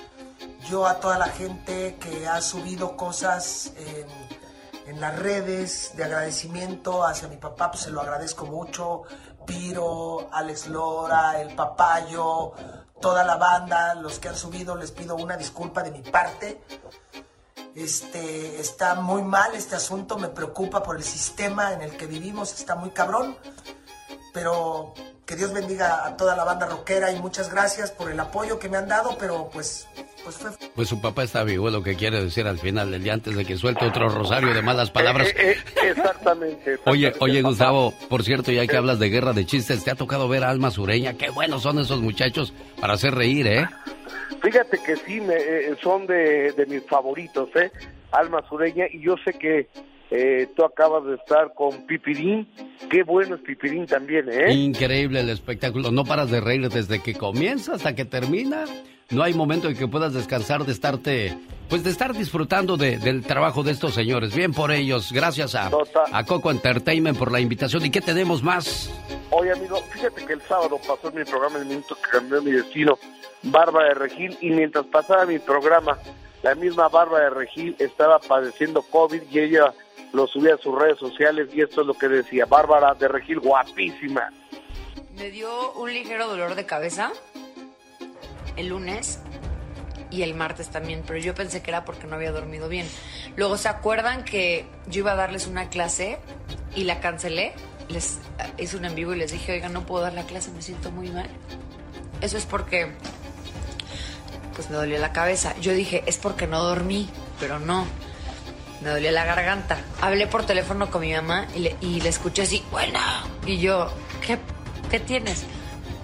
Yo 0.69 0.85
a 0.85 0.99
toda 0.99 1.17
la 1.17 1.27
gente 1.27 1.97
que 1.99 2.27
ha 2.27 2.41
subido 2.41 2.95
cosas 2.95 3.73
en, 3.77 4.07
en 4.87 5.01
las 5.01 5.17
redes 5.17 5.93
de 5.95 6.03
agradecimiento 6.03 7.05
hacia 7.05 7.27
mi 7.27 7.37
papá, 7.37 7.71
pues 7.71 7.83
se 7.83 7.89
lo 7.89 8.01
agradezco 8.01 8.45
mucho. 8.45 9.03
Piro, 9.45 10.29
Alex 10.31 10.67
Lora, 10.67 11.41
el 11.41 11.55
Papayo, 11.55 12.53
toda 13.01 13.23
la 13.23 13.35
banda, 13.37 13.95
los 13.95 14.19
que 14.19 14.29
han 14.29 14.35
subido, 14.35 14.75
les 14.75 14.91
pido 14.91 15.15
una 15.15 15.35
disculpa 15.35 15.81
de 15.81 15.91
mi 15.91 16.01
parte. 16.03 16.61
Este, 17.75 18.59
está 18.59 18.95
muy 18.95 19.23
mal 19.23 19.55
este 19.55 19.75
asunto, 19.75 20.17
me 20.17 20.27
preocupa 20.27 20.83
por 20.83 20.97
el 20.97 21.03
sistema 21.03 21.73
en 21.73 21.81
el 21.81 21.91
que 21.97 22.05
vivimos, 22.05 22.53
está 22.53 22.75
muy 22.75 22.91
cabrón. 22.91 23.37
Pero 24.33 24.93
que 25.31 25.37
Dios 25.37 25.53
bendiga 25.53 26.05
a 26.05 26.17
toda 26.17 26.35
la 26.35 26.43
banda 26.43 26.65
rockera 26.65 27.09
y 27.13 27.19
muchas 27.19 27.49
gracias 27.49 27.89
por 27.91 28.11
el 28.11 28.19
apoyo 28.19 28.59
que 28.59 28.67
me 28.67 28.75
han 28.75 28.89
dado, 28.89 29.15
pero 29.17 29.49
pues, 29.53 29.87
pues 30.25 30.35
fue... 30.35 30.51
Pues 30.75 30.89
su 30.89 30.99
papá 30.99 31.23
está 31.23 31.45
vivo, 31.45 31.69
lo 31.69 31.81
que 31.83 31.95
quiere 31.95 32.21
decir 32.21 32.47
al 32.47 32.59
final 32.59 32.91
del 32.91 33.01
día 33.01 33.13
antes 33.13 33.37
de 33.37 33.45
que 33.45 33.55
suelte 33.55 33.85
otro 33.85 34.09
rosario 34.09 34.53
de 34.53 34.61
malas 34.61 34.91
palabras. 34.91 35.29
Eh, 35.29 35.51
eh, 35.51 35.57
exactamente. 35.91 36.79
Oye, 36.85 37.13
oye 37.19 37.41
Gustavo, 37.41 37.93
por 38.09 38.23
cierto, 38.23 38.51
ya 38.51 38.67
que 38.67 38.75
hablas 38.75 38.99
de 38.99 39.09
guerra 39.09 39.31
de 39.31 39.45
chistes, 39.45 39.85
¿te 39.85 39.91
ha 39.91 39.95
tocado 39.95 40.27
ver 40.27 40.43
a 40.43 40.49
Alma 40.49 40.69
Sureña? 40.69 41.13
Qué 41.13 41.29
buenos 41.29 41.63
son 41.63 41.79
esos 41.79 42.01
muchachos 42.01 42.53
para 42.81 42.95
hacer 42.95 43.15
reír, 43.15 43.47
¿eh? 43.47 43.69
Fíjate 44.41 44.79
que 44.79 44.95
sí, 45.05 45.21
me, 45.21 45.35
eh, 45.35 45.75
son 45.83 46.07
de, 46.07 46.51
de 46.53 46.65
mis 46.65 46.83
favoritos, 46.85 47.49
¿eh? 47.55 47.71
Alma 48.11 48.43
Sureña, 48.47 48.85
y 48.91 49.01
yo 49.01 49.15
sé 49.23 49.33
que 49.33 49.67
eh, 50.11 50.47
tú 50.55 50.63
acabas 50.65 51.05
de 51.05 51.15
estar 51.15 51.53
con 51.55 51.85
Pipirín. 51.87 52.47
Qué 52.89 53.03
bueno 53.03 53.35
es 53.35 53.41
Pipirín 53.41 53.85
también, 53.87 54.29
¿eh? 54.29 54.51
Increíble 54.53 55.21
el 55.21 55.29
espectáculo, 55.29 55.89
no 55.91 56.03
paras 56.03 56.29
de 56.29 56.41
reír 56.41 56.67
desde 56.69 57.01
que 57.01 57.13
comienza 57.15 57.73
hasta 57.75 57.95
que 57.95 58.05
termina. 58.05 58.65
No 59.09 59.23
hay 59.23 59.33
momento 59.33 59.67
en 59.67 59.75
que 59.75 59.87
puedas 59.87 60.13
descansar 60.13 60.63
de 60.65 60.71
estarte, 60.71 61.37
pues 61.67 61.83
de 61.83 61.89
estar 61.89 62.13
disfrutando 62.13 62.77
de- 62.77 62.97
del 62.97 63.23
trabajo 63.23 63.61
de 63.63 63.71
estos 63.71 63.93
señores. 63.93 64.33
Bien 64.33 64.53
por 64.53 64.71
ellos, 64.71 65.11
gracias 65.11 65.53
a, 65.55 65.69
a 66.13 66.25
Coco 66.25 66.49
Entertainment 66.51 67.17
por 67.17 67.29
la 67.31 67.41
invitación. 67.41 67.85
¿Y 67.85 67.89
qué 67.89 67.99
tenemos 67.99 68.41
más? 68.41 68.89
Oye, 69.31 69.51
amigo, 69.51 69.77
fíjate 69.91 70.25
que 70.25 70.33
el 70.33 70.41
sábado 70.43 70.77
pasó 70.87 71.09
en 71.09 71.15
mi 71.19 71.25
programa 71.25 71.57
El 71.59 71.65
Minuto 71.65 71.95
que 71.95 72.09
cambió 72.09 72.41
mi 72.41 72.51
destino, 72.51 72.97
Bárbara 73.43 73.89
de 73.89 73.95
Regil, 73.95 74.37
y 74.39 74.49
mientras 74.51 74.85
pasaba 74.85 75.25
mi 75.25 75.39
programa, 75.39 75.97
la 76.43 76.55
misma 76.55 76.87
Bárbara 76.87 77.25
de 77.25 77.29
Regil 77.31 77.75
estaba 77.79 78.17
padeciendo 78.19 78.81
COVID 78.81 79.23
y 79.29 79.39
ella 79.39 79.73
lo 80.13 80.27
subía 80.27 80.55
a 80.55 80.57
sus 80.57 80.77
redes 80.77 80.99
sociales 80.99 81.49
y 81.53 81.61
esto 81.61 81.81
es 81.81 81.87
lo 81.87 81.93
que 81.93 82.07
decía, 82.07 82.45
Bárbara 82.45 82.93
de 82.93 83.07
Regil, 83.07 83.39
guapísima. 83.39 84.29
Me 85.15 85.29
dio 85.29 85.73
un 85.73 85.93
ligero 85.93 86.27
dolor 86.27 86.55
de 86.55 86.65
cabeza 86.65 87.11
el 88.55 88.67
lunes 88.67 89.19
y 90.09 90.23
el 90.23 90.33
martes 90.33 90.69
también, 90.69 91.03
pero 91.05 91.19
yo 91.19 91.33
pensé 91.33 91.61
que 91.61 91.71
era 91.71 91.85
porque 91.85 92.07
no 92.07 92.15
había 92.15 92.31
dormido 92.31 92.67
bien. 92.67 92.87
Luego 93.35 93.57
se 93.57 93.69
acuerdan 93.69 94.23
que 94.23 94.65
yo 94.87 94.99
iba 94.99 95.13
a 95.13 95.15
darles 95.15 95.47
una 95.47 95.69
clase 95.69 96.19
y 96.75 96.83
la 96.83 96.99
cancelé. 96.99 97.53
Les 97.87 98.19
eh, 98.39 98.51
hice 98.63 98.77
un 98.77 98.85
en 98.85 98.95
vivo 98.95 99.13
y 99.13 99.17
les 99.17 99.31
dije, 99.31 99.53
oigan, 99.53 99.73
no 99.73 99.85
puedo 99.85 100.03
dar 100.03 100.13
la 100.13 100.25
clase, 100.25 100.51
me 100.51 100.61
siento 100.61 100.91
muy 100.91 101.09
mal. 101.09 101.29
Eso 102.19 102.37
es 102.37 102.45
porque 102.45 102.91
pues 104.55 104.69
me 104.69 104.75
dolió 104.75 104.99
la 104.99 105.13
cabeza. 105.13 105.55
Yo 105.59 105.73
dije, 105.73 106.03
es 106.05 106.17
porque 106.17 106.45
no 106.45 106.61
dormí, 106.61 107.09
pero 107.39 107.59
no. 107.59 107.85
Me 108.81 108.89
dolía 108.89 109.11
la 109.11 109.25
garganta. 109.25 109.77
Hablé 110.01 110.27
por 110.27 110.45
teléfono 110.45 110.89
con 110.89 111.01
mi 111.01 111.13
mamá 111.13 111.47
y 111.55 111.59
le, 111.59 111.75
y 111.81 112.01
le 112.01 112.09
escuché 112.09 112.43
así, 112.43 112.63
bueno. 112.71 112.99
Y 113.45 113.59
yo, 113.59 113.91
¿qué, 114.25 114.39
¿qué 114.89 114.99
tienes? 114.99 115.43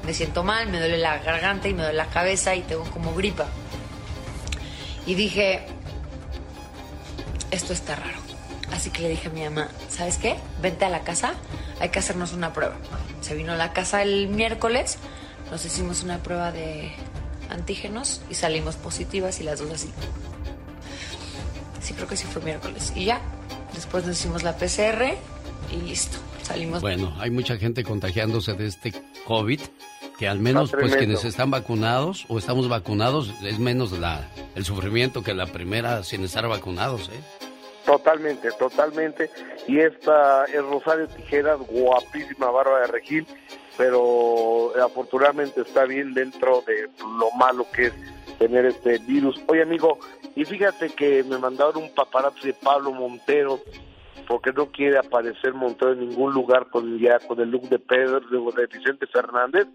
Me 0.05 0.13
siento 0.13 0.43
mal, 0.43 0.69
me 0.69 0.79
duele 0.79 0.97
la 0.97 1.17
garganta 1.17 1.67
y 1.67 1.73
me 1.73 1.81
duele 1.81 1.97
la 1.97 2.07
cabeza 2.07 2.55
y 2.55 2.61
tengo 2.61 2.83
como 2.85 3.13
gripa. 3.13 3.47
Y 5.05 5.15
dije, 5.15 5.65
esto 7.51 7.73
está 7.73 7.95
raro. 7.95 8.19
Así 8.71 8.89
que 8.89 9.01
le 9.01 9.09
dije 9.09 9.29
a 9.29 9.31
mi 9.31 9.43
mamá, 9.43 9.69
¿sabes 9.89 10.17
qué? 10.17 10.35
Vente 10.61 10.85
a 10.85 10.89
la 10.89 11.01
casa, 11.01 11.33
hay 11.79 11.89
que 11.89 11.99
hacernos 11.99 12.33
una 12.33 12.53
prueba. 12.53 12.75
Se 13.21 13.33
vino 13.33 13.53
a 13.53 13.55
la 13.55 13.73
casa 13.73 14.01
el 14.01 14.27
miércoles, 14.27 14.97
nos 15.49 15.63
hicimos 15.65 16.03
una 16.03 16.19
prueba 16.19 16.51
de 16.51 16.91
antígenos 17.49 18.21
y 18.29 18.35
salimos 18.35 18.75
positivas 18.75 19.39
y 19.39 19.43
las 19.43 19.59
dos 19.59 19.71
así. 19.71 19.89
Sí, 21.87 21.93
creo 21.93 22.05
que 22.05 22.17
sí 22.17 22.27
fue 22.27 22.41
miércoles. 22.41 22.91
Y 22.97 23.05
ya, 23.05 23.21
después 23.73 24.05
nos 24.05 24.19
hicimos 24.19 24.43
la 24.43 24.57
PCR 24.57 25.05
y 25.71 25.77
listo, 25.87 26.17
salimos. 26.43 26.81
Bueno, 26.81 27.15
hay 27.17 27.31
mucha 27.31 27.55
gente 27.55 27.85
contagiándose 27.85 28.55
de 28.55 28.67
este 28.67 28.91
COVID 29.25 29.61
que 30.19 30.27
al 30.27 30.41
menos 30.41 30.65
Está 30.65 30.79
pues 30.79 30.97
quienes 30.97 31.23
están 31.23 31.49
vacunados 31.49 32.25
o 32.27 32.39
estamos 32.39 32.67
vacunados 32.67 33.33
es 33.41 33.57
menos 33.57 33.93
la, 33.93 34.27
el 34.55 34.65
sufrimiento 34.65 35.23
que 35.23 35.33
la 35.33 35.45
primera 35.45 36.03
sin 36.03 36.25
estar 36.25 36.45
vacunados, 36.49 37.07
¿eh? 37.07 37.21
Totalmente, 37.85 38.49
totalmente. 38.59 39.31
Y 39.65 39.79
esta 39.79 40.43
es 40.43 40.61
Rosario 40.61 41.07
Tijeras, 41.07 41.57
guapísima 41.69 42.51
Bárbara 42.51 42.81
de 42.81 42.87
Regil, 42.87 43.25
pero 43.77 44.73
afortunadamente 44.83 45.61
está 45.61 45.85
bien 45.85 46.13
dentro 46.13 46.63
de 46.65 46.89
lo 46.99 47.31
malo 47.37 47.65
que 47.73 47.87
es 47.87 47.93
tener 48.39 48.65
este 48.65 48.97
virus. 48.99 49.39
Oye, 49.47 49.61
amigo, 49.61 49.99
y 50.35 50.43
fíjate 50.45 50.89
que 50.89 51.23
me 51.23 51.37
mandaron 51.37 51.83
un 51.83 51.93
paparazzi 51.93 52.47
de 52.47 52.53
Pablo 52.53 52.91
Montero, 52.91 53.59
porque 54.27 54.51
no 54.51 54.65
quiere 54.71 54.97
aparecer 54.97 55.53
Montero 55.53 55.93
en 55.93 56.09
ningún 56.09 56.33
lugar 56.33 56.67
con 56.69 56.99
ya 56.99 57.19
con 57.19 57.39
el 57.39 57.49
look 57.49 57.69
de 57.69 57.79
Pedro, 57.79 58.19
de 58.19 58.67
Vicente 58.67 59.07
Fernández, 59.07 59.67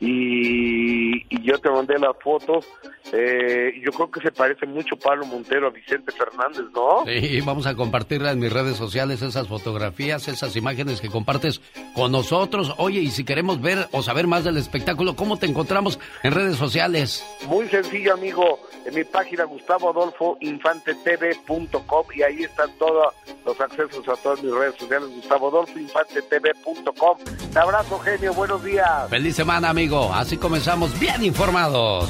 y, 0.00 1.16
y 1.34 1.42
yo 1.42 1.58
te 1.58 1.70
mandé 1.70 1.98
las 1.98 2.16
fotos. 2.22 2.66
Eh, 3.12 3.74
yo 3.84 3.92
creo 3.92 4.10
que 4.10 4.20
se 4.20 4.32
parece 4.32 4.64
mucho 4.66 4.96
Pablo 4.96 5.26
Montero 5.26 5.66
a 5.68 5.70
Vicente 5.70 6.10
Fernández, 6.10 6.64
¿no? 6.74 7.04
Sí, 7.06 7.40
vamos 7.42 7.66
a 7.66 7.74
compartirla 7.74 8.32
en 8.32 8.38
mis 8.40 8.52
redes 8.52 8.76
sociales, 8.76 9.22
esas 9.22 9.46
fotografías, 9.46 10.26
esas 10.26 10.56
imágenes 10.56 11.00
que 11.00 11.08
compartes 11.10 11.60
con 11.94 12.10
nosotros. 12.12 12.74
Oye, 12.78 13.00
y 13.00 13.10
si 13.10 13.24
queremos 13.24 13.60
ver 13.60 13.88
o 13.92 14.02
saber 14.02 14.26
más 14.26 14.42
del 14.44 14.56
espectáculo, 14.56 15.14
¿cómo 15.16 15.36
te 15.36 15.46
encontramos 15.46 16.00
en 16.22 16.32
redes 16.32 16.56
sociales? 16.56 17.24
Muy 17.46 17.68
sencillo, 17.68 18.14
amigo. 18.14 18.58
En 18.86 18.94
mi 18.94 19.04
página 19.04 19.44
gustavoadolfoinfantetv.com 19.44 22.06
y 22.14 22.22
ahí 22.22 22.42
están 22.42 22.70
todos 22.78 23.14
los 23.46 23.58
accesos 23.60 24.06
a 24.08 24.16
todas 24.16 24.42
mis 24.42 24.52
redes 24.52 24.74
sociales. 24.76 25.08
gustavoadolfoinfantetv.com. 25.10 27.18
Te 27.52 27.58
abrazo, 27.58 27.98
genio. 28.00 28.34
Buenos 28.34 28.62
días. 28.64 29.08
Feliz 29.08 29.36
semana, 29.36 29.70
amigo. 29.70 29.83
Así 29.92 30.38
comenzamos 30.38 30.98
bien 30.98 31.22
informados. 31.22 32.08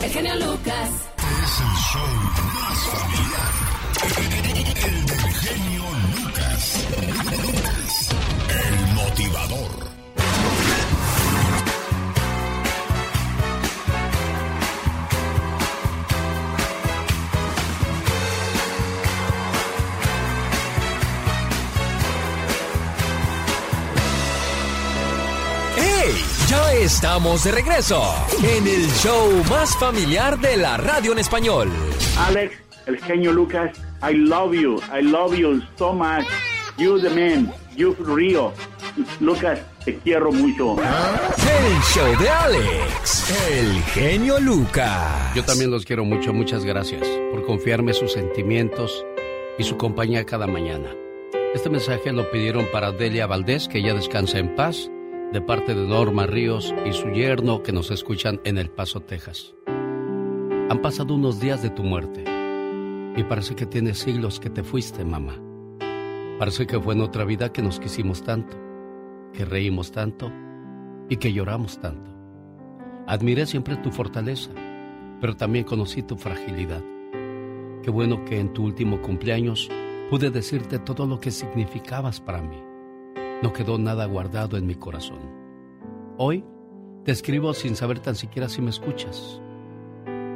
El 0.00 0.10
genio 0.10 0.36
Lucas. 0.36 0.90
Es 1.18 1.60
el 1.60 1.74
show 1.90 2.06
más 2.54 2.78
familiar. 2.94 3.52
El 4.86 5.06
del 5.06 5.32
genio 5.34 5.82
Lucas. 6.14 6.86
El 8.48 8.94
motivador. 8.94 9.88
¡Hey! 25.76 26.37
Ya 26.48 26.72
estamos 26.72 27.44
de 27.44 27.52
regreso 27.52 28.02
en 28.42 28.66
el 28.66 28.86
show 29.02 29.30
más 29.50 29.76
familiar 29.76 30.40
de 30.40 30.56
la 30.56 30.78
radio 30.78 31.12
en 31.12 31.18
español. 31.18 31.70
Alex, 32.18 32.56
el 32.86 32.96
genio 33.02 33.32
Lucas, 33.32 33.76
I 34.02 34.14
love 34.14 34.54
you. 34.54 34.80
I 34.90 35.02
love 35.02 35.36
you 35.36 35.60
so 35.76 35.92
much. 35.92 36.24
You 36.78 36.98
the 37.00 37.10
man. 37.10 37.52
You 37.76 37.94
Rio. 38.00 38.54
Lucas, 39.20 39.60
te 39.84 39.98
quiero 39.98 40.32
mucho. 40.32 40.76
El 40.78 41.82
show 41.82 42.18
de 42.18 42.30
Alex, 42.30 43.30
el 43.50 43.82
genio 43.92 44.40
Lucas. 44.40 45.34
Yo 45.34 45.44
también 45.44 45.70
los 45.70 45.84
quiero 45.84 46.06
mucho, 46.06 46.32
muchas 46.32 46.64
gracias 46.64 47.06
por 47.30 47.44
confiarme 47.44 47.92
sus 47.92 48.14
sentimientos 48.14 49.04
y 49.58 49.64
su 49.64 49.76
compañía 49.76 50.24
cada 50.24 50.46
mañana. 50.46 50.88
Este 51.54 51.68
mensaje 51.68 52.10
lo 52.10 52.30
pidieron 52.30 52.66
para 52.72 52.90
Delia 52.90 53.26
Valdés, 53.26 53.68
que 53.68 53.82
ya 53.82 53.92
descansa 53.92 54.38
en 54.38 54.54
paz, 54.54 54.90
de 55.32 55.42
parte 55.42 55.74
de 55.74 55.86
Norma 55.86 56.26
Ríos 56.26 56.74
y 56.86 56.92
su 56.92 57.08
yerno 57.10 57.62
que 57.62 57.72
nos 57.72 57.90
escuchan 57.90 58.40
en 58.44 58.56
El 58.56 58.70
Paso, 58.70 59.00
Texas. 59.00 59.54
Han 59.66 60.80
pasado 60.80 61.14
unos 61.14 61.38
días 61.38 61.62
de 61.62 61.68
tu 61.68 61.82
muerte 61.82 62.24
y 63.14 63.22
parece 63.24 63.54
que 63.54 63.66
tiene 63.66 63.92
siglos 63.92 64.40
que 64.40 64.48
te 64.48 64.62
fuiste, 64.62 65.04
mamá. 65.04 65.34
Parece 66.38 66.66
que 66.66 66.80
fue 66.80 66.94
en 66.94 67.02
otra 67.02 67.24
vida 67.24 67.52
que 67.52 67.60
nos 67.60 67.78
quisimos 67.78 68.22
tanto, 68.22 68.56
que 69.34 69.44
reímos 69.44 69.92
tanto 69.92 70.32
y 71.10 71.16
que 71.16 71.32
lloramos 71.32 71.78
tanto. 71.78 72.10
Admiré 73.06 73.44
siempre 73.44 73.76
tu 73.76 73.90
fortaleza, 73.90 74.50
pero 75.20 75.36
también 75.36 75.64
conocí 75.64 76.02
tu 76.02 76.16
fragilidad. 76.16 76.82
Qué 77.82 77.90
bueno 77.90 78.24
que 78.24 78.40
en 78.40 78.52
tu 78.54 78.64
último 78.64 79.02
cumpleaños 79.02 79.68
pude 80.08 80.30
decirte 80.30 80.78
todo 80.78 81.06
lo 81.06 81.20
que 81.20 81.30
significabas 81.30 82.18
para 82.18 82.40
mí. 82.40 82.67
No 83.40 83.52
quedó 83.52 83.78
nada 83.78 84.04
guardado 84.06 84.56
en 84.56 84.66
mi 84.66 84.74
corazón. 84.74 85.20
Hoy 86.16 86.44
te 87.04 87.12
escribo 87.12 87.54
sin 87.54 87.76
saber 87.76 88.00
tan 88.00 88.16
siquiera 88.16 88.48
si 88.48 88.60
me 88.60 88.70
escuchas. 88.70 89.40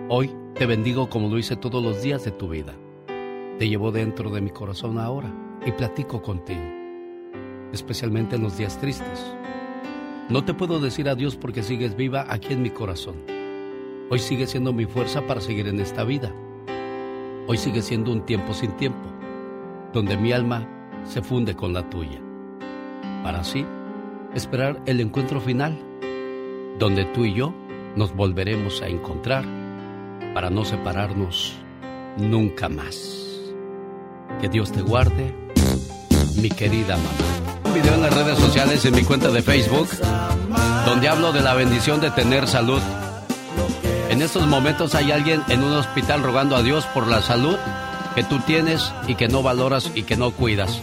Hoy 0.09 0.31
te 0.55 0.66
bendigo 0.66 1.11
como 1.11 1.29
lo 1.29 1.37
hice 1.37 1.57
todos 1.57 1.83
los 1.83 2.01
días 2.01 2.24
de 2.24 2.31
tu 2.31 2.49
vida. 2.49 2.74
Te 3.59 3.69
llevo 3.69 3.91
dentro 3.91 4.31
de 4.31 4.41
mi 4.41 4.51
corazón 4.51 5.01
ahora 5.01 5.35
y 5.66 5.73
platico 5.73 6.23
contigo, 6.23 6.62
especialmente 7.73 8.37
en 8.37 8.45
los 8.45 8.57
días 8.57 8.79
tristes. 8.79 9.35
No 10.29 10.45
te 10.45 10.55
puedo 10.55 10.79
decir 10.79 11.09
adiós 11.09 11.35
porque 11.35 11.65
sigues 11.65 11.97
viva 11.97 12.27
aquí 12.29 12.53
en 12.53 12.62
mi 12.62 12.70
corazón. 12.70 13.16
Hoy 14.11 14.20
sigue 14.20 14.47
siendo 14.47 14.73
mi 14.73 14.85
fuerza 14.87 15.27
para 15.27 15.41
seguir 15.41 15.66
en 15.66 15.81
esta 15.81 16.05
vida. 16.05 16.33
Hoy 17.49 17.57
sigue 17.57 17.83
siendo 17.83 18.12
un 18.12 18.24
tiempo 18.24 18.55
sin 18.55 18.70
tiempo, 18.77 19.09
donde 19.93 20.16
mi 20.16 20.31
alma 20.31 20.69
se 21.03 21.20
funde 21.20 21.57
con 21.57 21.73
la 21.73 21.91
tuya. 21.91 22.20
Para 23.23 23.40
así 23.40 23.65
esperar 24.35 24.81
el 24.86 25.01
encuentro 25.01 25.40
final, 25.40 25.78
donde 26.78 27.05
tú 27.05 27.24
y 27.24 27.35
yo 27.35 27.55
nos 27.97 28.15
volveremos 28.15 28.82
a 28.82 28.89
encontrar 28.89 29.44
para 30.35 30.51
no 30.51 30.65
separarnos 30.65 31.55
nunca 32.16 32.69
más. 32.69 33.28
Que 34.40 34.49
Dios 34.49 34.73
te 34.73 34.82
guarde, 34.82 35.35
mi 36.40 36.49
querida 36.49 36.97
mamá. 36.97 37.62
Un 37.65 37.74
video 37.74 37.94
en 37.94 38.03
las 38.03 38.15
redes 38.15 38.39
sociales, 38.39 38.85
en 38.85 38.94
mi 38.94 39.05
cuenta 39.05 39.31
de 39.31 39.43
Facebook, 39.43 39.89
donde 40.86 41.09
hablo 41.09 41.32
de 41.32 41.43
la 41.43 41.55
bendición 41.55 42.01
de 42.01 42.11
tener 42.11 42.49
salud. 42.49 42.81
En 44.11 44.20
estos 44.20 44.47
momentos 44.47 44.94
hay 44.94 45.12
alguien 45.12 45.43
en 45.49 45.62
un 45.62 45.73
hospital 45.73 46.23
rogando 46.23 46.57
a 46.57 46.62
Dios 46.62 46.86
por 46.86 47.07
la 47.07 47.23
salud 47.23 47.57
que 48.15 48.24
tú 48.24 48.40
tienes 48.40 48.93
y 49.07 49.15
que 49.15 49.28
no 49.28 49.43
valoras 49.43 49.90
y 49.94 50.03
que 50.03 50.16
no 50.16 50.32
cuidas. 50.32 50.82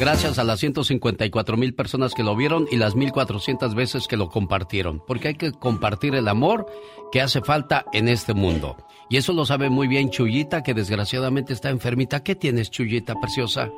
Gracias 0.00 0.38
a 0.38 0.44
las 0.44 0.60
154 0.60 1.56
mil 1.56 1.74
personas 1.74 2.14
que 2.14 2.22
lo 2.22 2.36
vieron 2.36 2.68
y 2.70 2.76
las 2.76 2.94
1400 2.94 3.74
veces 3.74 4.06
que 4.06 4.16
lo 4.16 4.28
compartieron. 4.28 5.02
Porque 5.04 5.28
hay 5.28 5.34
que 5.34 5.50
compartir 5.50 6.14
el 6.14 6.28
amor 6.28 6.66
que 7.10 7.20
hace 7.20 7.40
falta 7.40 7.84
en 7.92 8.06
este 8.06 8.32
mundo. 8.32 8.76
Y 9.08 9.16
eso 9.16 9.32
lo 9.32 9.44
sabe 9.44 9.70
muy 9.70 9.88
bien 9.88 10.10
Chuyita, 10.10 10.62
que 10.62 10.72
desgraciadamente 10.72 11.52
está 11.52 11.70
enfermita. 11.70 12.22
¿Qué 12.22 12.36
tienes, 12.36 12.70
Chuyita, 12.70 13.16
preciosa? 13.16 13.72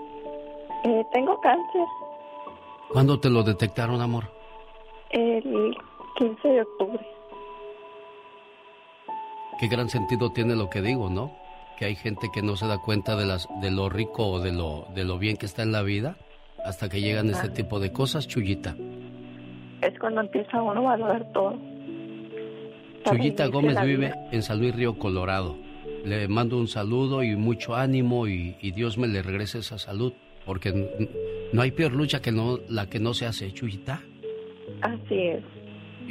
Eh, 0.84 1.04
tengo 1.10 1.40
cáncer. 1.40 1.86
¿Cuándo 2.92 3.18
te 3.18 3.30
lo 3.30 3.42
detectaron, 3.42 4.02
amor? 4.02 4.30
El 5.08 5.74
15 6.18 6.48
de 6.48 6.60
octubre. 6.60 7.06
Qué 9.58 9.68
gran 9.68 9.88
sentido 9.88 10.30
tiene 10.32 10.54
lo 10.54 10.68
que 10.68 10.82
digo, 10.82 11.08
¿no? 11.08 11.39
Que 11.80 11.86
hay 11.86 11.96
gente 11.96 12.28
que 12.30 12.42
no 12.42 12.56
se 12.56 12.66
da 12.66 12.76
cuenta 12.76 13.16
de, 13.16 13.24
las, 13.24 13.48
de 13.62 13.70
lo 13.70 13.88
rico 13.88 14.26
o 14.26 14.38
de 14.38 14.52
lo, 14.52 14.86
de 14.94 15.02
lo 15.02 15.18
bien 15.18 15.38
que 15.38 15.46
está 15.46 15.62
en 15.62 15.72
la 15.72 15.80
vida 15.80 16.18
hasta 16.62 16.90
que 16.90 17.00
llegan 17.00 17.30
este 17.30 17.48
tipo 17.48 17.80
de 17.80 17.90
cosas, 17.90 18.28
Chuyita. 18.28 18.76
Es 19.80 19.98
cuando 19.98 20.20
empieza 20.20 20.60
uno 20.62 20.80
a 20.80 20.96
valorar 20.96 21.32
todo. 21.32 21.58
Chuyita 23.06 23.46
Dice 23.46 23.48
Gómez 23.48 23.82
vive 23.82 24.12
en 24.30 24.42
San 24.42 24.58
Luis 24.58 24.74
Río 24.74 24.98
Colorado. 24.98 25.56
Le 26.04 26.28
mando 26.28 26.58
un 26.58 26.68
saludo 26.68 27.22
y 27.22 27.34
mucho 27.34 27.74
ánimo 27.74 28.26
y, 28.26 28.58
y 28.60 28.72
Dios 28.72 28.98
me 28.98 29.08
le 29.08 29.22
regrese 29.22 29.60
esa 29.60 29.78
salud, 29.78 30.12
porque 30.44 30.90
no 31.54 31.62
hay 31.62 31.70
peor 31.70 31.92
lucha 31.92 32.20
que 32.20 32.30
no 32.30 32.58
la 32.68 32.90
que 32.90 33.00
no 33.00 33.14
se 33.14 33.24
hace, 33.24 33.52
Chuyita. 33.52 34.02
Así 34.82 35.18
es. 35.18 35.42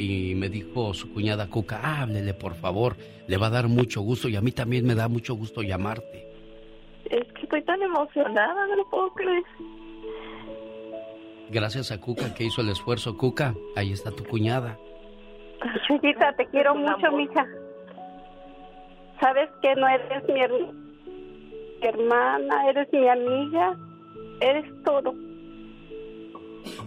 Y 0.01 0.34
me 0.35 0.47
dijo 0.47 0.93
su 0.93 1.11
cuñada 1.13 1.49
Cuca, 1.49 2.01
háblele 2.01 2.34
por 2.34 2.55
favor, 2.55 2.95
le 3.27 3.35
va 3.35 3.47
a 3.47 3.49
dar 3.49 3.67
mucho 3.67 3.99
gusto 4.01 4.30
y 4.30 4.38
a 4.38 4.41
mí 4.41 4.53
también 4.53 4.85
me 4.88 4.95
da 4.95 5.09
mucho 5.09 5.35
gusto 5.35 5.61
llamarte. 5.61 6.26
Es 7.09 7.27
que 7.34 7.41
estoy 7.43 7.61
tan 7.63 7.81
emocionada, 7.81 8.65
no 8.67 8.76
lo 8.77 8.89
puedo 8.89 9.11
creer. 9.13 9.43
Gracias 11.49 11.91
a 11.91 11.99
Cuca 11.99 12.34
que 12.34 12.45
hizo 12.45 12.61
el 12.61 12.69
esfuerzo. 12.69 13.17
Cuca, 13.17 13.53
ahí 13.76 13.91
está 13.91 14.11
tu 14.11 14.23
cuñada. 14.23 14.77
Chuyita, 15.85 16.31
te 16.38 16.45
quiero 16.47 16.76
mucho, 16.76 17.11
mija. 17.11 17.45
Sabes 19.19 19.49
que 19.61 19.76
no 19.76 19.85
eres 19.89 20.23
mi, 20.30 20.39
her- 20.39 20.73
mi 21.81 21.88
hermana, 21.88 22.69
eres 22.69 22.88
mi 22.93 23.05
amiga, 23.05 23.76
eres 24.39 24.65
todo. 24.85 25.13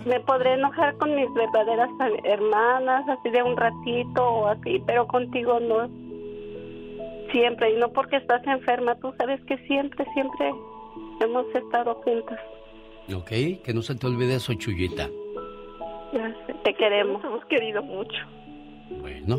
Me 0.04 0.20
podré 0.20 0.54
enojar 0.54 0.96
con 0.96 1.14
mis 1.14 1.32
verdaderas 1.34 1.90
hermanas, 2.24 3.08
así 3.08 3.30
de 3.30 3.42
un 3.42 3.56
ratito 3.56 4.22
o 4.22 4.46
así, 4.48 4.82
pero 4.86 5.06
contigo 5.06 5.60
no. 5.60 5.88
Siempre, 7.30 7.72
y 7.72 7.76
no 7.78 7.88
porque 7.92 8.16
estás 8.16 8.46
enferma, 8.46 8.94
tú 8.96 9.14
sabes 9.18 9.40
que 9.44 9.56
siempre, 9.66 10.04
siempre 10.12 10.52
hemos 11.20 11.46
estado 11.54 11.94
juntas. 12.04 12.38
¿Ok? 13.14 13.62
Que 13.64 13.72
no 13.74 13.82
se 13.82 13.94
te 13.94 14.06
olvide 14.06 14.36
eso, 14.36 14.52
Chuyita. 14.54 15.08
Te 16.62 16.74
queremos, 16.74 17.24
hemos 17.24 17.44
querido 17.46 17.82
mucho. 17.82 18.18
Bueno. 19.00 19.38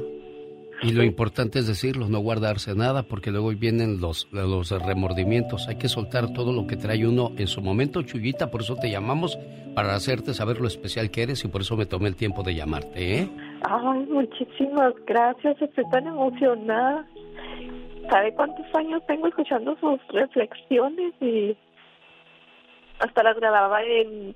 Y 0.84 0.91
lo 0.91 1.03
importante 1.03 1.60
es 1.60 1.68
decirlo, 1.68 2.10
no 2.10 2.19
guardarse 2.19 2.76
nada, 2.76 3.03
porque 3.03 3.31
luego 3.31 3.49
vienen 3.51 4.01
los, 4.01 4.27
remordimientos. 4.31 5.68
Hay 5.69 5.77
que 5.77 5.88
soltar 5.88 6.34
todo 6.34 6.51
lo 6.51 6.68
que 6.68 6.76
trae 6.76 7.07
uno 7.07 7.31
en 7.38 7.47
su 7.47 7.61
momento, 7.61 8.01
Chuyita. 8.01 8.51
Por 8.51 8.61
eso 8.61 8.76
te 8.76 8.89
llamamos, 8.89 9.38
para 9.76 9.95
hacerte 9.95 10.34
saber 10.34 10.60
lo 10.60 10.68
especial 10.68 11.10
que 11.10 11.23
eres 11.23 11.43
y 11.45 11.47
por 11.47 11.61
eso 11.61 11.77
me 11.77 11.85
tomé 11.85 12.10
el 12.10 12.15
tiempo 12.15 12.43
de 12.43 12.55
llamarte, 12.55 13.22
¿eh? 13.22 13.30
Ay, 13.69 14.05
muchísimas 14.10 14.93
gracias, 15.05 15.61
estoy 15.61 15.89
tan 15.89 16.07
emocionada. 16.07 17.07
¿Sabe 18.10 18.34
cuántos 18.34 18.65
años 18.76 19.01
tengo 19.07 19.27
escuchando 19.27 19.77
sus 19.80 19.99
reflexiones? 20.10 21.14
Y 21.22 21.55
hasta 22.99 23.23
las 23.23 23.38
grababa 23.38 23.81
en, 23.84 24.35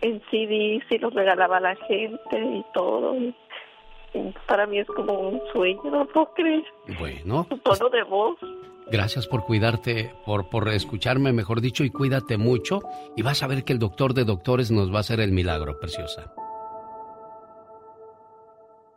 en 0.00 0.20
CDs 0.30 0.84
y 0.90 0.98
los 0.98 1.14
regalaba 1.14 1.58
a 1.58 1.60
la 1.60 1.76
gente 1.76 2.38
y 2.40 2.64
todo. 2.74 3.16
Y 3.16 3.34
para 4.46 4.66
mí 4.66 4.78
es 4.78 4.86
como 4.86 5.12
un 5.12 5.40
sueño, 5.52 5.80
no 5.84 5.98
lo 6.00 6.06
puedo 6.08 6.32
creer. 6.34 6.64
Bueno, 6.98 7.46
Su 7.50 7.58
tono 7.58 7.88
de 7.90 8.02
voz. 8.04 8.36
gracias 8.90 9.26
por 9.26 9.44
cuidarte, 9.44 10.12
por, 10.24 10.48
por 10.48 10.68
escucharme, 10.68 11.32
mejor 11.32 11.60
dicho, 11.60 11.84
y 11.84 11.90
cuídate 11.90 12.36
mucho. 12.38 12.80
Y 13.16 13.22
vas 13.22 13.42
a 13.42 13.46
ver 13.46 13.64
que 13.64 13.72
el 13.72 13.78
doctor 13.78 14.14
de 14.14 14.24
doctores 14.24 14.70
nos 14.70 14.92
va 14.92 14.98
a 14.98 15.00
hacer 15.00 15.20
el 15.20 15.32
milagro, 15.32 15.78
preciosa. 15.78 16.32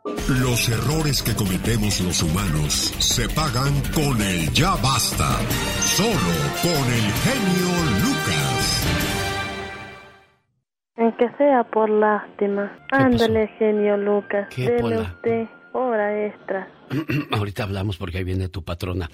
Los 0.04 0.68
errores 0.68 1.22
que 1.22 1.34
cometemos 1.34 2.00
los 2.00 2.22
humanos 2.22 2.72
se 2.98 3.28
pagan 3.28 3.72
con 3.94 4.20
el 4.20 4.50
ya 4.52 4.74
basta. 4.82 5.38
Solo 5.80 6.34
con 6.62 6.92
el 6.92 7.12
genio 7.22 7.70
Lucas. 8.02 9.01
Aunque 11.12 11.36
sea 11.36 11.62
por 11.64 11.90
lástima. 11.90 12.72
Ándale, 12.90 13.48
genio 13.58 13.98
Lucas. 13.98 14.48
¿Qué, 14.48 14.70
Deme 14.70 14.98
usted 14.98 15.46
hora 15.72 16.26
extra. 16.26 16.68
Ahorita 17.32 17.64
hablamos 17.64 17.98
porque 17.98 18.16
ahí 18.18 18.24
viene 18.24 18.48
tu 18.48 18.64
patrona. 18.64 19.10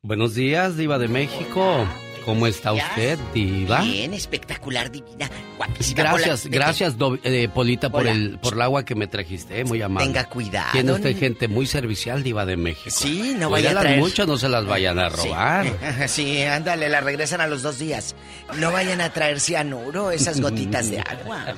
Buenos 0.00 0.34
días, 0.34 0.78
Diva 0.78 0.98
de 0.98 1.08
México. 1.08 1.84
¿Cómo 2.28 2.46
está 2.46 2.74
usted, 2.74 3.18
Diva? 3.32 3.80
Bien, 3.80 4.12
espectacular, 4.12 4.90
divina, 4.90 5.30
guapísima. 5.56 6.02
Gracias, 6.02 6.46
gracias, 6.46 6.98
Do- 6.98 7.18
eh, 7.24 7.48
Polita, 7.48 7.88
por 7.88 8.06
el, 8.06 8.38
por 8.38 8.52
el 8.52 8.60
agua 8.60 8.84
que 8.84 8.94
me 8.94 9.06
trajiste, 9.06 9.60
eh, 9.60 9.64
muy 9.64 9.80
amable. 9.80 10.08
Tenga 10.08 10.24
cuidado, 10.28 10.68
Tiene 10.72 10.92
usted 10.92 11.18
gente 11.18 11.48
muy 11.48 11.66
servicial, 11.66 12.22
Diva 12.22 12.44
de 12.44 12.58
México. 12.58 12.90
Sí, 12.90 13.34
no 13.38 13.48
vaya 13.48 13.70
a 13.70 13.80
traer- 13.82 13.98
mucho, 14.00 14.26
no 14.26 14.36
se 14.36 14.50
las 14.50 14.66
vayan 14.66 14.98
a 14.98 15.08
robar. 15.08 15.66
Sí, 16.08 16.42
ándale, 16.42 16.90
la 16.90 17.00
regresan 17.00 17.40
a 17.40 17.46
los 17.46 17.62
dos 17.62 17.78
días. 17.78 18.14
No 18.58 18.72
vayan 18.72 19.00
a 19.00 19.10
traer 19.10 19.40
cianuro, 19.40 20.10
esas 20.10 20.38
gotitas 20.38 20.90
de 20.90 21.00
agua. 21.06 21.54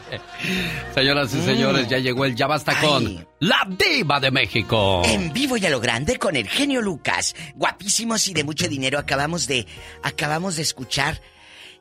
Señoras 0.94 1.34
y 1.34 1.40
señores, 1.42 1.88
ya 1.88 1.98
llegó 1.98 2.24
el 2.26 2.36
Ya 2.36 2.46
Basta 2.46 2.80
con 2.80 3.26
la 3.40 3.66
Diva 3.68 4.20
de 4.20 4.30
México. 4.30 5.02
En 5.04 5.32
vivo 5.32 5.56
y 5.56 5.64
a 5.66 5.70
lo 5.70 5.80
grande 5.80 6.18
con 6.18 6.36
el 6.36 6.48
genio 6.48 6.80
Lucas. 6.82 7.34
Guapísimos 7.54 8.28
y 8.28 8.34
de 8.34 8.44
mucho 8.44 8.68
dinero. 8.68 8.98
Acabamos 8.98 9.46
de. 9.46 9.66
Acabamos 10.02 10.56
de 10.56 10.62
escuchar 10.62 11.20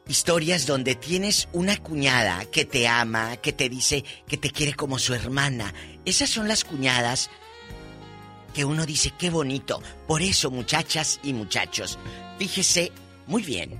historias 0.08 0.66
donde 0.66 0.96
tienes 0.96 1.48
una 1.52 1.78
cuñada 1.78 2.46
que 2.46 2.66
te 2.66 2.88
ama, 2.88 3.38
que 3.38 3.54
te 3.54 3.70
dice 3.70 4.04
que 4.28 4.38
te 4.38 4.50
quiere 4.52 4.74
como 4.74 4.98
su 4.98 5.14
hermana. 5.14 5.74
Esas 6.06 6.30
son 6.30 6.48
las 6.48 6.64
cuñadas 6.64 7.30
que 8.54 8.66
uno 8.66 8.86
dice 8.86 9.14
qué 9.20 9.30
bonito. 9.30 9.82
Por 10.08 10.22
eso, 10.22 10.50
muchachas 10.50 11.20
y 11.24 11.34
muchachos, 11.34 12.00
fíjese 12.40 12.92
muy 13.28 13.44
bien 13.44 13.80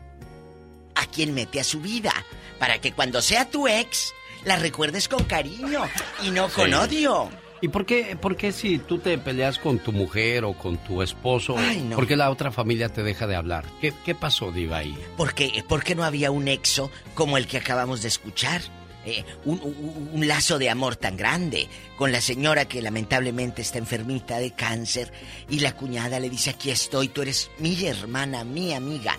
a 0.96 1.06
quién 1.08 1.34
mete 1.34 1.60
a 1.62 1.64
su 1.64 1.80
vida. 1.80 2.14
Para 2.60 2.80
que 2.82 2.92
cuando 2.92 3.22
sea 3.22 3.50
tu 3.50 3.68
ex, 3.70 4.14
la 4.44 4.58
recuerdes 4.58 5.08
con 5.08 5.24
cariño 5.24 5.82
y 6.24 6.30
no 6.30 6.50
con 6.50 6.68
Sí. 6.68 6.74
odio. 6.74 7.30
¿Y 7.62 7.68
por 7.68 7.86
qué, 7.86 8.16
por 8.20 8.38
qué 8.38 8.52
si 8.52 8.78
tú 8.80 9.00
te 9.00 9.18
peleas 9.18 9.60
con 9.60 9.80
tu 9.80 9.92
mujer 9.92 10.46
o 10.46 10.54
con 10.54 10.78
tu 10.78 11.02
esposo, 11.02 11.56
Ay, 11.58 11.82
no. 11.82 11.96
por 11.98 12.08
qué 12.08 12.16
la 12.16 12.30
otra 12.30 12.52
familia 12.52 12.90
te 12.90 13.04
deja 13.04 13.28
de 13.28 13.36
hablar? 13.36 13.66
¿Qué, 13.82 13.94
qué 14.06 14.16
pasó, 14.16 14.52
Diva, 14.52 14.78
ahí? 14.78 14.98
Porque, 15.18 15.64
porque 15.68 15.94
no 15.96 16.04
había 16.06 16.32
un 16.32 16.48
exo 16.48 16.90
como 17.16 17.38
el 17.38 17.48
que 17.48 17.58
acabamos 17.58 18.02
de 18.02 18.08
escuchar. 18.08 18.62
Eh, 19.06 19.24
un, 19.46 19.60
un- 19.64 20.10
un 20.14 20.28
lazo 20.28 20.60
de 20.60 20.70
amor 20.70 20.98
tan 20.98 21.16
grande 21.16 21.70
con 21.98 22.12
la 22.12 22.20
señora 22.20 22.66
que 22.66 22.82
lamentablemente 22.82 23.62
está 23.62 23.78
enfermita 23.78 24.40
de 24.40 24.52
cáncer 24.52 25.12
y 25.50 25.60
la 25.62 25.72
cuñada 25.74 26.20
le 26.20 26.30
dice 26.30 26.50
aquí 26.50 26.70
estoy, 26.70 27.08
tú 27.08 27.22
eres 27.22 27.50
mi 27.60 27.86
hermana, 27.86 28.44
mi 28.44 28.74
amiga. 28.74 29.18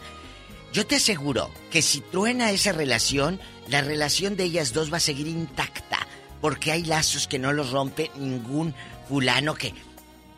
Yo 0.75 0.87
te 0.87 0.97
aseguro 0.97 1.51
que 1.71 1.81
si 1.81 2.01
truena 2.03 2.51
esa 2.51 2.73
relación, 2.73 3.41
la 3.69 3.81
relación 3.81 4.37
de 4.37 4.45
ellas 4.45 4.75
dos 4.75 4.93
va 4.93 4.99
a 4.99 5.01
seguir 5.01 5.27
intacta, 5.27 6.07
porque 6.41 6.73
hay 6.73 6.85
lazos 6.85 7.27
que 7.29 7.39
no 7.39 7.53
los 7.53 7.71
rompe 7.71 8.11
ningún 8.17 8.75
fulano 9.09 9.55
que... 9.55 9.75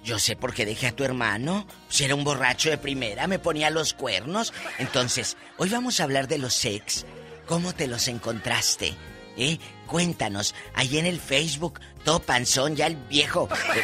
Yo 0.04 0.18
sé 0.18 0.34
por 0.34 0.52
qué 0.52 0.66
dejé 0.66 0.88
a 0.88 0.96
tu 0.96 1.04
hermano. 1.04 1.64
Si 1.88 2.02
era 2.04 2.16
un 2.16 2.24
borracho 2.24 2.70
de 2.70 2.76
primera, 2.78 3.28
me 3.28 3.38
ponía 3.38 3.70
los 3.70 3.94
cuernos. 3.94 4.52
Entonces, 4.78 5.36
hoy 5.58 5.68
vamos 5.68 6.00
a 6.00 6.02
hablar 6.04 6.26
de 6.26 6.38
los 6.38 6.64
ex. 6.64 7.06
¿Cómo 7.46 7.72
te 7.72 7.86
los 7.86 8.08
encontraste? 8.08 8.94
¿Eh? 9.36 9.58
Cuéntanos. 9.86 10.56
Ahí 10.74 10.98
en 10.98 11.06
el 11.06 11.20
Facebook, 11.20 11.78
todo 12.04 12.18
panzón, 12.18 12.74
ya 12.74 12.88
el 12.88 12.96
viejo. 12.96 13.48
eh, 13.76 13.82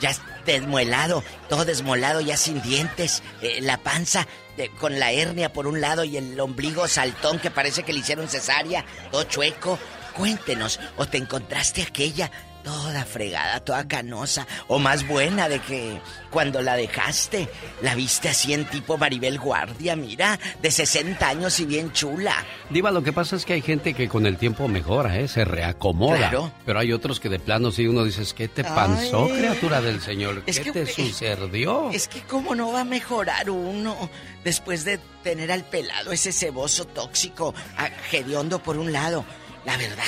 ya 0.00 0.16
desmuelado, 0.46 1.22
todo 1.50 1.66
desmolado, 1.66 2.22
ya 2.22 2.38
sin 2.38 2.62
dientes. 2.62 3.22
eh, 3.42 3.60
la 3.60 3.76
panza 3.76 4.26
eh, 4.56 4.70
con 4.80 4.98
la 4.98 5.12
hernia 5.12 5.52
por 5.52 5.66
un 5.66 5.80
lado 5.80 6.04
y 6.04 6.16
el 6.16 6.38
ombligo 6.40 6.88
saltón 6.88 7.38
que 7.38 7.50
parece 7.50 7.82
que 7.82 7.92
le 7.92 7.98
hicieron 7.98 8.28
cesárea, 8.28 8.84
todo 9.10 9.24
chueco. 9.24 9.78
Cuéntenos, 10.16 10.80
¿o 10.96 11.06
te 11.06 11.18
encontraste 11.18 11.82
aquella 11.82 12.30
toda 12.62 13.04
fregada, 13.04 13.60
toda 13.60 13.86
canosa, 13.86 14.46
o 14.68 14.78
más 14.78 15.06
buena 15.06 15.50
de 15.50 15.58
que 15.60 16.00
cuando 16.30 16.62
la 16.62 16.76
dejaste, 16.76 17.46
la 17.82 17.94
viste 17.94 18.30
así 18.30 18.54
en 18.54 18.64
tipo 18.64 18.96
Maribel 18.96 19.38
Guardia, 19.38 19.94
mira, 19.96 20.38
de 20.62 20.70
60 20.70 21.28
años 21.28 21.60
y 21.60 21.66
bien 21.66 21.92
chula. 21.92 22.34
Diva, 22.70 22.90
lo 22.90 23.02
que 23.02 23.12
pasa 23.12 23.36
es 23.36 23.44
que 23.44 23.52
hay 23.52 23.60
gente 23.60 23.92
que 23.92 24.08
con 24.08 24.24
el 24.24 24.38
tiempo 24.38 24.66
mejora, 24.66 25.18
¿eh? 25.18 25.28
se 25.28 25.44
reacomoda. 25.44 26.16
Claro. 26.16 26.52
Pero 26.64 26.78
hay 26.78 26.94
otros 26.94 27.20
que 27.20 27.28
de 27.28 27.38
plano 27.38 27.70
sí 27.70 27.86
uno 27.86 28.02
dices, 28.02 28.32
¿qué 28.32 28.48
te 28.48 28.64
pasó, 28.64 29.28
criatura 29.28 29.82
del 29.82 30.00
Señor? 30.00 30.42
¿Qué 30.44 30.50
Es 30.52 30.60
que- 30.60 30.72
te 30.72 30.86
sucedió? 30.86 31.90
Es 31.92 32.08
que 32.08 32.22
cómo 32.22 32.54
no 32.54 32.72
va 32.72 32.80
a 32.80 32.84
mejorar 32.84 33.50
uno 33.50 34.08
después 34.42 34.86
de 34.86 34.98
tener 35.22 35.52
al 35.52 35.64
pelado 35.64 36.12
ese 36.12 36.32
ceboso 36.32 36.86
tóxico, 36.86 37.54
a- 37.76 37.90
hediondo 38.10 38.62
por 38.62 38.78
un 38.78 38.90
lado. 38.90 39.26
La 39.64 39.76
verdad, 39.76 40.04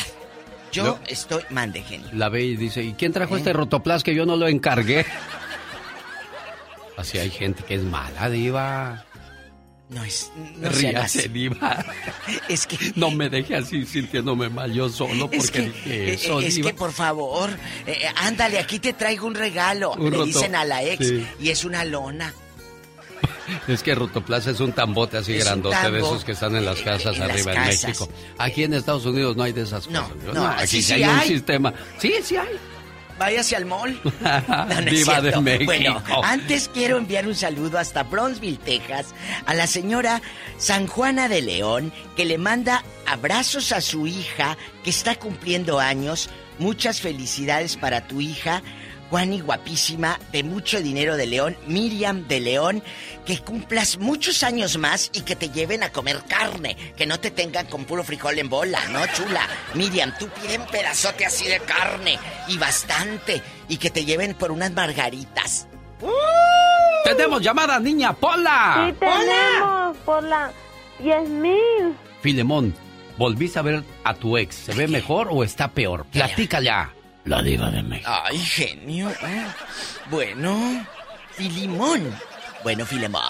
yo 0.73 0.85
No. 0.85 0.99
estoy... 1.07 1.43
Mande, 1.51 1.83
genio. 1.83 2.09
La 2.13 2.29
ve 2.29 2.43
y 2.45 2.57
dice, 2.57 2.83
¿y 2.83 2.93
quién 2.95 3.13
trajo 3.13 3.35
¿Eh? 3.37 3.39
este 3.39 3.53
rotoplas 3.53 4.03
que 4.03 4.15
yo 4.15 4.27
no 4.27 4.37
lo 4.37 4.49
encargué? 4.49 5.07
Así 6.97 7.19
hay 7.19 7.31
gente 7.31 7.63
que 7.65 7.75
es 7.75 7.83
mala, 7.83 8.29
Diva. 8.31 9.05
No 9.89 10.03
es... 10.03 10.33
No 10.57 10.69
Ríase. 10.69 11.29
Diva. 11.29 11.85
Es 12.49 12.67
que... 12.67 12.77
No 12.97 13.11
me 13.11 13.29
deje 13.29 13.55
así 13.55 13.85
sintiéndome 13.87 14.49
mal 14.49 14.73
yo 14.73 14.89
solo 14.89 15.27
porque 15.31 15.37
Es 15.37 15.51
que, 15.51 15.61
dije 15.63 16.11
eh, 16.11 16.15
eso, 16.15 16.41
es 16.41 16.57
Diva. 16.57 16.71
que 16.71 16.75
por 16.75 16.93
favor, 16.93 17.51
eh, 17.87 17.99
eh, 18.03 18.09
ándale, 18.17 18.59
aquí 18.59 18.79
te 18.81 18.95
traigo 18.95 19.27
un 19.27 19.35
regalo. 19.37 19.93
Un 19.93 20.05
Le 20.11 20.17
roto- 20.17 20.25
dicen 20.25 20.55
a 20.57 20.65
la 20.65 20.83
ex 20.83 21.07
Sí. 21.07 21.27
y 21.41 21.51
es 21.51 21.65
una 21.65 21.85
lona. 21.85 22.35
Es 23.69 23.83
que 23.83 23.95
Rotoplas 23.95 24.47
es 24.47 24.61
un 24.61 24.73
tambote 24.73 25.19
así 25.19 25.35
Es 25.35 25.45
grandote 25.45 25.91
de 25.91 25.99
esos 25.99 26.25
que 26.25 26.33
están 26.33 26.57
en 26.57 26.65
las 26.65 26.81
casas 26.81 27.15
en 27.15 27.21
las 27.21 27.31
arriba 27.31 27.53
en 27.53 27.59
casas. 27.59 27.85
México. 27.85 28.09
Aquí 28.39 28.65
en 28.65 28.75
Estados 28.75 29.07
Unidos 29.07 29.37
no 29.37 29.43
hay 29.45 29.53
de 29.53 29.63
esas 29.63 29.89
No, 29.89 30.03
cosas. 30.09 30.35
no, 30.35 30.47
aquí 30.47 30.83
sí, 30.83 30.93
hay, 30.95 31.05
un 31.05 31.21
sistema. 31.23 31.73
Sí, 31.99 32.13
sí 32.23 32.37
hay. 32.37 32.49
Váyase 33.19 33.57
al 33.57 33.65
mall. 33.65 33.99
No, 34.49 34.91
Diva 34.91 35.21
de. 35.21 35.41
México. 35.41 35.65
Bueno, 35.65 36.03
antes 36.23 36.69
quiero 36.73 36.99
enviar 36.99 37.27
un 37.27 37.35
saludo 37.35 37.79
hasta 37.79 38.03
Bronzeville, 38.03 38.59
Texas, 38.59 39.15
a 39.47 39.55
la 39.55 39.67
señora 39.67 40.21
San 40.59 40.87
Juana 40.87 41.29
de 41.29 41.41
León, 41.43 41.93
que 42.15 42.25
le 42.25 42.39
manda 42.39 42.85
abrazos 43.07 43.73
a 43.73 43.81
su 43.81 44.07
hija, 44.07 44.57
que 44.85 44.91
está 44.91 45.15
cumpliendo 45.15 45.79
años. 45.81 46.29
Muchas 46.59 47.01
felicidades 47.01 47.77
para 47.77 48.07
tu 48.07 48.21
hija, 48.21 48.63
Juani 49.11 49.41
guapísima, 49.41 50.19
de 50.33 50.43
mucho 50.43 50.81
dinero 50.81 51.17
de 51.17 51.27
León, 51.27 51.57
Miriam 51.67 52.27
de 52.27 52.41
León, 52.41 52.83
que 53.25 53.39
cumplas 53.39 53.99
muchos 53.99 54.43
años 54.43 54.79
más 54.79 55.11
y 55.13 55.21
que 55.21 55.37
te 55.37 55.51
lleven 55.51 55.83
a 55.83 55.93
comer 55.93 56.23
carne, 56.29 56.77
que 56.97 57.07
no 57.07 57.21
te 57.21 57.31
tengan 57.31 57.67
con 57.67 57.85
puro 57.85 58.03
frijol 58.03 58.39
en 58.39 58.49
bola, 58.49 58.81
¿no, 58.91 59.07
chula? 59.15 59.47
Miriam, 59.75 60.13
tú 60.19 60.29
pide 60.29 60.59
un 60.59 60.67
pedazote 60.67 61.25
así 61.25 61.47
de 61.47 61.61
carne 61.61 62.19
y 62.49 62.59
bastante, 62.59 63.43
y 63.69 63.77
que 63.77 63.91
te 63.91 64.05
lleven 64.05 64.35
por 64.35 64.51
unas 64.51 64.73
margaritas. 64.73 65.69
Tenemos 67.05 67.41
llamada, 67.41 67.79
niña 67.79 68.13
Pola. 68.13 68.89
Sí, 68.89 68.97
tenemos 68.99 69.97
por 69.99 70.23
la 70.25 70.51
10 70.99 71.29
mil. 71.29 71.97
Filemón, 72.21 72.75
¿volviste 73.17 73.61
a 73.61 73.63
ver 73.63 73.85
a 74.03 74.15
tu 74.15 74.37
ex? 74.37 74.57
¿Se 74.57 74.75
ve 74.75 74.89
mejor 74.89 75.29
o 75.31 75.45
está 75.45 75.71
peor? 75.71 76.07
Platícale 76.07 76.71
a 76.71 76.96
la 77.27 77.43
diva 77.43 77.71
de 77.71 77.83
México. 77.83 78.11
Ay, 78.25 78.39
genio. 78.39 79.13
Ah, 79.23 79.55
Bueno, 80.11 80.85
Filimón. 81.33 82.03
Bueno, 82.63 82.87
Filemón. 82.87 83.23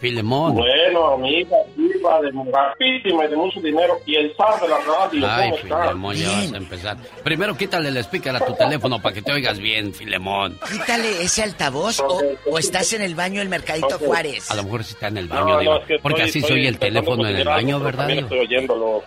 Filemón. 0.00 0.54
Bueno, 0.54 1.08
amiga, 1.14 1.56
viva 1.76 2.20
de 2.22 2.30
guapísima 2.32 3.24
y 3.24 3.28
de 3.28 3.36
mucho 3.36 3.60
dinero 3.60 3.98
y 4.06 4.16
el 4.16 4.34
zar 4.36 4.60
de 4.60 4.68
la 4.68 4.78
radio. 4.78 5.26
Ay. 5.30 5.52
Filemón, 5.62 6.16
ya 6.16 6.28
vas 6.30 6.52
a 6.52 6.56
empezar. 6.56 6.96
Primero 7.22 7.56
quítale 7.56 7.88
el 7.90 7.96
speaker 7.98 8.34
a 8.36 8.40
tu 8.46 8.54
teléfono 8.54 9.00
para 9.00 9.14
que 9.14 9.22
te 9.22 9.32
oigas 9.32 9.58
bien, 9.58 9.92
Filemón. 9.92 10.58
Quítale 10.72 11.22
ese 11.22 11.42
altavoz 11.42 12.00
o, 12.00 12.20
o 12.50 12.58
estás 12.58 12.92
en 12.94 13.02
el 13.02 13.14
baño 13.14 13.40
del 13.40 13.48
Mercadito 13.48 13.98
Juárez. 13.98 14.50
A 14.50 14.54
lo 14.56 14.64
mejor 14.64 14.84
si 14.84 14.94
está 14.94 15.08
en 15.08 15.18
el 15.18 15.28
No, 15.28 15.34
baño, 15.34 15.54
no, 15.54 15.60
Diva, 15.60 15.76
es 15.78 15.84
que 15.86 15.98
porque 15.98 16.22
estoy- 16.22 16.30
así 16.30 16.40
se 16.40 16.46
estoy 16.46 16.60
oye 16.60 16.68
el 16.68 16.78
teléfono 16.78 17.26
en 17.28 17.36
el 17.36 17.44
baño, 17.46 17.80
¿verdad? 17.80 17.98
También 18.06 18.24
estoy 18.24 18.38
oyéndolo. 18.38 19.02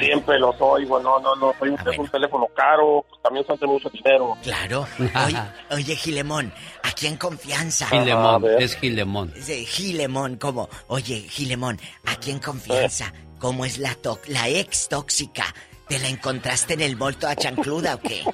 Siempre 0.00 0.38
los 0.38 0.54
oigo, 0.60 0.98
no, 1.00 1.18
no, 1.20 1.34
no. 1.36 1.54
Soy 1.58 1.68
un, 1.70 1.78
un 1.98 2.08
teléfono 2.08 2.46
caro, 2.54 3.04
pues 3.08 3.22
también 3.22 3.46
son 3.46 3.56
de 3.58 3.66
mucho 3.66 3.88
dinero. 3.90 4.36
Claro. 4.42 4.86
Oye, 5.26 5.38
oye, 5.70 5.96
Gilemón, 5.96 6.52
aquí 6.82 7.06
en 7.06 7.16
confianza. 7.16 7.86
Gilemón, 7.86 8.44
es 8.58 8.76
Gilemón. 8.76 9.32
Sí, 9.40 9.64
Gilemón, 9.66 10.15
como, 10.40 10.68
oye, 10.88 11.20
Gilemón, 11.28 11.78
aquí 12.06 12.30
en 12.30 12.38
confianza, 12.38 13.12
¿cómo 13.38 13.64
es 13.64 13.78
la 13.78 13.96
la 14.28 14.48
ex 14.48 14.88
tóxica? 14.88 15.44
¿Te 15.88 15.98
la 15.98 16.08
encontraste 16.08 16.74
en 16.74 16.80
el 16.80 16.96
mall 16.96 17.16
toda 17.16 17.36
chancluda 17.36 17.94
o 17.94 18.00
qué? 18.00 18.24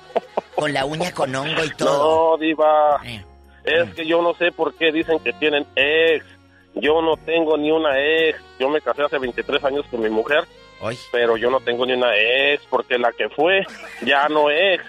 Con 0.54 0.72
la 0.72 0.84
uña 0.84 1.12
con 1.12 1.34
hongo 1.34 1.64
y 1.64 1.70
todo. 1.70 2.36
No, 2.36 2.38
Diva. 2.38 3.00
Eh. 3.04 3.22
Es 3.64 3.94
que 3.94 4.06
yo 4.06 4.22
no 4.22 4.34
sé 4.34 4.52
por 4.52 4.74
qué 4.74 4.90
dicen 4.90 5.18
que 5.18 5.32
tienen 5.34 5.66
ex. 5.76 6.24
Yo 6.74 7.02
no 7.02 7.16
tengo 7.18 7.56
ni 7.56 7.70
una 7.70 7.98
ex. 7.98 8.40
Yo 8.58 8.68
me 8.68 8.80
casé 8.80 9.02
hace 9.02 9.18
23 9.18 9.62
años 9.64 9.84
con 9.90 10.00
mi 10.00 10.08
mujer. 10.08 10.44
Pero 11.12 11.36
yo 11.36 11.50
no 11.50 11.60
tengo 11.60 11.86
ni 11.86 11.92
una 11.92 12.16
ex 12.16 12.64
porque 12.68 12.98
la 12.98 13.12
que 13.12 13.28
fue 13.28 13.64
ya 14.04 14.28
no 14.28 14.50
es. 14.50 14.80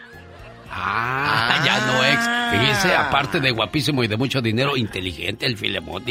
Ah, 0.75 1.61
ya 1.65 1.79
no 1.85 2.03
ex. 2.03 2.59
Fíjese, 2.59 2.95
aparte 2.95 3.39
de 3.39 3.51
guapísimo 3.51 4.03
y 4.03 4.07
de 4.07 4.17
mucho 4.17 4.41
dinero, 4.41 4.75
inteligente 4.75 5.45
el 5.45 5.57
Filemón. 5.57 6.03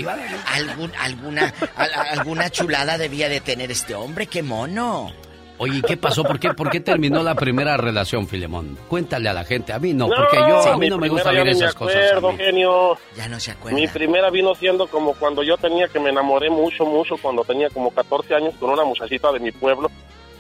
Algún, 0.47 0.93
alguna, 1.01 1.53
al- 1.77 1.95
alguna 2.19 2.51
chulada 2.51 2.97
debía 2.99 3.29
de 3.29 3.41
tener 3.41 3.71
este 3.71 3.95
hombre, 3.95 4.27
qué 4.27 4.43
mono. 4.43 5.11
Oye, 5.59 5.79
¿y 5.79 5.83
¿qué 5.83 5.97
pasó? 5.97 6.25
¿Por 6.25 6.41
qué, 6.41 6.55
¿Por 6.55 6.71
qué 6.71 6.81
terminó 6.81 7.23
la 7.23 7.37
primera 7.37 7.77
relación, 7.77 8.27
Filemón? 8.27 8.77
Cuéntale 8.89 9.29
a 9.29 9.33
la 9.33 9.45
gente. 9.45 9.73
A 9.73 9.79
mí 9.79 9.93
no, 9.93 10.09
porque 10.09 10.37
yo, 10.39 10.73
a 10.73 10.77
mí 10.77 10.89
no 10.91 10.99
me 10.99 11.09
gusta 11.09 11.31
ver 11.31 11.47
esas 11.49 11.75
cosas. 11.75 11.97
Acuerdo, 12.17 12.37
genio. 12.37 12.99
Ya 13.17 13.29
no 13.29 13.39
se 13.39 13.53
acuerda. 13.53 13.79
Mi 13.79 13.87
primera 13.87 14.31
vino 14.31 14.55
siendo 14.57 14.89
como 14.89 15.13
cuando 15.15 15.43
yo 15.45 15.57
tenía 15.59 15.87
que 15.87 16.01
me 16.01 16.11
enamoré 16.11 16.51
mucho, 16.51 16.85
mucho, 16.85 17.17
cuando 17.17 17.45
tenía 17.45 17.69
como 17.71 17.91
14 17.93 18.35
años 18.35 18.55
con 18.59 18.71
una 18.71 18.85
muchachita 18.85 19.31
de 19.31 19.39
mi 19.39 19.53
pueblo, 19.53 19.89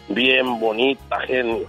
bien 0.08 0.58
bonita, 0.58 1.20
genio. 1.26 1.68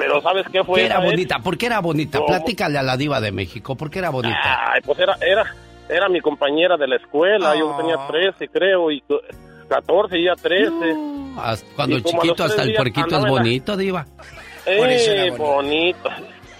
Pero 0.00 0.22
¿sabes 0.22 0.46
qué 0.50 0.64
fue? 0.64 0.80
¿Qué 0.80 0.86
era 0.86 0.94
esa 0.94 1.02
vez? 1.02 1.10
bonita? 1.12 1.38
¿Por 1.40 1.58
qué 1.58 1.66
era 1.66 1.80
bonita? 1.80 2.16
¿Cómo? 2.18 2.28
Platícale 2.28 2.78
a 2.78 2.82
la 2.82 2.96
diva 2.96 3.20
de 3.20 3.32
México. 3.32 3.76
¿Por 3.76 3.90
qué 3.90 3.98
era 3.98 4.08
bonita? 4.08 4.64
Ay, 4.72 4.80
pues 4.82 4.98
era, 4.98 5.14
era, 5.20 5.44
era 5.90 6.08
mi 6.08 6.20
compañera 6.22 6.78
de 6.78 6.88
la 6.88 6.96
escuela. 6.96 7.54
Yo 7.54 7.76
tenía 7.76 7.98
13, 8.08 8.48
creo, 8.48 8.90
y 8.90 9.04
14 9.68 10.18
y 10.18 10.24
ya 10.24 10.34
13. 10.36 10.72
Hasta- 11.38 11.66
cuando 11.76 11.96
Y 11.96 11.98
el 11.98 12.04
chiquito 12.04 12.44
hasta 12.44 12.62
el 12.62 12.74
puerquito 12.74 13.18
es 13.18 13.26
bonito, 13.26 13.76
diva. 13.76 14.06
Por 14.64 14.88
eso 14.88 15.10
era 15.12 15.26
Eh, 15.26 15.30
bonito. 15.32 16.08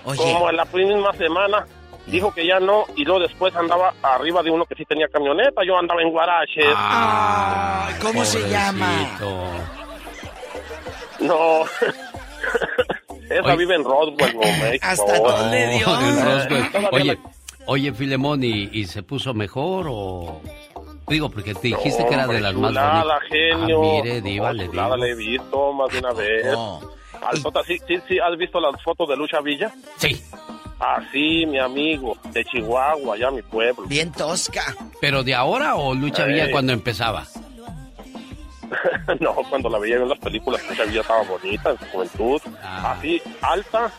Como 0.05 0.51
en 0.51 0.57
la 0.57 0.65
misma 0.67 1.13
semana 1.15 1.65
dijo 2.07 2.33
que 2.35 2.47
ya 2.47 2.59
no 2.61 2.85
y 2.97 3.05
luego 3.05 3.21
después 3.21 3.55
andaba 3.57 3.95
arriba 4.03 4.43
de 4.43 4.51
uno 4.51 4.67
que 4.67 4.75
sí 4.75 4.85
tenía 4.85 5.09
camioneta. 5.09 5.63
Yo 5.67 5.79
andaba 5.79 6.03
en 6.03 6.11
guaraches. 6.11 6.67
Ay, 6.77 7.95
¿Cómo 8.03 8.23
se 8.25 8.47
llama? 8.51 9.19
No. 11.21 11.65
Esa 13.31 13.43
Oye. 13.45 13.57
vive 13.57 13.75
en 13.77 13.85
Roswell, 13.85 14.35
Nuevo 14.35 14.53
México. 14.63 14.87
¿Hasta 14.87 15.19
dónde, 15.19 15.67
Dios? 15.69 16.03
en 16.03 16.25
Roswell. 16.25 16.89
Oye, 16.93 17.19
oye, 17.67 17.93
Filemón, 17.95 18.43
¿y, 18.45 18.69
y 18.73 18.85
se 18.87 19.03
puso 19.03 19.33
mejor 19.33 19.87
o...? 19.89 20.43
Digo, 21.09 21.29
porque 21.31 21.55
te 21.55 21.69
dijiste 21.69 22.07
que 22.07 22.15
era 22.15 22.27
de 22.29 22.41
las 22.41 22.55
más 22.55 22.73
bonitas. 22.73 23.21
genio. 23.31 23.79
Ah, 23.83 24.03
mire, 24.03 24.21
diva, 24.21 24.49
No, 24.49 24.53
le 24.53 24.69
digo. 24.69 24.97
le 24.97 25.11
he 25.11 25.15
visto 25.17 25.73
más 25.73 25.93
de 25.93 25.99
una 25.99 26.13
vez. 26.13 26.47
Altota, 27.23 27.63
¿sí, 27.65 27.79
sí, 27.89 27.97
sí, 28.09 28.19
¿Has 28.19 28.37
visto 28.39 28.61
las 28.61 28.81
fotos 28.83 29.09
de 29.09 29.17
Lucha 29.17 29.41
Villa? 29.41 29.73
Sí. 29.97 30.23
Así, 30.79 31.45
mi 31.47 31.59
amigo, 31.59 32.17
de 32.33 32.45
Chihuahua, 32.45 33.15
allá 33.17 33.31
mi 33.31 33.43
pueblo. 33.43 33.87
Bien 33.87 34.11
tosca. 34.13 34.75
¿Pero 35.01 35.23
de 35.23 35.35
ahora 35.35 35.75
o 35.77 35.95
Lucha 35.95 36.25
Eh. 36.27 36.33
Villa 36.33 36.51
cuando 36.51 36.73
empezaba? 36.73 37.27
no, 39.21 39.35
cuando 39.49 39.69
la 39.69 39.79
veía 39.79 39.97
en 39.97 40.09
las 40.09 40.19
películas, 40.19 40.63
Lucha 40.69 40.85
Villa 40.85 41.01
estaba 41.01 41.23
bonita 41.23 41.71
en 41.71 41.79
su 41.79 41.85
juventud. 41.87 42.41
Ah. 42.63 42.93
Así, 42.93 43.21
alta, 43.43 43.91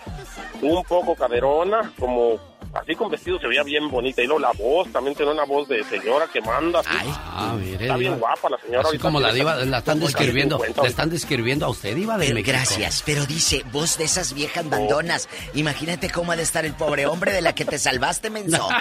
un 0.62 0.84
poco 0.84 1.16
caderona, 1.16 1.92
como 2.00 2.51
así 2.74 2.96
con 2.96 3.10
vestido 3.10 3.40
se 3.40 3.48
veía 3.48 3.64
bien 3.64 3.90
bonita. 3.90 4.22
Y 4.22 4.26
luego 4.26 4.40
la 4.40 4.52
voz, 4.54 4.92
también 4.92 5.16
tiene 5.16 5.32
una 5.32 5.46
voz 5.46 5.68
de 5.68 5.84
señora 5.84 6.28
que 6.32 6.42
manda. 6.42 6.80
así. 6.80 6.90
Ah, 6.94 7.56
mire. 7.60 7.86
Está 7.86 7.98
bien 7.98 8.18
guapa 8.20 8.50
la 8.50 8.58
señora. 8.60 8.88
Así 8.88 8.98
como 8.98 9.20
la 9.20 9.32
diva, 9.34 9.56
la 9.66 9.80
están 9.80 10.00
describiendo, 10.00 10.58
50. 10.58 10.82
la 10.82 10.88
están 10.88 11.10
describiendo 11.10 11.66
a 11.66 11.70
usted, 11.70 11.96
diva 11.96 12.18
de 12.18 12.26
Pero 12.26 12.36
México. 12.36 12.52
gracias, 12.52 13.04
pero 13.06 13.26
dice, 13.26 13.64
voz 13.72 13.98
de 13.98 14.06
esas 14.06 14.34
viejas 14.34 14.68
bandonas. 14.70 15.28
Imagínate 15.54 16.10
cómo 16.10 16.32
ha 16.32 16.36
de 16.36 16.44
estar 16.44 16.66
el 16.66 16.74
pobre 16.74 17.06
hombre 17.06 17.32
de 17.34 17.42
la 17.42 17.54
que 17.56 17.66
te 17.66 17.78
salvaste, 17.78 18.30
menso. 18.30 18.68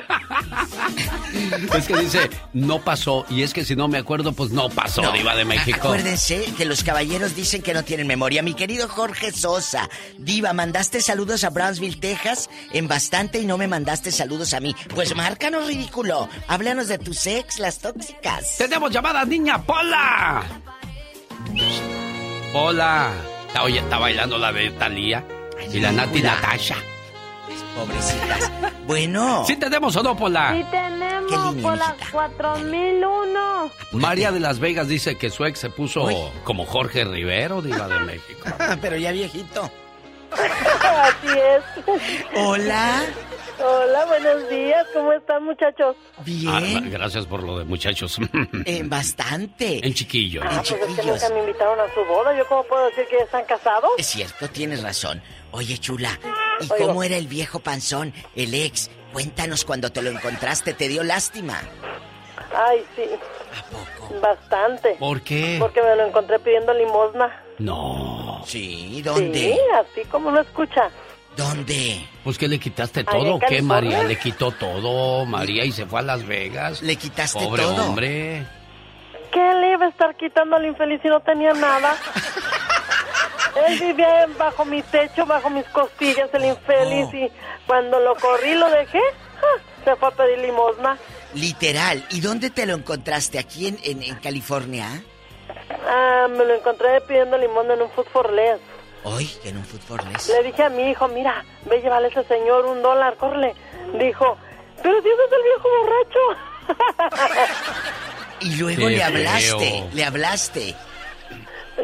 Es 1.76 1.86
que 1.86 1.96
dice, 1.96 2.30
no 2.52 2.80
pasó, 2.80 3.24
y 3.28 3.42
es 3.42 3.52
que 3.52 3.64
si 3.64 3.76
no 3.76 3.88
me 3.88 3.98
acuerdo, 3.98 4.32
pues 4.32 4.50
no 4.50 4.68
pasó, 4.68 5.02
No, 5.02 5.12
diva 5.12 5.34
de 5.34 5.44
México. 5.44 5.78
Acuérdense 5.88 6.44
que 6.56 6.64
los 6.64 6.82
caballeros 6.84 7.34
dicen 7.34 7.62
que 7.62 7.72
no 7.74 7.84
tienen 7.84 8.06
memoria. 8.06 8.42
Mi 8.42 8.54
querido 8.54 8.88
Jorge 8.88 9.32
Sosa, 9.32 9.88
Diva, 10.18 10.52
mandaste 10.52 11.00
saludos 11.00 11.44
a 11.44 11.50
Brownsville, 11.50 11.98
Texas, 12.00 12.50
en 12.72 12.88
bastante 12.88 13.38
y 13.40 13.46
no 13.46 13.56
me 13.58 13.66
mandaste 13.66 13.79
saludos 14.10 14.54
a 14.54 14.60
mí. 14.60 14.74
Pues 14.94 15.14
márcanos, 15.14 15.66
ridículo. 15.66 16.28
Háblanos 16.48 16.88
de 16.88 16.98
tus 16.98 17.26
ex, 17.26 17.58
las 17.58 17.78
tóxicas. 17.78 18.56
¡Tenemos 18.58 18.90
llamada, 18.90 19.24
niña 19.24 19.62
Pola! 19.62 20.42
Hola. 22.52 23.12
Oye, 23.62 23.78
está 23.78 23.98
bailando 23.98 24.38
la 24.38 24.52
de 24.52 24.70
Talía 24.70 25.24
y 25.72 25.80
la 25.80 25.92
Nati. 25.92 26.22
Natasha. 26.22 26.76
Pobrecitas. 27.76 28.50
Bueno. 28.86 29.44
¿Sí 29.46 29.56
tenemos 29.56 29.94
o 29.96 30.02
no, 30.02 30.16
Pola? 30.16 30.54
Sí 30.54 30.64
tenemos 30.70 31.30
Qué 31.30 31.36
línea, 31.36 31.62
por 31.62 31.78
las 31.78 32.10
4001. 32.10 33.70
María 33.92 34.32
de 34.32 34.40
Las 34.40 34.58
Vegas 34.58 34.88
dice 34.88 35.16
que 35.16 35.30
su 35.30 35.44
ex 35.44 35.58
se 35.58 35.70
puso 35.70 36.08
como 36.44 36.66
Jorge 36.66 37.04
Rivero, 37.04 37.62
diva 37.62 37.88
de 37.88 38.00
México. 38.00 38.48
pero 38.80 38.96
ya 38.96 39.12
viejito. 39.12 39.70
Así 40.30 41.38
es. 41.38 41.98
Hola. 42.34 43.02
Hola, 43.62 44.06
buenos 44.06 44.48
días. 44.48 44.86
¿Cómo 44.94 45.12
están, 45.12 45.44
muchachos? 45.44 45.96
Ah, 46.48 46.80
gracias 46.84 47.26
por 47.26 47.42
lo 47.42 47.58
de 47.58 47.64
muchachos. 47.64 48.18
Eh, 48.66 48.82
bastante. 48.84 49.84
En 49.86 49.94
chiquillo. 49.94 50.42
Ah, 50.44 50.62
pues 50.66 50.72
es 50.72 50.96
que 50.96 51.06
nunca 51.06 51.28
me 51.30 51.40
invitaron 51.40 51.78
a 51.80 51.92
su 51.94 52.04
boda. 52.04 52.36
¿Yo 52.36 52.46
cómo 52.46 52.62
puedo 52.64 52.86
decir 52.86 53.06
que 53.08 53.18
ya 53.18 53.24
están 53.24 53.44
casados? 53.44 53.90
Es 53.98 54.06
cierto, 54.06 54.48
tienes 54.48 54.82
razón. 54.82 55.22
Oye, 55.50 55.78
chula, 55.78 56.18
¿y 56.60 56.72
Oigo. 56.72 56.86
cómo 56.88 57.02
era 57.02 57.16
el 57.16 57.26
viejo 57.26 57.58
panzón, 57.60 58.12
el 58.36 58.54
ex? 58.54 58.90
Cuéntanos 59.12 59.64
cuando 59.64 59.90
te 59.90 60.02
lo 60.02 60.10
encontraste, 60.10 60.74
¿te 60.74 60.88
dio 60.88 61.02
lástima? 61.02 61.60
Ay, 62.54 62.84
sí. 62.96 63.02
Bastante. 64.20 64.96
¿Por 64.98 65.22
qué? 65.22 65.56
Porque 65.58 65.82
me 65.82 65.96
lo 65.96 66.06
encontré 66.06 66.38
pidiendo 66.38 66.72
limosna. 66.74 67.42
No. 67.58 68.42
Sí, 68.46 69.02
¿dónde? 69.02 69.38
Sí, 69.38 69.58
así 69.74 70.04
como 70.08 70.30
lo 70.30 70.40
escucha. 70.40 70.90
¿Dónde? 71.36 72.06
Pues 72.24 72.36
que 72.38 72.48
le 72.48 72.58
quitaste 72.58 73.04
todo, 73.04 73.22
en 73.22 73.28
¿o 73.32 73.38
¿qué, 73.38 73.46
California. 73.56 73.90
María? 73.98 74.04
Le 74.04 74.16
quitó 74.18 74.50
todo, 74.50 75.24
María, 75.26 75.64
y 75.64 75.72
se 75.72 75.86
fue 75.86 76.00
a 76.00 76.02
Las 76.02 76.26
Vegas. 76.26 76.82
Le 76.82 76.96
quitaste 76.96 77.38
Pobre 77.38 77.62
todo. 77.62 77.84
hombre. 77.86 78.46
¿Qué 79.32 79.54
le 79.60 79.72
iba 79.72 79.86
a 79.86 79.88
estar 79.88 80.16
quitando 80.16 80.56
al 80.56 80.66
infeliz 80.66 81.00
si 81.02 81.08
no 81.08 81.20
tenía 81.20 81.52
nada? 81.52 81.96
Él 83.68 83.78
vivía 83.80 84.26
bajo 84.38 84.64
mi 84.64 84.82
techo, 84.82 85.24
bajo 85.26 85.50
mis 85.50 85.64
costillas, 85.66 86.28
el 86.32 86.44
infeliz, 86.46 87.06
Oh. 87.12 87.16
y 87.16 87.30
cuando 87.66 88.00
lo 88.00 88.14
corrí, 88.16 88.54
lo 88.54 88.68
dejé, 88.70 88.98
¡ah! 88.98 89.60
se 89.84 89.96
fue 89.96 90.08
a 90.08 90.10
pedir 90.12 90.38
limosna. 90.38 90.98
Literal. 91.34 92.04
¿Y 92.10 92.20
dónde 92.20 92.50
te 92.50 92.66
lo 92.66 92.74
encontraste? 92.74 93.38
¿Aquí 93.38 93.68
en, 93.68 93.78
en, 93.84 94.02
en 94.02 94.16
California? 94.16 95.02
Ah, 95.88 96.26
me 96.28 96.44
lo 96.44 96.54
encontré 96.54 97.00
pidiendo 97.02 97.38
limosna 97.38 97.74
en 97.74 97.82
un 97.82 97.90
food 97.90 98.06
for 98.12 98.32
less. 98.32 98.58
Hoy, 99.04 99.30
en 99.44 99.56
un 99.56 99.64
fútbol 99.64 100.00
Le 100.28 100.42
dije 100.42 100.62
a 100.62 100.68
mi 100.68 100.90
hijo, 100.90 101.08
mira, 101.08 101.44
ve 101.64 101.76
a 101.78 101.80
llevarle 101.80 102.08
a 102.08 102.10
ese 102.10 102.24
señor 102.24 102.66
un 102.66 102.82
dólar, 102.82 103.16
córrele. 103.16 103.54
Dijo, 103.98 104.36
pero 104.82 105.00
Dios 105.00 105.14
es 105.26 105.32
el 105.32 105.42
viejo 105.42 105.68
borracho. 105.80 107.40
Y 108.40 108.56
luego 108.56 108.86
Qué 108.86 108.96
le 108.96 109.02
hablaste, 109.02 109.58
feo. 109.58 109.88
le 109.92 110.04
hablaste. 110.04 110.74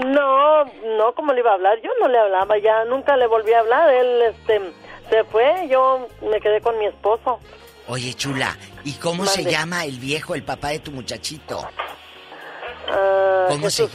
No, 0.07 0.65
no, 0.65 1.15
como 1.15 1.33
le 1.33 1.41
iba 1.41 1.51
a 1.51 1.55
hablar? 1.55 1.79
Yo 1.83 1.91
no 2.01 2.09
le 2.09 2.19
hablaba, 2.19 2.59
ya 2.59 2.85
nunca 2.87 3.17
le 3.17 3.27
volví 3.27 3.53
a 3.53 3.61
hablar. 3.61 3.91
Él, 3.91 4.23
este, 4.23 4.73
se 5.11 5.25
fue, 5.25 5.69
yo 5.71 6.09
me 6.23 6.41
quedé 6.41 6.61
con 6.61 6.79
mi 6.79 6.87
esposo. 6.87 7.41
Oye, 7.89 8.15
chula, 8.15 8.57
¿y 8.85 8.93
cómo 8.95 9.27
se 9.27 9.45
llama 9.45 9.85
el 9.85 9.99
viejo, 9.99 10.35
el 10.35 10.43
papá 10.43 10.69
de 10.69 10.81
tu 10.81 10.91
muchachito? 10.93 11.69
Ah, 12.89 13.47
¿Cómo 13.49 13.71
se 13.71 13.89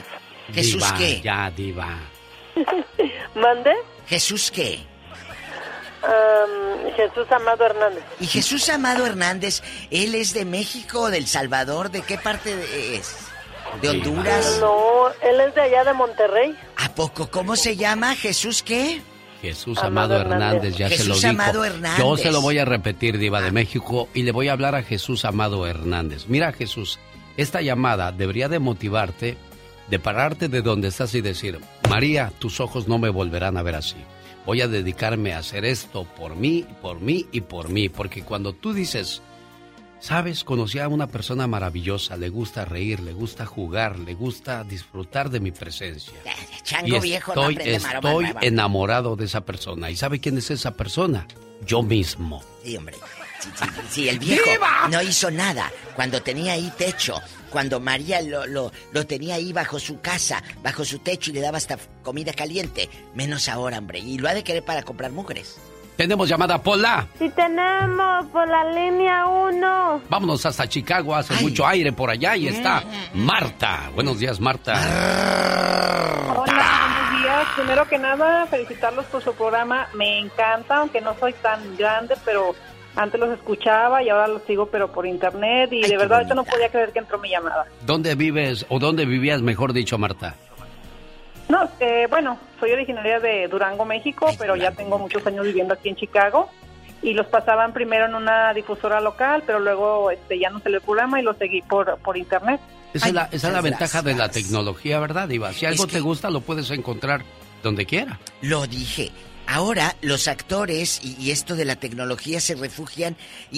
Jesús 0.54 0.84
Diva, 0.84 0.98
qué? 0.98 1.22
Ya, 1.22 1.50
diva. 1.52 1.98
¿Mande? 3.36 3.72
¿Jesús 4.08 4.52
qué? 4.52 4.84
Jesús 6.96 7.28
Amado 7.32 7.66
Hernández. 7.66 8.04
Y 8.20 8.26
Jesús 8.26 8.70
Amado 8.70 9.06
Hernández, 9.06 9.62
¿él 9.92 10.16
es 10.16 10.34
de 10.34 10.46
México, 10.46 11.10
del 11.12 11.28
Salvador? 11.28 11.92
¿De 11.92 12.02
qué 12.02 12.18
parte 12.18 12.56
de- 12.56 12.96
es? 12.98 13.16
¿De 13.82 13.90
Honduras? 13.90 14.58
No, 14.60 15.08
él 15.22 15.40
es 15.42 15.56
de 15.56 15.62
allá 15.62 15.84
de 15.86 15.94
Monterrey. 15.94 16.58
¿A 16.78 16.90
poco? 16.94 17.30
¿Cómo 17.30 17.56
se 17.56 17.76
llama? 17.78 18.16
¿Jesús 18.16 18.64
qué? 18.64 19.02
Jesús 19.42 19.78
Amado 19.80 20.16
Amado, 20.16 20.22
Hernández, 20.22 20.74
Hernández. 20.74 20.76
ya 20.78 20.90
se 20.90 20.96
lo 21.06 21.16
Jesús 21.16 21.22
dijo. 21.22 21.30
Amado 21.42 21.66
Hernández. 21.66 22.00
Yo 22.00 22.18
se 22.18 22.32
lo 22.32 22.42
voy 22.42 22.60
a 22.60 22.66
repetir, 22.66 23.18
Diva 23.18 23.42
de 23.42 23.52
México, 23.52 24.10
y 24.14 24.24
le 24.24 24.32
voy 24.32 24.50
a 24.50 24.54
hablar 24.54 24.76
a 24.76 24.84
Jesús 24.84 25.24
Amado 25.26 25.66
Hernández. 25.66 26.26
Mira, 26.28 26.52
Jesús, 26.52 27.00
esta 27.38 27.62
llamada 27.62 28.12
debería 28.12 28.50
de 28.50 28.60
motivarte, 28.60 29.38
de 29.92 30.00
pararte 30.00 30.48
de 30.48 30.62
donde 30.62 30.88
estás 30.88 31.14
y 31.16 31.22
decir, 31.22 31.60
María, 31.90 32.32
tus 32.40 32.62
ojos 32.62 32.88
no 32.88 32.98
me 32.98 33.10
volverán 33.10 33.58
a 33.58 33.62
ver 33.62 33.76
así. 33.76 33.98
Voy 34.46 34.62
a 34.62 34.70
dedicarme 34.70 35.34
a 35.34 35.40
hacer 35.40 35.66
esto 35.66 36.06
por 36.06 36.38
mí, 36.38 36.66
por 36.82 37.02
mí 37.02 37.28
y 37.34 37.42
por 37.42 37.68
mí, 37.68 37.90
porque 37.90 38.24
cuando 38.24 38.54
tú 38.54 38.72
dices, 38.74 39.22
sabes, 40.00 40.46
conocí 40.46 40.80
a 40.80 40.88
una 40.88 41.08
persona 41.08 41.46
maravillosa, 41.46 42.16
le 42.16 42.30
gusta 42.30 42.64
reír, 42.64 43.02
le 43.02 43.12
gusta 43.12 43.46
jugar, 43.46 44.00
le 44.00 44.14
gusta 44.14 44.64
disfrutar 44.64 45.30
de 45.30 45.42
mi 45.42 45.52
presencia. 45.52 46.14
Chango 46.64 46.96
Y 46.96 47.00
viejo, 47.02 47.34
estoy, 47.34 47.58
estoy 47.62 48.28
enamorado 48.40 49.18
de 49.18 49.26
esa 49.26 49.42
persona. 49.42 49.92
¿Y 49.92 49.98
sabe 49.98 50.22
quién 50.22 50.38
es 50.38 50.52
esa 50.52 50.72
persona? 50.72 51.28
Yo 51.66 51.84
mismo. 51.84 52.42
Sí, 52.64 52.78
hombre. 52.78 52.96
Sí, 53.42 53.50
sí, 53.56 53.66
sí, 53.90 54.10
el 54.10 54.20
viejo 54.20 54.46
no 54.90 55.02
hizo 55.02 55.32
nada 55.32 55.72
cuando 55.96 56.22
tenía 56.22 56.54
ahí 56.54 56.72
techo, 56.78 57.20
cuando 57.50 57.80
María 57.80 58.22
lo, 58.22 58.46
lo, 58.46 58.72
lo 58.92 59.08
tenía 59.08 59.36
ahí 59.36 59.52
bajo 59.52 59.80
su 59.80 60.00
casa, 60.00 60.44
bajo 60.64 60.86
su 60.86 61.00
techo 61.00 61.32
y 61.32 61.34
le 61.34 61.42
daba 61.42 61.58
hasta 61.58 61.78
comida 62.04 62.34
caliente. 62.34 62.90
Menos 63.16 63.50
ahora, 63.50 63.80
hombre. 63.80 64.00
Y 64.00 64.18
lo 64.20 64.30
ha 64.30 64.34
de 64.34 64.44
querer 64.44 64.64
para 64.64 64.84
comprar 64.84 65.12
mujeres. 65.12 65.60
Tenemos 65.98 66.28
llamada 66.30 66.62
Pola. 66.62 67.08
Sí 67.20 67.30
tenemos 67.36 68.26
por 68.28 68.48
la 68.48 68.64
línea 68.72 69.28
1. 69.28 70.02
Vámonos 70.10 70.46
hasta 70.46 70.68
Chicago, 70.68 71.16
hace 71.16 71.34
mucho 71.44 71.68
aire 71.68 71.92
por 71.92 72.10
allá 72.10 72.36
y 72.36 72.48
está 72.48 72.84
Marta. 73.14 73.92
Buenos 73.94 74.18
días, 74.20 74.40
Marta. 74.40 74.74
Hola, 76.36 76.44
buenos 76.46 77.22
días. 77.22 77.48
Primero 77.56 77.88
que 77.88 77.98
nada, 78.00 78.46
felicitarlos 78.48 79.06
por 79.08 79.24
su 79.24 79.34
programa. 79.34 79.90
Me 79.94 80.20
encanta, 80.20 80.78
aunque 80.78 81.02
no 81.02 81.16
soy 81.20 81.34
tan 81.34 81.76
grande, 81.78 82.16
pero 82.26 82.56
antes 82.96 83.20
los 83.20 83.30
escuchaba 83.30 84.04
y 84.04 84.10
ahora 84.10 84.28
los 84.28 84.44
sigo, 84.44 84.68
pero 84.68 84.92
por 84.92 85.06
internet. 85.06 85.72
Y 85.72 85.82
de 85.82 85.98
verdad, 85.98 86.20
ahorita 86.20 86.36
no 86.36 86.44
podía 86.44 86.70
creer 86.70 86.92
que 86.92 87.00
entró 87.00 87.20
mi 87.20 87.30
llamada. 87.30 87.66
¿Dónde 87.86 88.16
vives 88.16 88.66
o 88.70 88.80
dónde 88.80 89.06
vivías, 89.06 89.42
mejor 89.42 89.74
dicho, 89.74 89.98
Marta? 89.98 90.36
No, 91.50 91.70
eh, 91.80 92.08
bueno, 92.10 92.38
soy 92.60 92.72
originaria 92.72 93.20
de 93.20 93.48
Durango, 93.48 93.84
México, 93.86 94.30
pero 94.40 94.56
ya 94.56 94.72
tengo 94.72 94.98
muchos 94.98 95.26
años 95.28 95.46
viviendo 95.46 95.74
aquí 95.74 95.90
en 95.90 95.96
Chicago. 95.96 96.50
Y 97.04 97.14
los 97.14 97.26
pasaban 97.28 97.74
primero 97.74 98.06
en 98.06 98.14
una 98.14 98.54
difusora 98.54 99.02
local, 99.02 99.44
pero 99.46 99.60
luego 99.60 100.12
este, 100.12 100.38
ya 100.38 100.52
no 100.52 100.60
se 100.60 100.70
el 100.70 100.80
programa 100.82 101.20
y 101.20 101.24
lo 101.24 101.34
seguí 101.34 101.62
por, 101.64 101.98
por 101.98 102.16
internet. 102.16 102.62
Esa 102.94 103.08
es 103.08 103.14
la, 103.14 103.30
esa 103.32 103.48
es 103.48 103.54
la 103.54 103.62
ventaja 103.62 104.02
de 104.02 104.14
la 104.14 104.30
tecnología, 104.30 105.00
¿verdad, 105.00 105.28
Iba? 105.30 105.52
Si 105.52 105.66
algo 105.66 105.88
te 105.88 106.00
gusta, 106.00 106.30
lo 106.30 106.42
puedes 106.42 106.70
encontrar 106.70 107.24
donde 107.64 107.86
quiera. 107.86 108.20
Lo 108.42 108.68
dije. 108.68 109.12
Ahora 109.52 109.98
los 110.02 110.30
actores 110.30 111.02
y, 111.04 111.30
esto 111.30 111.58
de 111.58 111.66
la 111.66 111.76
tecnología 111.76 112.40
se 112.40 112.56
refugian 112.56 113.18
y, 113.52 113.58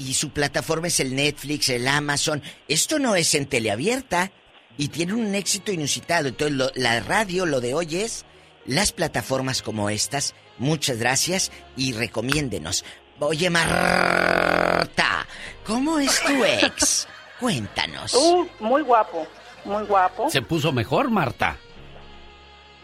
y, 0.00 0.14
su 0.14 0.30
plataforma 0.30 0.86
es 0.86 0.98
el 0.98 1.14
Netflix, 1.14 1.68
el 1.68 1.86
Amazon. 1.88 2.42
Esto 2.68 2.98
no 2.98 3.14
es 3.16 3.34
en 3.34 3.44
teleabierta 3.44 4.30
y 4.78 4.88
tiene 4.88 5.12
un 5.12 5.34
éxito 5.34 5.72
inusitado. 5.72 6.28
Entonces 6.28 6.72
la 6.76 7.00
radio, 7.00 7.44
lo 7.44 7.60
de 7.60 7.74
hoy 7.74 7.96
es 7.96 8.24
las 8.64 8.92
plataformas 8.92 9.60
como 9.60 9.90
estas. 9.90 10.34
Muchas 10.56 10.96
gracias 10.96 11.52
y 11.76 11.92
recomiéndenos. 11.92 12.82
Oye, 13.18 13.50
Marta, 13.50 15.26
¿cómo 15.66 15.98
es 15.98 16.18
tu 16.22 16.44
ex? 16.46 17.08
Cuéntanos. 17.40 18.14
Uh, 18.14 18.46
muy 18.60 18.80
guapo, 18.80 19.26
muy 19.66 19.84
guapo. 19.84 20.30
¿Se 20.30 20.40
puso 20.40 20.72
mejor, 20.72 21.10
Marta? 21.10 21.58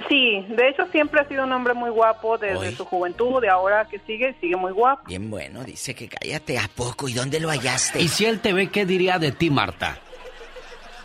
Sí, 0.09 0.45
de 0.49 0.69
hecho 0.69 0.87
siempre 0.87 1.21
ha 1.21 1.29
sido 1.29 1.45
un 1.45 1.53
hombre 1.53 1.75
muy 1.75 1.91
guapo 1.91 2.39
desde 2.39 2.73
su 2.73 2.85
juventud, 2.85 3.41
de 3.41 3.49
ahora 3.49 3.87
que 3.89 3.99
sigue, 4.01 4.35
sigue 4.41 4.57
muy 4.57 4.73
guapo. 4.73 5.03
Bien 5.07 5.31
bueno, 5.31 5.65
dice 5.65 5.95
que 5.95 6.09
cállate 6.09 6.59
a 6.59 6.69
poco. 6.75 7.09
¿Y 7.09 7.15
dónde 7.15 7.41
lo 7.41 7.49
hallaste? 7.49 8.01
¿Y 8.01 8.09
si 8.09 8.25
él 8.25 8.41
te 8.41 8.53
ve, 8.53 8.71
qué 8.71 8.87
diría 8.87 9.19
de 9.19 9.33
ti, 9.33 9.51
Marta? 9.51 9.99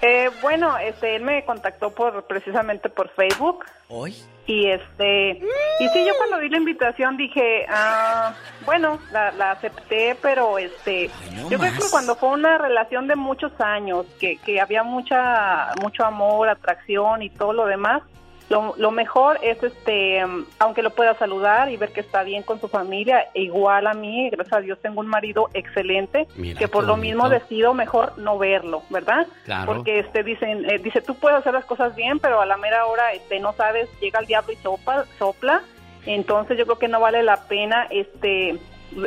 Eh, 0.02 0.30
bueno, 0.42 0.78
este, 0.78 1.16
él 1.16 1.24
me 1.24 1.44
contactó 1.44 1.90
por 1.92 2.24
precisamente 2.26 2.90
por 2.90 3.10
Facebook. 3.10 3.66
¿Hoy? 3.90 4.16
Y 4.46 4.70
este, 4.70 5.32
y 5.80 5.90
sí, 5.90 6.06
yo 6.06 6.14
cuando 6.18 6.40
vi 6.40 6.48
la 6.48 6.58
invitación 6.58 7.18
dije, 7.18 7.66
ah, 7.68 8.34
bueno, 8.66 9.00
la, 9.12 9.52
acepté, 9.52 10.16
pero 10.22 10.58
este, 10.58 11.10
yo 11.50 11.58
creo 11.60 11.74
que 11.74 11.90
cuando 11.92 12.16
fue 12.16 12.30
una 12.30 12.58
relación 12.58 13.08
de 13.08 13.18
muchos 13.18 13.52
años, 13.60 14.06
que, 14.20 14.38
que 14.38 14.62
había 14.62 14.84
mucha, 14.84 15.74
mucho 15.82 16.06
amor, 16.06 16.48
atracción 16.48 17.24
y 17.24 17.30
todo 17.30 17.52
lo 17.52 17.66
demás, 17.66 18.04
lo, 18.50 18.92
mejor 18.92 19.40
es, 19.44 19.62
este, 19.62 20.24
aunque 20.60 20.82
lo 20.82 20.92
pueda 20.92 21.18
saludar 21.18 21.70
y 21.70 21.78
ver 21.78 21.92
que 21.92 22.00
está 22.00 22.24
bien 22.24 22.44
con 22.44 22.62
su 22.62 22.68
familia, 22.68 23.28
igual 23.34 23.88
a 23.88 23.94
mí, 23.94 24.30
gracias 24.30 24.58
a 24.58 24.62
Dios 24.62 24.80
tengo 24.82 25.02
un 25.02 25.08
marido 25.08 25.50
excelente, 25.54 26.28
que 26.58 26.68
por 26.68 26.86
lo 26.86 26.98
mismo 26.98 27.30
decido 27.30 27.74
mejor 27.74 28.18
no 28.18 28.38
verlo, 28.38 28.84
¿verdad? 28.90 29.28
Porque 29.66 30.00
este 30.00 30.24
dicen, 30.24 30.70
eh, 30.70 30.80
dice, 30.80 31.02
tú 31.02 31.16
puedes 31.16 31.40
hacer 31.40 31.54
las 31.54 31.66
cosas 31.66 31.96
bien, 31.96 32.20
pero 32.20 32.40
a 32.40 32.46
la 32.46 32.58
mera 32.58 32.86
hora 32.86 33.12
este 33.14 33.40
no 33.40 33.54
sabes, 33.54 33.90
llega 34.00 34.20
el 34.20 34.28
diablo 34.28 34.54
y 34.54 34.56
sopla, 34.58 35.06
sopla 35.20 35.62
entonces 36.08 36.58
yo 36.58 36.64
creo 36.66 36.80
que 36.80 36.88
no 36.88 37.00
vale 37.00 37.22
la 37.22 37.48
pena 37.48 37.88
este 37.90 38.58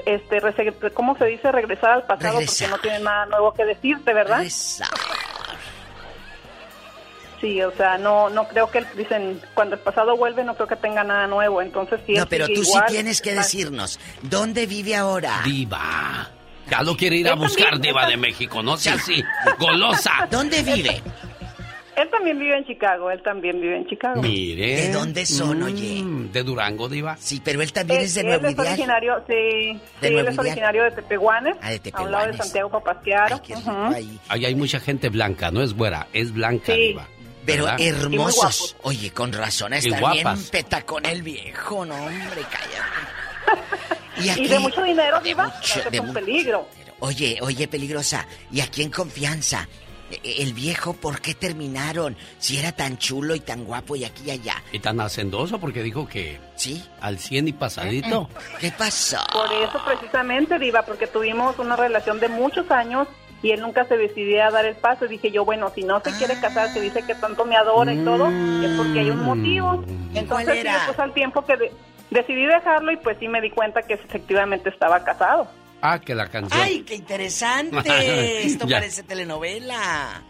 este 0.04 0.40
¿cómo 0.92 1.16
se 1.16 1.24
dice? 1.24 1.50
regresar 1.50 1.90
al 1.90 2.02
pasado 2.04 2.38
porque 2.38 2.68
no 2.68 2.78
tiene 2.78 3.00
nada 3.00 3.26
nuevo 3.26 3.52
que 3.54 3.64
decirte, 3.64 4.12
¿verdad? 4.12 4.42
Sí, 7.40 7.62
o 7.62 7.72
sea, 7.72 7.96
no 7.96 8.28
no 8.28 8.46
creo 8.48 8.70
que 8.70 8.84
dicen 8.96 9.40
cuando 9.54 9.76
el 9.76 9.80
pasado 9.80 10.16
vuelve 10.16 10.44
no 10.44 10.54
creo 10.54 10.68
que 10.68 10.76
tenga 10.76 11.02
nada 11.04 11.26
nuevo, 11.26 11.62
entonces 11.62 12.00
sí. 12.06 12.12
No, 12.12 12.26
pero 12.26 12.46
tú 12.48 12.64
sí 12.64 12.78
tienes 12.88 13.22
que 13.22 13.34
decirnos 13.34 13.98
dónde 14.22 14.66
vive 14.66 14.94
ahora. 14.94 15.40
Diva. 15.44 16.30
Ya 16.70 16.82
lo 16.82 16.96
quiere 16.96 17.16
ir 17.16 17.28
a 17.28 17.34
buscar 17.34 17.80
Diva 17.80 18.06
de 18.06 18.16
México, 18.16 18.62
no 18.62 18.76
sea 18.76 18.94
así, 18.94 19.24
golosa. 19.58 20.12
¿Dónde 20.30 20.62
vive? 20.62 21.02
Él 21.96 22.08
también 22.08 22.38
vive 22.38 22.56
en 22.56 22.64
Chicago, 22.64 23.10
él 23.10 23.20
también 23.22 23.60
vive 23.60 23.76
en 23.76 23.86
Chicago. 23.86 24.22
Mire. 24.22 24.86
¿De 24.86 24.92
dónde 24.92 25.26
son, 25.26 25.62
oye? 25.62 26.02
Mm, 26.02 26.30
de 26.32 26.42
Durango, 26.44 26.88
Diva. 26.88 27.16
Sí, 27.18 27.42
pero 27.44 27.60
él 27.60 27.72
también 27.72 28.00
es, 28.00 28.14
de 28.14 28.22
Nuevo 28.22 28.46
Él 28.46 28.54
es 28.54 28.58
originario, 28.58 29.22
sí, 29.26 29.78
sí 30.00 30.06
él 30.06 30.26
es 30.26 30.38
originario 30.38 30.84
de 30.84 30.92
Tepehuanes. 30.92 31.56
Ah, 31.60 31.70
de 31.70 31.78
Tepehuanes. 31.80 32.00
A 32.00 32.06
un 32.06 32.12
lado 32.12 32.32
de 32.32 32.38
Santiago 32.38 32.70
Papasquiaro. 32.70 33.42
ahí. 33.92 34.18
ahí. 34.28 34.44
hay 34.46 34.54
mucha 34.54 34.80
gente 34.80 35.08
blanca, 35.08 35.50
no 35.50 35.62
es 35.62 35.74
güera, 35.74 36.06
es 36.12 36.32
blanca, 36.32 36.72
Diva. 36.72 37.06
Pero 37.52 37.68
hermosos. 37.78 38.76
Oye, 38.82 39.10
con 39.10 39.32
razón, 39.32 39.74
está 39.74 40.12
bien 40.12 40.44
peta 40.50 40.82
con 40.82 41.04
el 41.04 41.22
viejo, 41.22 41.84
no, 41.84 41.94
hombre, 41.94 42.42
cállate. 42.50 43.20
¿Y, 44.42 44.48
de 44.48 44.58
mucho 44.58 44.82
dinero, 44.82 45.20
Diva. 45.20 45.52
De 45.90 46.00
un 46.00 46.12
peligro. 46.12 46.68
Oye, 47.00 47.38
oye, 47.40 47.66
peligrosa. 47.68 48.26
¿Y 48.52 48.60
aquí 48.60 48.82
en 48.82 48.90
confianza? 48.90 49.66
E, 50.10 50.20
e, 50.22 50.42
el 50.42 50.52
viejo, 50.52 50.92
¿por 50.92 51.20
qué 51.20 51.34
terminaron? 51.34 52.16
Si 52.38 52.58
era 52.58 52.72
tan 52.72 52.98
chulo 52.98 53.34
y 53.34 53.40
tan 53.40 53.64
guapo 53.64 53.96
y 53.96 54.04
aquí 54.04 54.24
y 54.26 54.30
allá. 54.32 54.62
Y 54.72 54.80
tan 54.80 55.00
hacendoso 55.00 55.58
porque 55.58 55.82
dijo 55.82 56.06
que... 56.06 56.38
Sí. 56.56 56.84
Al 57.00 57.18
100 57.18 57.48
y 57.48 57.52
pasadito. 57.52 58.28
¿Qué 58.60 58.70
pasó? 58.72 59.18
Por 59.32 59.50
eso 59.52 59.80
precisamente, 59.84 60.58
Diva, 60.58 60.82
porque 60.82 61.06
tuvimos 61.06 61.58
una 61.58 61.76
relación 61.76 62.20
de 62.20 62.28
muchos 62.28 62.70
años 62.70 63.08
y 63.42 63.52
él 63.52 63.60
nunca 63.60 63.84
se 63.84 63.96
decidía 63.96 64.48
a 64.48 64.50
dar 64.50 64.64
el 64.64 64.76
paso. 64.76 65.06
Y 65.06 65.08
dije 65.08 65.30
yo, 65.30 65.44
bueno, 65.44 65.70
si 65.74 65.82
no 65.82 66.00
se 66.00 66.12
quiere 66.12 66.38
casar, 66.40 66.68
se 66.68 66.80
dice 66.80 67.02
que 67.02 67.14
tanto 67.14 67.44
me 67.44 67.56
adora 67.56 67.92
y 67.92 68.04
todo, 68.04 68.28
es 68.28 68.70
porque 68.76 69.00
hay 69.00 69.10
un 69.10 69.24
motivo. 69.24 69.78
Mm. 69.78 70.16
Entonces, 70.16 70.64
después 70.64 70.98
al 70.98 71.12
tiempo 71.14 71.44
que 71.44 71.72
decidí 72.10 72.46
dejarlo 72.46 72.92
y 72.92 72.96
pues 72.98 73.16
sí 73.18 73.28
me 73.28 73.40
di 73.40 73.50
cuenta 73.50 73.82
que 73.82 73.94
efectivamente 73.94 74.68
estaba 74.68 75.02
casado. 75.04 75.48
Ah, 75.82 75.98
que 75.98 76.14
la 76.14 76.28
canción. 76.28 76.60
¡Ay, 76.60 76.82
qué 76.82 76.96
interesante! 76.96 78.44
Esto 78.46 78.68
parece 78.68 79.02
telenovela. 79.02 80.22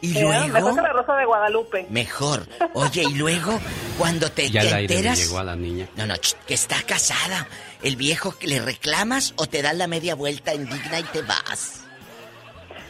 Y 0.00 0.18
luego. 0.18 0.48
Mejor 0.48 0.74
que 0.76 0.80
la 0.80 0.92
Rosa 0.92 1.16
de 1.16 1.26
Guadalupe. 1.26 1.86
Mejor. 1.90 2.46
Oye, 2.74 3.02
y 3.02 3.14
luego, 3.14 3.60
cuando 3.98 4.30
te, 4.30 4.50
ya 4.50 4.62
te 4.62 4.80
enteras. 4.80 5.18
llegó 5.18 5.38
a 5.38 5.44
la 5.44 5.56
niña. 5.56 5.88
No, 5.96 6.06
no, 6.06 6.14
que 6.46 6.54
está 6.54 6.80
casada. 6.82 7.46
El 7.82 7.96
viejo 7.96 8.38
que 8.38 8.46
le 8.46 8.60
reclamas 8.60 9.34
o 9.36 9.46
te 9.46 9.60
das 9.60 9.76
la 9.76 9.86
media 9.86 10.14
vuelta 10.14 10.54
indigna 10.54 11.00
y 11.00 11.02
te 11.04 11.20
vas. 11.22 11.83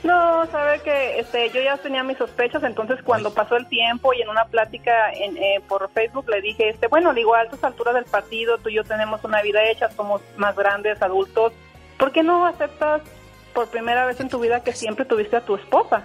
No, 0.05 0.45
sabe 0.49 0.81
que 0.81 1.19
este, 1.19 1.49
yo 1.49 1.63
ya 1.63 1.79
tenía 1.79 2.03
mis 2.03 2.19
sospechas, 2.19 2.63
entonces 2.63 3.03
cuando 3.03 3.33
pasó 3.33 3.57
el 3.57 3.67
tiempo 3.69 4.13
y 4.13 4.21
en 4.21 4.29
una 4.29 4.45
plática 4.45 5.11
en, 5.13 5.35
eh, 5.39 5.63
por 5.67 5.91
Facebook 5.93 6.29
le 6.29 6.43
dije, 6.43 6.69
este, 6.69 6.89
bueno, 6.89 7.17
igual 7.17 7.41
a 7.41 7.45
estas 7.45 7.65
alturas 7.65 7.95
del 7.95 8.05
partido, 8.05 8.59
tú 8.59 8.69
y 8.69 8.75
yo 8.75 8.85
tenemos 8.85 9.25
una 9.25 9.41
vida 9.41 9.65
hecha, 9.65 9.91
somos 9.91 10.21
más 10.37 10.55
grandes, 10.55 11.01
adultos, 11.01 11.55
¿por 11.99 12.13
qué 12.13 12.23
no 12.23 12.47
aceptas 12.47 13.01
por 13.55 13.71
primera 13.71 14.05
vez 14.05 14.21
en 14.21 14.29
tu 14.29 14.39
vida 14.39 14.63
que 14.63 14.75
siempre 14.75 15.07
tuviste 15.07 15.37
a 15.37 15.45
tu 15.47 15.57
esposa? 15.57 16.03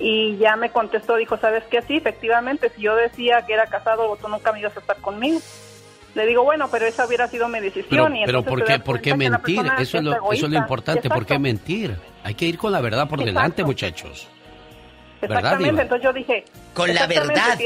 Y 0.00 0.36
ya 0.38 0.56
me 0.56 0.70
contestó, 0.70 1.14
dijo, 1.14 1.36
¿sabes 1.36 1.62
qué? 1.70 1.80
Sí, 1.82 1.98
efectivamente, 1.98 2.70
si 2.70 2.82
yo 2.82 2.96
decía 2.96 3.46
que 3.46 3.54
era 3.54 3.68
casado, 3.68 4.16
tú 4.16 4.26
nunca 4.26 4.52
me 4.52 4.58
ibas 4.58 4.76
a 4.76 4.80
estar 4.80 4.96
conmigo. 4.96 5.38
Le 6.14 6.26
digo, 6.26 6.44
bueno, 6.44 6.68
pero 6.70 6.86
esa 6.86 7.06
hubiera 7.06 7.26
sido 7.28 7.48
mi 7.48 7.60
decisión. 7.60 7.88
Pero, 7.90 8.08
y 8.14 8.24
pero 8.24 8.42
¿por 8.42 8.64
qué, 8.64 8.78
¿por 8.78 9.00
qué 9.00 9.16
mentir? 9.16 9.60
Eso 9.78 9.98
es, 9.98 10.04
lo, 10.04 10.32
eso 10.32 10.46
es 10.46 10.52
lo 10.52 10.58
importante. 10.58 11.08
¿Por 11.08 11.26
qué 11.26 11.38
mentir? 11.38 11.96
Hay 12.22 12.34
que 12.34 12.46
ir 12.46 12.56
con 12.56 12.72
la 12.72 12.80
verdad 12.80 13.08
por 13.08 13.24
delante, 13.24 13.64
muchachos. 13.64 14.28
Exactamente, 15.20 15.82
entonces 15.82 16.04
yo 16.04 16.12
dije... 16.12 16.44
Con 16.74 16.94
la 16.94 17.06
verdad, 17.06 17.58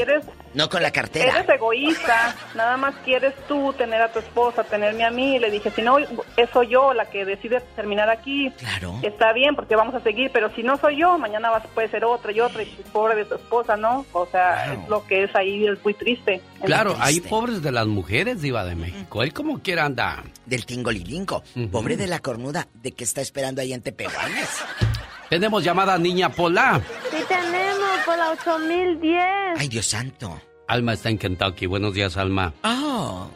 no 0.53 0.69
con 0.69 0.81
la 0.81 0.91
cartera. 0.91 1.37
Eres 1.37 1.49
egoísta, 1.49 2.35
nada 2.55 2.77
más 2.77 2.95
quieres 3.03 3.33
tú 3.47 3.73
tener 3.73 4.01
a 4.01 4.11
tu 4.11 4.19
esposa, 4.19 4.63
tenerme 4.63 5.03
a 5.03 5.11
mí. 5.11 5.35
Y 5.35 5.39
le 5.39 5.51
dije, 5.51 5.71
si 5.71 5.81
no, 5.81 5.97
eso 6.37 6.63
yo 6.63 6.93
la 6.93 7.05
que 7.05 7.25
decide 7.25 7.61
terminar 7.75 8.09
aquí. 8.09 8.51
Claro. 8.57 8.99
Está 9.01 9.33
bien, 9.33 9.55
porque 9.55 9.75
vamos 9.75 9.95
a 9.95 10.01
seguir, 10.01 10.31
pero 10.33 10.53
si 10.55 10.63
no 10.63 10.77
soy 10.77 10.97
yo, 10.97 11.17
mañana 11.17 11.49
vas, 11.49 11.63
puede 11.73 11.89
ser 11.89 12.05
otra 12.05 12.31
y 12.31 12.39
otra, 12.39 12.63
y 12.63 12.65
pobre 12.91 13.15
de 13.15 13.25
tu 13.25 13.35
esposa, 13.35 13.77
¿no? 13.77 14.05
O 14.13 14.25
sea, 14.25 14.73
es 14.73 14.89
lo 14.89 15.05
que 15.05 15.23
es 15.23 15.35
ahí, 15.35 15.67
es 15.67 15.83
muy 15.83 15.93
triste. 15.93 16.41
Claro, 16.63 16.95
hay 16.99 17.21
pobres 17.21 17.61
de 17.61 17.71
las 17.71 17.87
mujeres, 17.87 18.41
Diva 18.41 18.65
de 18.65 18.75
México. 18.75 19.23
Él 19.23 19.33
como 19.33 19.61
quiera 19.61 19.85
anda. 19.85 20.23
Del 20.45 20.65
tingolilinco. 20.65 21.43
Pobre 21.71 21.95
de 21.95 22.07
la 22.07 22.19
cornuda, 22.19 22.67
de 22.73 22.91
que 22.91 23.03
está 23.03 23.21
esperando 23.21 23.61
ahí 23.61 23.73
en 23.73 23.81
Tepehuanes. 23.81 24.63
Tenemos 25.29 25.63
llamada 25.63 25.97
Niña 25.97 26.29
Pola. 26.29 26.81
Sí, 27.11 27.17
tenemos, 27.27 27.99
Pola 28.05 28.31
8010. 28.31 29.59
Ay, 29.59 29.67
Dios 29.67 29.85
santo. 29.85 30.41
Alma 30.67 30.93
está 30.93 31.09
en 31.09 31.17
Kentucky. 31.17 31.67
Buenos 31.67 31.93
días, 31.93 32.17
Alma. 32.17 32.53
Oh. 32.63 33.29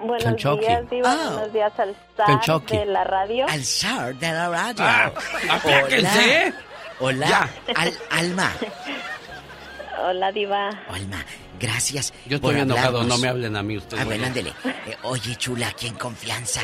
Buenos 0.00 0.60
días, 0.60 0.90
Diva. 0.90 1.14
Oh. 1.14 1.30
Buenos 1.32 1.52
días 1.52 1.72
al 1.78 1.96
SAR 2.16 2.62
de 2.66 2.86
la 2.86 3.04
radio. 3.04 3.46
Al 3.48 3.64
SAR 3.64 4.14
de 4.16 4.32
la 4.32 4.48
radio. 4.48 4.84
Ah, 4.84 5.12
Hola. 5.64 6.52
Hola. 7.00 7.48
Al, 7.74 7.92
Alma. 8.10 8.52
Hola, 10.04 10.30
Diva. 10.32 10.68
Alma, 10.88 11.24
gracias. 11.58 12.12
Yo 12.26 12.36
estoy 12.36 12.60
enojado, 12.60 13.02
no 13.04 13.18
me 13.18 13.28
hablen 13.28 13.56
a 13.56 13.62
mí 13.62 13.76
ustedes. 13.78 14.02
Ah, 14.02 14.04
bueno, 14.04 14.26
ándele. 14.26 14.52
Eh, 14.86 14.96
oye, 15.02 15.36
chula, 15.36 15.68
aquí 15.68 15.86
en 15.86 15.94
confianza. 15.94 16.60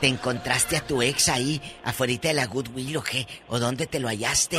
¿Te 0.00 0.08
encontraste 0.08 0.76
a 0.76 0.80
tu 0.80 1.00
ex 1.02 1.28
ahí, 1.28 1.60
afuera 1.84 2.12
de 2.20 2.34
la 2.34 2.46
Goodwill 2.46 2.98
o 2.98 3.02
qué? 3.02 3.26
¿O 3.48 3.58
dónde 3.58 3.86
te 3.86 3.98
lo 3.98 4.08
hallaste? 4.08 4.58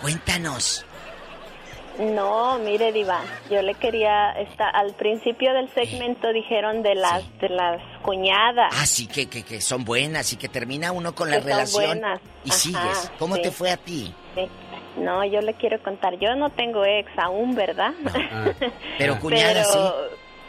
Cuéntanos. 0.00 0.84
No, 1.98 2.58
mire 2.60 2.92
Diva, 2.92 3.20
yo 3.50 3.60
le 3.60 3.74
quería 3.74 4.30
esta, 4.38 4.68
al 4.68 4.94
principio 4.94 5.52
del 5.52 5.68
segmento 5.74 6.32
dijeron 6.32 6.82
de 6.84 6.94
las 6.94 7.24
de 7.40 7.48
las 7.48 7.82
cuñadas. 8.02 8.72
Ah, 8.72 8.86
sí 8.86 9.08
que, 9.08 9.28
que, 9.28 9.42
que 9.42 9.60
son 9.60 9.84
buenas 9.84 10.32
y 10.32 10.36
que 10.36 10.48
termina 10.48 10.92
uno 10.92 11.12
con 11.16 11.28
la 11.28 11.40
relación 11.40 12.00
y 12.44 12.50
sigues. 12.52 13.10
¿Cómo 13.18 13.36
te 13.38 13.50
fue 13.50 13.72
a 13.72 13.76
ti? 13.76 14.14
No, 14.96 15.24
yo 15.24 15.40
le 15.40 15.54
quiero 15.54 15.82
contar, 15.82 16.18
yo 16.18 16.36
no 16.36 16.50
tengo 16.50 16.84
ex 16.84 17.10
aún, 17.18 17.54
¿verdad? 17.56 17.92
pero 18.98 19.18
cuñada 19.18 19.64
sí. 19.64 19.78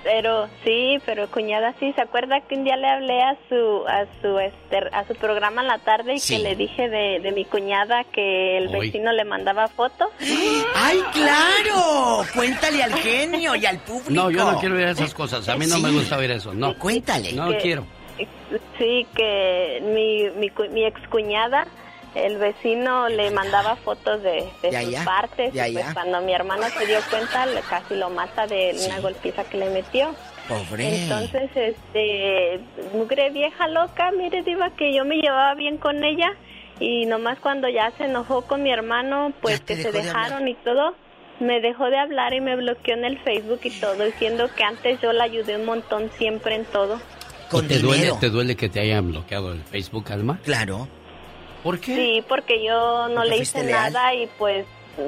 Pero 0.04 0.48
sí, 0.64 0.98
pero 1.06 1.30
cuñada 1.30 1.74
sí, 1.80 1.92
¿se 1.94 2.02
acuerda 2.02 2.40
que 2.42 2.56
un 2.56 2.64
día 2.64 2.78
le 2.78 2.88
hablé 2.88 3.22
a 3.22 3.38
su 3.50 3.86
a 3.86 4.06
su 4.22 4.40
este, 4.40 4.78
a 4.94 5.06
su 5.06 5.14
programa 5.16 5.62
en 5.62 5.68
la 5.68 5.80
tarde 5.80 6.16
y 6.16 6.22
que 6.22 6.40
le 6.40 6.56
dije 6.56 6.88
de, 6.88 7.32
mi 7.34 7.44
cuñada 7.44 8.06
que 8.06 8.58
el 8.58 8.70
vecino 8.70 9.12
le 9.12 9.26
mandaba 9.26 9.68
fotos? 9.68 10.08
¡Ay, 10.76 11.00
claro! 11.12 12.24
Cuéntale 12.34 12.82
al 12.82 12.94
genio 12.94 13.56
y 13.56 13.66
al 13.66 13.80
público. 13.80 14.10
No, 14.10 14.32
yo 14.32 14.50
no 14.50 14.58
quiero 14.60 14.76
ver 14.76 14.90
esas 14.90 15.14
cosas. 15.14 15.48
A 15.50 15.58
mí 15.58 15.66
no 15.68 15.80
me 15.80 15.92
gusta 15.92 16.16
ver 16.16 16.32
eso. 16.32 16.54
No. 16.54 16.78
Cuéntale. 16.78 17.34
No 17.34 17.58
quiero. 17.58 17.86
Sí, 18.78 19.06
que 19.16 19.82
mi 19.84 20.30
mi, 20.40 20.52
mi 20.72 20.86
ex 20.86 21.00
cuñada 21.10 21.68
el 22.15 22.38
vecino 22.38 23.07
le 23.10 23.31
mandaba 23.31 23.76
fotos 23.77 24.22
de, 24.23 24.45
sus 24.61 24.95
partes. 25.06 25.53
y 25.53 25.73
pues 25.73 25.94
cuando 25.94 26.22
mi 26.22 26.34
hermana 26.34 26.69
se 26.69 26.86
dio 26.86 26.99
cuenta, 27.10 27.45
le, 27.45 27.61
casi 27.61 27.95
lo 27.95 28.10
mata 28.10 28.48
de 28.48 28.76
una 28.86 28.99
golpiza 28.99 29.44
que 29.44 29.57
le 29.57 29.69
metió. 29.69 30.15
Pobre. 30.48 31.03
Entonces, 31.03 31.52
este, 31.56 32.60
mugre 32.94 33.30
vieja 33.30 33.68
loca, 33.68 34.11
mire, 34.11 34.41
Diva, 34.41 34.72
que 34.72 34.94
yo 34.94 35.06
me 35.06 35.18
llevaba 35.18 35.53
bien 35.53 35.77
con 35.77 36.03
ella 36.03 36.36
y 36.80 37.06
nomás 37.06 37.40
cuando 37.40 37.69
ya 37.69 37.91
se 37.98 38.06
enojó 38.06 38.44
con 38.44 38.64
mi 38.64 38.72
hermano, 38.72 39.34
pues 39.41 39.60
que 39.61 39.76
se 39.76 39.91
dejaron 39.91 40.48
y 40.48 40.56
todo, 40.56 40.95
me 41.40 41.61
dejó 41.61 41.90
de 41.90 41.99
hablar 41.99 42.34
y 42.34 42.41
me 42.41 42.56
bloqueó 42.56 42.95
en 42.95 43.06
el 43.06 43.19
Facebook 43.19 43.60
y 43.64 43.72
todo, 43.72 44.03
diciendo 44.06 44.49
que 44.56 44.64
antes 44.64 44.99
yo 45.02 45.14
la 45.14 45.26
ayudé 45.26 45.57
un 45.57 45.65
montón 45.65 46.10
siempre 46.18 46.56
en 46.56 46.65
todo. 46.65 46.99
te 47.68 47.80
duele, 47.80 48.11
te 48.19 48.30
duele 48.30 48.56
que 48.56 48.69
te 48.69 48.80
hayan 48.80 49.11
bloqueado 49.11 49.52
el 49.52 49.61
Facebook, 49.64 50.11
Alma? 50.11 50.40
Claro. 50.44 50.88
¿Por 51.64 51.80
qué? 51.80 51.95
Sí, 51.95 52.26
porque 52.27 52.64
yo 52.64 53.07
no 53.10 53.23
le 53.23 53.38
hice 53.38 53.64
nada 53.64 54.14
y 54.14 54.27
pues 54.38 54.65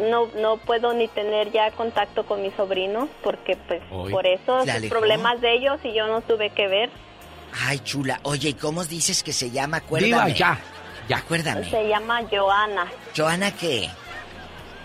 no 0.10 0.28
no 0.38 0.57
puedo 0.57 0.94
ni 0.94 1.07
tener 1.07 1.52
ya 1.52 1.69
contacto 1.72 2.26
con 2.26 2.41
mis 2.41 2.53
sobrinos 2.56 3.10
porque 3.23 3.57
pues 3.68 3.82
por 3.90 4.26
eso 4.26 4.64
problemas 4.90 5.41
de 5.41 5.53
ellos 5.53 5.80
y 5.84 5.94
yo 5.94 6.07
no 6.07 6.22
tuve 6.22 6.49
que 6.52 6.68
ver. 6.68 6.90
Ay, 7.65 7.80
chula. 7.80 8.19
Oye, 8.23 8.49
¿y 8.49 8.53
cómo 8.53 8.86
dices 8.86 9.23
que 9.23 9.34
se 9.34 9.52
llama? 9.52 9.78
Acuérdame. 9.78 10.34
ya. 10.34 10.57
Ya, 11.10 11.18
acuérdame. 11.18 11.69
Se 11.69 11.88
llama 11.88 12.22
Joana. 12.32 12.86
¿Joana 13.15 13.52
qué? 13.52 13.90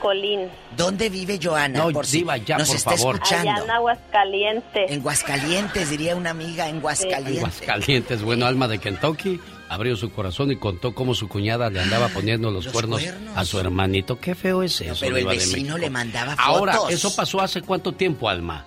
Colín. 0.01 0.49
¿Dónde 0.77 1.09
vive 1.09 1.39
Joana? 1.43 1.79
No, 1.79 1.91
por 1.91 2.07
Diva, 2.07 2.37
ya, 2.37 2.59
nos 2.59 2.69
por 2.69 2.77
está 2.77 2.97
favor. 2.97 3.15
escuchando. 3.17 3.51
Allá 3.51 3.65
en 3.65 3.71
Aguascalientes. 3.71 4.91
En 4.91 5.01
Aguascalientes, 5.01 5.91
diría 5.91 6.17
una 6.17 6.31
amiga, 6.31 6.69
en 6.69 6.77
Aguascalientes. 6.79 7.33
En 7.33 7.39
Aguascalientes, 7.39 8.23
bueno, 8.23 8.47
alma 8.47 8.69
de 8.69 8.79
Kentucky 8.79 9.41
abrió 9.69 9.97
su 9.97 10.11
corazón 10.13 10.53
y 10.53 10.57
contó 10.57 10.95
cómo 10.95 11.15
su 11.15 11.29
cuñada 11.29 11.71
le 11.71 11.81
andaba 11.81 12.09
poniendo 12.09 12.51
los, 12.51 12.69
cuernos, 12.69 13.03
a 13.35 13.45
su 13.45 13.59
hermanito. 13.59 14.19
Qué 14.19 14.35
feo 14.35 14.63
es 14.63 14.81
eso. 14.81 14.95
pero 15.01 15.17
el 15.17 15.27
vecino 15.27 15.77
le 15.79 15.91
mandaba 15.91 16.37
fotos. 16.37 16.47
Ahora, 16.47 16.79
¿eso 16.89 17.15
pasó 17.15 17.41
hace 17.41 17.63
cuánto 17.63 17.93
tiempo, 17.93 18.29
Alma? 18.29 18.65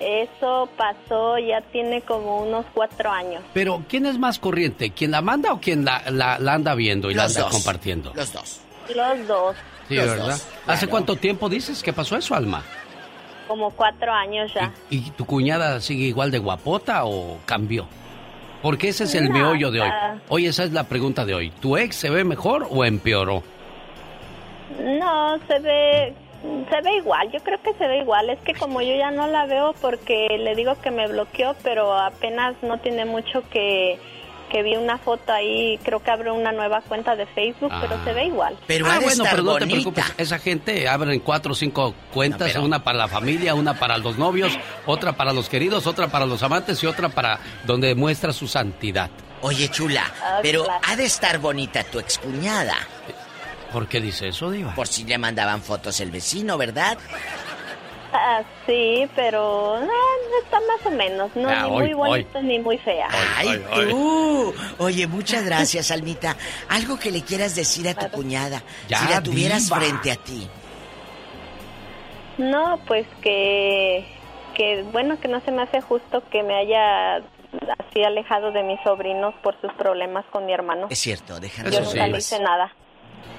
Eso 0.00 0.68
pasó, 0.76 1.38
ya 1.38 1.60
tiene 1.72 2.02
como 2.02 2.42
unos 2.42 2.66
cuatro 2.74 3.10
años. 3.10 3.42
Pero, 3.54 3.84
¿quién 3.88 4.06
es 4.06 4.18
más 4.18 4.38
corriente? 4.38 4.90
¿Quién 4.90 5.12
la 5.12 5.22
manda 5.22 5.52
o 5.52 5.60
quién 5.60 5.84
la, 5.84 6.02
la, 6.10 6.34
anda 6.52 6.74
viendo 6.74 7.10
y 7.10 7.14
la 7.14 7.24
anda 7.24 7.48
compartiendo? 7.48 8.12
Los 8.14 8.32
dos. 8.32 8.60
Los 8.94 9.26
dos. 9.26 9.56
Sí, 9.88 9.96
¿verdad? 9.96 10.38
¿Hace 10.66 10.86
cuánto 10.86 11.16
tiempo 11.16 11.48
dices 11.48 11.82
que 11.82 11.92
pasó 11.92 12.16
eso, 12.16 12.34
Alma? 12.34 12.62
Como 13.46 13.70
cuatro 13.70 14.12
años 14.12 14.52
ya. 14.54 14.72
¿Y 14.90 15.10
tu 15.10 15.26
cuñada 15.26 15.80
sigue 15.80 16.04
igual 16.04 16.30
de 16.30 16.38
guapota 16.38 17.04
o 17.04 17.38
cambió? 17.44 17.86
Porque 18.62 18.88
ese 18.88 19.04
es 19.04 19.14
el 19.14 19.28
meollo 19.28 19.70
de 19.70 19.82
hoy. 19.82 19.90
Hoy 20.28 20.46
esa 20.46 20.64
es 20.64 20.72
la 20.72 20.84
pregunta 20.84 21.26
de 21.26 21.34
hoy. 21.34 21.50
¿Tu 21.60 21.76
ex 21.76 21.96
se 21.96 22.08
ve 22.08 22.24
mejor 22.24 22.66
o 22.70 22.84
empeoró? 22.84 23.42
No, 24.80 25.38
se 25.46 25.58
ve 25.58 26.14
se 26.70 26.80
ve 26.82 26.96
igual, 26.96 27.30
yo 27.32 27.40
creo 27.40 27.60
que 27.62 27.72
se 27.74 27.86
ve 27.86 27.98
igual. 27.98 28.28
Es 28.30 28.38
que 28.40 28.54
como 28.54 28.82
yo 28.82 28.94
ya 28.94 29.10
no 29.10 29.26
la 29.26 29.46
veo 29.46 29.74
porque 29.80 30.28
le 30.38 30.54
digo 30.54 30.80
que 30.80 30.90
me 30.90 31.08
bloqueó, 31.08 31.54
pero 31.62 31.94
apenas 31.94 32.54
no 32.62 32.78
tiene 32.78 33.04
mucho 33.04 33.42
que 33.50 33.98
que 34.54 34.62
vi 34.62 34.76
una 34.76 34.98
foto 34.98 35.32
ahí, 35.32 35.80
creo 35.82 36.00
que 36.00 36.12
abre 36.12 36.30
una 36.30 36.52
nueva 36.52 36.80
cuenta 36.82 37.16
de 37.16 37.26
Facebook, 37.26 37.72
pero 37.80 38.04
se 38.04 38.12
ve 38.12 38.20
ah. 38.20 38.24
igual. 38.24 38.58
Pero 38.68 38.86
ah, 38.86 39.00
bueno, 39.02 39.24
pero 39.28 39.42
no 39.42 39.56
te 39.56 39.66
preocupes, 39.66 40.04
esa 40.16 40.38
gente 40.38 40.86
abre 40.86 41.18
cuatro 41.18 41.50
o 41.50 41.54
cinco 41.56 41.92
cuentas, 42.12 42.54
una 42.54 42.84
para 42.84 42.98
la 42.98 43.08
familia, 43.08 43.56
una 43.56 43.74
para 43.74 43.98
los 43.98 44.16
novios, 44.16 44.56
otra 44.86 45.14
para 45.14 45.32
los 45.32 45.48
queridos, 45.48 45.88
otra 45.88 46.06
para 46.06 46.24
los 46.24 46.40
amantes 46.44 46.80
y 46.84 46.86
otra 46.86 47.08
para 47.08 47.40
donde 47.64 47.96
muestra 47.96 48.32
su 48.32 48.46
santidad. 48.46 49.10
Oye, 49.40 49.68
chula, 49.70 50.04
ah, 50.22 50.38
pero 50.40 50.64
ha 50.86 50.94
de 50.94 51.04
estar 51.04 51.40
bonita 51.40 51.82
tu 51.82 51.98
excuñada. 51.98 52.76
¿Por 53.72 53.88
qué 53.88 54.00
dice 54.00 54.28
eso, 54.28 54.52
Diva? 54.52 54.72
Por 54.76 54.86
si 54.86 55.02
le 55.02 55.18
mandaban 55.18 55.62
fotos 55.62 55.98
el 55.98 56.12
vecino, 56.12 56.56
¿verdad? 56.56 56.96
Ah, 58.16 58.42
sí, 58.64 59.08
pero 59.16 59.76
eh, 59.82 59.88
está 60.44 60.60
más 60.60 60.86
o 60.86 60.90
menos, 60.90 61.34
no 61.34 61.50
ni 61.50 61.70
muy 61.70 61.92
bonito 61.94 62.40
ni 62.42 62.60
muy 62.60 62.78
fea. 62.78 63.08
Ay, 63.36 63.60
tú. 63.90 64.54
Oye, 64.78 65.06
muchas 65.08 65.44
gracias, 65.44 65.90
Almita. 65.90 66.36
Algo 66.68 66.96
que 66.96 67.10
le 67.10 67.22
quieras 67.22 67.56
decir 67.56 67.88
a 67.88 67.94
tu 67.94 68.08
cuñada, 68.10 68.62
si 68.86 69.08
la 69.08 69.20
tuvieras 69.20 69.68
frente 69.68 70.12
a 70.12 70.16
ti. 70.16 70.48
No, 72.38 72.78
pues 72.86 73.06
que 73.20 74.06
que 74.54 74.84
bueno, 74.92 75.18
que 75.18 75.26
no 75.26 75.40
se 75.40 75.50
me 75.50 75.62
hace 75.62 75.80
justo 75.80 76.22
que 76.30 76.44
me 76.44 76.54
haya 76.54 77.16
así 77.16 78.02
alejado 78.04 78.52
de 78.52 78.62
mis 78.62 78.80
sobrinos 78.82 79.34
por 79.42 79.60
sus 79.60 79.72
problemas 79.72 80.24
con 80.30 80.46
mi 80.46 80.52
hermano. 80.52 80.86
Es 80.90 81.00
cierto, 81.00 81.40
déjame. 81.40 81.72
Yo 81.72 81.80
nunca 81.80 82.06
le 82.06 82.18
hice 82.18 82.38
nada. 82.40 82.72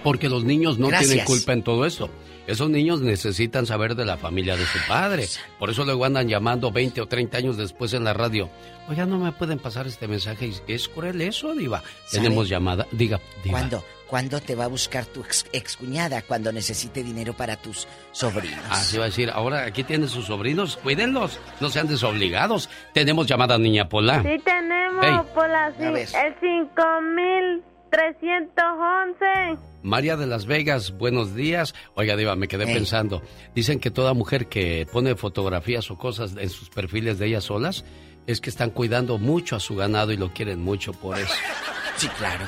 Porque 0.04 0.30
los 0.30 0.44
niños 0.44 0.78
no 0.78 0.90
tienen 0.90 1.26
culpa 1.26 1.54
en 1.54 1.64
todo 1.64 1.86
esto. 1.86 2.10
Esos 2.48 2.70
niños 2.70 3.02
necesitan 3.02 3.66
saber 3.66 3.96
de 3.96 4.06
la 4.06 4.18
familia 4.18 4.56
de 4.56 4.66
su 4.66 4.78
padre. 4.88 5.28
Por 5.58 5.70
eso 5.70 5.84
luego 5.84 6.06
andan 6.06 6.28
llamando 6.28 6.72
20 6.72 7.02
o 7.02 7.08
30 7.08 7.38
años 7.38 7.58
después 7.58 7.94
en 7.94 8.04
la 8.04 8.14
radio. 8.14 8.50
Oiga, 8.88 9.06
no 9.06 9.18
me 9.18 9.32
pueden 9.32 9.58
pasar 9.58 9.88
este 9.88 10.08
mensaje. 10.08 10.52
¿Es 10.68 10.88
cruel 10.88 11.22
eso, 11.22 11.56
Diva? 11.56 11.82
Tenemos 12.12 12.48
llamada. 12.48 12.86
Diga, 12.92 13.20
Diva. 13.44 13.60
¿Cuándo? 13.60 13.84
¿Cuándo 14.08 14.40
te 14.40 14.54
va 14.54 14.66
a 14.66 14.68
buscar 14.68 15.06
tu 15.06 15.24
ex, 15.52 15.78
cuñada 15.78 16.22
cuando 16.22 16.52
necesite 16.52 17.04
dinero 17.04 17.34
para 17.34 17.56
tus 17.56 17.88
sobrinos? 18.12 18.60
Así 18.70 18.98
va 18.98 19.06
a 19.06 19.08
decir. 19.08 19.32
Ahora 19.32 19.66
aquí 19.66 19.84
tienen 19.84 20.08
sus 20.08 20.26
sobrinos. 20.26 20.78
Cuídenlos. 20.78 21.40
No 21.60 21.70
sean 21.70 21.88
desobligados. 21.88 22.70
Tenemos 22.94 23.26
llamada, 23.26 23.58
niña 23.58 23.90
Pola. 23.90 24.22
Sí, 24.22 24.40
tenemos, 24.44 25.26
Pola. 25.34 25.74
Sí. 25.80 25.86
El 25.86 26.36
5000. 26.40 27.75
311. 27.90 29.58
María 29.84 30.18
de 30.18 30.28
Las 30.28 30.46
Vegas, 30.46 30.98
buenos 30.98 31.36
días. 31.36 31.76
Oiga, 31.94 32.16
Diva, 32.16 32.36
me 32.36 32.48
quedé 32.48 32.66
pensando. 32.66 33.22
Dicen 33.54 33.80
que 33.80 33.92
toda 33.92 34.14
mujer 34.14 34.48
que 34.48 34.88
pone 34.92 35.16
fotografías 35.16 35.90
o 35.92 35.98
cosas 35.98 36.36
en 36.38 36.50
sus 36.50 36.70
perfiles 36.70 37.20
de 37.20 37.28
ellas 37.28 37.46
solas 37.46 37.86
es 38.28 38.42
que 38.42 38.50
están 38.50 38.72
cuidando 38.72 39.18
mucho 39.18 39.56
a 39.56 39.60
su 39.60 39.76
ganado 39.76 40.12
y 40.12 40.18
lo 40.18 40.34
quieren 40.34 40.62
mucho 40.62 40.94
por 40.94 41.18
eso. 41.18 41.34
Sí, 41.98 42.10
claro. 42.10 42.46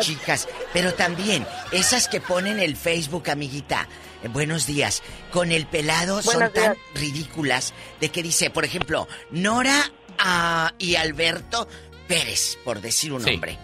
Chicas, 0.00 0.48
pero 0.72 0.94
también 0.94 1.46
esas 1.70 2.08
que 2.08 2.20
ponen 2.20 2.58
el 2.58 2.74
Facebook, 2.74 3.30
amiguita, 3.30 3.86
eh, 4.24 4.28
buenos 4.28 4.66
días, 4.66 5.02
con 5.30 5.52
el 5.52 5.66
pelado 5.66 6.22
son 6.22 6.50
tan 6.52 6.76
ridículas 6.94 7.72
de 8.00 8.08
que 8.08 8.22
dice, 8.22 8.50
por 8.50 8.64
ejemplo, 8.64 9.06
Nora 9.30 9.92
ah, 10.18 10.72
y 10.78 10.96
Alberto 10.96 11.68
Pérez, 12.08 12.58
por 12.64 12.80
decir 12.80 13.12
un 13.12 13.22
nombre. 13.22 13.58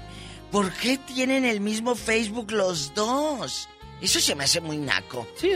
¿Por 0.51 0.73
qué 0.73 0.99
tienen 0.99 1.45
el 1.45 1.61
mismo 1.61 1.95
Facebook 1.95 2.51
los 2.51 2.95
dos? 2.95 3.69
Eso 4.01 4.19
se 4.19 4.35
me 4.35 4.45
hace 4.45 4.61
muy 4.61 4.79
naco. 4.79 5.27
Sí, 5.37 5.53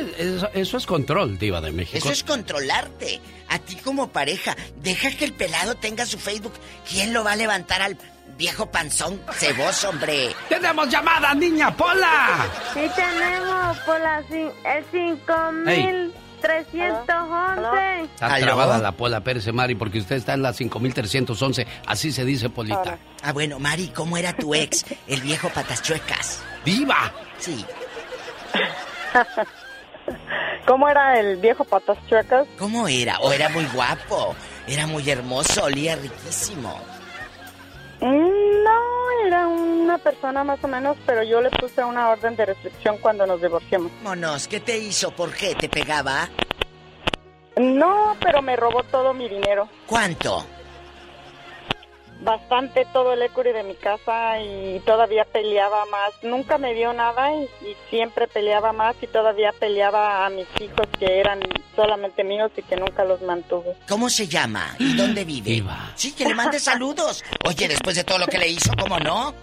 eso, 0.54 0.76
es 0.76 0.86
control, 0.86 1.38
diva 1.38 1.60
de 1.60 1.72
México. 1.72 1.98
Eso 1.98 2.10
es 2.10 2.22
controlarte. 2.22 3.20
A 3.48 3.58
ti 3.58 3.76
como 3.76 4.08
pareja, 4.08 4.54
deja 4.82 5.10
que 5.10 5.24
el 5.24 5.32
pelado 5.32 5.74
tenga 5.76 6.04
su 6.06 6.18
Facebook. 6.18 6.52
¿Quién 6.88 7.12
lo 7.14 7.24
va 7.24 7.32
a 7.32 7.36
levantar 7.36 7.80
al 7.82 7.96
viejo 8.36 8.70
panzón 8.70 9.20
ceboso, 9.32 9.88
hombre? 9.90 10.34
¡Tenemos 10.48 10.88
llamada, 10.88 11.34
niña 11.34 11.74
Pola! 11.74 12.46
Sí 12.74 12.86
tenemos, 12.94 13.78
Pola, 13.78 14.22
el 14.30 14.84
5000... 14.90 16.23
311. 16.44 18.02
Está 18.14 18.38
trabada 18.38 18.78
la 18.78 18.92
Pola 18.92 19.20
Pérez 19.22 19.50
Mari 19.50 19.74
porque 19.74 19.98
usted 19.98 20.16
está 20.16 20.34
en 20.34 20.42
la 20.42 20.52
5311. 20.52 21.66
Así 21.86 22.12
se 22.12 22.24
dice, 22.24 22.50
Polita. 22.50 22.98
Ah, 23.22 23.32
bueno, 23.32 23.58
Mari, 23.58 23.88
¿cómo 23.88 24.18
era 24.18 24.36
tu 24.36 24.54
ex, 24.54 24.84
el 25.06 25.22
viejo 25.22 25.48
patas 25.48 25.82
chuecas? 25.82 26.42
¡Viva! 26.64 27.10
Sí. 27.38 27.64
¿Cómo 30.66 30.86
era 30.88 31.18
el 31.18 31.36
viejo 31.38 31.64
patas 31.64 31.96
chuecas? 32.08 32.46
¿Cómo 32.58 32.86
era? 32.88 33.18
¿O 33.20 33.32
era 33.32 33.48
muy 33.48 33.64
guapo? 33.66 34.36
Era 34.66 34.86
muy 34.86 35.08
hermoso, 35.08 35.64
olía 35.64 35.96
riquísimo. 35.96 36.78
Mm, 38.00 38.64
no, 38.64 38.93
era 39.26 39.46
una 39.46 39.98
persona 39.98 40.44
más 40.44 40.62
o 40.62 40.68
menos, 40.68 40.96
pero 41.06 41.22
yo 41.22 41.40
le 41.40 41.50
puse 41.50 41.82
una 41.82 42.10
orden 42.10 42.36
de 42.36 42.46
restricción 42.46 42.98
cuando 42.98 43.26
nos 43.26 43.40
divorciamos. 43.40 43.90
Monos, 44.02 44.48
¿qué 44.48 44.60
te 44.60 44.76
hizo? 44.78 45.10
¿Por 45.10 45.32
qué? 45.32 45.54
¿Te 45.54 45.68
pegaba? 45.68 46.28
No, 47.56 48.16
pero 48.20 48.42
me 48.42 48.56
robó 48.56 48.82
todo 48.84 49.14
mi 49.14 49.28
dinero. 49.28 49.68
¿Cuánto? 49.86 50.44
Bastante 52.20 52.86
todo 52.92 53.12
el 53.12 53.22
equity 53.22 53.50
de 53.50 53.62
mi 53.64 53.74
casa 53.74 54.40
y 54.40 54.80
todavía 54.86 55.24
peleaba 55.24 55.84
más. 55.86 56.12
Nunca 56.22 56.58
me 56.58 56.72
dio 56.74 56.92
nada 56.92 57.34
y, 57.34 57.44
y 57.44 57.76
siempre 57.90 58.28
peleaba 58.28 58.72
más 58.72 58.96
y 59.02 59.06
todavía 59.06 59.52
peleaba 59.52 60.24
a 60.24 60.30
mis 60.30 60.46
hijos 60.60 60.86
que 60.98 61.20
eran 61.20 61.40
solamente 61.76 62.24
míos 62.24 62.50
y 62.56 62.62
que 62.62 62.76
nunca 62.76 63.04
los 63.04 63.20
mantuve. 63.22 63.76
¿Cómo 63.88 64.08
se 64.08 64.26
llama? 64.26 64.74
¿Y 64.78 64.96
dónde 64.96 65.24
vive? 65.24 65.62
Sí, 65.96 66.12
que 66.12 66.24
le 66.24 66.34
mande 66.34 66.58
saludos. 66.58 67.22
Oye, 67.46 67.68
después 67.68 67.96
de 67.96 68.04
todo 68.04 68.18
lo 68.18 68.26
que 68.26 68.38
le 68.38 68.48
hizo, 68.48 68.70
¿cómo 68.80 68.98
no? 68.98 69.34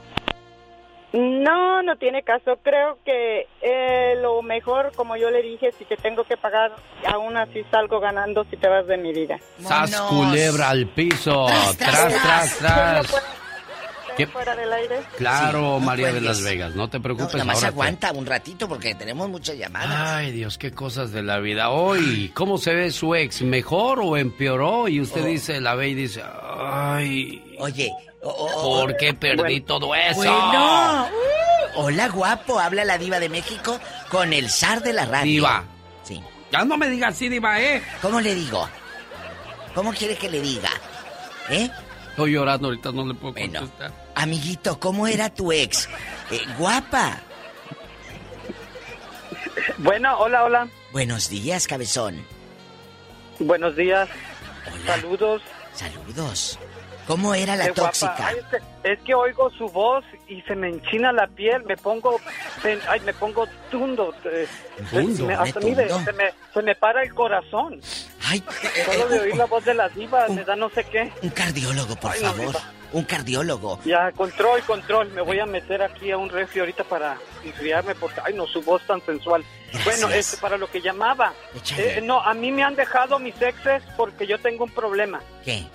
No, 1.14 1.84
no 1.84 1.96
tiene 1.98 2.24
caso. 2.24 2.58
Creo 2.64 2.98
que 3.04 3.48
eh, 3.62 4.16
lo 4.22 4.42
mejor, 4.42 4.92
como 4.96 5.18
yo 5.18 5.30
le 5.30 5.42
dije, 5.42 5.72
si 5.78 5.84
te 5.86 5.98
tengo 5.98 6.24
que 6.24 6.38
pagar, 6.38 6.72
aún 7.12 7.36
así 7.36 7.64
salgo 7.70 8.00
ganando 8.00 8.46
si 8.46 8.56
te 8.58 8.68
vas 8.70 8.88
de 8.88 8.98
mi 8.98 9.12
vida. 9.12 9.38
¡Sas 9.60 10.00
culebra 10.02 10.70
al 10.70 10.88
piso! 10.88 11.48
¡Tras, 11.78 12.08
tras, 12.08 12.58
tras! 12.60 13.24
¿Qué? 14.18 14.28
¿Fuera 14.28 14.56
del 14.56 14.72
aire? 14.74 15.00
Claro, 15.18 15.58
Sí, 15.60 15.64
no 15.64 15.80
María 15.80 16.08
de 16.08 16.12
cuelgues. 16.14 16.30
Las 16.30 16.44
Vegas, 16.44 16.76
no 16.76 16.90
te 16.90 16.98
No, 16.98 17.04
preocupes. 17.04 17.34
nada 17.36 17.46
más 17.46 17.56
ahora 17.58 17.68
te- 17.70 17.74
aguanta 17.74 18.12
un 18.12 18.26
ratito 18.26 18.68
porque 18.68 18.94
tenemos 18.96 19.30
muchas 19.30 19.58
llamadas. 19.58 19.90
Ay, 20.18 20.32
Dios, 20.32 20.58
qué 20.58 20.72
cosas 20.72 21.12
de 21.14 21.24
la 21.24 21.40
vida. 21.40 21.70
Hoy, 21.72 22.30
¿cómo 22.34 22.58
se 22.58 22.74
ve 22.74 22.92
su 22.92 23.16
ex? 23.16 23.42
¿Mejor 23.42 24.00
o 24.02 24.18
empeoró? 24.18 24.90
Y 24.90 25.00
usted 25.00 25.22
Oh. 25.24 25.26
dice, 25.26 25.62
la 25.62 25.76
ve 25.76 25.90
y 25.90 25.94
dice, 25.96 26.22
ay, 26.24 27.56
Oye, 27.60 27.90
¿por 28.22 28.98
qué 28.98 29.14
perdí 29.14 29.38
Bueno. 29.42 29.66
todo 29.66 29.96
eso? 29.96 30.16
Bueno. 30.16 31.08
Hola, 31.76 32.10
guapo. 32.10 32.60
Habla 32.60 32.84
la 32.86 32.98
diva 32.98 33.20
de 33.20 33.30
México 33.30 33.80
con 34.10 34.34
el 34.34 34.50
zar 34.50 34.84
de 34.84 34.94
la 34.94 35.06
radio. 35.06 35.32
Diva. 35.32 35.64
Sí. 36.04 36.22
Ya 36.52 36.66
no 36.66 36.78
me 36.78 36.90
digas 36.90 37.16
así, 37.16 37.30
diva, 37.30 37.60
¿eh? 37.62 37.82
¿Cómo 38.02 38.20
le 38.20 38.36
digo? 38.36 38.68
¿Cómo 39.74 39.94
quiere 39.94 40.16
que 40.18 40.30
le 40.30 40.42
diga? 40.42 40.70
¿Eh? 41.50 41.70
Estoy 42.10 42.34
llorando, 42.34 42.68
ahorita 42.68 42.92
no 42.92 43.06
le 43.06 43.14
puedo 43.14 43.34
contestar. 43.34 43.92
Amiguito, 44.16 44.78
¿cómo 44.80 45.08
era 45.08 45.34
tu 45.34 45.52
ex? 45.54 45.88
Eh, 46.30 46.42
guapa. 46.58 47.20
Bueno, 49.78 50.18
hola, 50.20 50.44
hola. 50.44 50.68
Buenos 50.92 51.30
días, 51.30 51.68
cabezón. 51.68 52.24
Buenos 53.40 53.76
días. 53.78 54.10
Saludos. 54.86 55.42
Saludos. 55.74 56.60
¿Cómo 57.08 57.34
era 57.34 57.56
la 57.56 57.74
tóxica? 57.74 58.32
Es, 58.32 58.46
que, 58.46 58.92
es 58.94 59.00
que 59.02 59.14
oigo 59.14 59.50
su 59.52 59.68
voz 59.70 60.04
y 60.28 60.42
se 60.44 60.56
me 60.56 60.70
enchina 60.70 61.12
la 61.12 61.28
piel, 61.28 61.64
me 61.66 61.76
pongo, 61.78 62.20
me- 62.64 62.78
ay, 62.88 63.00
me 63.02 63.14
pongo 63.14 63.46
tundo. 63.70 64.14
eh, 64.26 64.48
Tundo, 64.90 65.26
me- 65.26 65.34
hasta 65.34 65.60
¿me 65.60 65.66
mire, 65.66 65.90
se 65.90 66.14
me, 66.14 66.32
se 66.54 66.62
me 66.62 66.76
para 66.76 67.04
el 67.04 67.14
corazón. 67.14 67.82
Ay, 68.24 68.44
Solo 68.86 69.08
de 69.10 69.20
oír 69.20 69.36
la 69.36 69.46
voz 69.46 69.66
de 69.66 69.74
la 69.74 69.90
diva 69.90 70.28
me 70.30 70.44
da 70.44 70.56
no 70.56 70.70
sé 70.70 70.84
qué. 70.86 71.12
Un 71.22 71.30
cardiólogo, 71.32 71.96
por 71.96 72.12
Ay, 72.12 72.20
favor. 72.22 72.56
Un 72.94 73.04
cardiólogo. 73.06 73.80
Ya, 73.86 74.12
control, 74.12 74.62
control. 74.64 75.10
Me 75.12 75.22
voy 75.22 75.40
a 75.40 75.46
meter 75.46 75.82
aquí 75.82 76.12
a 76.12 76.18
un 76.18 76.30
refri 76.30 76.60
ahorita 76.60 76.84
para 76.84 77.18
enfriarme 77.44 77.96
porque, 77.96 78.20
ay, 78.24 78.34
no, 78.34 78.46
su 78.48 78.62
voz 78.62 78.82
tan 78.86 79.02
sensual. 79.06 79.44
Bueno, 79.86 80.10
este, 80.10 80.36
para 80.38 80.58
lo 80.58 80.70
que 80.70 80.82
llamaba. 80.82 81.34
Eh, 81.78 82.02
no, 82.04 82.22
a 82.22 82.34
mí 82.34 82.52
me 82.52 82.64
han 82.64 82.76
dejado 82.76 83.18
mis 83.18 83.42
exes 83.42 83.82
porque 83.96 84.28
yo 84.28 84.38
tengo 84.40 84.66
un 84.66 84.72
problema. 84.72 85.22
¿Qué? 85.46 85.66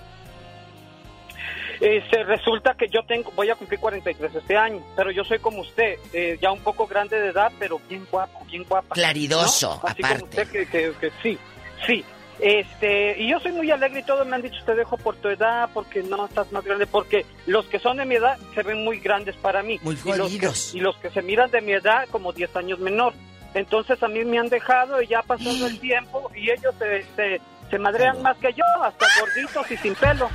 Eh, 1.79 2.03
se 2.09 2.23
resulta 2.23 2.73
que 2.75 2.87
yo 2.89 3.03
tengo, 3.03 3.31
voy 3.35 3.49
a 3.49 3.55
cumplir 3.55 3.79
43 3.79 4.33
este 4.35 4.57
año, 4.57 4.81
pero 4.95 5.11
yo 5.11 5.23
soy 5.23 5.39
como 5.39 5.61
usted, 5.61 5.97
eh, 6.13 6.37
ya 6.41 6.51
un 6.51 6.59
poco 6.61 6.87
grande 6.87 7.19
de 7.19 7.29
edad, 7.29 7.51
pero 7.59 7.79
bien 7.87 8.05
guapo, 8.09 8.43
bien 8.45 8.63
guapa. 8.67 8.95
Claridoso, 8.95 9.79
¿no? 9.83 9.89
Así 9.89 10.01
aparte. 10.03 10.19
como 10.21 10.29
usted 10.31 10.47
que, 10.49 10.65
que- 10.67 10.93
que 10.99 11.11
sí, 11.21 11.37
sí. 11.85 12.03
Este, 12.39 13.19
y 13.19 13.29
yo 13.31 13.39
soy 13.39 13.51
muy 13.51 13.71
alegre 13.71 14.01
y 14.01 14.03
todos 14.03 14.25
me 14.27 14.35
han 14.35 14.41
dicho, 14.43 14.63
te 14.63 14.75
dejo 14.75 14.95
por 14.97 15.15
tu 15.15 15.27
edad, 15.29 15.69
porque 15.73 16.03
no 16.03 16.25
estás 16.25 16.51
más 16.51 16.63
grande, 16.63 16.85
porque 16.85 17.25
los 17.47 17.65
que 17.65 17.79
son 17.79 17.97
de 17.97 18.05
mi 18.05 18.15
edad 18.15 18.37
se 18.53 18.61
ven 18.63 18.83
muy 18.83 18.99
grandes 18.99 19.35
para 19.37 19.63
mí. 19.63 19.79
Muy 19.81 19.95
y 19.95 19.97
los, 20.09 20.15
que, 20.15 20.21
jodidos. 20.39 20.75
y 20.75 20.79
los 20.79 20.95
que 20.97 21.09
se 21.09 21.21
miran 21.23 21.49
de 21.49 21.61
mi 21.61 21.71
edad 21.73 22.07
como 22.11 22.33
10 22.33 22.55
años 22.55 22.79
menor. 22.79 23.13
Entonces 23.55 24.01
a 24.03 24.07
mí 24.07 24.23
me 24.23 24.37
han 24.37 24.49
dejado 24.49 25.01
y 25.01 25.07
ya 25.07 25.19
ha 25.19 25.23
pasado 25.23 25.65
el 25.65 25.79
tiempo 25.81 26.29
y 26.35 26.51
ellos 26.51 26.75
se, 26.77 27.03
se, 27.15 27.41
se 27.71 27.79
madrean 27.79 28.21
más 28.21 28.37
que 28.37 28.53
yo, 28.53 28.63
hasta 28.83 29.05
gorditos 29.19 29.71
y 29.71 29.77
sin 29.77 29.95
pelo. 29.95 30.29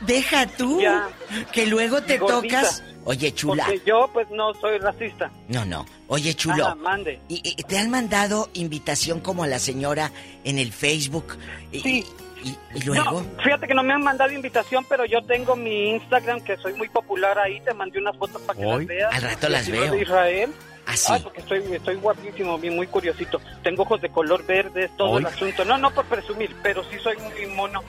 Deja 0.00 0.46
tú. 0.46 0.80
Ya. 0.80 1.08
Que 1.52 1.66
luego 1.66 2.02
te 2.02 2.18
Gordita. 2.18 2.60
tocas. 2.62 2.82
Oye, 3.06 3.34
chula. 3.34 3.64
Porque 3.66 3.82
yo 3.86 4.08
pues 4.12 4.30
no 4.30 4.54
soy 4.54 4.78
racista. 4.78 5.30
No, 5.48 5.64
no. 5.64 5.84
Oye, 6.08 6.34
chulo. 6.34 6.66
Ajá, 6.66 6.74
mande. 6.74 7.20
¿Y, 7.28 7.42
y 7.44 7.62
te 7.64 7.78
han 7.78 7.90
mandado 7.90 8.48
invitación 8.54 9.20
como 9.20 9.44
a 9.44 9.46
la 9.46 9.58
señora 9.58 10.10
en 10.44 10.58
el 10.58 10.72
Facebook? 10.72 11.36
Y, 11.70 11.80
Sí. 11.80 12.04
Y, 12.44 12.56
y 12.78 12.82
luego. 12.82 13.22
No, 13.22 13.42
fíjate 13.42 13.66
que 13.66 13.72
no 13.74 13.82
me 13.82 13.94
han 13.94 14.02
mandado 14.02 14.30
invitación, 14.30 14.84
pero 14.86 15.06
yo 15.06 15.22
tengo 15.24 15.56
mi 15.56 15.90
Instagram, 15.92 16.42
que 16.42 16.56
soy 16.58 16.74
muy 16.74 16.88
popular 16.90 17.38
ahí. 17.38 17.58
Te 17.62 17.72
mandé 17.72 17.98
unas 17.98 18.16
fotos 18.18 18.40
para 18.42 18.58
que 18.58 18.66
Hoy. 18.66 18.78
las 18.80 18.86
veas. 18.86 19.14
Al 19.14 19.22
rato 19.22 19.48
las 19.48 19.70
veo. 19.70 19.92
de 19.92 20.02
Israel. 20.02 20.52
¿Ah, 20.86 20.94
sí? 20.96 21.12
Ay, 21.14 21.20
porque 21.22 21.40
estoy, 21.40 21.62
estoy 21.72 21.94
guapísimo, 21.96 22.58
bien, 22.58 22.76
muy 22.76 22.86
curiosito. 22.86 23.40
Tengo 23.62 23.84
ojos 23.84 24.02
de 24.02 24.10
color 24.10 24.44
verde, 24.44 24.90
todo 24.98 25.12
Hoy. 25.12 25.20
el 25.22 25.26
asunto. 25.28 25.64
No, 25.64 25.78
no 25.78 25.90
por 25.94 26.04
presumir, 26.04 26.54
pero 26.62 26.84
sí 26.84 26.98
soy 27.02 27.16
muy 27.16 27.46
mono. 27.54 27.82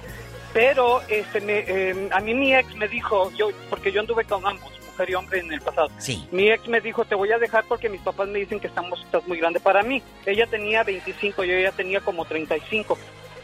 Pero 0.56 1.02
este, 1.10 1.42
me, 1.42 1.66
eh, 1.68 2.10
a 2.14 2.22
mí 2.22 2.34
mi 2.34 2.56
ex 2.56 2.74
me 2.78 2.88
dijo, 2.88 3.30
yo 3.32 3.50
porque 3.70 3.92
yo 3.92 4.00
anduve 4.00 4.24
con 4.24 4.48
ambos, 4.48 4.72
mujer 4.86 5.10
y 5.10 5.14
hombre 5.16 5.40
en 5.42 5.52
el 5.52 5.60
pasado. 5.60 5.90
Sí. 5.98 6.26
Mi 6.32 6.50
ex 6.50 6.66
me 6.70 6.80
dijo, 6.80 7.04
te 7.04 7.14
voy 7.14 7.30
a 7.34 7.38
dejar 7.38 7.66
porque 7.68 7.90
mis 7.90 8.00
papás 8.00 8.30
me 8.30 8.40
dicen 8.40 8.62
que 8.62 8.68
estamos, 8.68 9.02
estás 9.02 9.28
muy 9.28 9.38
grande 9.38 9.60
para 9.60 9.84
mí. 9.84 10.02
Ella 10.26 10.48
tenía 10.48 10.84
25, 10.84 11.44
yo 11.44 11.60
ya 11.60 11.74
tenía 11.74 12.00
como 12.00 12.24
35. 12.24 12.98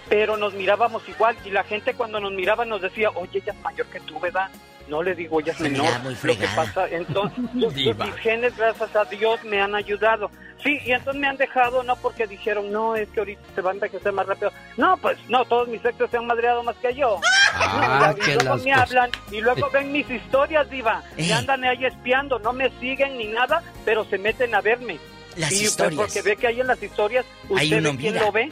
Pero 0.08 0.38
nos 0.38 0.54
mirábamos 0.54 1.04
igual 1.10 1.36
y 1.44 1.50
la 1.50 1.66
gente 1.66 1.96
cuando 1.96 2.22
nos 2.22 2.32
miraba 2.32 2.64
nos 2.64 2.82
decía, 2.82 3.10
oye, 3.10 3.40
ella 3.40 3.52
es 3.52 3.62
mayor 3.62 3.88
que 3.88 4.00
tú, 4.00 4.18
¿verdad? 4.18 4.50
No 4.88 5.02
le 5.04 5.16
digo, 5.16 5.40
ella 5.40 5.52
es 5.54 5.58
Se 5.58 5.64
menor. 5.70 6.00
muy 6.04 6.16
Lo 6.24 6.38
que 6.38 6.48
pasa, 6.56 6.88
entonces, 6.90 7.40
mis 7.54 8.16
genes, 8.22 8.56
gracias 8.58 8.96
a 8.96 9.06
Dios, 9.06 9.44
me 9.46 9.62
han 9.62 9.74
ayudado. 9.76 10.30
Sí, 10.64 10.78
y 10.86 10.92
entonces 10.92 11.20
me 11.20 11.28
han 11.28 11.38
dejado, 11.38 11.82
no 11.84 11.96
porque 11.96 12.28
dijeron, 12.28 12.72
no, 12.72 12.96
es 12.96 13.10
que 13.10 13.20
ahorita 13.22 13.42
se 13.56 13.62
va 13.62 13.72
a 13.72 13.74
envejecer 13.74 14.12
más 14.14 14.28
rápido. 14.28 14.52
No, 14.78 14.96
pues 14.98 15.18
no, 15.28 15.44
todos 15.46 15.68
mis 15.68 15.84
exes 15.84 16.10
se 16.12 16.18
han 16.18 16.28
madreado 16.28 16.62
más 16.64 16.76
que 16.78 16.94
yo. 16.94 17.20
Ah, 17.54 18.14
No, 18.18 18.24
y 18.24 18.26
luego 18.28 18.44
las 18.44 18.64
me 18.64 18.72
cosas- 18.72 18.88
hablan 18.90 19.10
y 19.30 19.42
luego 19.42 19.70
ven 19.72 19.92
mis 19.92 20.10
historias, 20.10 20.70
Diva. 20.70 21.04
Eh. 21.18 21.24
Y 21.26 21.32
andan 21.32 21.64
ahí 21.66 21.84
espiando, 21.86 22.40
no 22.40 22.54
me 22.54 22.70
siguen 22.80 23.18
ni 23.18 23.26
nada, 23.28 23.62
pero 23.84 24.06
se 24.06 24.18
meten 24.18 24.56
a 24.56 24.62
verme. 24.62 24.98
Las 25.36 25.52
y 25.52 25.56
pues, 25.56 25.62
historias. 25.64 25.96
porque 25.96 26.22
ve 26.22 26.36
que 26.38 26.48
ahí 26.48 26.62
en 26.62 26.68
las 26.68 26.82
historias, 26.82 27.26
¿usted 27.50 27.84
quién 27.98 28.16
lo 28.16 28.32
ve? 28.32 28.52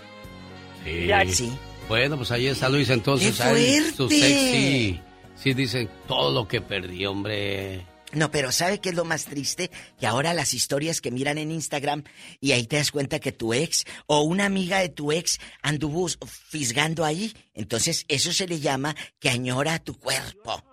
Sí. 0.83 1.07
Ya, 1.07 1.25
Sí. 1.25 1.57
Bueno, 1.87 2.17
pues 2.17 2.29
ahí 2.31 2.47
está 2.47 2.69
Luis, 2.69 2.89
entonces. 2.89 3.35
¡Qué 3.37 3.43
ahí 3.43 3.79
sus 3.95 4.09
fuerte! 4.13 4.99
Sí, 5.41 5.53
dicen 5.53 5.89
todo 6.07 6.31
lo 6.31 6.47
que 6.47 6.61
perdí, 6.61 7.05
hombre. 7.05 7.85
No, 8.11 8.31
pero 8.31 8.51
¿sabe 8.51 8.79
qué 8.79 8.89
es 8.89 8.95
lo 8.95 9.05
más 9.05 9.25
triste? 9.25 9.69
Que 9.99 10.07
ahora 10.07 10.33
las 10.33 10.55
historias 10.55 10.99
que 10.99 11.11
miran 11.11 11.37
en 11.37 11.51
Instagram 11.51 12.03
y 12.39 12.53
ahí 12.53 12.65
te 12.65 12.77
das 12.77 12.91
cuenta 12.91 13.19
que 13.19 13.31
tu 13.31 13.53
ex 13.53 13.85
o 14.07 14.21
una 14.21 14.45
amiga 14.45 14.79
de 14.79 14.89
tu 14.89 15.11
ex 15.11 15.37
anduvo 15.61 16.07
fisgando 16.25 17.05
ahí. 17.05 17.33
Entonces, 17.53 18.05
eso 18.07 18.33
se 18.33 18.47
le 18.47 18.59
llama 18.59 18.95
que 19.19 19.29
añora 19.29 19.77
tu 19.77 19.93
cuerpo. 19.99 20.63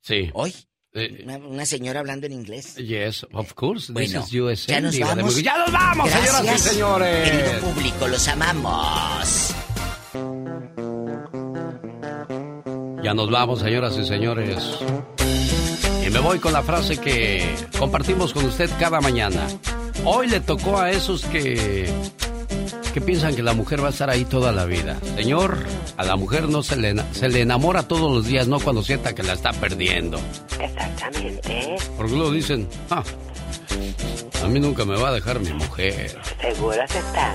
Sí. 0.00 0.30
Hoy, 0.34 0.52
Eh, 0.92 1.20
una, 1.22 1.36
una 1.36 1.64
señora 1.66 2.00
hablando 2.00 2.26
en 2.26 2.32
inglés. 2.32 2.74
yes, 2.74 3.24
of 3.32 3.52
course. 3.54 3.92
Bueno, 3.92 4.22
This 4.24 4.34
is 4.34 4.40
USA, 4.40 4.72
ya 4.72 4.80
nos 4.80 4.98
vamos. 4.98 5.40
¡Ya 5.40 5.56
nos 5.58 5.70
vamos, 5.70 6.10
señoras 6.10 6.42
y 6.42 6.46
Gracias, 6.46 6.72
señores! 6.72 7.30
Querido 7.30 7.60
público, 7.60 8.08
los 8.08 8.26
amamos. 8.26 9.54
Ya 13.02 13.14
nos 13.14 13.30
vamos, 13.30 13.60
señoras 13.60 13.96
y 13.96 14.04
señores. 14.04 14.78
Y 16.06 16.10
me 16.10 16.18
voy 16.18 16.38
con 16.38 16.52
la 16.52 16.62
frase 16.62 16.98
que 16.98 17.54
compartimos 17.78 18.32
con 18.32 18.44
usted 18.44 18.70
cada 18.78 19.00
mañana. 19.00 19.46
Hoy 20.04 20.26
le 20.26 20.40
tocó 20.40 20.78
a 20.78 20.90
esos 20.90 21.24
que 21.24 21.88
que 22.92 23.00
piensan 23.00 23.36
que 23.36 23.42
la 23.42 23.54
mujer 23.54 23.82
va 23.82 23.86
a 23.86 23.90
estar 23.90 24.10
ahí 24.10 24.24
toda 24.24 24.52
la 24.52 24.64
vida. 24.64 24.98
Señor, 25.14 25.58
a 25.96 26.04
la 26.04 26.16
mujer 26.16 26.48
no 26.48 26.62
se 26.62 26.76
le, 26.76 26.94
se 27.12 27.28
le 27.28 27.42
enamora 27.42 27.84
todos 27.84 28.10
los 28.12 28.26
días, 28.26 28.48
no 28.48 28.58
cuando 28.58 28.82
sienta 28.82 29.14
que 29.14 29.22
la 29.22 29.34
está 29.34 29.52
perdiendo. 29.52 30.18
Exactamente. 30.58 31.76
Porque 31.96 32.12
luego 32.12 32.32
dicen, 32.32 32.68
ah, 32.90 33.04
a 34.42 34.48
mí 34.48 34.58
nunca 34.58 34.84
me 34.84 34.98
va 34.98 35.10
a 35.10 35.12
dejar 35.12 35.38
mi 35.40 35.52
mujer. 35.52 36.18
Seguros 36.40 36.84
están 36.84 37.34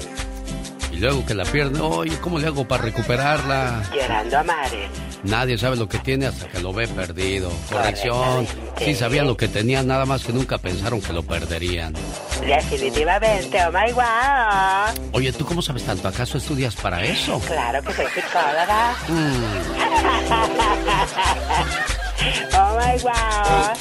Y 0.95 0.99
luego 0.99 1.25
que 1.25 1.33
la 1.33 1.43
pierde, 1.43 1.81
oye, 1.81 2.17
¿cómo 2.21 2.39
le 2.39 2.47
hago 2.47 2.65
para 2.65 2.83
recuperarla? 2.83 3.83
llorando 3.93 4.37
a 4.37 4.43
mares. 4.43 4.89
Nadie 5.23 5.57
sabe 5.57 5.75
lo 5.75 5.89
que 5.89 5.97
tiene 5.97 6.27
hasta 6.27 6.47
que 6.47 6.61
lo 6.61 6.71
ve 6.71 6.87
perdido. 6.87 7.51
Corrección. 7.69 8.47
Sí 8.77 8.95
sabían 8.95 9.27
lo 9.27 9.35
que 9.35 9.49
tenían, 9.49 9.87
nada 9.87 10.05
más 10.05 10.23
que 10.23 10.31
nunca 10.31 10.57
pensaron 10.57 11.01
que 11.01 11.11
lo 11.11 11.21
perderían. 11.21 11.93
Definitivamente, 12.47 13.57
oh 13.65 13.73
my 13.73 13.91
wow. 13.91 14.85
Oye, 15.11 15.33
¿tú 15.33 15.45
cómo 15.45 15.61
sabes 15.61 15.83
tanto? 15.83 16.07
¿Acaso 16.07 16.37
estudias 16.37 16.77
para 16.77 17.03
eso? 17.03 17.39
Claro 17.39 17.83
que 17.83 17.91
soy 17.91 18.05
psicóloga. 18.05 18.93
Mm. 19.09 19.43
oh 22.55 22.79
my 22.79 22.97
wow. 23.03 23.75